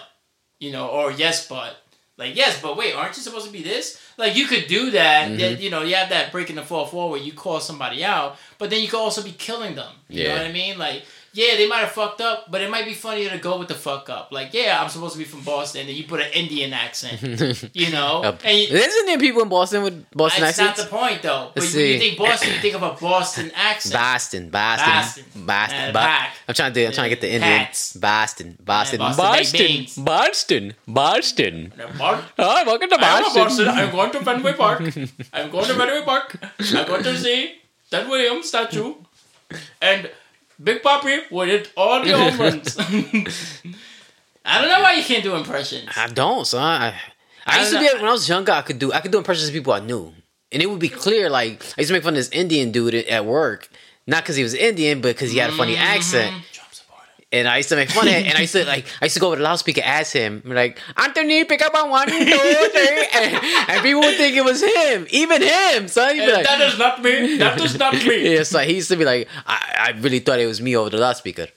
you 0.59 0.72
know, 0.72 0.88
or 0.89 1.11
yes 1.11 1.47
but. 1.47 1.78
Like 2.18 2.36
yes, 2.36 2.61
but 2.61 2.78
wait, 2.78 2.93
aren't 2.93 3.16
you 3.18 3.24
supposed 3.24 3.47
to 3.47 3.51
be 3.51 3.64
this? 3.64 3.99
Like 4.18 4.36
you 4.36 4.45
could 4.45 4.68
do 4.68 4.91
that. 4.91 5.32
Mm-hmm. 5.32 5.61
You 5.61 5.70
know, 5.72 5.82
you 5.82 5.95
have 5.95 6.09
that 6.09 6.32
breaking 6.32 6.57
the 6.57 6.61
fourth 6.61 6.93
wall 6.93 7.09
where 7.09 7.20
you 7.20 7.34
call 7.34 7.59
somebody 7.59 8.03
out, 8.03 8.38
but 8.59 8.70
then 8.70 8.82
you 8.82 8.88
could 8.88 8.99
also 8.99 9.24
be 9.24 9.32
killing 9.32 9.74
them. 9.76 9.91
You 10.09 10.26
know 10.26 10.34
what 10.36 10.45
I 10.45 10.51
mean? 10.51 10.78
Like 10.78 11.03
yeah, 11.34 11.55
they 11.55 11.67
might 11.67 11.79
have 11.79 11.91
fucked 11.91 12.21
up, 12.21 12.49
but 12.51 12.61
it 12.61 12.69
might 12.69 12.86
be 12.86 12.93
funnier 12.93 13.29
to 13.31 13.39
go 13.39 13.57
with 13.57 13.67
the 13.67 13.73
fuck 13.73 14.09
up. 14.09 14.31
Like 14.31 14.53
yeah, 14.53 14.81
I'm 14.81 14.89
supposed 14.89 15.13
to 15.13 15.19
be 15.19 15.25
from 15.25 15.41
Boston, 15.41 15.88
and 15.88 15.97
you 15.97 16.03
put 16.03 16.21
an 16.21 16.31
Indian 16.34 16.73
accent. 16.73 17.21
You 17.73 17.91
know, 17.91 18.21
and 18.43 18.57
you, 18.57 18.67
Isn't 18.67 19.05
there 19.07 19.17
people 19.17 19.41
in 19.41 19.49
Boston 19.49 19.84
with 19.84 20.09
Boston 20.11 20.43
accent. 20.43 20.67
that's 20.67 20.79
not 20.79 20.89
the 20.89 20.95
point 20.95 21.21
though. 21.21 21.51
But 21.53 21.63
Let's 21.63 21.75
when 21.75 21.86
you 21.86 21.99
think 21.99 22.17
Boston, 22.17 22.53
you 22.53 22.59
think 22.59 22.75
of 22.75 22.84
a 22.84 22.93
Boston 22.99 23.51
accent. 23.55 23.93
Boston, 23.93 24.49
Boston, 24.49 25.23
Boston. 25.45 25.93
Boston. 25.93 26.31
I'm 26.47 26.53
trying 26.53 26.73
to 26.73 26.79
do. 26.79 26.86
I'm 26.86 26.93
trying 26.93 27.09
to 27.09 27.15
get 27.15 27.21
the 27.21 27.31
Indian. 27.34 27.59
Hats. 27.59 27.95
Boston, 27.97 28.57
Boston, 28.63 29.01
And 29.01 29.17
Boston 29.17 29.84
Boston. 29.97 30.03
Boston, 30.05 30.73
Boston. 30.88 31.73
Boston. 31.97 32.29
Oh, 32.38 32.63
welcome 32.65 32.89
to 32.89 32.97
Boston. 32.97 33.43
Boston. 33.43 33.67
I'm 33.69 33.91
going 33.91 34.11
to 34.11 34.19
Fenway 34.19 34.53
Park. 34.53 34.81
I'm 35.34 35.49
going 35.49 35.65
to 35.65 35.73
Fenway 35.73 36.01
Park. 36.03 36.38
I'm 36.59 36.88
going 36.88 37.03
to 37.03 37.17
see 37.17 37.55
Ted 37.89 38.07
Williams 38.07 38.47
statue 38.47 38.95
and 39.81 40.09
Big 40.61 40.81
Papi 40.81 41.31
with 41.31 41.49
it 41.49 41.71
all 41.75 42.03
the 42.03 42.11
home 42.11 42.39
runs. 42.39 42.77
I 44.45 44.61
don't 44.61 44.69
know 44.69 44.81
why 44.81 44.93
you 44.93 45.03
can't 45.03 45.23
do 45.23 45.35
impressions. 45.35 45.89
I 45.95 46.07
don't, 46.07 46.45
son. 46.45 46.61
I, 46.61 46.87
I 47.45 47.57
I 47.57 47.59
used 47.59 47.73
to 47.73 47.79
be 47.79 47.89
when 47.93 48.05
I 48.05 48.11
was 48.11 48.27
younger. 48.27 48.51
I 48.51 48.61
could 48.61 48.79
do 48.79 48.91
I 48.91 48.99
could 48.99 49.11
do 49.11 49.17
impressions 49.17 49.47
of 49.47 49.53
people 49.53 49.73
I 49.73 49.79
knew, 49.79 50.13
and 50.51 50.61
it 50.61 50.69
would 50.69 50.79
be 50.79 50.89
clear. 50.89 51.29
Like 51.29 51.63
I 51.77 51.81
used 51.81 51.89
to 51.89 51.93
make 51.93 52.03
fun 52.03 52.13
of 52.13 52.17
this 52.17 52.29
Indian 52.29 52.71
dude 52.71 52.93
at- 52.93 53.07
at 53.07 53.25
work, 53.25 53.69
not 54.05 54.23
because 54.23 54.35
he 54.35 54.43
was 54.43 54.53
Indian, 54.53 55.01
but 55.01 55.15
because 55.15 55.31
he 55.31 55.37
had 55.37 55.49
a 55.49 55.53
funny 55.53 55.75
mm-hmm. 55.75 55.83
accent. 55.83 56.35
And 57.34 57.47
I 57.47 57.57
used 57.57 57.69
to 57.69 57.75
make 57.75 57.89
fun 57.89 58.07
of 58.07 58.13
it, 58.13 58.27
and 58.27 58.38
I 58.38 58.41
used 58.41 58.53
to 58.53 58.63
like 58.63 58.86
I 59.01 59.05
used 59.05 59.15
to 59.15 59.19
go 59.19 59.27
over 59.27 59.38
the 59.38 59.41
loudspeaker, 59.43 59.81
ask 59.84 60.13
him, 60.13 60.43
like 60.45 60.79
Anthony, 60.95 61.43
pick 61.45 61.61
up 61.63 61.73
on 61.73 61.89
one, 61.89 62.07
two, 62.07 62.15
three, 62.15 63.07
and, 63.15 63.43
and 63.69 63.81
people 63.84 64.01
would 64.01 64.15
think 64.15 64.36
it 64.38 64.45
was 64.45 64.61
him, 64.63 65.07
even 65.09 65.41
him. 65.41 65.88
So 65.88 66.01
like, 66.03 66.15
that 66.45 66.61
is 66.61 66.77
not 66.77 67.01
me. 67.01 67.38
That 67.38 67.59
is 67.59 67.79
not 67.79 67.93
me. 68.05 68.34
yeah, 68.36 68.43
like 68.53 68.67
he 68.69 68.75
used 68.75 68.89
to 68.89 68.97
be 68.97 69.03
like, 69.03 69.27
I, 69.47 69.93
I 69.95 69.99
really 69.99 70.19
thought 70.19 70.39
it 70.39 70.45
was 70.45 70.61
me 70.61 70.75
over 70.77 70.91
the 70.91 70.97
loudspeaker. 70.97 71.47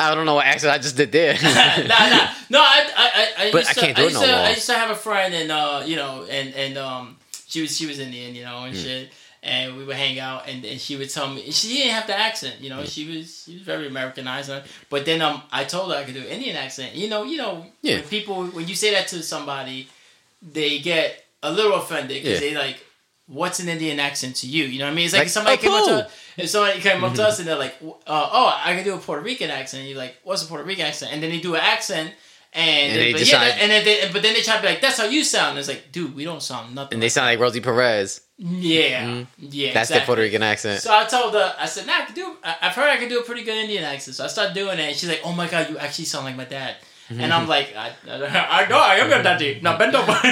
I 0.00 0.14
don't 0.14 0.24
know 0.26 0.34
what 0.36 0.46
accent 0.46 0.72
I 0.72 0.78
just 0.78 0.96
did 0.96 1.12
there. 1.12 1.34
nah, 1.42 1.48
nah. 1.50 2.28
No, 2.48 2.60
I, 2.60 2.88
I, 2.96 3.10
I, 3.42 3.48
I 3.48 3.50
But 3.52 3.58
used 3.66 3.70
I 3.70 3.74
to, 3.74 3.80
can't 3.80 3.96
do 3.96 4.02
I 4.02 4.04
it 4.04 4.08
used 4.10 4.20
no 4.22 4.26
to, 4.26 4.32
more. 4.32 4.40
I 4.46 4.50
used 4.50 4.66
to 4.66 4.74
have 4.74 4.90
a 4.90 4.94
friend, 4.94 5.34
and 5.34 5.50
uh, 5.52 5.82
you 5.84 5.96
know, 5.96 6.24
and 6.30 6.54
and 6.54 6.78
um, 6.78 7.16
she 7.48 7.60
was 7.62 7.76
she 7.76 7.84
was 7.86 7.98
Indian, 7.98 8.34
you 8.34 8.44
know, 8.44 8.62
and 8.64 8.74
Hmm. 8.74 8.80
shit, 8.82 9.10
and 9.42 9.76
we 9.76 9.84
would 9.84 9.96
hang 9.96 10.18
out, 10.18 10.48
and, 10.48 10.64
and 10.64 10.80
she 10.80 10.96
would 10.96 11.10
tell 11.10 11.28
me 11.32 11.50
she 11.50 11.68
didn't 11.74 11.92
have 11.94 12.06
the 12.06 12.16
accent, 12.18 12.60
you 12.60 12.70
know, 12.70 12.78
Hmm. 12.80 12.86
she 12.86 13.06
was 13.08 13.44
she 13.46 13.54
was 13.54 13.62
very 13.62 13.86
Americanized, 13.86 14.50
but 14.90 15.04
then 15.04 15.22
um, 15.22 15.42
I 15.52 15.64
told 15.64 15.92
her 15.92 15.98
I 15.98 16.04
could 16.04 16.14
do 16.14 16.24
Indian 16.24 16.56
accent, 16.56 16.94
you 16.94 17.08
know, 17.08 17.22
you 17.24 17.36
know, 17.38 17.66
Yeah. 17.82 17.96
when 17.96 18.04
people 18.08 18.44
when 18.46 18.66
you 18.68 18.74
say 18.74 18.90
that 18.92 19.08
to 19.08 19.22
somebody, 19.22 19.88
they 20.42 20.78
get 20.80 21.24
a 21.42 21.50
little 21.52 21.74
offended 21.74 22.22
because 22.22 22.40
Yeah. 22.42 22.50
they 22.50 22.54
like. 22.56 22.84
What's 23.30 23.60
an 23.60 23.68
Indian 23.68 24.00
accent 24.00 24.36
to 24.36 24.46
you? 24.46 24.64
You 24.64 24.78
know 24.78 24.86
what 24.86 24.92
I 24.92 24.94
mean? 24.94 25.04
It's 25.04 25.12
like, 25.12 25.24
Like, 25.24 25.28
somebody 25.28 25.56
"Oh, 25.58 25.60
came 25.60 25.72
up 25.72 25.84
cool." 25.84 25.98
to 25.98 26.10
if 26.42 26.48
somebody 26.48 26.80
came 26.80 27.04
up 27.04 27.12
to 27.12 27.26
us 27.28 27.38
and 27.38 27.46
they're 27.46 27.58
like, 27.58 27.74
uh, 27.82 28.28
"Oh, 28.32 28.58
I 28.64 28.74
can 28.74 28.84
do 28.84 28.94
a 28.94 28.98
Puerto 28.98 29.20
Rican 29.22 29.50
accent," 29.50 29.80
and 29.82 29.90
you're 29.90 29.98
like, 29.98 30.16
"What's 30.24 30.42
a 30.42 30.46
Puerto 30.46 30.64
Rican 30.64 30.86
accent?" 30.86 31.12
And 31.12 31.22
then 31.22 31.28
they 31.28 31.38
do 31.38 31.54
an 31.54 31.60
accent, 31.60 32.14
and, 32.54 32.92
And 32.92 32.98
they 32.98 33.12
but 33.12 33.18
decide- 33.18 33.48
yeah, 33.48 33.56
and 33.60 33.70
then 33.70 33.84
they, 33.84 34.08
but 34.10 34.22
then 34.22 34.32
they 34.32 34.40
try 34.40 34.56
to 34.56 34.62
be 34.62 34.68
like, 34.68 34.80
"That's 34.80 34.96
how 34.96 35.04
you 35.04 35.24
sound." 35.24 35.50
And 35.50 35.58
it's 35.58 35.68
like, 35.68 35.92
dude, 35.92 36.16
we 36.16 36.24
don't 36.24 36.42
sound 36.42 36.74
nothing. 36.74 36.94
and 36.94 37.02
they 37.02 37.06
like 37.08 37.12
sound 37.12 37.26
like 37.26 37.38
Rosie 37.38 37.60
Perez. 37.60 38.22
Yeah, 38.38 39.24
yeah. 39.38 39.74
That's 39.74 39.90
exactly. 39.90 39.98
the 39.98 40.06
Puerto 40.06 40.22
Rican 40.22 40.42
accent. 40.44 40.80
So 40.80 40.96
I 40.96 41.04
told 41.06 41.34
her, 41.34 41.56
I 41.58 41.66
said, 41.66 41.88
"Nah, 41.88 42.02
I 42.02 42.04
can 42.04 42.14
do. 42.14 42.36
I, 42.44 42.56
I've 42.62 42.72
heard 42.72 42.88
I 42.88 42.96
can 42.96 43.08
do 43.08 43.18
a 43.18 43.24
pretty 43.24 43.42
good 43.42 43.56
Indian 43.56 43.82
accent." 43.82 44.16
So 44.16 44.24
I 44.24 44.28
started 44.28 44.54
doing 44.54 44.78
it, 44.78 44.82
and 44.82 44.96
she's 44.96 45.08
like, 45.08 45.22
"Oh 45.24 45.32
my 45.32 45.48
god, 45.48 45.68
you 45.68 45.76
actually 45.78 46.04
sound 46.04 46.24
like 46.24 46.36
my 46.36 46.44
dad." 46.44 46.76
And 47.10 47.32
I'm 47.32 47.48
like, 47.48 47.74
I, 47.74 47.92
I, 48.06 48.64
I 48.64 48.68
know 48.68 48.78
I 48.78 48.96
am 48.96 49.08
your 49.08 49.22
daddy. 49.22 49.60
Now 49.62 49.78
bend 49.78 49.96
over. 49.96 50.12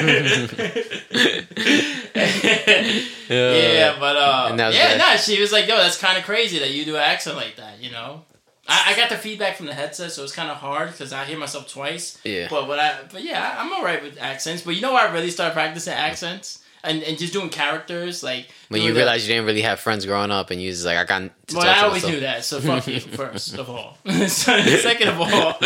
yeah, 3.31 3.97
but 3.99 4.17
uh, 4.17 4.55
yeah, 4.55 4.71
bad. 4.71 4.99
no, 4.99 5.17
she 5.17 5.41
was 5.41 5.53
like, 5.53 5.67
"Yo, 5.67 5.77
that's 5.77 5.99
kind 5.99 6.19
of 6.19 6.25
crazy 6.25 6.59
that 6.61 6.71
you 6.71 6.85
do 6.85 6.95
an 6.97 7.03
accent 7.03 7.37
like 7.37 7.57
that." 7.57 7.83
You 7.83 7.91
know, 7.91 8.23
I, 8.69 8.93
I 8.93 8.97
got 8.97 9.09
the 9.09 9.17
feedback 9.17 9.57
from 9.57 9.67
the 9.67 9.75
headset, 9.75 10.13
so 10.13 10.23
it's 10.23 10.35
kind 10.35 10.51
of 10.51 10.59
hard 10.59 10.93
because 10.93 11.13
I 11.13 11.25
hear 11.25 11.39
myself 11.39 11.69
twice. 11.69 12.19
Yeah. 12.25 12.47
But 12.49 12.69
what 12.69 12.79
I, 12.79 13.01
but 13.11 13.25
yeah, 13.25 13.57
I'm 13.59 13.73
alright 13.73 14.03
with 14.03 14.17
accents. 14.21 14.63
But 14.63 14.77
you 14.77 14.83
know 14.83 14.95
I 14.95 15.11
really 15.13 15.31
started 15.31 15.55
practicing 15.55 15.95
accents 15.95 16.63
and 16.85 17.03
and 17.03 17.19
just 17.19 17.33
doing 17.33 17.49
characters 17.49 18.23
like 18.23 18.49
When 18.69 18.83
you 18.83 18.95
realize 18.95 19.27
you 19.27 19.35
didn't 19.35 19.47
really 19.47 19.63
have 19.63 19.81
friends 19.81 20.05
growing 20.07 20.31
up, 20.31 20.51
and 20.51 20.61
you 20.63 20.69
was 20.71 20.85
like, 20.85 20.97
I 20.99 21.05
got 21.05 21.19
to 21.49 21.57
well, 21.57 21.67
I 21.67 21.81
always 21.83 22.03
myself. 22.03 22.13
knew 22.13 22.21
that. 22.21 22.45
So 22.45 22.61
fuck 22.61 22.87
you, 22.87 23.01
first 23.23 23.55
of 23.59 23.69
all. 23.71 23.97
Second 24.29 25.09
of 25.09 25.21
all, 25.21 25.59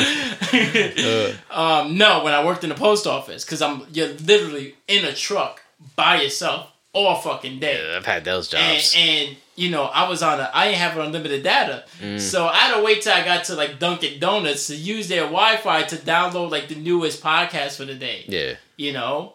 um, 1.51 1.97
no, 1.97 2.23
when 2.25 2.33
I 2.35 2.45
worked 2.45 2.65
in 2.65 2.71
the 2.71 2.77
post 2.77 3.07
office, 3.07 3.45
because 3.45 3.63
I'm 3.63 3.87
you're 3.93 4.09
literally 4.09 4.75
in 4.89 5.05
a 5.05 5.13
truck 5.13 5.63
by 5.97 6.23
yourself 6.23 6.71
all 6.93 7.15
fucking 7.17 7.61
day, 7.61 7.81
Yeah, 7.91 7.97
I've 7.97 8.07
had 8.07 8.25
those 8.25 8.53
and, 8.53 8.75
jobs. 8.77 8.95
and 8.99 9.37
you 9.57 9.71
know 9.71 9.85
I 9.85 10.09
was 10.09 10.23
on 10.23 10.41
a 10.41 10.51
I 10.53 10.67
didn't 10.67 10.79
have 10.79 10.97
unlimited 10.99 11.43
data, 11.43 11.85
Mm. 12.01 12.19
so 12.21 12.47
I 12.47 12.57
had 12.57 12.77
to 12.77 12.83
wait 12.83 13.03
till 13.03 13.13
I 13.13 13.25
got 13.25 13.45
to 13.45 13.55
like 13.55 13.79
Dunkin' 13.79 14.19
Donuts 14.21 14.67
to 14.69 14.77
use 14.77 15.09
their 15.09 15.23
Wi-Fi 15.23 15.83
to 15.85 15.97
download 15.97 16.51
like 16.51 16.69
the 16.69 16.75
newest 16.77 17.23
podcast 17.23 17.77
for 17.77 17.85
the 17.85 17.95
day 17.95 18.25
yeah. 18.29 18.55
you 18.77 18.93
know. 18.93 19.35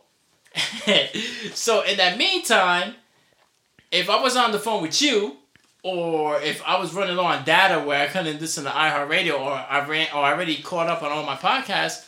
so 1.53 1.81
in 1.81 1.97
that 1.97 2.17
meantime, 2.17 2.95
if 3.91 4.09
I 4.09 4.21
was 4.21 4.35
on 4.35 4.51
the 4.51 4.59
phone 4.59 4.81
with 4.81 5.01
you, 5.01 5.37
or 5.83 6.41
if 6.41 6.63
I 6.65 6.79
was 6.79 6.93
running 6.93 7.15
low 7.15 7.25
on 7.25 7.43
data 7.45 7.79
where 7.79 8.01
I 8.01 8.07
couldn't 8.07 8.41
listen 8.41 8.63
to 8.63 8.69
iHeartRadio, 8.69 9.39
or 9.39 9.51
I 9.51 9.85
ran, 9.87 10.07
or 10.13 10.23
I 10.23 10.33
already 10.33 10.57
caught 10.57 10.87
up 10.87 11.03
on 11.03 11.11
all 11.11 11.23
my 11.23 11.35
podcasts, 11.35 12.05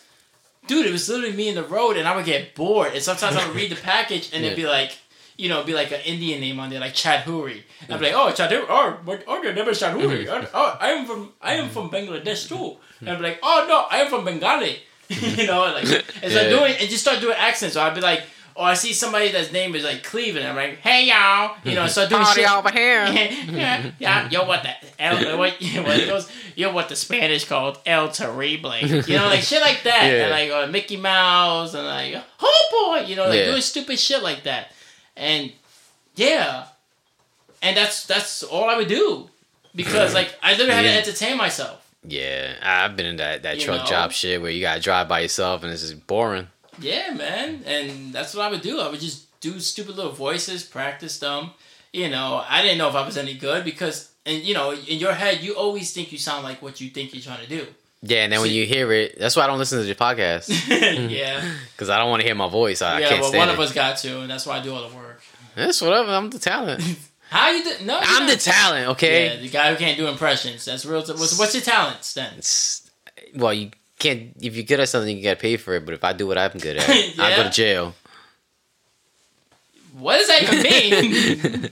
dude, 0.65 0.85
it 0.85 0.91
was 0.91 1.07
literally 1.09 1.35
me 1.35 1.49
in 1.49 1.55
the 1.55 1.63
road, 1.63 1.97
and 1.97 2.07
I 2.07 2.15
would 2.15 2.25
get 2.25 2.55
bored. 2.55 2.93
And 2.93 3.03
sometimes 3.03 3.35
I 3.35 3.45
would 3.47 3.55
read 3.55 3.71
the 3.71 3.75
package, 3.81 4.31
and 4.33 4.43
it'd 4.43 4.55
be 4.57 4.65
like. 4.67 4.97
You 5.39 5.49
know, 5.49 5.57
it'd 5.57 5.67
be 5.67 5.75
like 5.75 5.91
an 5.91 6.01
Indian 6.03 6.41
name 6.41 6.59
on 6.59 6.71
there, 6.71 6.79
like 6.79 6.95
Chad 6.95 7.23
Huri. 7.23 7.61
I'd 7.87 7.99
be 7.99 8.07
like, 8.07 8.15
"Oh, 8.15 8.31
Chad 8.31 8.49
Huri. 8.49 8.65
Oh? 8.67 9.19
Oh, 9.27 9.43
your 9.43 9.53
name 9.53 9.67
is 9.67 9.79
Chad 9.79 9.95
Huri. 9.95 10.25
Mm-hmm. 10.25 10.45
Oh, 10.45 10.49
oh, 10.51 10.77
I 10.81 10.89
am 10.89 11.05
from, 11.05 11.31
I 11.39 11.53
am 11.53 11.69
from 11.69 11.91
mm-hmm. 11.91 11.95
Bangladesh 11.95 12.47
too." 12.47 12.55
Mm-hmm. 12.55 13.07
And 13.07 13.09
I'd 13.11 13.17
be 13.19 13.23
like, 13.23 13.39
"Oh 13.43 13.65
no, 13.69 13.85
I 13.95 14.01
am 14.01 14.07
from 14.09 14.25
Bengali." 14.25 14.79
you 15.09 15.45
know, 15.45 15.61
like, 15.61 15.83
and 16.23 16.31
so 16.33 16.41
Yeah. 16.41 16.49
doing, 16.49 16.73
and 16.79 16.89
just 16.89 17.03
start 17.03 17.21
doing 17.21 17.35
accents. 17.37 17.75
So 17.75 17.83
I'd 17.83 17.93
be 17.93 18.01
like, 18.01 18.23
or 18.57 18.65
I 18.65 18.73
see 18.73 18.91
somebody 18.93 19.31
that's 19.31 19.51
name 19.51 19.75
is 19.75 19.83
like 19.83 20.03
Cleveland. 20.03 20.47
I'm 20.47 20.55
like, 20.55 20.79
hey 20.79 21.07
y'all, 21.07 21.55
you 21.63 21.75
know, 21.75 21.87
so 21.87 22.09
doing 22.09 22.21
Party 22.23 22.41
shit. 22.41 22.51
over 22.51 22.71
here. 22.71 23.05
yeah, 23.51 23.91
yeah, 23.99 24.29
yo, 24.29 24.45
what 24.45 24.63
the 24.63 24.71
El, 25.01 25.37
what, 25.37 25.53
what 25.59 25.99
it 25.99 26.07
goes, 26.07 26.29
yo, 26.55 26.73
what 26.73 26.89
the 26.89 26.95
Spanish 26.95 27.45
called 27.45 27.77
El 27.85 28.09
Terrible, 28.09 28.75
you 28.79 29.15
know, 29.15 29.27
like 29.27 29.41
shit 29.41 29.61
like 29.61 29.83
that, 29.83 30.05
Yeah. 30.05 30.23
and 30.23 30.31
like 30.31 30.49
uh, 30.51 30.71
Mickey 30.71 30.97
Mouse, 30.97 31.73
and 31.75 31.85
like 31.85 32.15
oh 32.41 32.95
boy, 32.99 33.05
you 33.07 33.15
know, 33.15 33.27
like 33.27 33.39
Yeah. 33.39 33.45
doing 33.51 33.61
stupid 33.61 33.99
shit 33.99 34.23
like 34.23 34.43
that, 34.43 34.71
and 35.15 35.51
yeah, 36.15 36.65
and 37.61 37.77
that's 37.77 38.05
that's 38.07 38.43
all 38.43 38.69
I 38.69 38.75
would 38.75 38.87
do 38.87 39.29
because 39.75 40.13
like 40.15 40.33
I 40.41 40.53
literally 40.53 40.71
had 40.73 40.81
to 41.03 41.09
entertain 41.09 41.37
myself. 41.37 41.83
Yeah, 42.09 42.53
I've 42.61 42.95
been 42.95 43.05
in 43.05 43.17
that, 43.17 43.43
that 43.43 43.57
You 43.57 43.65
truck 43.65 43.81
know? 43.81 43.85
job 43.85 44.11
shit 44.13 44.41
where 44.41 44.49
you 44.49 44.61
gotta 44.61 44.79
drive 44.81 45.07
by 45.09 45.19
yourself 45.19 45.63
and 45.63 45.71
it's 45.73 45.81
just 45.81 46.07
boring. 46.07 46.47
Yeah, 46.79 47.13
man, 47.13 47.63
and 47.65 48.13
that's 48.13 48.33
what 48.35 48.45
I 48.45 48.49
would 48.49 48.61
do. 48.61 48.79
I 48.79 48.89
would 48.89 48.99
just 48.99 49.39
do 49.39 49.59
stupid 49.59 49.95
little 49.95 50.11
voices, 50.11 50.63
practice 50.63 51.19
them. 51.19 51.51
You 51.93 52.09
know, 52.09 52.43
I 52.47 52.61
didn't 52.61 52.77
know 52.77 52.89
if 52.89 52.95
I 52.95 53.05
was 53.05 53.17
any 53.17 53.33
good 53.33 53.63
because, 53.63 54.11
and 54.25 54.43
you 54.43 54.53
know, 54.53 54.73
in 54.73 54.99
your 54.99 55.13
head, 55.13 55.41
you 55.41 55.53
always 55.53 55.93
think 55.93 56.11
you 56.11 56.17
sound 56.17 56.43
like 56.43 56.61
what 56.61 56.79
you 56.81 56.89
think 56.89 57.13
you're 57.13 57.23
trying 57.23 57.43
to 57.43 57.49
do. 57.49 57.65
Yeah, 58.03 58.23
and 58.23 58.31
then 58.31 58.41
when 58.41 58.51
you 58.51 58.65
hear 58.65 58.91
it, 58.91 59.17
that's 59.17 59.35
why 59.35 59.43
I 59.43 59.47
don't 59.47 59.57
listen 59.57 59.79
to 59.79 59.85
the 59.85 59.95
podcast 59.95 60.49
yeah, 61.09 61.43
because 61.71 61.89
I 61.89 61.97
don't 61.97 62.09
want 62.09 62.21
to 62.21 62.27
hear 62.27 62.35
my 62.35 62.49
voice. 62.49 62.81
I, 62.81 62.97
I 62.97 62.99
yeah. 62.99 63.13
Well, 63.13 63.29
stand 63.29 63.39
one 63.39 63.49
it. 63.49 63.53
of 63.53 63.59
us 63.59 63.73
got 63.73 63.97
to, 63.97 64.21
and 64.21 64.29
that's 64.29 64.45
why 64.45 64.59
I 64.59 64.63
do 64.63 64.73
all 64.73 64.87
the 64.87 64.95
work. 64.95 65.21
That's 65.55 65.81
whatever. 65.81 66.11
I'm 66.11 66.29
the 66.29 66.39
talent. 66.39 66.83
How 67.29 67.49
you 67.49 67.63
do? 67.63 67.85
No, 67.85 67.99
I'm 68.01 68.27
the 68.27 68.37
talent. 68.37 68.89
Okay. 68.91 69.35
Yeah, 69.35 69.41
the 69.41 69.49
guy 69.49 69.71
who 69.71 69.77
can't 69.77 69.97
do 69.97 70.07
impressions. 70.07 70.63
That's 70.63 70.85
real. 70.85 71.01
What's, 71.01 71.37
what's 71.37 71.53
your 71.53 71.63
talents 71.63 72.13
then? 72.13 72.39
Well, 73.35 73.53
you 73.53 73.71
can't. 73.99 74.33
If 74.39 74.55
you're 74.55 74.65
good 74.65 74.79
at 74.79 74.89
something, 74.89 75.15
you 75.15 75.23
gotta 75.23 75.39
pay 75.39 75.57
for 75.57 75.73
it. 75.75 75.85
But 75.85 75.93
if 75.95 76.03
I 76.03 76.13
do 76.13 76.27
what 76.27 76.37
I'm 76.37 76.57
good 76.57 76.77
at, 76.77 76.89
I 77.19 77.35
go 77.35 77.43
to 77.43 77.49
jail. 77.49 77.95
What 79.97 80.17
does 80.17 80.27
that 80.27 80.43
even 80.43 80.61
mean? 80.61 81.71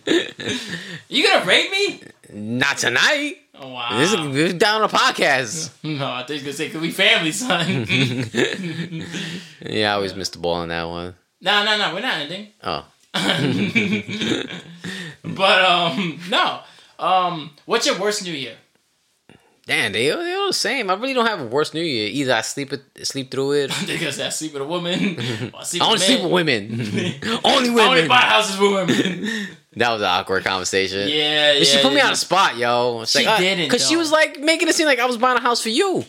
you 1.10 1.24
gonna 1.24 1.46
rape 1.46 1.70
me? 1.72 2.02
Not 2.34 2.78
tonight. 2.80 3.36
Oh 3.54 3.70
wow. 3.70 3.98
This 3.98 4.12
is 4.14 4.20
we're 4.20 4.54
down 4.54 4.82
on 4.82 4.90
a 4.90 4.92
podcast. 4.92 5.72
no, 5.84 6.12
I 6.12 6.24
think 6.24 6.40
you 6.40 6.46
gonna 6.46 6.54
say, 6.54 6.70
"Cause 6.70 6.82
we 6.82 6.92
family, 6.92 7.32
son." 7.32 7.86
yeah, 9.62 9.92
I 9.92 9.96
always 9.96 10.16
missed 10.16 10.34
the 10.34 10.40
ball 10.40 10.56
on 10.56 10.70
that 10.70 10.86
one. 10.86 11.14
no, 11.42 11.64
no, 11.64 11.78
no. 11.78 11.94
We're 11.94 12.02
not 12.02 12.18
ending. 12.18 12.48
Oh, 12.64 12.86
but 15.24 15.66
um, 15.66 16.20
no. 16.30 16.62
Um, 16.98 17.52
what's 17.66 17.86
your 17.86 18.00
worst 18.00 18.24
New 18.24 18.34
Year? 18.34 18.56
Damn, 19.68 19.92
they 19.92 20.08
they 20.10 20.34
all 20.34 20.48
the 20.48 20.54
same. 20.54 20.90
I 20.90 20.94
really 20.94 21.14
don't 21.14 21.26
have 21.26 21.42
a 21.42 21.46
worst 21.46 21.74
New 21.74 21.82
Year. 21.82 22.08
Either 22.10 22.34
I 22.34 22.42
sleep 22.42 22.74
it, 22.74 22.84
sleep 23.08 23.32
through 23.32 23.54
it. 23.54 23.72
because 23.88 24.20
I 24.20 24.30
sleep 24.30 24.54
with 24.54 24.62
a 24.62 24.66
woman. 24.66 24.94
I 25.58 25.64
sleep 25.64 25.82
I 25.82 25.86
only 25.86 25.96
with 25.96 26.04
sleep 26.04 26.22
with 26.24 26.32
women. 26.32 26.72
only 27.44 27.44
I 27.44 27.52
only 27.54 27.70
women. 27.72 28.08
buy 28.08 28.18
houses 28.18 28.58
with 28.60 28.72
women. 28.72 29.48
That 29.78 29.92
was 29.92 30.02
an 30.02 30.08
awkward 30.08 30.44
conversation. 30.46 31.10
yeah, 31.10 31.52
yeah. 31.54 31.64
She 31.64 31.82
put 31.82 31.94
me 31.94 32.00
on 32.00 32.12
the 32.12 32.16
spot, 32.16 32.56
yo. 32.58 33.02
It's 33.02 33.12
She 33.12 33.26
like, 33.26 33.28
uh, 33.28 33.38
didn't, 33.40 33.70
Cause 33.70 33.86
she 33.88 33.98
was 33.98 34.10
like 34.12 34.40
making 34.40 34.70
it 34.70 34.76
seem 34.76 34.86
like 34.86 35.00
I 35.00 35.06
was 35.06 35.18
buying 35.18 35.38
a 35.38 35.42
house 35.42 35.62
for 35.62 35.70
you. 35.70 36.06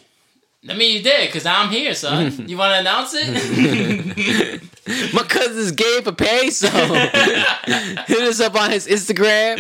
I 0.69 0.75
mean, 0.75 0.97
you 0.97 1.03
did 1.03 1.27
because 1.27 1.47
I'm 1.47 1.69
here, 1.71 1.95
son. 1.95 2.49
you 2.49 2.57
want 2.57 2.75
to 2.75 2.81
announce 2.81 3.13
it? 3.15 4.63
My 5.15 5.23
cousin's 5.23 5.73
gay 5.73 6.01
for 6.03 6.13
pay, 6.13 6.51
so 6.51 6.69
hit 6.69 8.21
us 8.23 8.41
up 8.41 8.55
on 8.55 8.71
his 8.71 8.87
Instagram 8.87 9.57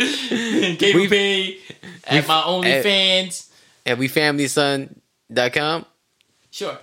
KVP 0.79 1.59
at 2.05 2.27
my 2.27 2.35
OnlyFans. 2.43 3.46
At 3.87 3.99
wefamilyson.com. 3.99 5.87
Sure. 6.51 6.79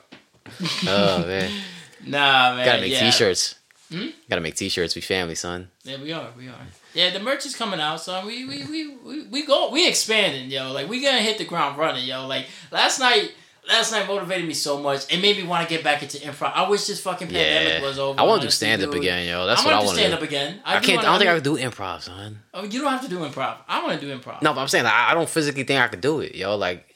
Oh 0.87 1.23
man, 1.25 1.51
Nah, 2.05 2.55
man. 2.55 2.65
gotta 2.65 2.81
make 2.81 2.91
yeah. 2.91 2.99
t-shirts. 2.99 3.55
Hmm? 3.91 4.07
Gotta 4.29 4.41
make 4.41 4.55
t-shirts. 4.55 4.95
We 4.95 5.01
family, 5.01 5.35
son. 5.35 5.69
Yeah, 5.83 6.01
we 6.01 6.11
are. 6.11 6.29
We 6.37 6.47
are. 6.47 6.55
Yeah, 6.93 7.11
the 7.11 7.19
merch 7.19 7.45
is 7.45 7.55
coming 7.55 7.79
out, 7.79 8.01
son. 8.01 8.25
we 8.25 8.45
we 8.45 8.63
we 8.65 8.95
we, 8.97 9.23
we 9.27 9.45
go 9.45 9.69
we 9.71 9.87
expanding, 9.87 10.49
yo. 10.51 10.71
Like 10.71 10.89
we 10.89 11.01
gonna 11.01 11.19
hit 11.19 11.37
the 11.37 11.45
ground 11.45 11.77
running, 11.77 12.05
yo. 12.05 12.27
Like 12.27 12.47
last 12.71 12.99
night. 12.99 13.31
Last 13.65 13.93
night 13.93 14.05
motivated 14.09 14.45
me 14.45 14.53
so 14.53 14.77
much 14.77 15.09
It 15.09 15.21
made 15.21 15.37
me 15.37 15.43
want 15.43 15.65
to 15.65 15.73
get 15.73 15.85
back 15.85 16.03
into 16.03 16.17
improv. 16.17 16.51
I 16.53 16.67
wish 16.69 16.85
this 16.85 16.99
fucking 16.99 17.29
pandemic 17.29 17.81
Yeah, 17.81 17.81
was 17.81 17.97
over. 17.97 18.19
I 18.19 18.23
want 18.23 18.41
to 18.41 18.47
do 18.47 18.51
stand 18.51 18.83
up 18.83 18.93
again, 18.93 19.25
yo. 19.25 19.45
That's 19.45 19.61
I 19.61 19.63
what 19.63 19.73
I 19.73 19.77
want 19.77 19.83
to 19.83 19.85
want 19.87 19.97
stand 19.99 20.13
up 20.13 20.21
again. 20.21 20.59
I 20.65 20.79
do 20.81 20.85
can't. 20.85 20.97
wanna- 20.97 21.07
I 21.07 21.11
don't 21.11 21.19
think 21.19 21.29
I 21.31 21.33
can 21.35 21.43
do 21.43 21.57
improv, 21.57 22.01
son. 22.01 22.39
Oh, 22.53 22.65
you 22.65 22.81
don't 22.81 22.91
have 22.91 23.03
to 23.03 23.07
do 23.07 23.19
improv. 23.19 23.55
I 23.69 23.81
want 23.81 23.97
to 23.97 24.05
do 24.05 24.13
improv. 24.19 24.41
No, 24.41 24.53
but 24.53 24.59
I'm 24.59 24.67
saying 24.67 24.83
like, 24.83 24.91
I 24.93 25.13
don't 25.13 25.29
physically 25.29 25.63
think 25.63 25.79
I 25.79 25.87
could 25.87 26.01
do 26.01 26.19
it, 26.19 26.35
yo. 26.35 26.57
Like, 26.57 26.92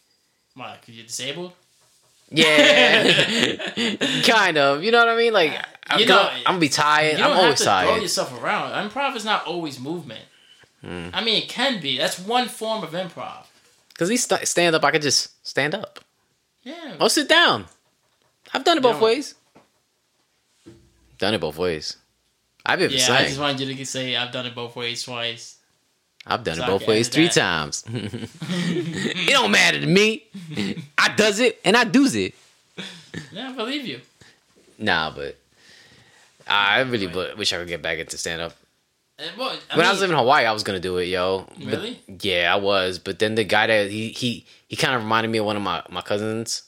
Why? 0.58 0.78
Cause 0.86 0.96
you're 0.96 1.06
disabled. 1.06 1.54
yeah, 2.32 3.56
kind 4.26 4.58
of. 4.58 4.84
You 4.84 4.92
know 4.92 4.98
what 5.00 5.10
I 5.10 5.16
mean? 5.16 5.32
Like, 5.34 5.54
I, 5.88 6.00
You 6.00 6.06
know- 6.08 6.30
I'm 6.30 6.44
gonna 6.46 6.60
be 6.60 6.68
tired. 6.70 7.20
I'm 7.22 7.32
always 7.38 7.62
tired. 7.64 7.88
throw 7.88 7.96
yourself 8.02 8.44
around. 8.44 8.90
Improv 8.90 9.16
is 9.16 9.24
not 9.24 9.46
always 9.46 9.80
movement. 9.80 10.26
Hmm. 10.82 11.10
I 11.14 11.24
mean, 11.24 11.42
it 11.42 11.48
can 11.48 11.80
be. 11.80 11.98
That's 11.98 12.20
one 12.20 12.48
form 12.50 12.84
of 12.84 12.92
improv. 12.92 13.46
Cause 13.98 14.10
these 14.10 14.24
st- 14.26 14.48
stand 14.48 14.76
up, 14.76 14.84
I 14.84 14.92
could 14.92 15.02
just 15.02 15.46
stand 15.48 15.74
up. 15.76 16.00
Yeah. 16.64 16.96
Or 17.00 17.10
sit 17.10 17.30
down. 17.30 17.66
I've 18.54 18.64
done 18.64 18.78
it 18.78 18.84
both 18.84 19.00
No. 19.00 19.06
ways. 19.06 19.36
Done 21.18 21.34
it 21.34 21.42
both 21.42 21.58
ways. 21.58 21.98
I've 22.66 22.80
been 22.80 22.92
Yeah, 22.92 23.14
I 23.14 23.24
just 23.26 23.40
wanted 23.40 23.62
you 23.62 23.74
to 23.76 23.86
say 23.86 24.16
I've 24.16 24.32
done 24.32 24.46
it 24.46 24.54
both 24.56 24.76
ways 24.76 25.04
twice. 25.04 25.57
I've 26.28 26.44
done 26.44 26.60
it 26.60 26.66
both 26.68 26.86
ways 26.88 27.08
three 27.08 27.30
times. 27.30 27.84
it 27.92 29.30
don't 29.30 29.52
matter 29.52 29.80
to 29.80 29.88
me. 29.88 30.24
I 30.98 31.14
does 31.16 31.40
it 31.40 31.60
and 31.64 31.76
I 31.78 31.84
does 31.86 32.16
it. 32.16 32.36
Yeah, 33.32 33.50
I 33.50 33.54
believe 33.54 33.86
you. 33.88 34.02
Nah, 34.78 35.12
but 35.16 35.38
I 36.48 36.82
really 36.82 37.08
wish 37.36 37.54
I 37.54 37.58
could 37.58 37.68
get 37.68 37.82
back 37.82 38.00
into 38.00 38.18
stand 38.18 38.42
up. 38.42 38.54
Uh, 39.20 39.24
well, 39.38 39.58
I 39.72 39.78
When 39.78 39.86
I 39.86 39.90
was 39.92 40.00
living 40.02 40.14
in 40.14 40.20
Hawaii, 40.20 40.46
I 40.46 40.52
was 40.52 40.64
gonna 40.64 40.80
do 40.80 40.98
it, 40.98 41.06
yo. 41.06 41.48
But- 41.58 41.66
Really? 41.66 42.00
yeah, 42.22 42.54
I 42.54 42.58
was. 42.58 43.00
But 43.00 43.20
then 43.20 43.36
the 43.36 43.44
guy 43.44 43.68
that 43.68 43.90
he 43.90 44.10
he 44.10 44.46
he 44.68 44.76
kind 44.76 44.94
of 44.96 45.02
reminded 45.02 45.30
me 45.32 45.40
of 45.40 45.46
one 45.46 45.56
of 45.56 45.64
my 45.64 45.82
my 45.90 46.02
cousins. 46.02 46.64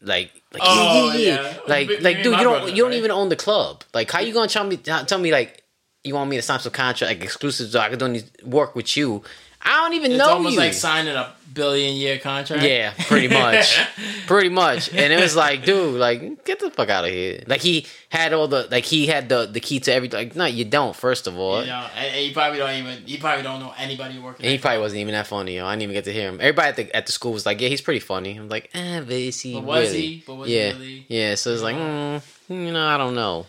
Like, 0.00 0.32
like 0.52 0.60
Oh, 0.64 1.12
yeah, 1.12 1.18
yeah, 1.18 1.34
yeah. 1.34 1.42
yeah. 1.42 1.58
Like, 1.66 1.88
like, 2.02 2.16
dude, 2.18 2.26
you 2.26 2.30
don't 2.32 2.42
brother, 2.58 2.68
you 2.70 2.82
don't 2.82 2.90
right? 2.90 2.98
even 2.98 3.10
own 3.10 3.30
the 3.30 3.36
club. 3.36 3.84
Like, 3.94 4.10
how 4.10 4.20
you 4.20 4.34
gonna 4.34 4.48
tell 4.48 4.64
me 4.64 4.76
tell 4.76 5.18
me 5.18 5.32
like 5.32 5.62
you 6.04 6.14
want 6.14 6.30
me 6.30 6.36
to 6.36 6.42
sign 6.42 6.60
some 6.60 6.72
contract 6.72 7.10
like 7.14 7.24
exclusive 7.24 7.70
so 7.70 7.80
I 7.80 7.88
can 7.88 8.02
only 8.02 8.22
work 8.44 8.76
with 8.76 8.96
you? 8.96 9.22
I 9.66 9.80
don't 9.80 9.94
even 9.94 10.10
know. 10.10 10.16
it's 10.16 10.26
know 10.26 10.32
almost 10.34 10.54
you. 10.54 10.60
like 10.60 10.74
signing 10.74 11.14
a 11.14 11.32
billion 11.54 11.94
year 11.96 12.18
contract. 12.18 12.62
Yeah, 12.62 12.92
pretty 13.06 13.28
much. 13.28 13.80
pretty 14.26 14.50
much. 14.50 14.92
And 14.92 15.10
it 15.10 15.18
was 15.18 15.34
like, 15.34 15.64
dude, 15.64 15.98
like, 15.98 16.44
get 16.44 16.60
the 16.60 16.70
fuck 16.70 16.90
out 16.90 17.06
of 17.06 17.10
here. 17.10 17.42
Like 17.46 17.62
he 17.62 17.86
had 18.10 18.34
all 18.34 18.46
the 18.46 18.68
like 18.70 18.84
he 18.84 19.06
had 19.06 19.30
the 19.30 19.46
the 19.46 19.60
key 19.60 19.80
to 19.80 19.92
everything. 19.92 20.18
Like, 20.18 20.36
no, 20.36 20.44
you 20.44 20.66
don't, 20.66 20.94
first 20.94 21.26
of 21.26 21.38
all. 21.38 21.62
You 21.62 21.68
know, 21.68 21.86
and, 21.96 22.14
and 22.14 22.26
you 22.26 22.34
probably 22.34 22.58
don't 22.58 22.74
even. 22.74 23.04
You 23.06 23.18
probably 23.18 23.42
don't 23.42 23.58
know 23.60 23.72
anybody 23.78 24.18
working. 24.18 24.44
And 24.44 24.52
he 24.52 24.58
probably 24.58 24.80
wasn't 24.80 25.00
even 25.00 25.14
that 25.14 25.26
funny, 25.28 25.56
yo. 25.56 25.64
I 25.64 25.72
didn't 25.72 25.84
even 25.84 25.94
get 25.94 26.04
to 26.04 26.12
hear 26.12 26.28
him. 26.28 26.40
Everybody 26.42 26.68
at 26.68 26.76
the 26.76 26.94
at 26.96 27.06
the 27.06 27.12
school 27.12 27.32
was 27.32 27.46
like, 27.46 27.58
"Yeah, 27.62 27.70
he's 27.70 27.80
pretty 27.80 28.00
funny." 28.00 28.36
I'm 28.36 28.50
like, 28.50 28.68
"Eh, 28.74 29.00
but 29.00 29.12
is 29.12 29.40
he 29.40 29.54
But 29.54 29.64
was 29.64 29.88
really?" 29.88 30.00
he? 30.02 30.24
But 30.26 30.34
was 30.34 30.50
yeah, 30.50 30.72
he 30.72 30.78
really? 30.78 31.06
yeah. 31.08 31.34
So 31.36 31.54
it's 31.54 31.62
like, 31.62 31.76
mm, 31.76 32.22
you 32.50 32.70
know, 32.72 32.86
I 32.86 32.98
don't 32.98 33.14
know. 33.14 33.46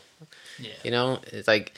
Yeah. 0.59 0.71
You 0.85 0.91
know, 0.91 1.19
it's 1.33 1.49
like, 1.49 1.73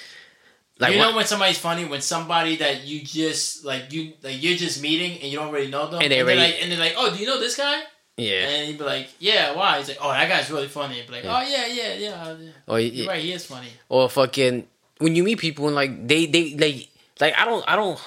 like 0.80 0.94
you 0.94 1.00
what- 1.00 1.10
know 1.12 1.16
when 1.16 1.26
somebody's 1.26 1.58
funny 1.58 1.86
when 1.86 2.02
somebody 2.02 2.56
that 2.58 2.86
you 2.86 3.02
just 3.02 3.66
like 3.66 3.92
you 3.92 4.14
like 4.24 4.42
you're 4.42 4.58
just 4.58 4.82
meeting 4.82 5.14
and 5.22 5.32
you 5.32 5.38
don't 5.38 5.52
really 5.54 5.70
know 5.72 5.88
them 5.90 6.02
And 6.02 6.12
they 6.12 6.22
they're 6.22 6.36
like 6.36 6.56
and 6.62 6.72
they're 6.72 6.80
like 6.80 6.94
oh 6.98 7.14
do 7.14 7.20
you 7.20 7.26
know 7.28 7.40
this 7.40 7.56
guy 7.58 7.82
yeah, 8.20 8.50
and 8.50 8.68
you'd 8.70 8.78
be 8.80 8.84
like 8.84 9.10
yeah 9.20 9.54
why 9.56 9.78
he's 9.78 9.88
like 9.90 10.00
oh 10.02 10.10
that 10.12 10.28
guy's 10.28 10.50
really 10.50 10.68
funny 10.68 10.98
You'd 10.98 11.06
be 11.08 11.14
like 11.14 11.24
Yeah. 11.24 11.38
oh 11.38 11.42
yeah 11.48 11.66
yeah 11.68 11.94
yeah 11.94 12.24
uh, 12.24 12.36
yeah. 12.40 12.50
Oh, 12.68 12.74
or 12.74 12.80
you're 12.80 13.08
right 13.08 13.22
he 13.22 13.32
is 13.32 13.46
funny 13.46 13.68
or 13.90 14.10
fucking 14.10 14.68
when 15.00 15.16
you 15.16 15.24
meet 15.24 15.38
people 15.40 15.68
and 15.68 15.76
like 15.76 16.08
they 16.08 16.26
they 16.26 16.56
like 16.56 16.88
like 17.20 17.34
I 17.38 17.46
don't 17.46 17.64
I 17.68 17.76
don't. 17.76 18.00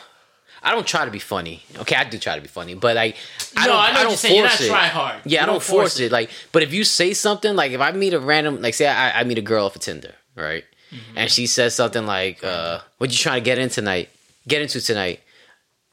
I 0.63 0.73
don't 0.73 0.87
try 0.87 1.07
to 1.07 1.11
be 1.11 1.21
funny. 1.21 1.63
Okay, 1.79 1.97
I 1.97 2.05
do 2.05 2.19
try 2.19 2.35
to 2.37 2.43
be 2.43 2.47
funny, 2.49 2.75
but 2.75 2.95
like 2.95 3.17
I 3.57 3.67
no 3.67 3.73
don't. 3.73 3.81
I 3.81 3.93
know 3.93 3.99
I 3.99 4.03
don't 4.03 4.11
you're 4.11 4.17
saying 4.19 4.35
you're 4.35 4.45
not 4.45 4.51
force 4.53 4.61
it. 4.67 4.69
try 4.69 4.87
hard 4.89 5.21
Yeah, 5.25 5.41
You 5.41 5.43
I 5.45 5.47
don't 5.47 5.63
force 5.63 5.99
it. 6.01 6.13
Like, 6.13 6.29
but 6.53 6.63
if 6.63 6.75
you 6.75 6.85
say 6.85 7.15
something, 7.15 7.57
like 7.57 7.73
if 7.73 7.81
I 7.81 7.93
meet 7.93 8.13
a 8.13 8.21
random, 8.21 8.61
like 8.61 8.75
say 8.75 8.87
I, 8.87 9.21
I 9.21 9.25
meet 9.25 9.39
a 9.39 9.43
girl 9.43 9.65
off 9.65 9.75
of 9.77 9.81
Tinder, 9.81 10.13
right, 10.37 10.65
Mm-hmm. 10.93 11.19
and 11.19 11.31
she 11.31 11.47
says 11.47 11.75
something 11.75 12.05
like, 12.07 12.43
uh, 12.43 12.81
"What 12.99 13.11
you 13.11 13.17
trying 13.17 13.41
to 13.41 13.45
get 13.45 13.59
in 13.59 13.69
tonight? 13.69 14.09
Get 14.49 14.61
into 14.63 14.81
tonight?" 14.81 15.21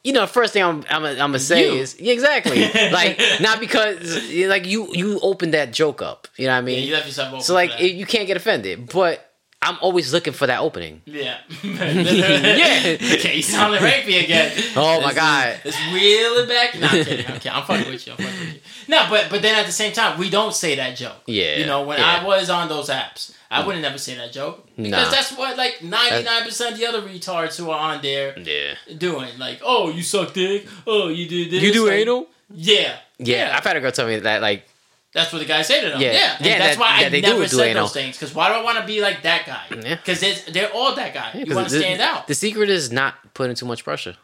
You 0.04 0.14
know, 0.14 0.26
first 0.26 0.54
thing 0.54 0.64
I'm 0.64 0.84
I'm, 0.90 1.04
I'm 1.06 1.16
gonna 1.18 1.40
say 1.40 1.68
You. 1.74 1.82
is 1.82 2.00
yeah, 2.00 2.14
exactly. 2.14 2.62
like 2.92 3.20
not 3.42 3.60
because 3.60 4.00
like 4.34 4.66
you 4.66 4.88
you 4.94 5.20
opened 5.22 5.54
that 5.54 5.72
joke 5.74 6.02
up. 6.02 6.28
You 6.38 6.48
know 6.48 6.54
what 6.54 6.58
I 6.58 6.60
yeah, 6.60 6.66
mean? 6.78 6.88
you 6.88 6.94
left 6.94 7.06
yourself 7.08 7.30
open 7.34 7.42
so 7.42 7.54
like 7.54 7.72
it, 7.80 7.92
you 7.94 8.06
can't 8.06 8.26
get 8.26 8.38
offended, 8.38 8.90
but 8.92 9.24
I'm 9.62 9.78
always 9.82 10.14
looking 10.14 10.34
for 10.34 10.48
that 10.48 10.60
opening. 10.62 11.02
yeah 11.06 11.38
Yeah. 11.64 12.98
okay 13.14 13.36
you 13.36 13.42
sounded 13.42 13.82
rapey 13.82 14.24
again 14.24 14.52
Oh 14.76 15.02
my 15.02 15.10
is- 15.10 15.16
God. 15.16 15.60
it's 15.66 15.78
reeling 15.94 16.48
back 16.48 16.80
no 16.80 16.88
I'm 16.88 17.04
kidding 17.06 17.32
okay 17.36 17.50
I'm 17.50 17.64
fucking 17.64 17.92
with 17.92 18.06
you 18.08 18.14
I'm 18.14 18.18
fucking 18.20 18.40
with 18.40 18.54
you 18.56 18.60
no 18.88 19.08
but 19.10 19.28
but 19.30 19.42
then 19.42 19.58
at 19.60 19.66
the 19.66 19.72
same 19.72 19.94
time 19.94 20.18
we 20.20 20.30
don't 20.30 20.54
say 20.54 20.76
that 20.76 20.96
joke 20.96 21.24
Yeah, 21.26 21.58
you 21.58 21.66
know 21.66 21.82
when 21.84 22.00
yeah. 22.00 22.20
I 22.22 22.26
was 22.26 22.50
on 22.50 22.70
those 22.70 22.90
apps 22.90 23.34
I 23.50 23.62
mm. 23.62 23.66
wouldn't 23.66 23.82
never 23.82 23.98
say 23.98 24.16
that 24.16 24.32
joke 24.34 24.68
because 24.76 24.92
Nah. 24.92 25.10
that's 25.10 25.32
what 25.38 25.58
like 25.58 25.76
99% 25.80 26.72
of 26.72 26.78
the 26.78 26.86
other 26.86 27.02
retards 27.02 27.58
who 27.58 27.70
are 27.70 27.80
on 27.96 28.02
there 28.02 28.38
Yeah. 28.38 28.76
doing 28.98 29.38
like 29.40 29.60
oh 29.64 29.90
you 29.90 30.04
suck 30.04 30.34
dick 30.34 30.68
oh 30.86 31.08
you 31.10 31.28
do 31.30 31.50
this 31.50 31.62
You 31.64 31.72
do 31.74 31.86
like, 31.88 31.94
anal? 32.02 32.28
yeah 32.54 32.98
Yeah, 33.20 33.54
I've 33.56 33.64
had 33.64 33.78
a 33.78 33.80
girl 33.82 33.92
tell 33.92 34.08
me 34.08 34.20
that 34.20 34.42
like 34.42 34.66
That's 35.14 35.32
what 35.34 35.40
the 35.40 35.46
guys 35.46 35.66
say 35.68 35.82
to 35.82 35.90
them. 35.90 36.02
Yeah. 36.02 36.12
Yeah, 36.12 36.38
Yeah, 36.40 36.60
that's 36.60 36.76
that- 36.76 36.80
why 36.82 37.06
I 37.06 37.10
that 37.10 37.22
never 37.22 37.42
do 37.42 37.48
said 37.48 37.76
those 37.76 37.94
things. 37.94 38.18
Because 38.18 38.36
why 38.36 38.50
do 38.50 38.56
I 38.56 38.62
want 38.62 38.78
to 38.80 38.86
be 38.86 39.02
like 39.02 39.24
that 39.24 39.46
guy? 39.46 39.66
Yeah. 39.72 39.96
Because 39.96 40.20
they're 40.46 40.72
all 40.74 40.94
that 40.96 41.14
guy. 41.14 41.32
Yeah, 41.34 41.46
you 41.48 41.56
want 41.56 41.70
to 41.70 41.80
stand 41.80 42.02
out. 42.02 42.28
The 42.28 42.36
secret 42.36 42.70
is 42.70 42.92
not 42.92 43.16
putting 43.34 43.56
too 43.56 43.66
much 43.66 43.84
pressure. 43.84 44.16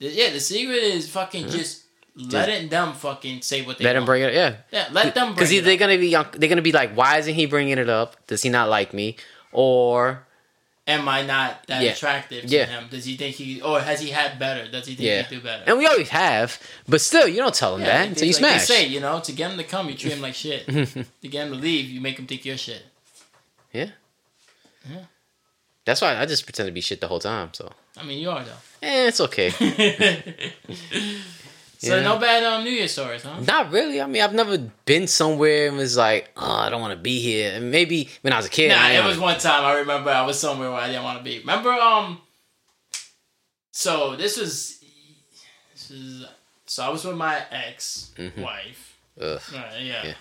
yeah, 0.00 0.30
the 0.30 0.40
secret 0.40 0.82
is 0.82 1.08
fucking 1.08 1.48
just 1.48 1.81
letting 2.14 2.68
them 2.68 2.92
fucking 2.92 3.42
say 3.42 3.62
what 3.62 3.78
they 3.78 3.84
Let 3.84 3.96
him 3.96 4.02
want. 4.02 4.06
bring 4.06 4.22
it. 4.22 4.26
Up 4.26 4.32
yeah, 4.34 4.56
Yeah, 4.70 4.88
let 4.92 5.14
them 5.14 5.34
bring 5.34 5.46
because 5.46 5.64
they're 5.64 5.76
gonna 5.76 5.98
be 5.98 6.08
young- 6.08 6.30
they're 6.32 6.48
gonna 6.48 6.62
be 6.62 6.72
like, 6.72 6.94
why 6.94 7.18
isn't 7.18 7.34
he 7.34 7.46
bringing 7.46 7.78
it 7.78 7.88
up? 7.88 8.16
Does 8.26 8.42
he 8.42 8.48
not 8.50 8.68
like 8.68 8.92
me? 8.92 9.16
Or 9.52 10.24
Am 10.84 11.08
I 11.08 11.22
not 11.22 11.64
that 11.68 11.80
Yeah. 11.84 11.92
attractive 11.92 12.42
to 12.42 12.48
Yeah. 12.48 12.66
him? 12.66 12.88
Does 12.90 13.04
he 13.04 13.16
think 13.16 13.36
he, 13.36 13.60
or 13.62 13.80
has 13.80 14.00
he 14.00 14.10
had 14.10 14.36
better? 14.40 14.66
Does 14.68 14.84
he 14.84 14.96
think 14.96 15.06
yeah, 15.06 15.22
he 15.22 15.36
do 15.36 15.40
better? 15.40 15.62
and 15.64 15.78
we 15.78 15.86
always 15.86 16.08
have, 16.08 16.58
but 16.88 17.00
still, 17.00 17.28
you 17.28 17.36
don't 17.36 17.54
tell 17.54 17.76
him 17.76 17.82
that 17.82 18.08
until 18.08 18.26
you 18.26 18.32
like 18.32 18.38
smash. 18.40 18.66
They 18.66 18.74
say, 18.74 18.86
you 18.88 18.98
know, 18.98 19.20
to 19.20 19.30
get 19.32 19.52
him 19.52 19.58
to 19.58 19.64
come, 19.64 19.88
you 19.88 19.94
treat 19.94 20.14
him 20.14 20.20
like 20.20 20.34
shit. 20.34 20.66
to 20.66 21.28
get 21.28 21.46
him 21.46 21.52
to 21.52 21.58
leave, 21.58 21.88
you 21.88 22.00
make 22.00 22.18
him 22.18 22.26
think 22.26 22.44
you're 22.44 22.56
shit. 22.58 22.82
Yeah. 23.72 23.90
Yeah. 24.90 25.04
That's 25.84 26.00
why 26.00 26.16
I 26.16 26.26
just 26.26 26.44
pretend 26.46 26.66
to 26.66 26.72
be 26.72 26.80
shit 26.80 27.00
the 27.00 27.06
whole 27.06 27.20
time. 27.20 27.50
So, 27.52 27.72
I 27.96 28.02
mean, 28.02 28.18
you 28.18 28.30
are 28.30 28.42
though. 28.44 28.50
eh, 28.82 29.06
it's 29.06 29.20
okay. 29.20 29.50
so 31.82 31.96
Yeah. 31.96 32.02
no 32.02 32.18
bad 32.18 32.44
um, 32.44 32.62
New 32.64 32.70
Year's 32.70 32.92
stories, 32.92 33.22
huh? 33.22 33.40
Not 33.40 33.72
really. 33.72 34.00
I 34.00 34.06
mean, 34.06 34.22
I've 34.22 34.34
never 34.34 34.56
been 34.86 35.06
somewhere 35.08 35.68
and 35.68 35.76
was 35.76 35.96
like, 35.96 36.30
oh, 36.36 36.50
I 36.64 36.70
don't 36.70 36.80
want 36.80 36.92
to 36.92 37.02
be 37.02 37.20
here. 37.20 37.52
And 37.54 37.70
maybe 37.70 38.08
when 38.22 38.32
I 38.32 38.36
was 38.36 38.46
a 38.46 38.50
kid, 38.50 38.68
Nah, 38.68 38.76
I 38.80 38.92
it 38.92 39.04
was 39.04 39.18
one 39.18 39.38
time 39.38 39.64
I 39.64 39.74
remember 39.78 40.10
I 40.10 40.22
was 40.24 40.38
somewhere 40.38 40.70
where 40.70 40.80
I 40.80 40.86
didn't 40.86 41.02
want 41.04 41.18
to 41.18 41.24
be. 41.24 41.40
Remember, 41.40 41.70
um, 41.72 42.20
so 43.72 44.16
this 44.16 44.36
was, 44.38 44.82
this 45.72 45.90
is, 45.90 46.24
so 46.66 46.84
I 46.84 46.88
was 46.90 47.04
with 47.04 47.16
my 47.16 47.42
ex 47.50 48.12
wife. 48.38 48.96
Ugh. 49.20 49.40
Right, 49.52 49.82
yeah. 49.82 50.06
Yeah. 50.06 50.14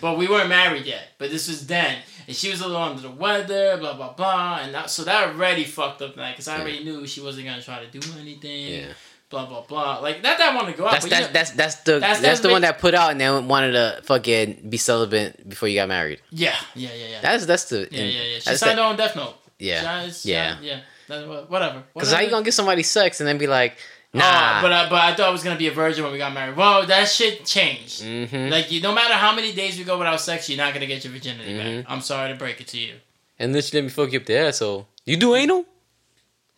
But 0.00 0.18
we 0.18 0.28
weren't 0.28 0.48
married 0.48 0.84
yet. 0.84 1.08
But 1.18 1.30
this 1.30 1.48
was 1.48 1.66
then, 1.66 1.96
and 2.26 2.36
she 2.36 2.50
was 2.50 2.60
a 2.60 2.66
little 2.66 2.82
under 2.82 3.00
the 3.02 3.10
weather, 3.10 3.78
blah 3.78 3.94
blah 3.94 4.12
blah, 4.12 4.58
and 4.62 4.74
that, 4.74 4.90
so 4.90 5.04
that 5.04 5.28
already 5.28 5.64
fucked 5.64 6.02
up 6.02 6.16
night 6.16 6.32
because 6.32 6.48
I 6.48 6.60
already 6.60 6.84
knew 6.84 7.06
she 7.06 7.20
wasn't 7.22 7.46
gonna 7.46 7.62
try 7.62 7.82
to 7.84 7.90
do 7.90 8.00
anything. 8.20 8.66
Yeah. 8.74 8.86
Blah 9.28 9.46
blah 9.46 9.62
blah. 9.62 9.98
Like 9.98 10.22
not 10.22 10.38
that 10.38 10.52
I 10.52 10.54
want 10.54 10.68
to 10.68 10.74
go 10.76 10.86
out, 10.86 10.92
That's 10.92 11.04
but 11.04 11.10
that's, 11.10 11.20
you 11.22 11.26
know, 11.28 11.32
that's 11.32 11.50
that's 11.52 11.74
the 11.82 11.98
That's- 11.98 12.20
that's, 12.20 12.40
the 12.40 12.48
one 12.48 12.62
that 12.62 12.78
put 12.78 12.94
out 12.94 13.10
and 13.10 13.20
then 13.20 13.48
wanted 13.48 13.72
to 13.72 14.00
fucking 14.04 14.66
be 14.70 14.76
celibate 14.76 15.48
before 15.48 15.68
you 15.68 15.74
got 15.80 15.88
married. 15.88 16.20
yeah, 16.30 16.54
yeah, 16.76 16.90
yeah, 16.94 17.06
yeah. 17.08 17.20
That's 17.22 17.44
that's 17.44 17.64
the 17.64 17.88
yeah, 17.90 18.02
yeah, 18.04 18.22
yeah. 18.22 18.38
She 18.38 18.56
signed 18.56 18.78
the- 18.78 18.82
on 18.82 18.96
Death 18.96 19.16
Note. 19.16 19.34
Yeah. 19.58 20.08
She- 20.10 20.30
Yeah. 20.30 20.58
yeah. 20.62 20.80
That's 21.08 21.26
whatever. 21.48 21.82
Because 21.94 22.12
how 22.12 22.20
you 22.20 22.30
gonna 22.30 22.44
get 22.44 22.54
somebody 22.54 22.82
sex 22.84 23.20
and 23.20 23.26
then 23.28 23.36
be 23.38 23.46
like, 23.46 23.76
Oh, 24.14 24.18
nah? 24.18 24.62
but 24.62 24.72
I, 24.72 24.88
but 24.88 25.00
I 25.00 25.14
thought 25.14 25.28
I 25.28 25.30
was 25.30 25.42
gonna 25.42 25.58
be 25.58 25.66
a 25.66 25.72
virgin 25.72 26.04
when 26.04 26.12
we 26.12 26.18
got 26.18 26.32
married. 26.32 26.56
Well, 26.56 26.86
that 26.86 27.08
shit 27.08 27.44
changed. 27.44 28.02
Mhm. 28.02 28.50
Like 28.50 28.70
you, 28.70 28.80
no 28.80 28.92
matter 28.94 29.14
how 29.14 29.34
many 29.34 29.52
days 29.52 29.76
we 29.76 29.84
go 29.84 29.98
without 29.98 30.20
sex, 30.20 30.48
you're 30.48 30.56
not 30.58 30.72
gonna 30.72 30.86
get 30.86 31.02
your 31.04 31.12
virginity 31.12 31.52
Mm-hmm. 31.52 31.76
back. 31.82 31.86
I'm 31.90 32.00
sorry 32.00 32.30
to 32.32 32.38
break 32.38 32.60
it 32.60 32.68
to 32.68 32.78
you. 32.78 32.94
And 33.40 33.54
then 33.54 33.60
she 33.62 33.76
let 33.76 33.82
me 33.84 33.90
fuck 33.90 34.12
you 34.12 34.20
up 34.20 34.26
the 34.26 34.36
asshole. 34.38 34.86
You 35.04 35.16
do 35.16 35.34
anal? 35.34 35.64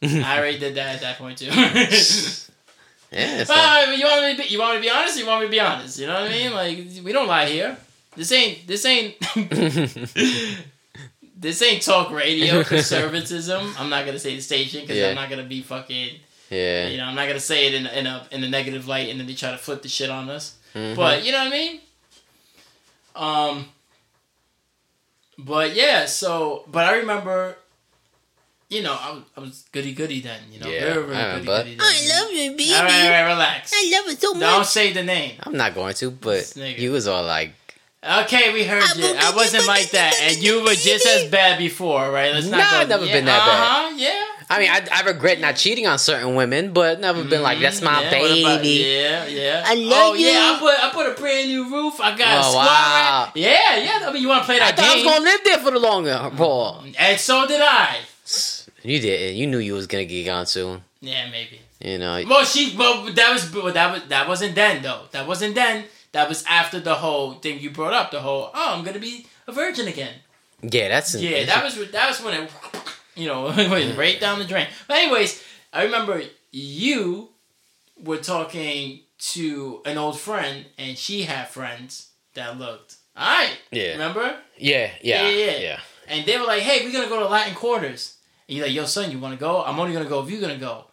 I 0.02 0.38
already 0.38 0.58
did 0.58 0.76
that 0.76 0.94
at 0.96 1.00
that 1.00 1.18
point 1.18 1.38
too. 1.38 1.50
Yeah. 3.10 3.44
Ah, 3.48 3.90
you 3.92 4.04
want 4.04 4.22
me 4.24 4.36
to 4.36 4.42
be, 4.42 4.48
you 4.48 4.58
want 4.58 4.72
me 4.72 4.76
to 4.78 4.82
be 4.82 4.90
honest? 4.90 5.16
or 5.16 5.20
You 5.20 5.26
want 5.26 5.40
me 5.40 5.46
to 5.46 5.50
be 5.50 5.60
honest? 5.60 5.98
You 5.98 6.06
know 6.06 6.14
what 6.20 6.30
I 6.30 6.32
mean? 6.34 6.52
Like 6.52 7.04
we 7.04 7.12
don't 7.12 7.26
lie 7.26 7.46
here. 7.46 7.76
This 8.16 8.32
ain't 8.32 8.66
this 8.66 8.84
ain't 8.84 9.14
this 11.36 11.62
ain't 11.62 11.82
talk 11.82 12.10
radio 12.10 12.62
conservatism. 12.64 13.74
I'm 13.78 13.88
not 13.88 14.04
gonna 14.06 14.18
say 14.18 14.34
the 14.34 14.42
station 14.42 14.80
because 14.82 14.96
Yeah. 14.96 15.08
I'm 15.10 15.14
not 15.14 15.30
gonna 15.30 15.44
be 15.44 15.62
fucking. 15.62 16.16
yeah. 16.50 16.88
You 16.88 16.96
know, 16.98 17.04
I'm 17.04 17.14
not 17.14 17.28
gonna 17.28 17.40
say 17.40 17.66
it 17.68 17.74
in 17.74 17.86
in 17.86 18.06
a 18.06 18.26
in 18.30 18.44
a 18.44 18.48
negative 18.48 18.86
light, 18.88 19.08
and 19.08 19.18
then 19.20 19.26
they 19.26 19.34
try 19.34 19.52
to 19.52 19.58
flip 19.58 19.82
the 19.82 19.88
shit 19.88 20.10
on 20.10 20.28
us. 20.28 20.56
Mhm. 20.74 20.96
But 20.96 21.24
you 21.24 21.32
know 21.32 21.38
what 21.38 21.48
I 21.48 21.50
mean? 21.50 21.80
Um. 23.16 23.68
But 25.38 25.74
yeah, 25.76 26.06
so 26.06 26.64
but 26.66 26.84
I 26.84 26.96
remember, 26.96 27.56
you 28.68 28.82
know, 28.82 28.96
I 29.00 29.10
was 29.12 29.22
I 29.36 29.40
was 29.40 29.64
goody 29.72 29.92
goody 29.94 30.20
then. 30.20 30.40
You 30.52 30.60
know, 30.60 30.68
Yeah, 30.68 30.80
very 30.80 30.90
I 30.90 30.94
very 30.94 31.04
goody 31.06 31.16
remember. 31.48 31.56
goody. 31.64 31.76
then. 31.76 32.30
you, 32.36 32.50
baby. 32.56 32.74
All 32.74 32.82
right, 32.84 33.04
all 33.04 33.10
right, 33.10 33.32
relax. 33.32 33.72
I 33.74 33.90
love 33.96 34.12
it 34.12 34.20
so 34.20 34.32
much. 34.34 34.40
Don't 34.40 34.66
say 34.66 34.92
the 34.92 35.02
name. 35.04 35.36
I'm 35.42 35.56
not 35.56 35.74
going 35.74 35.94
to, 35.94 36.10
but 36.10 36.54
you 36.56 36.92
was 36.92 37.06
all 37.08 37.24
like, 37.24 37.52
Okay, 38.04 38.52
we 38.52 38.62
heard 38.64 38.84
you. 38.96 39.12
I 39.18 39.32
wasn't 39.34 39.66
like 39.66 39.90
that, 39.90 40.14
and 40.22 40.36
you 40.38 40.62
were 40.62 40.74
just 40.74 41.04
as 41.04 41.28
bad 41.30 41.58
before, 41.58 42.10
right? 42.12 42.32
Let's 42.32 42.46
not 42.46 42.58
Nah, 42.58 42.70
go. 42.70 42.76
I've 42.78 42.88
never 42.88 43.04
yeah, 43.06 43.12
been 43.12 43.24
that 43.24 43.38
bad. 43.44 43.60
Uh-huh, 43.60 43.94
yeah. 43.98 44.24
I 44.50 44.58
mean, 44.60 44.70
I, 44.70 44.86
I 44.92 45.02
regret 45.02 45.40
not 45.40 45.56
cheating 45.56 45.86
on 45.88 45.98
certain 45.98 46.36
women, 46.36 46.72
but 46.72 47.00
never 47.00 47.24
been 47.24 47.42
like, 47.42 47.58
that's 47.58 47.82
my 47.82 47.90
Mm, 47.90 48.12
yeah, 48.12 48.20
what 48.20 48.40
about- 48.40 48.62
baby. 48.62 48.68
yeah, 48.84 49.26
yeah. 49.26 49.62
I 49.66 49.74
love 49.74 50.12
oh, 50.12 50.14
yeah, 50.14 50.28
you. 50.28 50.56
I 50.56 50.58
put 50.60 50.84
I 50.84 50.90
put 50.90 51.18
a 51.18 51.20
brand 51.20 51.48
new 51.48 51.70
roof. 51.70 52.00
I 52.00 52.16
got 52.16 52.34
a 52.36 52.38
Oh, 52.38 52.50
squad. 52.50 52.64
wow. 52.66 53.32
Yeah, 53.34 53.76
yeah. 53.76 54.06
I 54.08 54.12
mean, 54.12 54.22
you 54.22 54.28
want 54.28 54.42
to 54.42 54.46
play 54.46 54.56
I 54.56 54.70
that 54.70 54.76
thought 54.76 54.86
I 54.90 54.94
was 54.94 55.04
gonna 55.04 55.24
live 55.24 55.40
there 55.44 55.58
for 55.58 55.70
the 55.72 55.78
longer 55.80 56.16
haul. 56.16 56.84
and 56.98 57.18
so 57.20 57.46
did 57.48 57.60
I. 57.60 57.96
You 58.82 59.00
didn't. 59.00 59.36
You 59.36 59.46
knew 59.46 59.58
you 59.58 59.74
was 59.74 59.86
gonna 59.86 60.04
get 60.04 60.24
gone 60.24 60.46
soon. 60.46 60.82
Yeah, 61.00 61.28
maybe. 61.30 61.60
You 61.80 61.98
know. 61.98 62.22
Well, 62.28 62.44
she. 62.44 62.76
Well, 62.76 63.04
that 63.12 63.32
was. 63.32 63.50
But 63.50 63.74
that 63.74 63.92
was. 63.92 64.02
That 64.08 64.28
wasn't 64.28 64.54
then, 64.54 64.82
though. 64.82 65.02
That 65.12 65.26
wasn't 65.26 65.54
then. 65.54 65.84
That 66.12 66.28
was 66.28 66.44
after 66.48 66.80
the 66.80 66.94
whole 66.94 67.34
thing 67.34 67.60
you 67.60 67.70
brought 67.70 67.92
up. 67.92 68.10
The 68.10 68.20
whole. 68.20 68.50
Oh, 68.54 68.74
I'm 68.76 68.84
gonna 68.84 68.98
be 68.98 69.26
a 69.46 69.52
virgin 69.52 69.88
again. 69.88 70.14
Yeah, 70.62 70.88
that's 70.88 71.14
Yeah, 71.14 71.44
that 71.44 71.64
was. 71.64 71.90
That 71.90 72.08
was 72.08 72.22
when 72.22 72.42
it. 72.42 72.50
You 73.14 73.26
know, 73.26 73.44
went 73.56 73.96
right 73.98 74.20
down 74.20 74.38
the 74.38 74.44
drain. 74.44 74.68
But 74.86 74.98
anyways, 74.98 75.42
I 75.72 75.84
remember 75.84 76.22
you 76.52 77.30
were 78.02 78.18
talking 78.18 79.00
to 79.18 79.82
an 79.84 79.98
old 79.98 80.18
friend, 80.20 80.66
and 80.78 80.96
she 80.96 81.22
had 81.22 81.48
friends 81.48 82.10
that 82.34 82.58
looked. 82.58 82.96
All 83.16 83.26
right. 83.26 83.56
Yeah. 83.72 83.92
Remember? 83.92 84.36
Yeah, 84.56 84.90
yeah, 85.02 85.28
Yeah, 85.28 85.30
yeah. 85.30 85.58
yeah. 85.58 85.80
And 86.06 86.24
they 86.26 86.38
were 86.38 86.46
like, 86.46 86.62
"Hey, 86.62 86.84
we're 86.84 86.92
gonna 86.92 87.08
go 87.08 87.18
to 87.18 87.26
Latin 87.28 87.54
Quarters." 87.54 88.14
And 88.48 88.56
you're 88.56 88.66
like, 88.66 88.74
"Yo, 88.74 88.84
son, 88.86 89.10
you 89.10 89.18
want 89.18 89.34
to 89.34 89.40
go? 89.40 89.62
I'm 89.62 89.78
only 89.78 89.92
gonna 89.92 90.08
go 90.08 90.22
if 90.22 90.30
you're 90.30 90.40
gonna 90.40 90.56
go." 90.56 90.86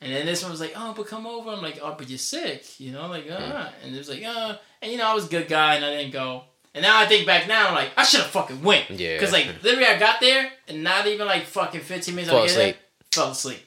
And 0.00 0.12
then 0.12 0.26
this 0.26 0.42
one 0.42 0.50
was 0.50 0.60
like, 0.60 0.72
"Oh, 0.76 0.92
but 0.96 1.06
come 1.06 1.26
over." 1.26 1.50
I'm 1.50 1.62
like, 1.62 1.78
"Oh, 1.82 1.94
but 1.96 2.08
you're 2.08 2.18
sick," 2.18 2.78
you 2.80 2.92
know, 2.92 3.06
like, 3.06 3.30
uh 3.30 3.68
And 3.82 3.94
it 3.94 3.98
was 3.98 4.08
like, 4.08 4.24
"Uh," 4.24 4.56
and 4.82 4.92
you 4.92 4.98
know, 4.98 5.06
I 5.06 5.14
was 5.14 5.26
a 5.26 5.30
good 5.30 5.48
guy, 5.48 5.76
and 5.76 5.84
I 5.84 5.90
didn't 5.96 6.12
go. 6.12 6.44
And 6.74 6.82
now 6.82 6.98
I 7.00 7.06
think 7.06 7.26
back 7.26 7.48
now, 7.48 7.68
I'm 7.68 7.74
like, 7.74 7.90
I 7.96 8.02
should 8.04 8.20
have 8.20 8.30
fucking 8.30 8.62
went. 8.62 8.90
Yeah. 8.90 9.14
Because 9.14 9.32
like 9.32 9.46
literally, 9.62 9.86
I 9.86 9.98
got 9.98 10.20
there, 10.20 10.50
and 10.68 10.82
not 10.82 11.06
even 11.06 11.26
like 11.26 11.44
fucking 11.44 11.80
15 11.80 12.14
minutes. 12.14 12.30
Fall 12.30 12.42
I 12.42 12.46
there, 12.48 12.58
asleep. 12.58 12.76
Fell 13.12 13.30
asleep. 13.30 13.66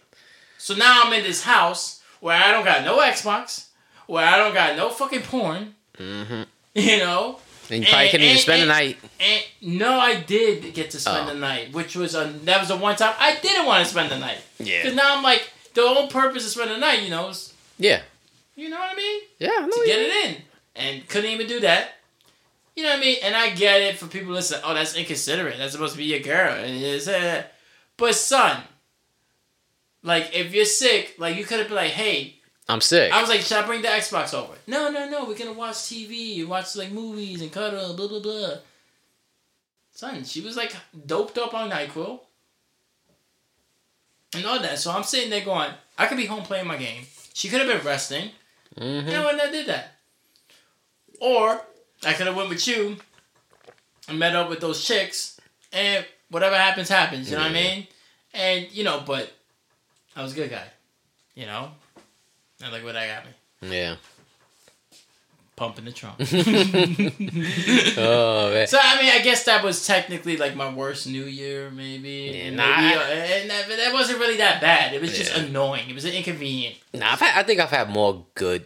So 0.60 0.76
now 0.76 1.04
I'm 1.04 1.14
in 1.14 1.24
this 1.24 1.44
house 1.44 2.04
where 2.20 2.38
I 2.38 2.52
don't 2.52 2.66
got 2.66 2.84
no 2.84 3.00
Xbox, 3.00 3.70
where 4.06 4.26
I 4.26 4.38
don't 4.38 4.54
got 4.54 4.76
no 4.78 4.90
fucking 4.90 5.22
porn. 5.24 5.76
Mm-hmm. 5.98 6.44
You 6.76 7.00
know, 7.00 7.40
And 7.72 7.82
you 7.84 7.88
probably 7.88 8.06
And- 8.06 8.12
couldn't 8.12 8.24
even 8.26 8.32
and- 8.36 8.42
spend 8.42 8.62
the 8.64 8.66
night. 8.68 8.98
and 9.20 9.44
no, 9.62 10.00
I 10.00 10.16
did 10.16 10.74
get 10.74 10.92
to 10.92 11.00
spend 11.00 11.30
Oh. 11.30 11.34
the 11.34 11.40
night, 11.40 11.72
which 11.72 11.96
was 11.96 12.16
a 12.16 12.26
that 12.44 12.60
was 12.60 12.70
the 12.70 12.76
one 12.78 12.96
time 12.96 13.14
I 13.20 13.36
didn't 13.36 13.66
want 13.66 13.84
to 13.84 13.90
spend 13.90 14.12
the 14.12 14.18
night. 14.18 14.40
Yeah. 14.60 14.82
Because 14.82 14.96
now 14.96 15.16
I'm 15.18 15.24
like 15.24 15.50
the 15.76 15.88
whole 15.88 16.08
purpose 16.08 16.46
of 16.46 16.52
spending 16.52 16.76
the 16.76 16.80
night, 16.82 17.02
you 17.04 17.10
know, 17.10 17.30
is 17.30 17.54
Yeah. 17.78 18.02
you 18.56 18.70
know 18.70 18.80
what 18.80 18.92
I 18.92 18.96
mean, 18.96 19.22
Yeah, 19.40 19.50
to 19.72 19.84
get 19.86 20.00
it 20.00 20.26
in, 20.26 20.44
and 20.76 21.08
couldn't 21.08 21.30
even 21.32 21.48
do 21.48 21.60
that. 21.62 21.96
You 22.76 22.84
know 22.84 22.90
what 22.92 22.98
I 23.00 23.02
mean? 23.02 23.18
And 23.24 23.36
I 23.36 23.50
get 23.52 23.82
it 23.82 23.98
for 24.00 24.08
people 24.08 24.34
to 24.36 24.42
say, 24.42 24.60
"Oh, 24.64 24.74
that's 24.74 24.96
inconsiderate. 24.96 25.58
That's 25.58 25.74
supposed 25.74 25.94
to 25.94 25.98
be 25.98 26.06
your 26.06 26.20
girl." 26.20 26.54
And 26.56 26.82
it's, 26.82 27.08
uh, 27.10 27.44
but 27.98 28.16
son, 28.16 28.64
like 30.02 30.30
if 30.34 30.54
you're 30.54 30.66
sick, 30.66 31.16
like 31.18 31.36
you 31.38 31.46
could 31.46 31.60
have 31.60 31.68
been 31.68 31.76
like, 31.76 31.92
"Hey, 31.92 32.39
I'm 32.70 32.82
sick. 32.82 33.12
I 33.12 33.20
was 33.20 33.30
like, 33.30 33.42
should 33.42 33.58
I 33.58 33.66
bring 33.66 33.82
the 33.82 33.88
Xbox 33.88 34.34
over? 34.34 34.54
No, 34.68 34.92
no, 34.92 35.10
no. 35.10 35.26
We're 35.26 35.38
gonna 35.38 35.54
watch 35.54 35.76
TV 35.76 36.40
and 36.40 36.48
watch 36.50 36.76
like 36.76 36.92
movies 36.92 37.42
and 37.42 37.52
cuddle, 37.52 37.96
blah 37.96 38.08
blah 38.08 38.20
blah. 38.20 38.50
Son, 39.92 40.24
she 40.24 40.40
was 40.40 40.56
like 40.56 40.74
doped 41.06 41.38
up 41.38 41.54
on 41.54 41.72
Nyquil 41.72 42.20
and 44.36 44.46
all 44.46 44.60
that. 44.60 44.78
So 44.80 44.92
I'm 44.92 45.04
sitting 45.04 45.30
there 45.30 45.44
going, 45.44 45.72
I 45.98 46.06
could 46.06 46.18
be 46.18 46.26
home 46.28 46.44
playing 46.44 46.68
my 46.68 46.78
game. 46.78 47.04
She 47.34 47.50
could 47.50 47.60
have 47.60 47.68
been 47.68 47.86
resting. 47.86 48.30
Mhm. 48.78 49.06
Know, 49.06 49.28
and 49.30 49.42
I 49.42 49.50
did 49.52 49.66
that. 49.66 49.96
Or 51.20 51.62
I 52.06 52.14
could 52.14 52.28
have 52.28 52.36
went 52.36 52.50
with 52.50 52.66
you 52.68 52.98
and 54.08 54.20
met 54.20 54.36
up 54.36 54.48
with 54.50 54.60
those 54.62 54.86
chicks, 54.86 55.40
and 55.74 56.06
whatever 56.30 56.56
happens, 56.56 56.88
happens. 56.88 57.30
You 57.30 57.36
know 57.36 57.42
what 57.44 57.52
I 57.52 57.54
mean? 57.54 57.88
And 58.34 58.72
you 58.72 58.84
know, 58.84 59.04
but 59.06 59.34
I 60.16 60.22
was 60.22 60.34
a 60.34 60.36
good 60.36 60.52
guy. 60.52 60.68
You 61.34 61.46
know, 61.48 61.72
and 62.64 62.72
look 62.72 62.84
what 62.84 62.96
I 62.96 63.08
got 63.08 63.26
me 63.26 63.32
Yeah. 63.78 63.96
pumping 65.56 65.86
the 65.86 65.92
trunk. 65.92 66.18
Oh 67.98 68.52
man. 68.54 68.68
so 68.68 68.78
I 68.82 69.02
mean, 69.02 69.12
I 69.12 69.20
guess 69.24 69.44
that 69.46 69.64
was 69.64 69.86
technically 69.86 70.38
like 70.38 70.56
my 70.56 70.74
worst 70.74 71.08
New 71.08 71.26
Year, 71.26 71.70
maybe. 71.70 72.32
Yeah, 72.34 72.44
Maybe, 72.46 72.56
nah, 72.56 72.64
uh, 72.64 72.68
I- 72.68 73.42
and 73.42 73.50
that, 73.50 73.68
that 73.68 73.94
wasn't 73.94 74.20
really 74.20 74.38
that 74.38 74.62
bad. 74.62 74.94
It 74.94 75.02
was 75.02 75.18
just 75.18 75.36
annoying. 75.36 75.90
It 75.90 75.94
was 75.96 76.06
inconvenient. 76.06 76.76
Nah, 76.94 77.12
I've 77.14 77.20
had, 77.20 77.38
I 77.40 77.44
think 77.44 77.60
I've 77.60 77.70
had 77.70 77.90
more 77.90 78.26
good 78.36 78.66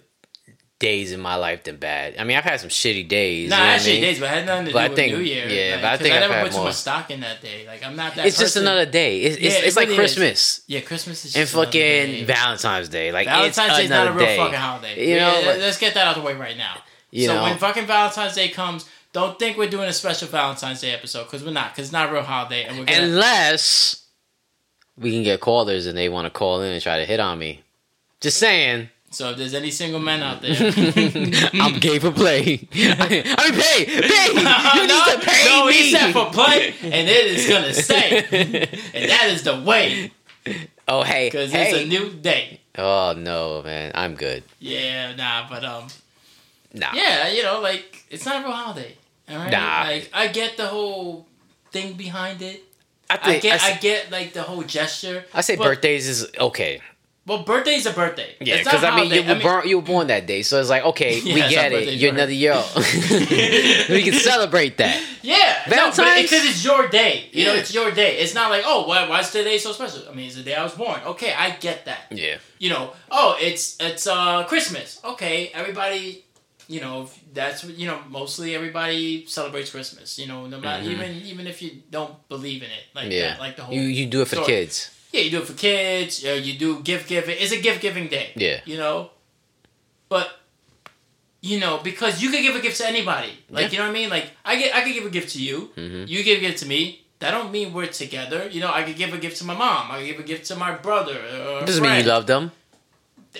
days 0.83 1.11
in 1.11 1.19
my 1.19 1.35
life 1.35 1.63
than 1.63 1.77
bad. 1.77 2.15
I 2.19 2.23
mean, 2.23 2.37
I've 2.37 2.43
had 2.43 2.59
some 2.59 2.69
shitty 2.69 3.07
days. 3.07 3.49
Nah, 3.49 3.55
you 3.57 3.63
know 3.63 3.67
I 3.69 3.73
actually, 3.73 3.91
mean? 3.93 4.01
days, 4.01 4.19
but 4.19 4.29
had 4.29 4.45
nothing 4.45 4.65
to 4.67 4.71
But 4.73 4.79
do 4.79 4.85
I 4.85 4.87
with 4.89 4.95
think- 4.97 5.13
New 5.17 5.23
Year. 5.23 5.47
yeah, 5.49 5.71
like, 5.73 5.81
but 5.81 5.91
I 5.93 5.97
think 5.97 6.13
I 6.13 6.15
I've 6.17 6.21
never 6.21 6.33
had 6.33 6.43
put 6.47 6.51
too 6.57 6.63
much 6.63 6.75
stock 6.75 7.09
in 7.11 7.19
that 7.21 7.41
day. 7.41 7.65
Like 7.65 7.83
I'm 7.85 7.95
not 7.95 8.15
that. 8.15 8.25
It's 8.25 8.37
just 8.37 8.55
another 8.57 8.85
day. 8.85 9.21
It's, 9.21 9.35
it's, 9.37 9.43
Yeah, 9.45 9.51
it 9.61 9.63
it's 9.67 9.75
like 9.75 9.87
really 9.89 10.03
is. 10.03 10.13
Christmas 10.15 10.61
Yeah, 10.67 10.81
Christmas 10.81 11.25
is 11.25 11.35
and 11.35 11.49
fucking. 11.49 12.25
Valentine's 12.25 12.89
Day. 12.89 13.11
Like 13.11 13.27
Valentine's 13.27 13.57
it's 13.69 13.77
Day 13.77 13.83
is 13.85 13.89
not 13.89 14.07
a 14.07 14.11
real 14.11 14.25
day. 14.25 14.37
fucking 14.37 14.53
holiday. 14.59 15.09
You 15.09 15.15
know, 15.19 15.39
Yeah, 15.39 15.47
like- 15.47 15.59
let's 15.59 15.77
get 15.79 15.93
that 15.95 16.05
out 16.07 16.17
of 16.17 16.23
the 16.23 16.27
way 16.27 16.35
right 16.35 16.57
now. 16.57 16.75
You 17.11 17.27
so 17.27 17.35
know. 17.35 17.43
when 17.43 17.57
fucking 17.57 17.85
Valentine's 17.85 18.35
Day 18.35 18.49
comes, 18.49 18.85
don't 19.13 19.37
think 19.39 19.57
we're 19.57 19.69
doing 19.69 19.87
a 19.87 19.93
special 19.93 20.27
Valentine's 20.27 20.81
Day 20.81 20.91
episode 20.91 21.23
because 21.25 21.43
we're 21.43 21.51
not. 21.51 21.71
Because 21.73 21.85
it's 21.87 21.93
not 21.93 22.09
a 22.09 22.13
real 22.13 22.23
holiday, 22.23 22.63
and 22.63 22.77
we're 22.79 22.85
gonna. 22.85 23.03
Unless 23.03 24.01
we 24.97 25.11
can 25.11 25.23
get 25.23 25.39
callers 25.39 25.85
and 25.85 25.97
they 25.97 26.09
want 26.09 26.25
to 26.25 26.29
call 26.31 26.61
in 26.61 26.71
and 26.71 26.81
try 26.81 26.97
to 26.99 27.05
hit 27.05 27.19
on 27.19 27.37
me. 27.39 27.61
Just 28.21 28.37
saying. 28.37 28.89
So 29.13 29.29
if 29.29 29.37
there's 29.37 29.53
any 29.53 29.69
single 29.71 29.99
men 29.99 30.23
out 30.23 30.41
there, 30.41 30.55
I'm 31.53 31.79
gay 31.79 31.99
for 31.99 32.11
play. 32.11 32.67
I 32.73 33.07
mean, 33.09 33.23
pay, 33.61 33.85
pay. 33.85 34.27
You 34.33 34.87
no, 34.87 35.05
need 35.05 35.13
to 35.13 35.19
pay 35.23 35.45
no, 35.45 35.65
me. 35.67 35.73
he 35.73 35.91
said 35.91 36.11
for 36.11 36.31
play, 36.31 36.73
and 36.81 37.07
it 37.07 37.27
is 37.27 37.47
gonna 37.47 37.73
stay, 37.87 38.25
and 38.93 39.09
that 39.09 39.29
is 39.29 39.43
the 39.43 39.61
way 39.61 40.11
oh, 40.87 41.03
hey, 41.03 41.27
because 41.27 41.51
hey. 41.51 41.69
it's 41.71 41.77
a 41.79 41.85
new 41.85 42.11
day. 42.11 42.59
oh 42.77 43.13
no, 43.17 43.61
man, 43.61 43.91
I'm 43.93 44.15
good. 44.15 44.43
Yeah, 44.59 45.15
nah, 45.15 45.47
but 45.49 45.63
um, 45.63 45.87
Nah. 46.73 46.91
yeah, 46.93 47.27
you 47.27 47.43
know, 47.43 47.61
like 47.61 48.05
it's 48.09 48.25
not 48.25 48.41
a 48.41 48.45
real 48.45 48.51
holiday. 48.51 48.95
All 49.29 49.37
right, 49.37 49.51
Nah. 49.51 49.83
like 49.83 50.09
I 50.13 50.27
get 50.27 50.57
the 50.57 50.67
whole 50.67 51.27
thing 51.71 51.93
behind 51.93 52.41
it. 52.41 52.63
I 53.09 53.15
I 53.15 53.17
think 53.17 53.43
get, 53.43 53.61
I, 53.61 53.73
I, 53.73 53.77
get 53.77 54.11
like 54.11 54.33
the 54.33 54.41
whole 54.41 54.63
gesture. 54.63 55.25
I 55.33 55.41
say 55.41 55.55
birthdays 55.55 56.07
is 56.07 56.31
okay. 56.39 56.81
Well, 57.25 57.43
birthday 57.43 57.75
is 57.75 57.85
a 57.85 57.93
birthday. 57.93 58.35
Yeah, 58.41 58.57
because 58.57 58.83
I 58.83 58.93
mean, 58.97 59.09
you 59.09 59.23
were 59.23 59.39
born 59.39 59.67
you 59.67 59.77
were 59.77 59.83
born 59.83 60.07
that 60.07 60.27
day, 60.27 60.41
so 60.43 60.59
it's 60.59 60.69
like 60.69 60.83
okay, 60.83 61.19
Yeah, 61.23 61.33
we 61.35 61.41
get 61.49 61.71
it. 61.71 61.93
You're 61.93 62.11
another 62.13 62.33
year. 62.33 62.53
we 63.89 64.01
can 64.03 64.13
celebrate 64.13 64.77
that. 64.77 65.01
Yeah, 65.21 65.63
Valentine's? 65.69 65.97
no, 65.97 66.21
because 66.21 66.43
it's 66.45 66.65
your 66.65 66.89
day. 66.89 67.29
You 67.31 67.45
know, 67.45 67.53
it's 67.55 67.73
your 67.73 67.91
day. 67.91 68.17
It's 68.17 68.33
not 68.35 68.49
like, 68.49 68.63
oh, 68.65 68.85
why, 68.87 69.07
why 69.07 69.21
is 69.21 69.31
today 69.31 69.57
so 69.57 69.71
special? 69.71 70.01
I 70.09 70.13
mean, 70.13 70.25
it's 70.27 70.35
the 70.35 70.43
day 70.43 70.53
I 70.55 70.63
was 70.63 70.73
born. 70.75 70.99
Okay, 71.05 71.31
I 71.33 71.51
get 71.51 71.85
that. 71.85 72.07
Yeah. 72.11 72.37
You 72.59 72.71
know, 72.71 72.91
oh, 73.09 73.37
it's 73.39 73.77
it's 73.79 74.05
uh 74.05 74.43
Christmas. 74.43 74.99
Okay, 75.05 75.49
everybody, 75.53 76.25
you 76.67 76.81
know, 76.81 77.09
that's 77.33 77.63
you 77.63 77.87
know, 77.87 77.99
mostly 78.09 78.53
everybody 78.53 79.25
celebrates 79.27 79.69
Christmas. 79.71 80.19
You 80.19 80.27
know, 80.27 80.45
no 80.47 80.59
matter 80.59 80.83
Mhm. 80.83 80.91
even 80.91 81.11
even 81.25 81.47
if 81.47 81.61
you 81.61 81.71
don't 81.89 82.15
believe 82.27 82.63
in 82.63 82.69
it, 82.69 82.83
like 82.93 83.09
Yeah. 83.11 83.29
that, 83.29 83.39
like 83.39 83.55
the 83.55 83.63
whole 83.63 83.73
You 83.73 83.81
you 83.83 84.07
do 84.07 84.21
it 84.21 84.27
for 84.27 84.35
the 84.35 84.43
story. 84.43 84.57
kids. 84.65 84.89
Yeah, 85.13 85.21
you 85.21 85.29
do 85.31 85.41
it 85.43 85.47
for 85.47 85.53
kids. 85.53 86.25
Uh, 86.25 86.31
you 86.31 86.53
do 86.57 86.81
gift 86.81 87.07
giving. 87.07 87.35
It's 87.39 87.51
a 87.53 87.61
gift 87.61 87.79
giving 87.81 88.07
day. 88.09 88.31
Yeah. 88.35 88.59
You 88.65 88.77
know, 88.77 89.11
but 90.09 90.27
you 91.41 91.59
know 91.59 91.79
because 91.83 92.21
you 92.21 92.29
could 92.31 92.41
give 92.41 92.55
a 92.55 92.61
gift 92.61 92.77
to 92.81 92.87
anybody. 92.87 93.31
Like 93.49 93.65
Yeah. 93.65 93.71
you 93.71 93.77
know 93.77 93.83
what 93.85 93.97
I 93.97 93.99
mean. 93.99 94.09
Like 94.09 94.27
I 94.43 94.55
get 94.57 94.75
I 94.75 94.81
could 94.83 94.93
give 94.93 95.05
a 95.05 95.09
gift 95.17 95.29
to 95.35 95.41
you. 95.41 95.71
Mhm. 95.77 96.07
You 96.09 96.23
give 96.23 96.39
a 96.39 96.41
gift 96.41 96.59
to 96.63 96.65
me. 96.67 96.81
That 97.19 97.31
don't 97.31 97.51
mean 97.51 97.71
we're 97.73 97.87
together. 97.87 98.49
You 98.51 98.59
know, 98.59 98.71
I 98.73 98.83
could 98.83 98.97
give 98.97 99.13
a 99.13 99.17
gift 99.17 99.37
to 99.37 99.45
my 99.45 99.53
mom. 99.55 99.91
I 99.91 99.99
could 99.99 100.07
give 100.07 100.19
a 100.19 100.23
gift 100.33 100.45
to 100.47 100.55
my 100.55 100.71
brother. 100.87 101.17
Or 101.47 101.59
a 101.63 101.65
Doesn't 101.65 101.83
mean 101.83 101.97
you 102.03 102.03
love 102.15 102.25
them. 102.27 102.51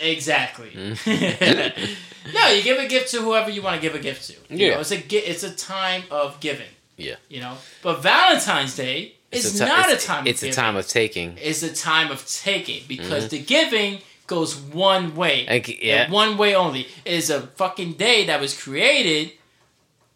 Exactly. 0.02 0.72
Mm. 0.72 1.88
no, 2.34 2.48
you 2.50 2.62
give 2.64 2.78
a 2.80 2.88
gift 2.88 3.12
to 3.12 3.22
whoever 3.22 3.50
you 3.50 3.62
want 3.62 3.76
to 3.76 3.82
give 3.82 3.94
a 3.96 4.00
gift 4.00 4.22
to. 4.28 4.34
You 4.34 4.68
Yeah. 4.68 4.74
know, 4.76 4.80
it's 4.82 4.92
a 4.92 5.00
it's 5.32 5.44
a 5.44 5.52
time 5.56 6.04
of 6.12 6.40
giving. 6.40 6.70
Yeah. 6.98 7.16
You 7.30 7.42
know, 7.42 7.58
but 7.82 8.02
Valentine's 8.02 8.76
Day 8.76 9.16
It's 9.36 9.46
is 9.46 9.60
ti- 9.60 9.66
not 9.66 9.90
it's, 9.90 10.04
a 10.04 10.08
time. 10.08 10.20
Of 10.20 10.26
taking. 10.26 10.32
It's 10.32 10.44
of 10.44 10.50
a 10.50 10.54
time 10.54 10.76
of 10.76 10.88
taking. 10.88 11.38
It's 11.42 11.64
a 11.64 11.74
time 11.74 12.12
of 12.12 12.26
taking 12.28 12.82
Mm-hmm. 12.82 12.88
because 12.88 13.30
the 13.30 13.40
giving 13.40 14.00
goes 14.28 14.56
one 14.56 15.16
way. 15.16 15.46
Like, 15.50 15.84
yeah. 15.84 16.10
One 16.10 16.38
way 16.38 16.56
only. 16.56 16.82
It 17.06 17.14
is 17.14 17.30
a 17.30 17.42
fucking 17.42 17.94
day 17.94 18.26
that 18.28 18.40
was 18.40 18.60
created. 18.60 19.34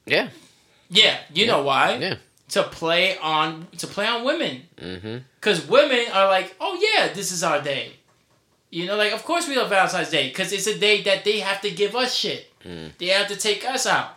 Yeah. 0.06 0.30
Yeah, 0.90 1.18
you 1.34 1.46
know 1.48 1.64
why? 1.64 1.96
Yeah. 1.98 2.16
To 2.52 2.64
play 2.64 3.18
on 3.18 3.68
to 3.78 3.88
play 3.88 4.08
on 4.08 4.24
women. 4.24 4.62
Mm-hmm. 4.78 5.18
Cause 5.42 5.68
women 5.68 6.06
are 6.14 6.28
like, 6.28 6.56
oh 6.62 6.80
yeah, 6.82 7.12
this 7.12 7.32
is 7.34 7.44
our 7.44 7.62
day. 7.62 7.92
You 8.70 8.86
know, 8.86 8.96
like 8.96 9.12
of 9.12 9.24
course 9.26 9.48
we 9.50 9.58
love 9.58 9.70
Valentine's 9.70 10.10
Day 10.10 10.30
because 10.30 10.54
it's 10.54 10.68
a 10.68 10.78
day 10.80 11.02
that 11.04 11.26
they 11.26 11.40
have 11.40 11.60
to 11.62 11.72
give 11.72 11.94
us 11.96 12.16
shit. 12.16 12.48
Mm. 12.64 12.92
They 12.98 13.08
have 13.08 13.28
to 13.28 13.36
take 13.36 13.66
us 13.68 13.86
out. 13.86 14.12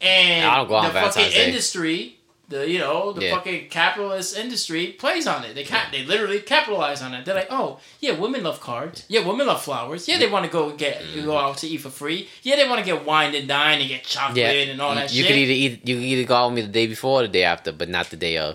And 0.00 0.44
I 0.46 0.56
don't 0.58 0.68
go 0.68 0.74
on 0.76 0.84
the 0.86 0.90
fucking 1.00 1.30
Day. 1.30 1.46
industry, 1.46 2.18
the 2.54 2.62
you 2.72 2.78
know 2.84 3.12
the 3.12 3.22
Yeah. 3.24 3.34
fucking 3.34 3.68
capitalist 3.68 4.30
industry 4.44 4.84
plays 5.02 5.26
on 5.26 5.40
it. 5.44 5.54
They 5.56 5.64
ca- 5.72 5.88
they 5.92 6.02
literally 6.12 6.40
capitalize 6.40 7.00
on 7.02 7.10
it. 7.14 7.24
They're 7.24 7.34
like, 7.42 7.52
oh 7.60 7.68
yeah, 8.00 8.12
women 8.24 8.42
love 8.48 8.60
cards. 8.60 9.04
Yeah, 9.08 9.20
women 9.30 9.46
love 9.46 9.62
flowers. 9.68 10.02
Yeah, 10.08 10.18
they 10.18 10.28
want 10.34 10.44
to 10.46 10.50
go 10.50 10.62
get 10.84 10.94
Mm-hmm. 11.02 11.24
go 11.30 11.36
out 11.44 11.56
to 11.58 11.66
eat 11.72 11.80
for 11.86 11.90
free. 11.90 12.28
Yeah, 12.42 12.56
they 12.56 12.68
want 12.68 12.78
to 12.80 12.86
get 12.92 13.04
wine 13.04 13.34
and 13.34 13.46
dine 13.48 13.78
and 13.80 13.88
get 13.88 14.04
chocolate 14.04 14.36
Yeah. 14.36 14.72
and 14.72 14.80
all 14.80 14.94
that 14.94 15.12
you 15.12 15.22
shit. 15.22 15.28
could 15.30 15.38
either 15.44 15.52
eat. 15.52 15.88
You 15.88 15.94
could 15.96 16.04
either 16.12 16.26
go 16.28 16.34
out 16.36 16.46
with 16.50 16.56
me 16.56 16.62
the 16.62 16.68
day 16.80 16.86
before 16.86 17.20
or 17.20 17.22
the 17.22 17.28
day 17.40 17.44
after, 17.44 17.70
but 17.72 17.88
not 17.88 18.10
the 18.10 18.16
day 18.16 18.36
of. 18.38 18.54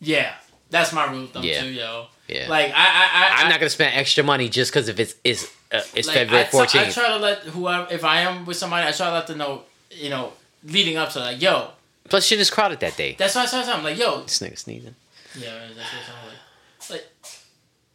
yeah, 0.00 0.30
that's 0.70 0.92
my 0.92 1.04
rule 1.10 1.24
of 1.24 1.30
thumb 1.32 1.44
Yeah. 1.44 1.60
too, 1.62 1.68
yo. 1.80 2.06
Yeah. 2.28 2.46
Like 2.48 2.72
I 2.74 2.86
I, 3.02 3.04
I 3.20 3.22
I'm 3.40 3.46
I- 3.46 3.50
not 3.50 3.60
gonna 3.60 3.70
spend 3.70 3.94
extra 3.96 4.24
money 4.24 4.48
just 4.48 4.70
because 4.72 4.88
if 4.88 4.98
it's 4.98 5.14
it's 5.24 5.44
uh, 5.70 5.80
it's 5.94 6.08
like, 6.08 6.16
February 6.18 6.46
I 6.46 6.50
t- 6.50 6.58
I 6.58 6.84
14th. 6.86 6.94
try 6.94 7.08
to 7.08 7.16
let 7.16 7.38
whoever 7.54 7.86
if 7.92 8.02
I 8.04 8.20
am 8.20 8.46
with 8.46 8.56
somebody, 8.56 8.86
I 8.88 8.92
try 8.92 9.06
to 9.08 9.12
let 9.12 9.26
them 9.26 9.38
know, 9.38 9.62
you 9.90 10.08
know, 10.08 10.32
leading 10.64 10.96
up 10.96 11.10
to 11.10 11.20
like, 11.20 11.42
yo, 11.42 11.70
Plus, 12.08 12.26
shit 12.26 12.38
is 12.40 12.50
crowded 12.50 12.80
that 12.80 12.96
day. 12.96 13.16
that's 13.18 13.34
why 13.34 13.46
I 13.50 13.72
I'm 13.72 13.82
like, 13.84 13.98
yo, 13.98 14.22
This 14.22 14.38
nigga 14.40 14.58
sneezing. 14.58 14.94
yeah, 15.38 15.58
that's 15.76 15.92
what 15.92 16.02
it 16.02 16.90
like. 16.90 16.90
Like, 16.90 17.06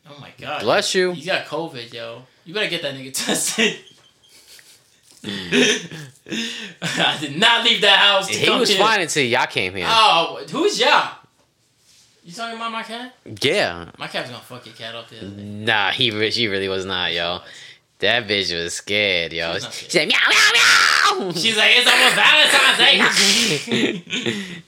oh 0.10 0.20
my 0.20 0.32
god, 0.40 0.62
Bless 0.62 0.96
you. 0.96 1.12
He's 1.12 1.26
got 1.26 1.46
COVID, 1.46 1.94
yo. 1.94 2.24
You 2.46 2.54
better 2.54 2.70
get 2.70 2.82
that 2.82 2.96
nigga 2.96 3.14
tested. 3.26 3.78
Mm. 5.24 5.94
I 6.82 7.18
did 7.20 7.38
not 7.38 7.66
leave 7.66 7.82
that 7.82 8.00
house. 8.00 8.28
To 8.28 8.34
He 8.34 8.50
was 8.50 8.70
here. 8.70 8.78
fine 8.80 9.02
until 9.02 9.24
y'all 9.26 9.48
came 9.48 9.76
here. 9.76 9.86
Oh, 9.88 10.42
who's 10.50 10.80
y'all? 10.80 11.16
You 12.24 12.34
talking 12.34 12.56
about 12.58 12.72
my 12.72 12.84
cat? 12.84 13.16
yeah. 13.42 13.90
My 13.98 14.08
cat's 14.08 14.30
gonna 14.30 14.42
fuck 14.44 14.66
your 14.66 14.76
cat 14.76 14.96
up 14.96 15.10
the 15.10 15.18
other 15.18 15.30
day. 15.30 15.44
Nah, 15.44 15.92
he 15.92 16.32
she 16.32 16.48
really 16.48 16.70
was 16.70 16.86
not, 16.86 17.12
yo. 17.14 17.40
That 18.00 18.28
bitch 18.28 18.54
was 18.56 18.74
scared, 18.76 19.34
yo. 19.34 19.50
She 19.50 19.54
was 19.56 19.64
not 19.64 19.74
said 19.74 20.08
meow 20.08 20.18
meow 20.30 20.50
meow. 20.54 21.32
She's 21.36 21.58
like, 21.58 21.72
it's 21.76 21.90
almost 21.90 22.16
Valentine's 22.16 23.66
Day. 23.66 24.04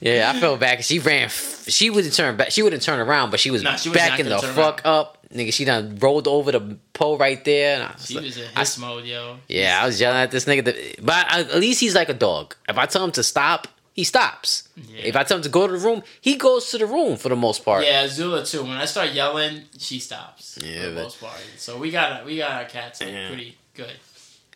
yeah, 0.00 0.32
I 0.34 0.38
felt 0.38 0.60
bad. 0.60 0.84
She 0.84 0.98
ran. 0.98 1.24
F- 1.24 1.64
she 1.68 1.88
wouldn't 1.88 2.14
turn 2.14 2.36
back. 2.36 2.50
She 2.50 2.62
wouldn't 2.62 2.82
turn 2.82 3.00
around, 3.00 3.30
but 3.30 3.40
she 3.40 3.50
was 3.50 3.62
she 3.80 3.88
was 3.88 3.96
backing 3.96 4.28
the 4.28 4.38
fuck 4.38 4.82
up, 4.84 5.26
nigga. 5.32 5.52
She 5.52 5.64
done 5.64 5.96
rolled 6.00 6.28
over 6.28 6.52
the 6.52 6.76
pole 6.92 7.16
right 7.16 7.42
there. 7.44 7.76
And 7.76 7.84
I 7.84 7.92
was 7.94 8.06
she 8.06 8.14
like- 8.16 8.24
was 8.24 8.36
in 8.36 8.48
I- 8.54 8.66
mode, 8.94 9.04
yo. 9.06 9.36
yeah, 9.48 9.80
I 9.82 9.86
was 9.86 9.98
yelling 9.98 10.18
at 10.18 10.30
this 10.30 10.44
nigga. 10.44 10.64
that- 10.66 10.76
But 11.06 11.26
I, 11.30 11.40
at 11.40 11.54
least 11.56 11.80
he's 11.80 11.94
like 11.94 12.10
a 12.10 12.14
dog. 12.14 12.54
If 12.68 12.76
I 12.76 12.84
tell 12.84 13.02
him 13.02 13.12
to 13.12 13.22
stop, 13.22 13.66
he 13.94 14.04
stops. 14.04 14.68
Yeah. 14.76 15.02
If 15.04 15.16
I 15.16 15.22
tell 15.24 15.36
him 15.38 15.42
to 15.42 15.48
go 15.48 15.66
to 15.66 15.72
the 15.72 15.78
room, 15.78 16.02
he 16.20 16.36
goes 16.36 16.70
to 16.70 16.78
the 16.78 16.86
room 16.86 17.16
for 17.16 17.28
the 17.28 17.36
most 17.36 17.64
part. 17.64 17.84
Yeah, 17.84 18.06
Zula 18.08 18.44
too. 18.44 18.62
When 18.62 18.72
I 18.76 18.84
start 18.86 19.10
yelling, 19.12 19.62
she 19.78 19.98
stops. 19.98 20.58
Yeah, 20.62 20.82
for 20.82 20.88
the 20.90 20.94
but- 20.94 21.02
most 21.04 21.20
part. 21.20 21.40
So 21.58 21.78
we 21.78 21.90
got 21.90 22.24
we 22.24 22.36
got 22.38 22.52
our 22.52 22.64
cats 22.64 23.00
like, 23.00 23.10
Yeah. 23.10 23.28
pretty 23.28 23.56
good. 23.74 23.92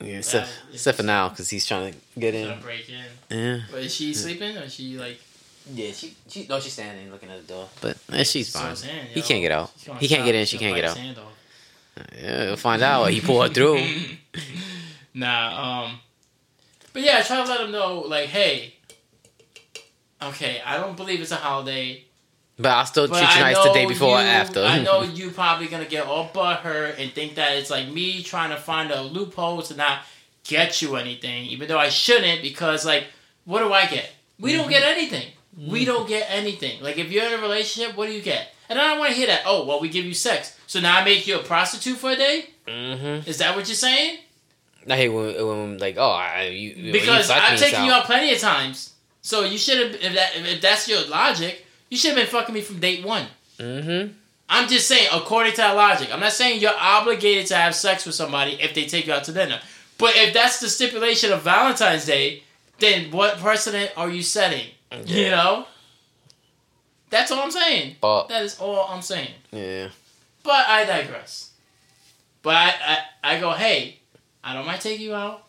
Yeah, 0.01 0.19
except, 0.19 0.49
Yeah, 0.69 0.75
except 0.75 0.97
for 0.99 1.05
now, 1.05 1.31
because 1.31 1.49
he's 1.49 1.65
trying 1.65 1.93
to 1.93 1.99
get 2.21 2.33
Gonna 2.33 2.55
in. 2.55 2.61
break 2.61 2.87
in. 2.89 3.05
Yeah. 3.39 3.61
But 3.71 3.81
is 3.85 3.95
she 3.95 4.13
sleeping 4.13 4.57
or 4.59 4.63
is 4.65 4.75
she 4.75 4.99
like? 4.99 5.19
Yeah, 5.75 5.91
she, 5.93 6.15
she 6.29 6.47
no, 6.47 6.61
she's 6.61 6.75
standing 6.75 7.11
looking 7.11 7.29
at 7.31 7.45
the 7.47 7.53
door. 7.53 7.69
But 7.81 7.97
eh, 8.13 8.23
she's 8.23 8.51
fine. 8.51 8.71
his 8.71 8.85
hand, 8.85 9.09
He 9.09 9.21
can't 9.23 9.41
get 9.41 9.51
out. 9.53 9.71
He 9.99 10.07
can't 10.07 10.25
get 10.25 10.35
in. 10.35 10.47
She 10.47 10.59
can't 10.59 10.77
get 10.77 10.85
out. 10.85 10.97
his 10.97 11.05
hand 11.05 11.19
off. 11.19 11.33
Yeah, 12.17 12.45
we'll 12.45 12.57
find 12.57 12.83
out. 12.83 13.07
He 13.11 13.21
pulled 13.21 13.53
through. 13.55 13.81
nah, 15.15 15.85
um, 15.87 15.99
but 16.93 17.03
yeah, 17.03 17.19
I 17.19 17.23
try 17.23 17.43
to 17.43 17.49
let 17.51 17.61
him 17.63 17.73
know, 17.73 18.01
like, 18.01 18.27
hey, 18.29 18.75
okay, 20.23 20.61
I 20.65 20.77
don't 20.79 20.97
believe 20.97 21.21
it's 21.21 21.31
a 21.33 21.37
holiday, 21.37 22.05
But 22.59 22.71
I'll 22.73 22.87
still 22.87 23.09
but 23.09 23.19
treat 23.19 23.35
you 23.37 23.43
nice 23.43 23.63
the 23.63 23.73
day 23.73 23.87
before 23.87 24.17
or 24.17 24.21
after. 24.21 24.65
I 24.65 24.83
know 24.83 25.03
you 25.19 25.31
probably 25.31 25.67
gonna 25.69 25.85
get 25.85 26.07
all 26.07 26.29
butthurt 26.29 26.99
and 26.99 27.13
think 27.13 27.35
that 27.37 27.57
it's 27.59 27.71
like 27.71 27.89
me 27.89 28.23
trying 28.23 28.51
to 28.51 28.57
find 28.57 28.91
a 28.91 29.03
loophole 29.03 29.63
to 29.63 29.77
not 29.77 30.01
get 30.45 30.81
you 30.81 30.97
anything, 30.97 31.45
even 31.47 31.69
though 31.69 31.79
I 31.79 31.89
shouldn't, 31.89 32.43
because 32.43 32.85
like, 32.87 33.05
what 33.45 33.61
do 33.61 33.73
I 33.73 33.87
get? 33.87 34.11
We 34.39 34.53
don't 34.53 34.69
get 34.71 34.83
anything. 34.83 35.27
We 35.57 35.85
don't 35.87 36.07
get 36.09 36.27
anything. 36.31 36.83
Like 36.83 36.99
if 36.99 37.11
you're 37.11 37.25
in 37.25 37.33
a 37.33 37.43
relationship, 37.43 37.97
what 37.97 38.07
do 38.07 38.13
you 38.13 38.23
get? 38.23 38.53
And 38.69 38.79
I 38.79 38.89
don't 38.89 38.99
want 38.99 39.11
to 39.13 39.17
hear 39.17 39.29
that. 39.29 39.43
Oh, 39.47 39.65
well, 39.65 39.81
we 39.81 39.89
give 39.89 40.05
you 40.05 40.13
sex, 40.15 40.59
so 40.67 40.81
now 40.81 40.97
I 40.99 41.05
make 41.05 41.27
you 41.27 41.39
a 41.39 41.43
prostitute 41.43 41.97
for 41.99 42.11
a 42.11 42.17
day. 42.17 42.47
mm-hmm. 42.67 43.29
Is 43.29 43.39
that 43.39 43.55
what 43.57 43.69
you're 43.69 43.75
saying? 43.77 44.19
I 44.89 44.97
hate 44.97 45.09
when, 45.09 45.35
when 45.47 45.79
like, 45.79 45.97
oh, 45.99 46.11
I, 46.11 46.49
you 46.49 46.71
you- 46.71 46.93
Because 46.93 47.29
you 47.29 47.35
I've 47.35 47.59
taken 47.59 47.85
you 47.85 47.93
out 47.93 48.05
plenty 48.05 48.33
of 48.33 48.39
times. 48.41 48.93
So 49.27 49.43
you 49.43 49.59
should 49.59 49.79
have. 49.85 50.01
If 50.01 50.15
that 50.15 50.37
if 50.37 50.61
that's 50.61 50.87
your 50.87 51.05
logic, 51.09 51.67
you 51.91 51.97
should 51.97 52.11
have 52.11 52.17
been 52.17 52.29
fucking 52.29 52.55
me 52.55 52.61
from 52.61 52.79
date 52.79 53.05
one. 53.05 53.27
Mhm. 53.59 54.13
I'm 54.49 54.69
just 54.69 54.87
saying, 54.87 55.09
according 55.13 55.51
to 55.55 55.57
that 55.57 55.75
logic. 55.75 56.11
I'm 56.13 56.21
not 56.21 56.31
saying 56.33 56.61
you're 56.61 56.79
obligated 56.79 57.47
to 57.49 57.57
have 57.57 57.75
sex 57.75 58.07
with 58.07 58.15
somebody 58.15 58.53
if 58.61 58.73
they 58.73 58.87
take 58.87 59.09
you 59.09 59.13
out 59.13 59.25
to 59.25 59.33
dinner. 59.33 59.61
But 59.99 60.15
if 60.15 60.33
that's 60.33 60.61
the 60.61 60.69
stipulation 60.69 61.33
of 61.33 61.43
Valentine's 61.43 62.05
Day, 62.07 62.45
then 62.79 63.11
what 63.11 63.39
precedent 63.39 63.91
are 63.97 64.09
you 64.09 64.23
setting? 64.23 64.69
You 65.05 65.31
know? 65.31 65.67
That's 67.11 67.33
all 67.33 67.41
I'm 67.41 67.51
saying. 67.51 67.97
That 68.29 68.43
is 68.45 68.61
all 68.61 68.87
I'm 68.89 69.03
saying. 69.03 69.35
yeah, 69.51 69.89
But 70.45 70.67
I 70.69 70.85
digress. 70.85 71.51
But 72.43 72.55
I, 72.55 72.75
I, 73.25 73.35
I 73.37 73.41
go, 73.41 73.51
hey, 73.51 73.99
I 74.45 74.55
don't 74.55 74.67
mind 74.67 74.81
taking 74.83 75.05
you 75.07 75.15
out, 75.17 75.43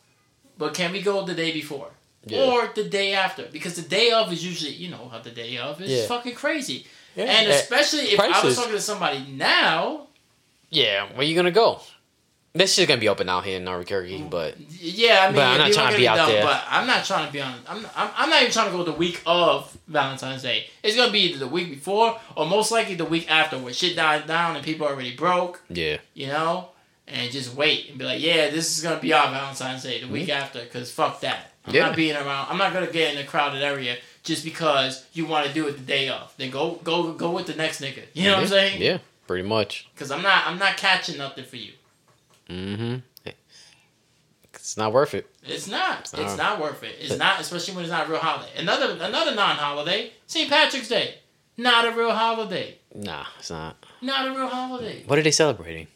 but 0.58 0.74
can 0.74 0.92
we 0.92 1.04
go 1.04 1.24
the 1.24 1.36
day 1.36 1.52
before? 1.52 1.90
Yeah. 2.28 2.46
Or 2.46 2.72
the 2.74 2.84
day 2.84 3.14
after? 3.14 3.44
Because 3.52 3.76
the 3.76 3.88
day 3.88 4.12
of 4.12 4.32
is 4.32 4.46
usually, 4.46 4.74
you 4.74 4.90
know 4.90 5.10
how 5.10 5.20
the 5.20 5.32
day 5.32 5.58
of 5.58 5.82
is 5.82 5.90
Yeah. 5.90 6.08
fucking 6.08 6.36
crazy. 6.36 6.86
yeah. 7.16 7.26
And 7.26 7.50
especially 7.50 8.12
if 8.12 8.20
I 8.20 8.44
was 8.44 8.56
talking 8.56 8.72
to 8.74 8.82
somebody 8.82 9.26
now, 9.32 10.08
yeah, 10.70 11.08
where 11.14 11.26
you 11.26 11.36
gonna 11.36 11.52
go? 11.52 11.82
This 12.54 12.74
shit's 12.74 12.88
gonna 12.88 13.00
be 13.00 13.10
open 13.10 13.30
out 13.30 13.46
here 13.46 13.58
in 13.58 13.68
Albuquerque, 13.68 14.20
mm, 14.20 14.30
but 14.30 14.56
Yeah, 14.82 15.22
I 15.22 15.28
mean, 15.28 15.36
But 15.36 15.44
I'm 15.46 15.58
not 15.60 15.74
trying 15.74 15.92
to 15.92 15.98
be 15.98 16.08
out 16.08 16.18
know, 16.18 16.28
there. 16.28 16.44
But 16.44 16.64
I'm 16.68 16.88
not 16.88 17.06
trying 17.06 17.28
to 17.28 17.34
be 17.34 17.42
on. 17.42 17.54
I'm, 17.68 17.86
I'm, 17.96 18.10
I'm 18.18 18.30
not 18.30 18.42
even 18.42 18.52
trying 18.52 18.72
to 18.72 18.78
go 18.78 18.84
the 18.84 18.94
week 18.94 19.22
of 19.26 19.78
Valentine's 19.88 20.42
Day. 20.42 20.68
It's 20.82 20.96
gonna 20.96 21.12
be 21.12 21.20
either 21.20 21.40
the 21.40 21.48
week 21.48 21.70
before 21.70 22.20
or 22.36 22.46
most 22.48 22.72
likely 22.72 22.96
the 22.96 23.06
week 23.06 23.30
after, 23.30 23.58
where 23.60 23.74
shit 23.74 23.96
dies 23.96 24.26
down 24.26 24.56
and 24.56 24.66
people 24.66 24.88
are 24.88 24.94
already 24.94 25.16
broke. 25.16 25.62
yeah, 25.70 25.98
You 26.16 26.28
know, 26.28 26.70
and 27.08 27.32
just 27.32 27.54
wait 27.54 27.90
and 27.90 28.00
be 28.00 28.06
like, 28.06 28.22
yeah, 28.22 28.50
this 28.50 28.76
is 28.76 28.84
gonna 28.84 29.00
be 29.00 29.14
our 29.14 29.30
Valentine's 29.30 29.84
Day 29.84 30.02
the 30.02 30.08
week 30.08 30.28
mm-hmm. 30.28 30.42
after, 30.42 30.66
cause 30.66 30.92
fuck 30.92 31.22
that. 31.22 31.52
I'm 31.68 31.76
Yeah. 31.76 31.88
not 31.88 31.96
being 31.96 32.16
around. 32.16 32.48
I'm 32.50 32.58
not 32.58 32.74
gonna 32.74 32.88
get 32.92 33.14
in 33.14 33.20
a 33.20 33.26
crowded 33.28 33.62
area 33.62 33.98
just 34.24 34.44
because 34.44 35.06
you 35.14 35.26
want 35.26 35.48
to 35.48 35.54
do 35.54 35.68
it 35.68 35.74
the 35.74 35.84
day 35.84 36.10
off. 36.10 36.36
Then 36.38 36.50
go, 36.50 36.80
go, 36.84 37.12
go 37.14 37.32
with 37.32 37.48
the 37.48 37.56
next 37.56 37.82
nigga. 37.82 38.04
You 38.14 38.26
know 38.26 38.36
what 38.36 38.44
I'm 38.44 38.48
saying? 38.48 38.82
Yeah, 38.82 39.00
pretty 39.28 39.48
much. 39.48 39.88
Cause 39.96 40.12
I'm 40.12 40.22
not, 40.22 40.48
I'm 40.48 40.58
not 40.58 40.78
catching 40.78 41.18
nothing 41.18 41.46
for 41.46 41.58
you. 41.58 41.74
Mm-hmm. 42.50 42.98
It's 44.54 44.76
not 44.76 44.92
worth 44.92 45.14
it. 45.14 45.30
It's 45.46 45.68
not. 45.68 46.02
It's 46.02 46.14
not. 46.14 46.38
not, 46.38 46.60
worth 46.60 46.84
it. 46.84 46.96
It's 47.00 47.18
not, 47.18 47.40
especially 47.40 47.76
when 47.76 47.86
it's 47.86 47.92
not 47.92 48.08
a 48.08 48.10
real 48.10 48.20
holiday. 48.20 48.52
Another 48.58 48.98
another 49.02 49.34
non-holiday, 49.34 50.12
St. 50.26 50.50
Patrick's 50.50 50.90
Day. 50.90 51.16
Not 51.56 51.88
a 51.88 51.92
real 51.92 52.12
holiday. 52.12 52.78
Nah, 52.94 53.26
it's 53.40 53.50
not. 53.50 53.86
Not 54.02 54.28
a 54.28 54.32
real 54.32 54.48
holiday. 54.48 55.04
What 55.08 55.18
are 55.18 55.22
they 55.22 55.32
celebrating? 55.32 55.88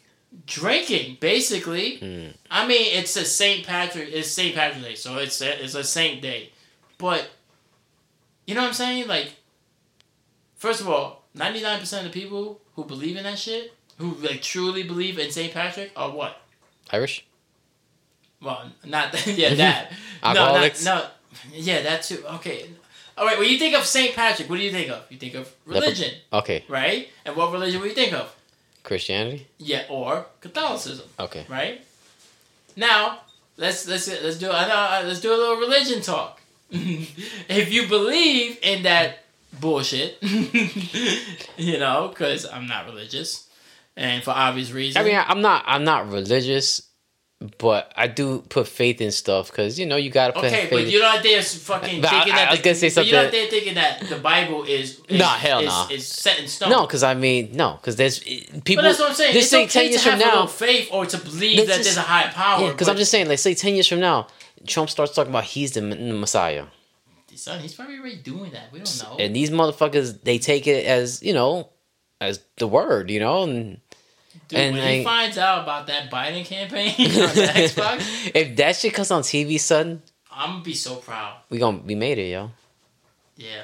Drinking, 0.46 1.18
basically. 1.20 1.96
Hmm. 1.98 2.26
I 2.50 2.66
mean, 2.66 2.94
it's 2.98 3.16
a 3.16 3.24
St. 3.24 3.64
Patrick. 3.66 4.08
It's 4.12 4.28
St. 4.28 4.54
Patrick's 4.54 4.84
Day, 4.84 4.94
so 4.96 5.16
it's 5.18 5.40
a, 5.40 5.62
it's 5.64 5.74
a 5.74 5.84
saint 5.84 6.20
day. 6.20 6.50
But 6.98 7.30
you 8.46 8.54
know 8.54 8.62
what 8.62 8.68
I'm 8.68 8.74
saying? 8.74 9.06
Like, 9.08 9.34
first 10.56 10.80
of 10.80 10.88
all, 10.88 11.24
99 11.34 11.80
percent 11.80 12.06
of 12.06 12.12
the 12.12 12.20
people 12.20 12.60
who 12.74 12.84
believe 12.84 13.16
in 13.16 13.24
that 13.24 13.38
shit, 13.38 13.72
who 13.98 14.14
like 14.16 14.42
truly 14.42 14.82
believe 14.82 15.18
in 15.18 15.30
St. 15.30 15.52
Patrick, 15.52 15.92
are 15.96 16.10
what? 16.10 16.36
Irish? 16.90 17.24
Well, 18.40 18.70
not 18.84 19.26
yeah 19.26 19.54
that. 19.54 19.92
no, 20.24 20.32
not, 20.34 20.82
no, 20.84 21.06
yeah, 21.52 21.82
that 21.82 22.02
too. 22.02 22.24
Okay, 22.34 22.68
all 23.16 23.24
right. 23.24 23.38
When 23.38 23.48
you 23.48 23.58
think 23.58 23.76
of 23.76 23.84
Saint 23.84 24.14
Patrick, 24.16 24.50
what 24.50 24.56
do 24.56 24.62
you 24.62 24.72
think 24.72 24.90
of? 24.90 25.04
You 25.10 25.18
think 25.18 25.34
of 25.34 25.52
religion, 25.66 26.12
Okay. 26.32 26.64
right? 26.68 27.08
And 27.24 27.36
what 27.36 27.52
religion 27.52 27.80
would 27.80 27.90
you 27.90 27.94
think 27.94 28.12
of? 28.12 28.34
Christianity? 28.82 29.46
Yeah, 29.58 29.84
or 29.88 30.26
Catholicism, 30.40 31.06
Okay. 31.18 31.46
right? 31.48 31.80
Now 32.76 33.20
let's 33.56 33.86
let's 33.86 34.08
let's 34.08 34.38
do 34.38 34.50
uh, 34.50 35.02
let's 35.06 35.20
do 35.20 35.32
a 35.32 35.36
little 35.36 35.56
religion 35.56 36.02
talk. 36.02 36.40
if 36.70 37.72
you 37.72 37.86
believe 37.86 38.58
in 38.62 38.82
that 38.84 39.24
bullshit, 39.60 40.18
you 41.56 41.78
know, 41.78 42.08
because 42.08 42.46
I'm 42.46 42.66
not 42.66 42.86
religious, 42.86 43.48
and 43.96 44.22
for 44.22 44.30
obvious 44.30 44.70
reasons. 44.70 45.04
I 45.04 45.08
mean, 45.08 45.22
I'm 45.24 45.42
not. 45.42 45.64
I'm 45.66 45.84
not 45.84 46.10
religious, 46.10 46.82
but 47.58 47.92
I 47.96 48.06
do 48.06 48.42
put 48.48 48.68
faith 48.68 49.00
in 49.00 49.10
stuff 49.12 49.50
because 49.50 49.78
you 49.78 49.86
know 49.86 49.96
you 49.96 50.10
gotta 50.10 50.32
put 50.32 50.44
Okay, 50.44 50.62
faith. 50.62 50.70
but 50.70 50.86
you're 50.90 51.02
not 51.02 51.22
there 51.22 51.42
fucking 51.42 52.00
But 52.00 52.08
I- 52.08 52.10
thinking 52.10 52.32
I- 52.32 52.36
that. 52.36 52.48
I 52.48 52.50
was 52.52 52.60
the- 52.60 52.64
gonna 52.64 52.74
say 52.76 52.88
but 52.94 53.06
You're 53.06 53.16
not 53.16 53.22
something- 53.24 53.40
there 53.40 53.50
thinking 53.50 53.74
that 53.74 54.08
the 54.08 54.16
Bible 54.18 54.64
is, 54.64 55.00
is 55.08 55.18
Nah, 55.18 55.28
hell 55.34 55.60
is, 55.60 55.66
nah. 55.66 55.88
is 55.90 56.06
set 56.06 56.38
in 56.38 56.48
stone. 56.48 56.70
no, 56.70 56.82
because 56.86 57.02
I 57.02 57.14
mean, 57.14 57.50
no, 57.54 57.78
because 57.80 57.96
there's 57.96 58.20
eh, 58.26 58.40
people. 58.64 58.82
but 58.82 58.88
that's 58.88 58.98
what 59.00 59.10
I'm 59.10 59.14
saying. 59.16 59.34
Let's 59.34 59.44
It's 59.46 59.50
say 59.50 59.64
okay 59.64 59.68
ten 59.72 59.82
to 59.84 59.90
years 59.90 60.04
have 60.04 60.20
from 60.20 60.28
now. 60.28 60.46
faith 60.46 60.88
or 60.92 61.06
to 61.06 61.18
believe 61.18 61.56
that 61.58 61.66
just- 61.66 61.84
there's 61.84 61.96
a 61.96 62.02
higher 62.02 62.30
power. 62.32 62.64
Yeah, 62.66 62.70
because 62.72 62.88
I'm 62.88 62.96
just 62.96 63.10
saying. 63.10 63.28
Let's 63.28 63.42
say 63.42 63.54
ten 63.54 63.74
years 63.74 63.86
from 63.88 64.00
now, 64.00 64.28
Trump 64.66 64.88
starts 64.90 65.14
talking 65.14 65.30
about 65.32 65.44
he's 65.44 65.72
the, 65.72 65.80
the 65.80 65.96
Messiah, 65.96 66.64
son, 67.34 67.60
he's 67.60 67.74
probably 67.74 67.98
already 67.98 68.16
doing 68.16 68.50
that. 68.52 68.70
We 68.72 68.78
don't 68.80 69.02
know. 69.02 69.16
and 69.18 69.34
these 69.34 69.50
motherfuckers 69.50 70.22
they 70.22 70.38
take 70.38 70.66
it 70.66 70.84
as 70.86 71.22
you 71.22 71.32
know, 71.32 71.70
as 72.20 72.40
the 72.58 72.68
word, 72.68 73.10
you 73.10 73.18
know, 73.20 73.42
and 73.42 73.80
Dude, 74.48 74.58
and 74.58 74.76
when 74.76 74.98
he 74.98 75.04
finds 75.04 75.36
out 75.38 75.62
about 75.62 75.86
that 75.88 76.10
Biden 76.10 76.44
campaign 76.44 76.90
Xbox, 76.96 78.30
if 78.34 78.56
that 78.56 78.76
shit 78.76 78.94
comes 78.94 79.10
on 79.10 79.22
TV, 79.22 79.58
son, 79.60 80.02
I'm 80.30 80.50
gonna 80.52 80.64
be 80.64 80.74
so 80.74 80.96
proud. 80.96 81.36
we 81.50 81.58
gonna 81.58 81.78
we 81.78 81.94
made 81.94 82.18
it, 82.18 82.30
yo. 82.30 82.50
Yeah, 83.36 83.62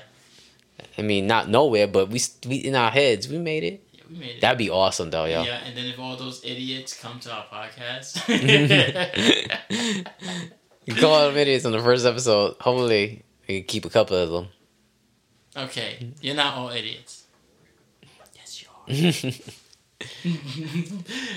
I 0.97 1.03
mean, 1.03 1.27
not 1.27 1.49
nowhere, 1.49 1.86
but 1.86 2.09
we, 2.11 2.20
we 2.47 2.57
in 2.57 2.74
our 2.74 2.90
heads, 2.90 3.28
we 3.28 3.39
made 3.39 3.65
it. 3.65 3.82
yeah 3.93 4.03
we 4.11 4.16
made 4.19 4.31
it. 4.36 4.40
That'd 4.40 4.59
be 4.59 4.70
awesome, 4.70 5.11
though, 5.11 5.24
yo. 5.27 5.43
Yeah, 5.43 5.61
and 5.65 5.77
then 5.77 5.86
if 5.86 5.99
all 5.99 6.16
those 6.16 6.45
idiots 6.45 6.99
come 6.99 7.20
to 7.20 7.32
our 7.32 7.45
podcast, 7.53 8.19
You 10.86 10.95
call 10.95 11.27
them 11.28 11.36
idiots 11.36 11.65
on 11.66 11.73
the 11.73 11.81
first 11.81 12.07
episode. 12.07 12.57
Hopefully, 12.61 13.23
we 13.47 13.59
can 13.61 13.66
keep 13.66 13.85
a 13.85 13.90
couple 13.90 14.16
of 14.16 14.31
them. 14.31 14.49
okay, 15.57 16.12
you're 16.23 16.35
not 16.35 16.55
all 16.55 16.70
idiots. 16.70 17.24
Yes, 18.35 18.62
you 18.62 18.69
are. 19.31 19.32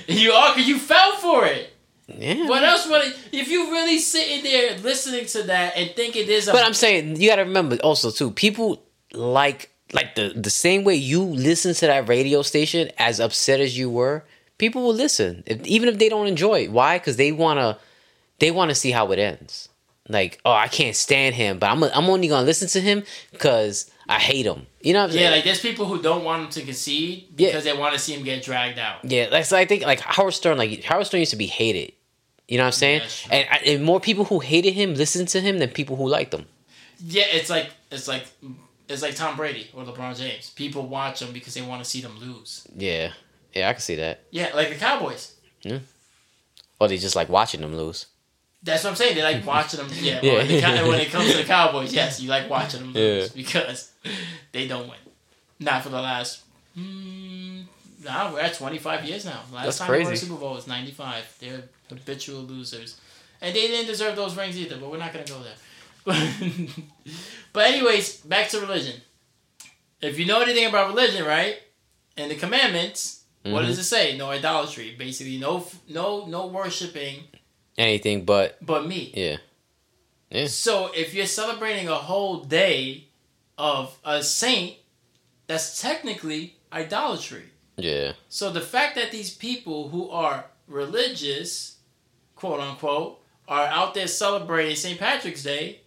you 0.06 0.32
are 0.32 0.58
you 0.58 0.78
fell 0.78 1.16
for 1.16 1.44
it. 1.46 1.72
yeah. 2.06 2.46
What 2.48 2.62
else 2.62 2.88
would 2.88 3.04
it, 3.04 3.16
if 3.32 3.48
you 3.48 3.70
really 3.70 3.98
sitting 3.98 4.44
there 4.44 4.78
listening 4.78 5.26
to 5.26 5.42
that 5.44 5.76
and 5.76 5.90
thinking 5.96 6.26
there's 6.26 6.48
a 6.48 6.52
But 6.52 6.64
I'm 6.64 6.74
saying 6.74 7.20
you 7.20 7.28
got 7.28 7.36
to 7.36 7.42
remember 7.42 7.76
also 7.76 8.10
too. 8.10 8.30
People 8.30 8.82
like 9.12 9.70
like 9.92 10.14
the 10.14 10.32
the 10.34 10.50
same 10.50 10.84
way 10.84 10.94
you 10.94 11.22
listen 11.22 11.74
to 11.74 11.86
that 11.86 12.08
radio 12.08 12.42
station, 12.42 12.90
as 12.98 13.20
upset 13.20 13.60
as 13.60 13.76
you 13.76 13.90
were, 13.90 14.24
people 14.58 14.82
will 14.82 14.94
listen, 14.94 15.42
if, 15.46 15.64
even 15.66 15.88
if 15.88 15.98
they 15.98 16.08
don't 16.08 16.28
enjoy 16.28 16.64
it. 16.64 16.72
Why? 16.72 16.98
Because 16.98 17.16
they 17.16 17.32
wanna 17.32 17.78
they 18.38 18.50
want 18.50 18.70
to 18.70 18.74
see 18.74 18.90
how 18.90 19.10
it 19.12 19.18
ends. 19.18 19.68
Like, 20.08 20.40
oh, 20.44 20.52
I 20.52 20.68
can't 20.68 20.96
stand 20.96 21.34
him, 21.34 21.58
but 21.58 21.70
I'm 21.70 21.82
I'm 21.84 22.08
only 22.08 22.28
gonna 22.28 22.46
listen 22.46 22.68
to 22.68 22.80
him 22.80 23.04
because 23.32 23.90
I 24.08 24.18
hate 24.18 24.46
him. 24.46 24.66
You 24.80 24.92
know 24.94 25.00
what 25.02 25.10
I'm 25.10 25.16
yeah, 25.16 25.20
saying? 25.22 25.32
like 25.32 25.44
there's 25.44 25.60
people 25.60 25.86
who 25.86 26.02
don't 26.02 26.24
want 26.24 26.42
him 26.44 26.48
to 26.50 26.62
concede 26.62 27.28
Yeah. 27.36 27.48
because 27.48 27.64
they 27.64 27.72
want 27.72 27.94
to 27.94 28.00
see 28.00 28.14
him 28.14 28.24
get 28.24 28.42
dragged 28.42 28.78
out. 28.78 29.04
Yeah, 29.04 29.28
like 29.30 29.44
so 29.44 29.56
I 29.56 29.64
think 29.64 29.84
like 29.84 30.00
Howard 30.00 30.34
Stern, 30.34 30.58
like 30.58 30.82
Howard 30.84 31.06
Stern 31.06 31.20
used 31.20 31.30
to 31.30 31.36
be 31.36 31.46
hated. 31.46 31.92
You 32.48 32.58
know 32.58 32.64
what 32.64 32.68
I'm 32.68 32.72
saying? 32.72 33.02
Yeah, 33.30 33.36
and, 33.36 33.66
and 33.66 33.84
more 33.84 34.00
people 34.00 34.24
who 34.24 34.40
hated 34.40 34.74
him 34.74 34.94
listened 34.94 35.28
to 35.28 35.40
him 35.40 35.58
than 35.58 35.70
people 35.70 35.96
who 35.96 36.08
liked 36.08 36.34
him. 36.34 36.46
Yeah, 37.04 37.24
it's 37.28 37.48
like 37.48 37.70
it's 37.90 38.08
like 38.08 38.26
it's 38.88 39.02
like 39.02 39.14
Tom 39.14 39.36
Brady 39.36 39.70
or 39.74 39.84
LeBron 39.84 40.18
James. 40.18 40.50
People 40.50 40.86
watch 40.86 41.20
them 41.20 41.32
because 41.32 41.54
they 41.54 41.62
want 41.62 41.82
to 41.82 41.88
see 41.88 42.00
them 42.00 42.18
lose. 42.18 42.66
Yeah, 42.76 43.12
yeah, 43.54 43.68
I 43.68 43.72
can 43.72 43.80
see 43.80 43.94
that. 43.96 44.24
Yeah, 44.30 44.50
like 44.54 44.68
the 44.68 44.74
Cowboys. 44.74 45.34
Or 46.80 46.88
they 46.88 46.98
just 46.98 47.14
like 47.14 47.28
watching 47.28 47.60
them 47.60 47.76
lose. 47.76 48.06
That's 48.64 48.84
what 48.84 48.90
I'm 48.90 48.96
saying. 48.96 49.14
They 49.16 49.22
like 49.22 49.44
watching 49.54 49.80
them. 49.80 49.88
Yeah, 50.00 50.20
Yeah. 50.22 50.32
well, 50.34 50.46
the 50.84 50.88
when 50.88 51.00
it 51.00 51.10
comes 51.10 51.30
to 51.32 51.38
the 51.38 51.44
Cowboys, 51.56 51.92
yes, 51.92 52.20
you 52.20 52.28
like 52.28 52.48
watching 52.48 52.80
them 52.80 52.92
lose 52.92 53.24
Yeah. 53.24 53.30
because 53.34 53.90
they 54.52 54.68
don't 54.68 54.88
win. 54.88 54.98
Not 55.60 55.82
for 55.82 55.88
the 55.90 56.00
last. 56.00 56.42
Mm, 56.78 57.64
nah, 58.04 58.32
we're 58.32 58.40
at 58.40 58.54
25 58.54 59.04
years 59.04 59.24
now. 59.24 59.40
Last 59.52 59.64
That's 59.64 59.78
time 59.78 59.90
they 59.92 60.04
won 60.04 60.12
a. 60.12 60.16
Super 60.16 60.34
Bowl 60.36 60.54
was 60.54 60.66
95. 60.66 61.36
They're 61.40 61.62
habitual 61.88 62.40
losers, 62.42 62.98
and 63.40 63.54
they 63.54 63.66
didn't 63.68 63.86
deserve 63.86 64.16
those 64.16 64.36
rings 64.36 64.56
either. 64.58 64.76
But 64.78 64.90
we're 64.90 64.98
not 64.98 65.12
gonna 65.12 65.24
go 65.26 65.40
there. 65.42 65.54
but 67.52 67.66
anyways, 67.66 68.18
back 68.18 68.48
to 68.50 68.60
religion. 68.60 69.00
If 70.00 70.18
you 70.18 70.26
know 70.26 70.40
anything 70.40 70.66
about 70.66 70.88
religion, 70.88 71.24
right, 71.24 71.56
and 72.16 72.30
the 72.30 72.34
commandments, 72.36 73.22
what 73.44 73.62
Mhm. 73.64 73.66
does 73.68 73.78
it 73.78 73.84
say? 73.84 74.16
No 74.16 74.30
idolatry. 74.30 74.94
Basically, 74.98 75.38
no, 75.38 75.66
no, 75.88 76.26
no 76.26 76.46
worshiping 76.46 77.24
Anything 77.78 78.24
but 78.24 78.58
but 78.64 78.86
me. 78.86 79.12
yeah, 79.14 79.36
Yeah. 80.30 80.46
So 80.46 80.90
if 80.94 81.14
you're 81.14 81.26
celebrating 81.26 81.88
a 81.88 81.94
whole 81.94 82.40
day 82.44 83.08
of 83.58 83.98
a 84.04 84.22
saint, 84.22 84.76
that's 85.46 85.80
technically 85.80 86.56
idolatry. 86.72 87.44
yeah, 87.76 88.12
So 88.28 88.50
the 88.50 88.60
fact 88.60 88.94
that 88.96 89.10
these 89.10 89.34
people 89.34 89.88
who 89.88 90.10
are 90.10 90.46
religious, 90.68 91.76
quote 92.36 92.60
unquote, 92.60 93.20
are 93.48 93.66
out 93.66 93.94
there 93.94 94.06
celebrating 94.06 94.76
St. 94.76 94.98
Patrick's 94.98 95.42
Day, 95.42 95.80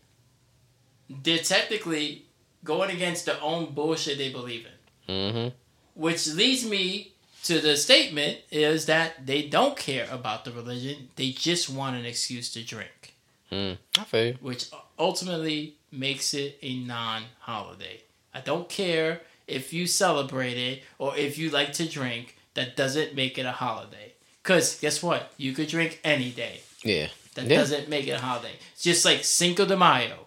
they're 1.09 1.39
technically 1.39 2.25
going 2.63 2.91
against 2.91 3.25
their 3.25 3.37
own 3.41 3.73
bullshit 3.73 4.17
they 4.17 4.31
believe 4.31 4.65
in. 5.07 5.13
mm-hmm. 5.13 5.55
Which 5.93 6.27
leads 6.27 6.65
me 6.65 7.14
to 7.45 7.59
the 7.61 7.75
statement 7.77 8.39
is 8.51 8.85
that 8.87 9.25
they 9.25 9.41
don't 9.43 9.75
care 9.77 10.07
about 10.11 10.45
the 10.45 10.51
religion, 10.51 11.09
they 11.15 11.29
just 11.31 11.69
want 11.69 11.95
an 11.95 12.05
excuse 12.05 12.51
to 12.53 12.63
drink 12.63 13.13
Mm. 13.51 13.77
I 13.99 14.03
feel 14.03 14.25
you. 14.27 14.37
which 14.41 14.63
ultimately 14.97 15.75
makes 15.91 16.33
it 16.33 16.57
a 16.61 16.71
non-holiday. 16.79 18.01
I 18.33 18.41
don't 18.41 18.67
care 18.67 19.21
if 19.47 19.71
you 19.71 19.85
celebrate 19.87 20.57
it 20.57 20.83
or 20.97 21.15
if 21.15 21.37
you 21.37 21.49
like 21.51 21.71
to 21.73 21.85
drink. 21.87 22.37
That 22.55 22.75
doesn't 22.77 23.13
make 23.15 23.37
it 23.37 23.45
a 23.45 23.51
holiday. 23.51 24.13
Cause 24.43 24.79
guess 24.79 25.03
what? 25.03 25.31
You 25.37 25.51
could 25.53 25.67
drink 25.67 25.99
any 26.03 26.31
day. 26.31 26.61
Yeah. 26.83 27.09
That 27.35 27.45
Yeah. 27.47 27.57
doesn't 27.57 27.89
make 27.89 28.07
it 28.07 28.11
a 28.11 28.19
holiday. 28.19 28.55
It's 28.73 28.81
just 28.83 29.03
like 29.05 29.23
Cinco 29.25 29.65
de 29.65 29.75
Mayo. 29.75 30.25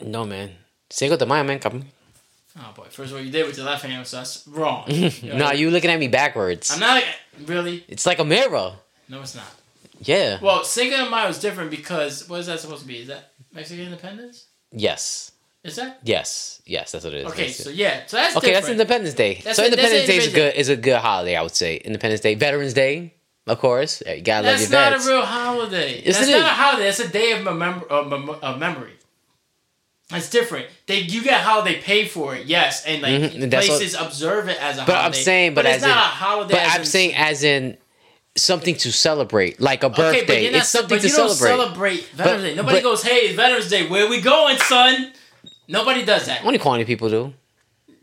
No 0.00 0.24
man. 0.24 0.56
Cinco 0.88 1.16
de 1.16 1.26
Mayo, 1.26 1.42
man. 1.44 1.58
Come. 1.58 1.84
Oh 2.58 2.72
boy! 2.74 2.86
First 2.90 3.12
of 3.12 3.18
all, 3.18 3.22
you 3.24 3.30
did 3.30 3.46
with 3.46 3.56
your 3.56 3.66
left 3.66 3.84
hand, 3.84 4.06
so 4.06 4.16
that's 4.18 4.46
wrong. 4.48 4.84
No, 4.88 4.94
You 4.94 5.32
know? 5.32 5.36
nah, 5.38 5.52
you 5.52 5.70
looking 5.70 5.90
at 5.90 5.98
me 6.00 6.08
backwards. 6.08 6.70
I'm 6.72 6.80
not 6.80 7.02
really. 7.46 7.84
It's 7.88 8.06
like 8.06 8.18
a 8.18 8.24
mirror. 8.24 8.72
No, 9.08 9.20
it's 9.22 9.34
not. 9.36 9.46
Yeah. 10.02 10.38
Well, 10.40 10.64
Cinco 10.64 10.96
de 11.04 11.10
Mayo 11.10 11.28
is 11.28 11.38
different 11.40 11.70
because 11.70 12.28
what 12.28 12.40
is 12.40 12.46
that 12.46 12.58
supposed 12.60 12.82
to 12.82 12.88
be? 12.88 13.00
Is 13.02 13.08
that 13.08 13.32
Mexican 13.52 13.84
independence? 13.84 14.46
Yes. 14.72 15.32
Is 15.62 15.76
that? 15.76 16.00
Yes. 16.04 16.62
Yes. 16.64 16.92
That's 16.92 17.04
what 17.04 17.12
it 17.14 17.26
is. 17.26 17.32
Okay, 17.32 17.48
so 17.50 17.68
yeah, 17.70 18.06
so 18.06 18.16
that's 18.16 18.36
okay, 18.36 18.52
that's. 18.54 18.68
Independence 18.68 19.14
Day. 19.14 19.34
That's 19.44 19.56
so 19.56 19.62
that's 19.62 19.74
Independence 19.74 20.06
Day 20.06 20.16
is 20.16 20.26
a 20.26 20.30
good 20.34 20.54
is 20.54 20.68
a 20.70 20.76
good 20.76 20.96
holiday, 20.96 21.36
I 21.36 21.42
would 21.42 21.54
say. 21.54 21.76
Independence 21.76 22.20
Day, 22.22 22.34
Veterans 22.34 22.72
Day, 22.72 23.14
Of 23.46 23.58
course, 23.58 24.02
you 24.06 24.22
gotta 24.22 24.46
That's 24.46 24.62
love 24.62 24.72
your 24.72 24.80
That's 24.90 25.06
not 25.06 25.12
a 25.12 25.16
real 25.16 25.26
holiday. 25.26 26.02
Yes, 26.04 26.16
That's 26.16 26.28
it 26.28 26.32
not 26.32 26.38
is. 26.38 26.44
a 26.44 26.48
holiday. 26.48 26.88
It's 26.88 27.00
a 27.00 27.08
day 27.08 27.32
of, 27.32 27.44
mem- 27.44 27.82
of, 27.90 28.08
mem- 28.08 28.30
of 28.30 28.58
memory. 28.58 28.92
It's 30.12 30.28
different. 30.30 30.66
They 30.86 31.00
you 31.00 31.22
get 31.22 31.40
how 31.40 31.60
they 31.60 31.76
pay 31.76 32.04
for 32.06 32.34
it, 32.34 32.46
yes, 32.46 32.84
and 32.84 33.00
like 33.02 33.12
Mhm, 33.32 33.50
that's 33.50 33.66
places 33.68 33.94
observe 33.94 34.48
it 34.48 34.60
as 34.60 34.78
a 34.78 34.84
But 34.84 34.96
I'm 34.96 35.12
saying, 35.12 35.54
but 35.54 35.66
it's 35.66 35.76
as 35.76 35.82
not 35.82 35.90
in- 35.90 35.96
a 35.98 36.00
holiday. 36.00 36.54
but 36.54 36.62
I'm 36.68 36.80
in- 36.80 36.86
saying 36.86 37.14
as 37.14 37.44
in 37.44 37.76
something 38.36 38.74
to 38.76 38.92
celebrate, 38.92 39.60
like 39.60 39.82
a 39.84 39.88
birthday. 39.90 40.22
Okay, 40.22 40.46
but 40.46 40.52
not, 40.52 40.60
it's 40.60 40.68
something 40.70 40.96
but 40.96 41.02
to 41.02 41.08
you 41.08 41.16
don't 41.16 41.30
celebrate. 41.34 41.64
celebrate 41.64 42.04
Veterans 42.14 42.42
But- 42.42 42.48
Day. 42.48 42.54
Nobody 42.54 42.76
but- 42.78 42.82
goes, 42.82 43.02
"Hey, 43.02 43.16
it's 43.26 43.34
Veterans 43.36 43.68
Day. 43.68 43.86
Where 43.86 44.08
we 44.08 44.20
going, 44.20 44.58
son?" 44.58 45.12
Nobody 45.68 46.04
does 46.04 46.26
that. 46.26 46.44
Only 46.44 46.58
quantity 46.58 46.86
people 46.86 47.08
do. 47.08 47.32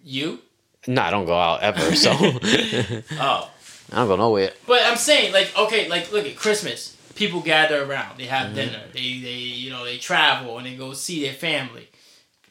You? 0.03 0.39
No, 0.87 1.01
I 1.01 1.11
don't 1.11 1.25
go 1.25 1.37
out 1.37 1.61
ever, 1.63 1.95
so 2.05 2.11
oh. 2.11 3.49
I 3.91 3.95
don't 3.95 4.07
go 4.07 4.15
nowhere. 4.15 4.51
but 4.65 4.81
I'm 4.83 4.97
saying, 4.97 5.33
like, 5.33 5.51
okay, 5.57 5.87
like, 5.89 6.11
look 6.11 6.25
at 6.25 6.35
Christmas. 6.35 6.95
People 7.15 7.39
gather 7.41 7.83
around. 7.83 8.17
They 8.17 8.25
Mm-hmm. 8.25 8.33
have 8.33 8.53
dinner. 8.55 8.81
They, 8.93 9.19
they, 9.19 9.31
you 9.63 9.69
know, 9.71 9.83
they 9.85 9.97
travel 9.97 10.57
and 10.57 10.67
they 10.67 10.75
go 10.75 10.93
see 10.93 11.21
their 11.23 11.33
family. 11.33 11.87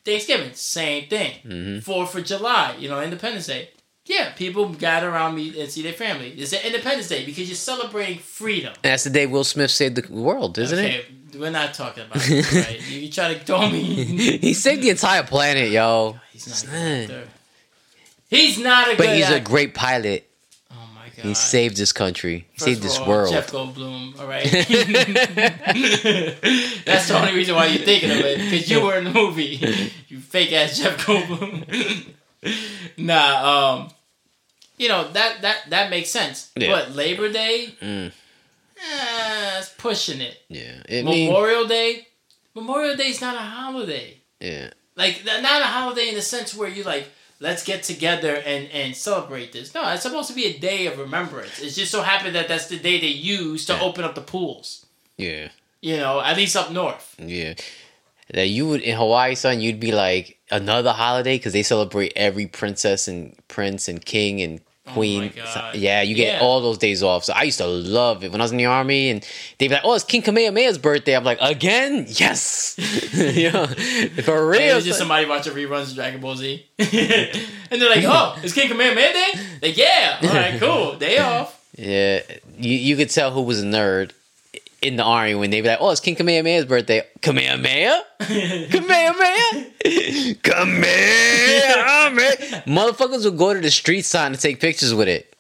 Thanksgiving, 0.07 0.55
same 0.55 1.09
thing. 1.09 1.33
Mm-hmm. 1.45 1.79
Fourth 1.81 2.15
of 2.15 2.25
July, 2.25 2.77
you 2.79 2.89
know, 2.89 3.03
Independence 3.03 3.49
Day. 3.49 3.71
Yeah, 4.05 4.31
people 4.35 4.69
gather 4.69 5.11
around 5.11 5.35
me 5.35 5.61
and 5.61 5.69
see 5.69 5.83
their 5.83 5.93
family. 5.93 6.31
It's 6.31 6.53
an 6.53 6.61
Independence 6.65 7.09
Day 7.09 7.27
because 7.27 7.49
you're 7.49 7.57
celebrating 7.57 8.19
freedom. 8.21 8.73
And 8.85 8.93
that's 8.93 9.03
the 9.03 9.11
day 9.11 9.27
Will 9.27 9.43
Smith 9.43 9.73
saved 9.73 9.97
the 9.97 10.13
world, 10.15 10.59
isn't 10.59 10.79
okay, 10.79 11.05
we're 11.37 11.51
not 11.51 11.75
talking 11.75 12.05
about 12.05 12.23
it, 12.23 12.53
right? 12.69 12.89
You, 12.89 13.01
you 13.01 13.11
try 13.11 13.35
to 13.35 13.41
throw 13.41 13.69
me. 13.69 13.83
he 14.39 14.55
saved 14.55 14.83
the 14.83 14.91
entire 14.91 15.25
planet, 15.25 15.71
yo. 15.73 16.21
He's 16.33 16.47
not 16.47 16.63
a 16.63 16.67
good 16.67 17.11
actor. 17.11 17.29
He's 18.29 18.59
not 18.59 18.89
a 18.89 18.97
But 18.97 19.07
good 19.07 19.17
he's 19.17 19.31
a 19.31 19.41
great 19.41 19.75
pilot. 19.75 20.26
God. 21.17 21.25
He 21.25 21.35
saved 21.35 21.77
this 21.77 21.93
country. 21.93 22.47
He 22.53 22.59
First 22.59 22.65
saved 22.65 22.83
this 22.83 22.99
all, 22.99 23.09
world. 23.09 23.33
Jeff 23.33 23.51
Goldblum, 23.51 24.19
all 24.21 24.27
right. 24.27 24.45
That's 26.85 27.09
the 27.09 27.19
only 27.19 27.35
reason 27.35 27.55
why 27.55 27.67
you're 27.67 27.85
thinking 27.85 28.11
of 28.11 28.19
it 28.19 28.39
because 28.39 28.71
you 28.71 28.83
were 28.83 28.97
in 28.99 29.05
the 29.05 29.13
movie. 29.13 29.93
You 30.09 30.21
fake 30.21 30.53
ass 30.53 30.79
Jeff 30.79 31.05
Goldblum. 31.05 32.07
nah, 32.97 33.75
um, 33.75 33.89
you 34.79 34.89
know 34.89 35.11
that 35.13 35.43
that 35.43 35.57
that 35.71 35.91
makes 35.91 36.11
sense. 36.11 36.51
Yeah. 36.57 36.71
But 36.71 36.95
Labor 36.95 37.31
Day, 37.33 37.75
Mm. 37.83 38.13
eh, 38.77 39.59
it's 39.59 39.71
pushing 39.71 40.21
it. 40.21 40.39
Yeah. 40.49 40.81
It 40.89 41.05
mean, 41.05 41.27
Memorial 41.29 41.67
Day, 41.67 42.07
Memorial 42.55 42.95
Day 42.97 43.09
is 43.09 43.21
not 43.21 43.35
a 43.35 43.39
holiday. 43.41 44.19
yeah. 44.41 44.71
Like 44.97 45.23
not 45.27 45.61
a 45.61 45.65
holiday 45.67 46.09
in 46.09 46.15
the 46.15 46.23
sense 46.23 46.55
where 46.55 46.69
you 46.71 46.85
like 46.85 47.09
let's 47.41 47.65
get 47.65 47.83
together 47.83 48.35
and 48.45 48.69
and 48.71 48.97
celebrate 48.97 49.53
this. 49.53 49.75
No, 49.75 49.89
it's 49.93 50.03
supposed 50.03 50.29
to 50.29 50.35
be 50.35 50.45
a 50.47 50.59
day 50.59 50.87
of 50.87 50.99
remembrance. 50.99 51.59
It's 51.61 51.77
just 51.77 51.91
so 51.93 52.03
happened 52.03 52.35
that 52.35 52.49
that's 52.49 52.67
the 52.69 52.79
day 52.79 53.01
they 53.01 53.07
use 53.09 53.67
to 53.67 53.75
Yeah. 53.75 53.83
open 53.83 54.05
up 54.05 54.15
the 54.15 54.21
pools. 54.23 54.87
Yeah. 55.17 55.49
You 55.81 55.99
know, 55.99 56.21
at 56.21 56.37
least 56.37 56.57
up 56.57 56.71
north. 56.71 57.15
Yeah. 57.19 57.55
That 58.33 58.49
you 58.49 58.67
would 58.69 58.81
in 58.81 58.97
Hawaii, 58.97 59.35
son, 59.37 59.61
you'd 59.61 59.79
be 59.81 59.93
like 59.93 60.39
another 60.51 60.93
holiday 60.93 61.37
because 61.39 61.53
they 61.53 61.63
celebrate 61.63 62.13
every 62.17 62.47
princess 62.47 63.07
and 63.07 63.37
prince 63.49 63.87
and 63.89 64.05
king 64.05 64.41
and 64.43 64.61
queen. 64.87 65.33
Oh 65.35 65.39
my 65.41 65.45
God. 65.55 65.75
yeah, 65.75 66.03
you 66.03 66.15
get 66.15 66.35
Yeah. 66.35 66.41
all 66.41 66.61
those 66.61 66.79
days 66.79 67.03
off. 67.03 67.25
So 67.25 67.33
I 67.33 67.43
used 67.43 67.59
to 67.59 67.67
love 67.67 68.25
it 68.25 68.33
when 68.33 68.41
I 68.41 68.45
was 68.45 68.53
in 68.53 68.59
the 68.59 68.67
army, 68.67 69.11
and 69.11 69.23
they'd 69.59 69.69
be 69.69 69.75
like, 69.75 69.83
"Oh, 69.85 69.95
it's 69.95 70.05
King 70.05 70.23
Kamehameha's 70.23 70.79
birthday." 70.79 71.15
I'm 71.17 71.25
like, 71.25 71.39
"Again? 71.41 72.07
Yes!" 72.09 72.75
yeah, 73.15 73.67
for 73.67 73.75
It 74.55 74.59
real. 74.59 74.77
was 74.77 74.85
just 74.85 74.99
somebody 74.99 75.27
watching 75.27 75.53
reruns 75.55 75.91
of 75.91 75.95
Dragon 75.97 76.21
Ball 76.21 76.37
Z. 76.37 76.65
and 76.79 76.89
they're 77.83 77.91
like, 77.91 78.05
oh, 78.05 78.39
it's 78.43 78.53
King 78.55 78.69
Kamehameha 78.69 79.13
Day? 79.13 79.41
Like, 79.63 79.77
yeah. 79.77 80.19
All 80.23 80.29
right, 80.29 80.61
cool. 80.61 80.97
Day 80.97 81.19
off. 81.19 81.53
Yeah, 81.77 82.21
you 82.59 82.75
you 82.75 82.97
could 82.97 83.11
tell 83.11 83.33
who 83.33 83.43
was 83.43 83.63
a 83.63 83.67
nerd 83.67 84.13
in 84.83 84.97
the 84.97 85.03
army 85.03 85.35
when 85.35 85.51
they 85.51 85.61
be 85.61 85.69
like, 85.69 85.79
"Oh, 85.81 85.91
it's 85.91 86.01
King 86.01 86.17
Kamehameha's 86.17 86.65
birthday." 86.67 87.03
Kamehameha, 87.23 88.03
Kamehameha, 88.21 89.71
Kamehameha. 90.43 91.65
Motherfuckers 92.67 93.25
would 93.25 93.39
go 93.39 93.55
to 93.55 93.61
the 93.61 93.71
street 93.71 94.03
sign 94.05 94.33
to 94.33 94.39
take 94.39 94.61
pictures 94.61 94.93
with 94.95 95.09
it. 95.09 95.35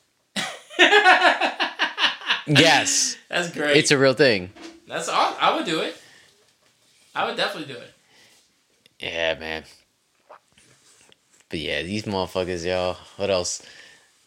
yes, 2.47 3.17
That's 3.29 3.51
great. 3.53 3.77
it's 3.77 3.91
a 3.91 3.99
real 3.99 4.15
thing. 4.15 4.51
That's 4.87 5.09
all. 5.09 5.37
I 5.41 5.57
would 5.57 5.65
do 5.67 5.81
it. 5.81 5.97
I 7.15 7.27
would 7.27 7.37
definitely 7.37 7.73
do 7.73 7.79
it. 7.81 7.93
Yeah, 9.01 9.39
man. 9.39 9.65
But 11.49 11.59
yeah, 11.61 11.83
these 11.83 12.05
motherfuckers, 12.05 12.65
y'all. 12.67 12.97
What 13.17 13.31
else? 13.31 13.63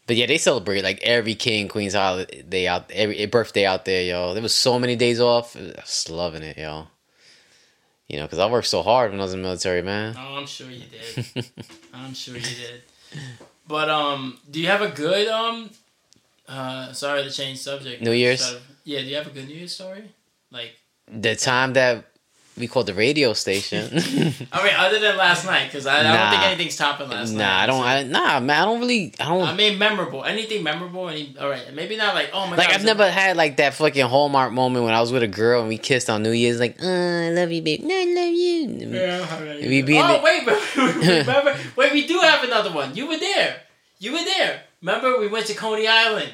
But 0.09 0.15
yeah, 0.15 0.25
they 0.25 0.39
celebrate 0.39 0.83
like 0.83 1.03
every 1.03 1.35
king 1.35 1.67
queen's 1.67 1.93
holiday 1.93 2.65
out, 2.65 2.89
every 2.89 3.23
birthday 3.27 3.63
out 3.67 3.85
there, 3.85 4.01
yo. 4.01 4.33
There 4.33 4.41
was 4.41 4.55
so 4.55 4.79
many 4.79 4.95
days 4.95 5.19
off. 5.21 5.55
I 5.55 5.73
was 5.79 6.09
loving 6.09 6.41
it, 6.41 6.57
yo. 6.57 6.87
You 8.07 8.17
know, 8.17 8.23
because 8.23 8.39
I 8.39 8.49
worked 8.49 8.65
so 8.65 8.81
hard 8.81 9.11
when 9.11 9.19
I 9.19 9.23
was 9.23 9.35
in 9.35 9.43
the 9.43 9.47
military, 9.47 9.83
man. 9.83 10.15
Oh, 10.17 10.37
I'm 10.37 10.47
sure 10.47 10.67
you 10.67 10.85
did. 10.89 11.45
I'm 11.93 12.15
sure 12.15 12.33
you 12.33 12.41
did. 12.41 12.81
But 13.67 13.91
um, 13.91 14.39
do 14.49 14.59
you 14.59 14.65
have 14.65 14.81
a 14.81 14.89
good 14.89 15.27
um? 15.27 15.69
Uh, 16.47 16.91
sorry 16.91 17.21
to 17.21 17.29
change 17.29 17.59
subject. 17.59 18.01
New 18.01 18.11
Year's? 18.11 18.49
Of- 18.49 18.63
yeah, 18.85 19.01
do 19.01 19.05
you 19.05 19.15
have 19.15 19.27
a 19.27 19.29
good 19.29 19.47
New 19.47 19.53
Year's 19.53 19.75
story? 19.75 20.05
Like, 20.49 20.71
The 21.07 21.35
time 21.35 21.73
that 21.73 22.05
we 22.59 22.67
called 22.67 22.85
the 22.87 22.93
radio 22.93 23.33
station. 23.33 23.85
I 24.51 24.63
mean, 24.63 24.73
other 24.77 24.99
than 24.99 25.17
last 25.17 25.45
night, 25.45 25.65
because 25.65 25.87
I, 25.87 25.99
I 25.99 26.03
don't 26.03 26.29
think 26.31 26.43
anything's 26.43 26.75
topping 26.75 27.09
last 27.09 27.31
night. 27.31 27.39
nah, 27.39 27.57
I 27.59 27.65
don't. 27.65 27.83
I, 27.83 28.03
nah, 28.03 28.39
man, 28.39 28.61
I 28.61 28.65
don't 28.65 28.79
really. 28.79 29.13
I 29.19 29.25
don't. 29.25 29.47
I 29.47 29.55
mean, 29.55 29.77
memorable. 29.77 30.23
Anything 30.23 30.63
memorable? 30.63 31.09
Any? 31.09 31.35
All 31.39 31.49
right, 31.49 31.73
maybe 31.73 31.95
not 31.97 32.13
like 32.13 32.29
oh 32.33 32.45
my 32.45 32.49
god 32.51 32.57
like 32.57 32.67
god. 32.67 32.75
I've 32.75 32.85
never 32.85 33.09
had 33.09 33.37
like 33.37 33.57
that 33.57 33.73
fucking 33.73 34.05
hallmark 34.05 34.51
moment 34.51 34.85
when 34.85 34.93
I 34.93 35.01
was 35.01 35.11
with 35.11 35.23
a 35.23 35.27
girl 35.27 35.61
and 35.61 35.69
we 35.69 35.77
kissed 35.77 36.09
on 36.09 36.21
New 36.23 36.31
Year's. 36.31 36.59
Like, 36.59 36.81
uh, 36.83 36.87
I 36.87 37.29
love 37.29 37.51
you, 37.51 37.61
babe. 37.61 37.81
No, 37.81 37.95
I 37.95 38.05
love 38.05 38.33
you. 38.33 38.89
Yeah. 38.89 39.67
We 39.67 39.81
be 39.81 39.97
oh 39.97 40.17
the- 40.17 40.23
wait, 40.23 40.45
but 40.45 40.75
remember? 40.75 41.57
Wait, 41.75 41.93
we 41.93 42.05
do 42.07 42.19
have 42.19 42.43
another 42.43 42.71
one. 42.71 42.95
You 42.95 43.07
were 43.07 43.17
there. 43.17 43.61
You 43.99 44.11
were 44.13 44.23
there. 44.23 44.63
Remember, 44.81 45.19
we 45.19 45.27
went 45.27 45.45
to 45.47 45.53
Coney 45.53 45.87
Island, 45.87 46.31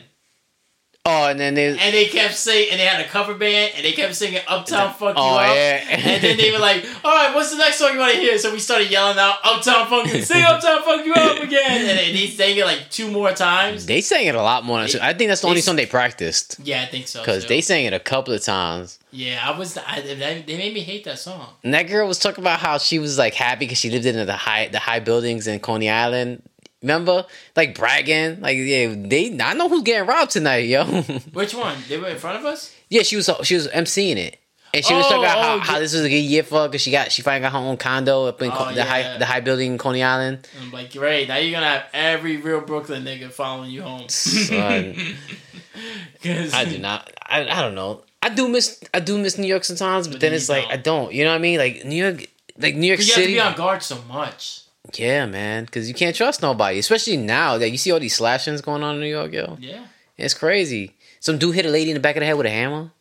Oh, 1.07 1.27
and 1.27 1.40
then 1.40 1.53
they. 1.53 1.68
and 1.69 1.94
they 1.94 2.06
kept 2.07 2.34
saying, 2.34 2.69
and 2.72 2.80
they 2.80 2.86
had 2.86 2.99
a 2.99 3.07
cover 3.07 3.36
band, 3.36 3.73
and 3.76 3.86
they 3.86 3.91
kept 3.91 4.15
singing 4.15 4.41
"Uptown 4.48 4.91
Funk 4.94 5.15
You 5.18 5.23
Oh, 5.23 5.36
Up." 5.36 5.56
yeah. 5.56 5.86
and 5.91 6.23
then 6.23 6.36
they 6.36 6.52
were 6.52 6.57
like, 6.57 6.84
"All 7.03 7.11
right, 7.14 7.36
what's 7.36 7.52
the 7.52 7.57
next 7.57 7.77
song 7.77 7.94
you 7.94 7.99
want 7.99 8.14
to 8.14 8.19
hear?" 8.19 8.38
So 8.40 8.52
we 8.52 8.57
started 8.60 8.90
yelling 8.90 9.19
out 9.19 9.36
"Uptown 9.44 9.88
Funk," 9.88 10.10
sing 10.10 10.44
"Uptown 10.48 10.82
Funk 10.84 11.06
You 11.06 11.14
Up" 11.14 11.44
again, 11.44 11.82
and 11.88 11.99
they, 11.99 12.11
they 12.11 12.26
sang 12.26 12.57
it 12.57 12.65
like 12.65 12.90
two 12.90 13.11
more 13.11 13.32
times. 13.34 13.86
They 13.86 14.02
sang 14.02 14.26
it 14.26 14.34
a 14.34 14.41
lot 14.41 14.64
more. 14.65 14.86
Than, 14.88 14.99
I 15.02 15.14
think 15.14 15.27
that's 15.30 15.41
the 15.41 15.45
They- 15.48 15.49
only 15.52 15.61
song 15.61 15.76
they 15.76 15.86
practiced 15.86 16.57
Yeah, 16.64 16.82
I 16.82 16.88
think 16.88 17.07
so. 17.07 17.19
because 17.22 17.45
they 17.45 17.61
sang 17.61 17.86
it 17.86 17.94
a 17.94 17.99
couple 17.99 18.34
of 18.34 18.44
times. 18.44 18.98
yeah, 19.11 19.44
I 19.48 19.56
was. 19.56 19.77
I, 19.77 20.02
they 20.02 20.44
they 20.48 20.57
made 20.57 20.73
me 20.73 20.80
hate 20.80 21.03
that 21.03 21.19
song. 21.19 21.49
And 21.64 21.72
that 21.76 21.84
girl 21.84 22.07
was 22.07 22.18
talking 22.18 22.44
about 22.44 22.60
how 22.60 22.80
she 22.80 22.98
was 22.98 23.19
like 23.19 23.36
happy 23.36 23.65
because 23.65 23.77
she 23.77 23.91
lived 23.91 24.07
in 24.07 24.26
the 24.26 24.34
high 24.36 24.69
the 24.69 24.80
high 24.80 25.02
buildings 25.02 25.45
in 25.45 25.60
Coney 25.60 25.88
Island. 25.91 26.41
Remember, 26.86 27.26
like 27.56 27.76
bragging, 27.76 28.41
like 28.41 28.57
yeah, 28.57 28.94
they. 28.95 29.36
I 29.41 29.53
know 29.56 29.68
who's 29.70 29.82
getting 29.82 30.07
robbed 30.07 30.30
tonight, 30.32 30.68
yo. 30.68 30.86
Which 31.34 31.56
one? 31.56 31.76
They 31.90 31.98
were 31.98 32.10
in 32.10 32.18
front 32.18 32.38
of 32.40 32.45
us. 32.45 32.76
yeah, 32.90 33.02
she 33.02 33.16
was 33.16 33.28
she 33.44 33.56
was 33.56 33.68
emceeing 33.70 34.18
it, 34.18 34.38
and 34.72 34.86
she 34.86 34.94
was 34.94 35.03
Oh, 35.07 35.10
talking 35.10 35.24
about 35.24 35.38
oh, 35.38 35.41
oh, 35.41 35.44
how, 35.44 35.56
yeah. 35.56 35.62
how 35.64 35.80
this 35.80 35.94
was 35.94 36.03
a 36.03 36.10
good 36.10 36.18
year 36.18 36.44
for 36.44 36.60
her 36.62 36.68
because 36.68 36.82
she 36.84 36.91
got 36.91 37.12
she 37.12 37.24
finally 37.24 37.41
got 37.41 37.53
her 37.53 37.57
own 37.57 37.78
condo 37.78 38.26
up 38.26 38.40
in 38.44 38.52
Oh, 38.53 38.68
the 38.70 38.76
yeah. 38.76 38.84
high 38.86 39.18
the 39.18 39.26
high 39.26 39.40
building 39.40 39.72
in 39.72 39.78
Coney 39.80 40.03
Island. 40.03 40.48
I'm 40.62 40.70
like, 40.72 40.94
great. 40.94 41.28
Now 41.28 41.38
you're 41.38 41.52
gonna 41.53 41.66
have 41.66 41.86
every 41.91 42.38
real 42.38 42.62
Brooklyn 42.62 43.03
nigga 43.03 43.32
following 43.32 43.72
you 43.72 43.82
home. 43.82 44.07
Son. 44.10 44.95
'Cause- 46.24 46.53
I 46.53 46.66
do 46.66 46.78
not. 46.78 47.12
I, 47.28 47.41
I 47.48 47.62
don't 47.62 47.76
know. 47.76 48.03
I 48.22 48.30
do 48.30 48.48
miss 48.48 48.80
I 48.94 48.99
do 48.99 49.18
miss 49.18 49.38
New 49.38 49.48
York 49.48 49.64
sometimes, 49.64 50.07
but, 50.07 50.14
But 50.14 50.22
then 50.22 50.32
you 50.32 50.38
it's 50.38 50.49
like 50.49 50.64
don't. 50.64 50.72
I 50.72 50.78
don't. 50.78 51.14
You 51.14 51.24
know 51.26 51.32
what 51.32 51.38
I 51.38 51.40
mean? 51.40 51.57
Like 51.60 51.84
New 51.86 51.95
York, 52.03 52.28
like 52.57 52.76
New 52.76 52.88
York 52.88 52.99
You 52.99 53.06
have 53.07 53.16
to 53.16 53.22
City. 53.22 53.34
be 53.34 53.40
on 53.40 53.56
guard 53.56 53.82
so 53.84 53.98
much. 54.07 54.62
Yeah, 54.94 55.26
man, 55.26 55.66
because 55.66 55.88
you 55.88 55.94
can't 55.95 56.16
trust 56.16 56.41
nobody, 56.41 56.80
especially 56.80 57.18
now 57.18 57.57
that 57.57 57.70
you 57.70 57.78
see 57.78 57.91
all 57.91 57.99
these 57.99 58.16
slashings 58.16 58.62
going 58.62 58.84
on 58.84 58.95
in 58.95 59.02
New 59.02 59.07
York, 59.07 59.34
yo. 59.34 59.57
Yeah. 59.60 59.86
It's 60.18 60.34
crazy. 60.34 60.95
Some 61.20 61.38
dude 61.38 61.56
hit 61.56 61.66
a 61.66 61.70
lady 61.70 61.90
in 61.91 61.95
the 61.95 61.99
back 61.99 62.16
of 62.16 62.22
the 62.22 62.26
head 62.28 62.38
with 62.38 62.45
a 62.45 62.49
hammer. 62.52 62.91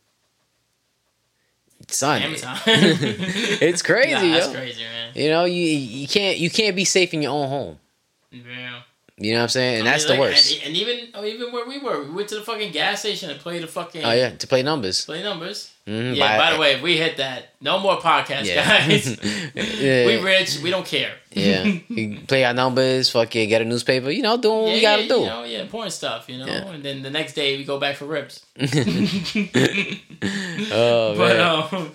Son, 1.88 2.22
it's 2.66 3.82
crazy, 3.82 4.12
Nah, 4.14 4.36
yo. 4.38 4.52
crazy, 4.52 4.82
man. 4.82 5.12
You 5.14 5.28
know, 5.28 5.44
you 5.44 5.62
you 5.62 6.08
can't 6.08 6.38
you 6.38 6.48
can't 6.48 6.74
be 6.74 6.84
safe 6.86 7.12
in 7.12 7.20
your 7.20 7.32
own 7.32 7.48
home. 7.48 7.78
Yeah. 8.32 8.80
You 9.16 9.32
know 9.34 9.38
what 9.40 9.42
I'm 9.44 9.48
saying? 9.50 9.80
And 9.80 9.88
I 9.88 9.92
that's 9.92 10.08
mean, 10.08 10.16
the 10.16 10.20
worst. 10.20 10.54
And, 10.56 10.68
and 10.68 10.76
even 10.76 11.08
oh, 11.14 11.24
even 11.24 11.52
where 11.52 11.68
we 11.68 11.78
were, 11.78 12.02
we 12.04 12.10
went 12.10 12.28
to 12.30 12.36
the 12.36 12.40
fucking 12.40 12.72
gas 12.72 13.00
station 13.00 13.28
and 13.30 13.38
played 13.38 13.62
the 13.62 13.66
fucking 13.68 14.02
oh 14.02 14.12
yeah, 14.12 14.30
to 14.30 14.46
play 14.46 14.62
numbers. 14.62 15.04
play 15.04 15.22
numbers. 15.22 15.72
Mhm, 15.86 16.16
Yeah. 16.16 16.38
By 16.38 16.52
the 16.54 16.58
way, 16.58 16.72
if 16.72 16.82
we 16.82 16.96
hit 16.96 17.18
that, 17.18 17.50
no 17.60 17.78
more 17.78 17.98
podcast, 17.98 18.44
Yeah. 18.46 18.64
guys. 18.86 19.06
yeah. 19.54 20.06
We 20.06 20.16
rich. 20.20 20.58
We 20.60 20.70
don't 20.70 20.86
care. 20.86 21.12
Yeah, 21.34 21.64
you 21.88 22.20
play 22.26 22.44
our 22.44 22.54
numbers, 22.54 23.10
fucking 23.10 23.48
get 23.48 23.60
a 23.62 23.64
newspaper. 23.64 24.10
You 24.10 24.22
know, 24.22 24.36
doing 24.36 24.62
what 24.62 24.68
yeah, 24.68 24.74
we 24.74 24.80
gotta 24.80 25.02
yeah, 25.02 25.08
do. 25.08 25.20
You 25.20 25.26
know, 25.26 25.44
yeah, 25.44 25.58
important 25.62 25.92
stuff. 25.92 26.28
You 26.28 26.38
know, 26.38 26.46
Yeah. 26.46 26.68
and 26.70 26.82
then 26.82 27.02
the 27.02 27.10
next 27.10 27.34
day 27.34 27.56
we 27.56 27.64
go 27.64 27.78
back 27.78 27.96
for 27.96 28.06
ribs. 28.06 28.44
oh 30.72 31.14
But 31.16 31.36
man. 31.36 31.40
um, 31.82 31.92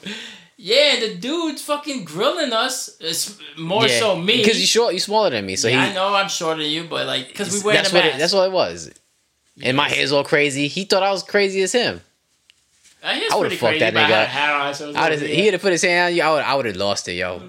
yeah, 0.57 0.99
the 0.99 1.16
dude's 1.16 1.61
fucking 1.61 2.03
grilling 2.06 2.52
us. 2.53 2.98
It's 2.99 3.38
more 3.57 3.88
Yeah, 3.88 3.99
so 3.99 4.16
me 4.18 4.38
because 4.38 4.57
you're 4.60 4.68
short, 4.68 4.94
you're 4.94 4.99
smaller 4.99 5.30
than 5.30 5.45
me, 5.45 5.56
so 5.56 5.68
yeah, 5.68 5.86
he. 5.86 5.91
I 5.91 5.94
know 5.94 6.14
I'm 6.14 6.28
shorter 6.30 6.61
than 6.61 6.72
you, 6.72 6.84
but 6.84 7.07
like, 7.07 7.28
because 7.30 7.53
we 7.53 7.61
wear 7.64 7.76
that's 7.76 7.94
what 7.94 8.06
it, 8.06 8.18
that's 8.18 8.34
what 8.34 8.45
it 8.48 8.52
was. 8.52 8.91
and 9.61 9.78
my 9.78 9.90
hair's 9.90 10.11
all 10.11 10.24
crazy. 10.24 10.68
He 10.68 10.84
thought 10.84 11.03
I 11.03 11.11
was 11.11 11.24
crazy 11.24 11.61
as 11.61 11.72
him. 11.72 12.02
I 13.02 13.30
would've 13.34 13.53
fucked 13.53 13.61
crazy, 13.61 13.80
that 13.80 13.94
but 13.94 14.03
I 14.03 14.07
nigga. 14.07 14.10
had 14.10 14.24
a 14.24 14.26
hat 14.26 14.53
on, 14.68 14.74
so 14.76 14.94
I 14.94 15.10
would 15.10 15.20
here. 15.20 15.28
he 15.36 15.44
would 15.45 15.53
have 15.53 15.61
put 15.61 15.72
his 15.72 15.82
hand 15.84 16.07
on 16.11 16.16
you. 16.16 16.22
I 16.24 16.34
would 16.34 16.44
I 16.44 16.56
would 16.56 16.66
have 16.66 16.76
lost 16.76 17.07
it, 17.07 17.14
yo. 17.14 17.41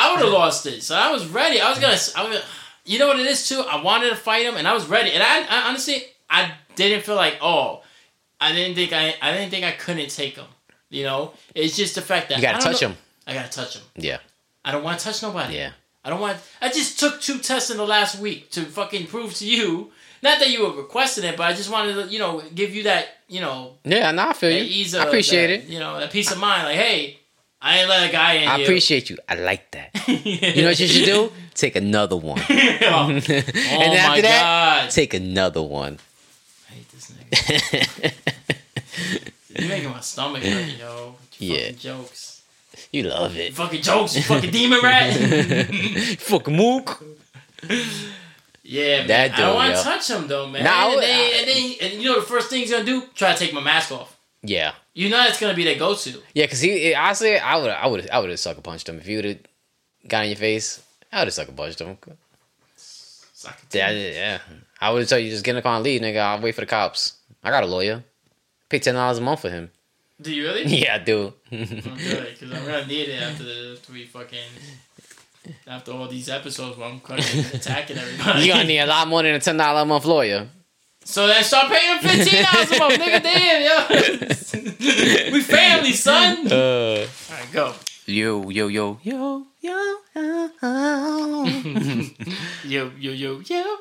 I 0.00 0.10
would 0.12 0.20
have 0.24 0.32
lost 0.32 0.64
it. 0.66 0.82
So 0.82 0.94
I 0.94 1.10
was 1.10 1.26
ready. 1.26 1.60
I 1.60 1.68
was 1.70 1.78
gonna. 1.78 1.98
I 2.16 2.28
was, 2.28 2.42
you 2.84 2.98
know 2.98 3.08
what 3.08 3.18
it 3.18 3.26
is 3.26 3.48
too. 3.48 3.60
I 3.60 3.82
wanted 3.82 4.10
to 4.10 4.16
fight 4.16 4.46
him, 4.46 4.56
and 4.56 4.66
I 4.68 4.72
was 4.72 4.86
ready. 4.86 5.10
And 5.10 5.22
I, 5.22 5.40
I 5.42 5.68
honestly, 5.68 6.04
I 6.30 6.52
didn't 6.76 7.04
feel 7.04 7.16
like 7.16 7.38
oh, 7.42 7.82
I 8.40 8.52
didn't 8.52 8.76
think 8.76 8.92
I, 8.92 9.14
I 9.20 9.32
didn't 9.32 9.50
think 9.50 9.64
I 9.64 9.72
couldn't 9.72 10.10
take 10.10 10.36
him. 10.36 10.46
You 10.88 11.02
know, 11.04 11.32
it's 11.54 11.76
just 11.76 11.94
the 11.96 12.00
fact 12.02 12.28
that 12.30 12.36
You 12.38 12.42
gotta 12.42 12.58
I 12.58 12.60
touch 12.60 12.80
know- 12.82 12.88
him. 12.90 12.96
I 13.26 13.34
gotta 13.34 13.50
touch 13.50 13.76
him. 13.76 13.82
Yeah, 13.96 14.18
I 14.64 14.72
don't 14.72 14.82
want 14.84 14.98
to 15.00 15.04
touch 15.04 15.22
nobody. 15.22 15.56
yeah. 15.56 15.72
I 16.04 16.10
don't 16.10 16.20
want. 16.20 16.38
I 16.62 16.68
just 16.68 16.98
took 16.98 17.20
two 17.20 17.38
tests 17.40 17.70
in 17.70 17.76
the 17.76 17.84
last 17.84 18.18
week 18.20 18.50
to 18.52 18.62
fucking 18.64 19.08
prove 19.08 19.34
to 19.34 19.46
you. 19.46 19.90
Not 20.22 20.38
that 20.40 20.48
you 20.50 20.62
were 20.66 20.72
requesting 20.72 21.24
it, 21.24 21.36
but 21.36 21.44
I 21.44 21.52
just 21.52 21.70
wanted 21.70 21.94
to, 21.94 22.08
you 22.12 22.18
know, 22.18 22.42
give 22.54 22.74
you 22.74 22.84
that, 22.84 23.06
you 23.28 23.40
know, 23.40 23.74
Yeah, 23.84 24.10
no, 24.12 24.28
I 24.28 24.32
feel 24.32 24.50
you. 24.50 24.62
ease 24.64 24.94
I 24.94 25.04
appreciate 25.04 25.46
that, 25.48 25.64
it. 25.64 25.68
You 25.68 25.78
know, 25.78 26.00
that 26.00 26.10
peace 26.10 26.32
of 26.32 26.38
mind. 26.38 26.64
Like, 26.64 26.76
hey, 26.76 27.17
I 27.60 27.80
ain't 27.80 27.88
let 27.88 28.08
a 28.08 28.12
guy 28.12 28.32
in 28.34 28.48
I 28.48 28.56
here. 28.58 28.64
appreciate 28.66 29.10
you. 29.10 29.18
I 29.28 29.34
like 29.34 29.70
that. 29.72 29.90
You 30.08 30.62
know 30.62 30.68
what 30.68 30.78
you 30.80 30.86
should 30.86 31.04
do? 31.04 31.32
Take 31.54 31.74
another 31.76 32.16
one. 32.16 32.38
oh 32.48 32.48
and 32.48 33.22
oh 33.28 33.94
after 33.94 34.22
that, 34.22 34.82
god! 34.84 34.90
take 34.90 35.12
another 35.14 35.62
one. 35.62 35.98
I 36.70 36.74
hate 36.74 36.88
this 36.92 37.12
nigga. 37.12 38.14
You're 39.58 39.68
making 39.68 39.90
my 39.90 40.00
stomach 40.00 40.42
hurt, 40.44 40.66
yo. 40.78 41.16
You 41.38 41.54
Yeah. 41.54 41.60
Fucking 41.64 41.78
jokes. 41.78 42.42
you 42.92 43.02
love 43.04 43.36
it. 43.36 43.54
fucking 43.54 43.82
jokes. 43.82 44.14
You 44.16 44.22
fucking 44.22 44.50
demon 44.50 44.80
rat. 44.82 45.14
Fuck 46.20 46.46
mook. 46.48 47.02
yeah, 48.62 48.98
man. 48.98 49.06
That 49.08 49.32
I 49.34 49.36
don't 49.40 49.54
want 49.56 49.76
to 49.76 49.82
touch 49.82 50.08
him 50.10 50.28
though, 50.28 50.46
man. 50.46 50.62
Nah, 50.64 50.70
I 50.70 50.84
and, 50.86 50.94
would- 50.94 51.02
then, 51.04 51.32
and 51.40 51.48
then, 51.48 51.72
and 51.92 52.02
you 52.02 52.08
know 52.10 52.20
the 52.20 52.26
first 52.26 52.50
thing 52.50 52.60
he's 52.60 52.70
gonna 52.70 52.84
do? 52.84 53.02
Try 53.14 53.32
to 53.32 53.38
take 53.38 53.52
my 53.52 53.60
mask 53.60 53.90
off. 53.92 54.16
Yeah. 54.42 54.72
You 54.94 55.08
know 55.08 55.16
that's 55.18 55.40
gonna 55.40 55.54
be 55.54 55.64
their 55.64 55.78
go-to. 55.78 56.22
Yeah, 56.34 56.46
cause 56.46 56.60
he 56.60 56.94
honestly, 56.94 57.38
I 57.38 57.56
would, 57.56 57.70
I 57.70 57.86
would, 57.86 58.10
I 58.10 58.18
would 58.18 58.30
have 58.30 58.38
sucker 58.40 58.60
punched 58.60 58.88
him 58.88 58.98
if 58.98 59.06
you 59.08 59.16
would 59.18 59.24
have 59.24 59.38
got 60.06 60.24
in 60.24 60.30
your 60.30 60.36
face. 60.38 60.82
I 61.12 61.20
would 61.20 61.26
have 61.26 61.34
sucker 61.34 61.52
punched 61.52 61.80
him. 61.80 61.98
Suck. 62.76 63.58
Yeah, 63.72 63.90
yeah. 63.90 64.38
I 64.80 64.90
would 64.90 65.08
tell 65.08 65.18
you 65.18 65.30
just 65.30 65.44
get 65.44 65.52
in 65.52 65.56
the 65.56 65.62
car 65.62 65.76
and 65.76 65.84
leave, 65.84 66.00
nigga. 66.00 66.18
I'll 66.18 66.40
wait 66.40 66.54
for 66.54 66.60
the 66.60 66.66
cops. 66.66 67.14
I 67.42 67.50
got 67.50 67.62
a 67.64 67.66
lawyer. 67.66 68.02
Pay 68.68 68.78
ten 68.80 68.94
dollars 68.94 69.18
a 69.18 69.20
month 69.20 69.40
for 69.40 69.50
him. 69.50 69.70
Do 70.20 70.32
you 70.34 70.44
really? 70.44 70.64
Yeah, 70.66 70.96
I 70.96 70.98
do. 70.98 71.32
Oh, 71.52 71.56
good, 71.56 71.68
because 71.68 72.52
I'm 72.52 72.64
gonna 72.66 72.86
need 72.86 73.08
it 73.08 73.22
after 73.22 73.44
the 73.44 73.76
after 73.78 73.92
we 73.92 74.04
fucking 74.04 74.38
after 75.66 75.92
all 75.92 76.08
these 76.08 76.28
episodes 76.28 76.76
where 76.76 76.88
I'm 76.88 77.00
attacking 77.06 77.96
everybody. 77.98 78.44
You're 78.44 78.54
gonna 78.56 78.68
need 78.68 78.80
a 78.80 78.86
lot 78.86 79.08
more 79.08 79.22
than 79.22 79.34
a 79.34 79.40
ten 79.40 79.56
dollar 79.56 79.82
a 79.82 79.84
month 79.84 80.04
lawyer. 80.04 80.48
So 81.08 81.26
then 81.26 81.42
start 81.42 81.72
paying 81.72 81.96
him 81.96 82.00
fifteen 82.06 82.44
dollars 82.44 82.70
a 82.70 82.78
month, 82.78 82.94
nigga. 83.00 83.22
Damn, 83.22 83.62
yo. 83.64 85.32
we 85.32 85.40
family, 85.40 85.92
son. 85.94 86.46
Uh, 86.52 87.06
All 87.30 87.36
right, 87.36 87.50
go. 87.50 87.74
yo, 88.04 88.50
yo, 88.50 88.68
yo, 88.68 88.98
yo, 89.02 89.46
yo. 89.62 89.96
yo. 90.12 90.50
Yo, 92.64 92.90
yo, 92.98 93.12
yo, 93.12 93.40
yo. 93.40 93.78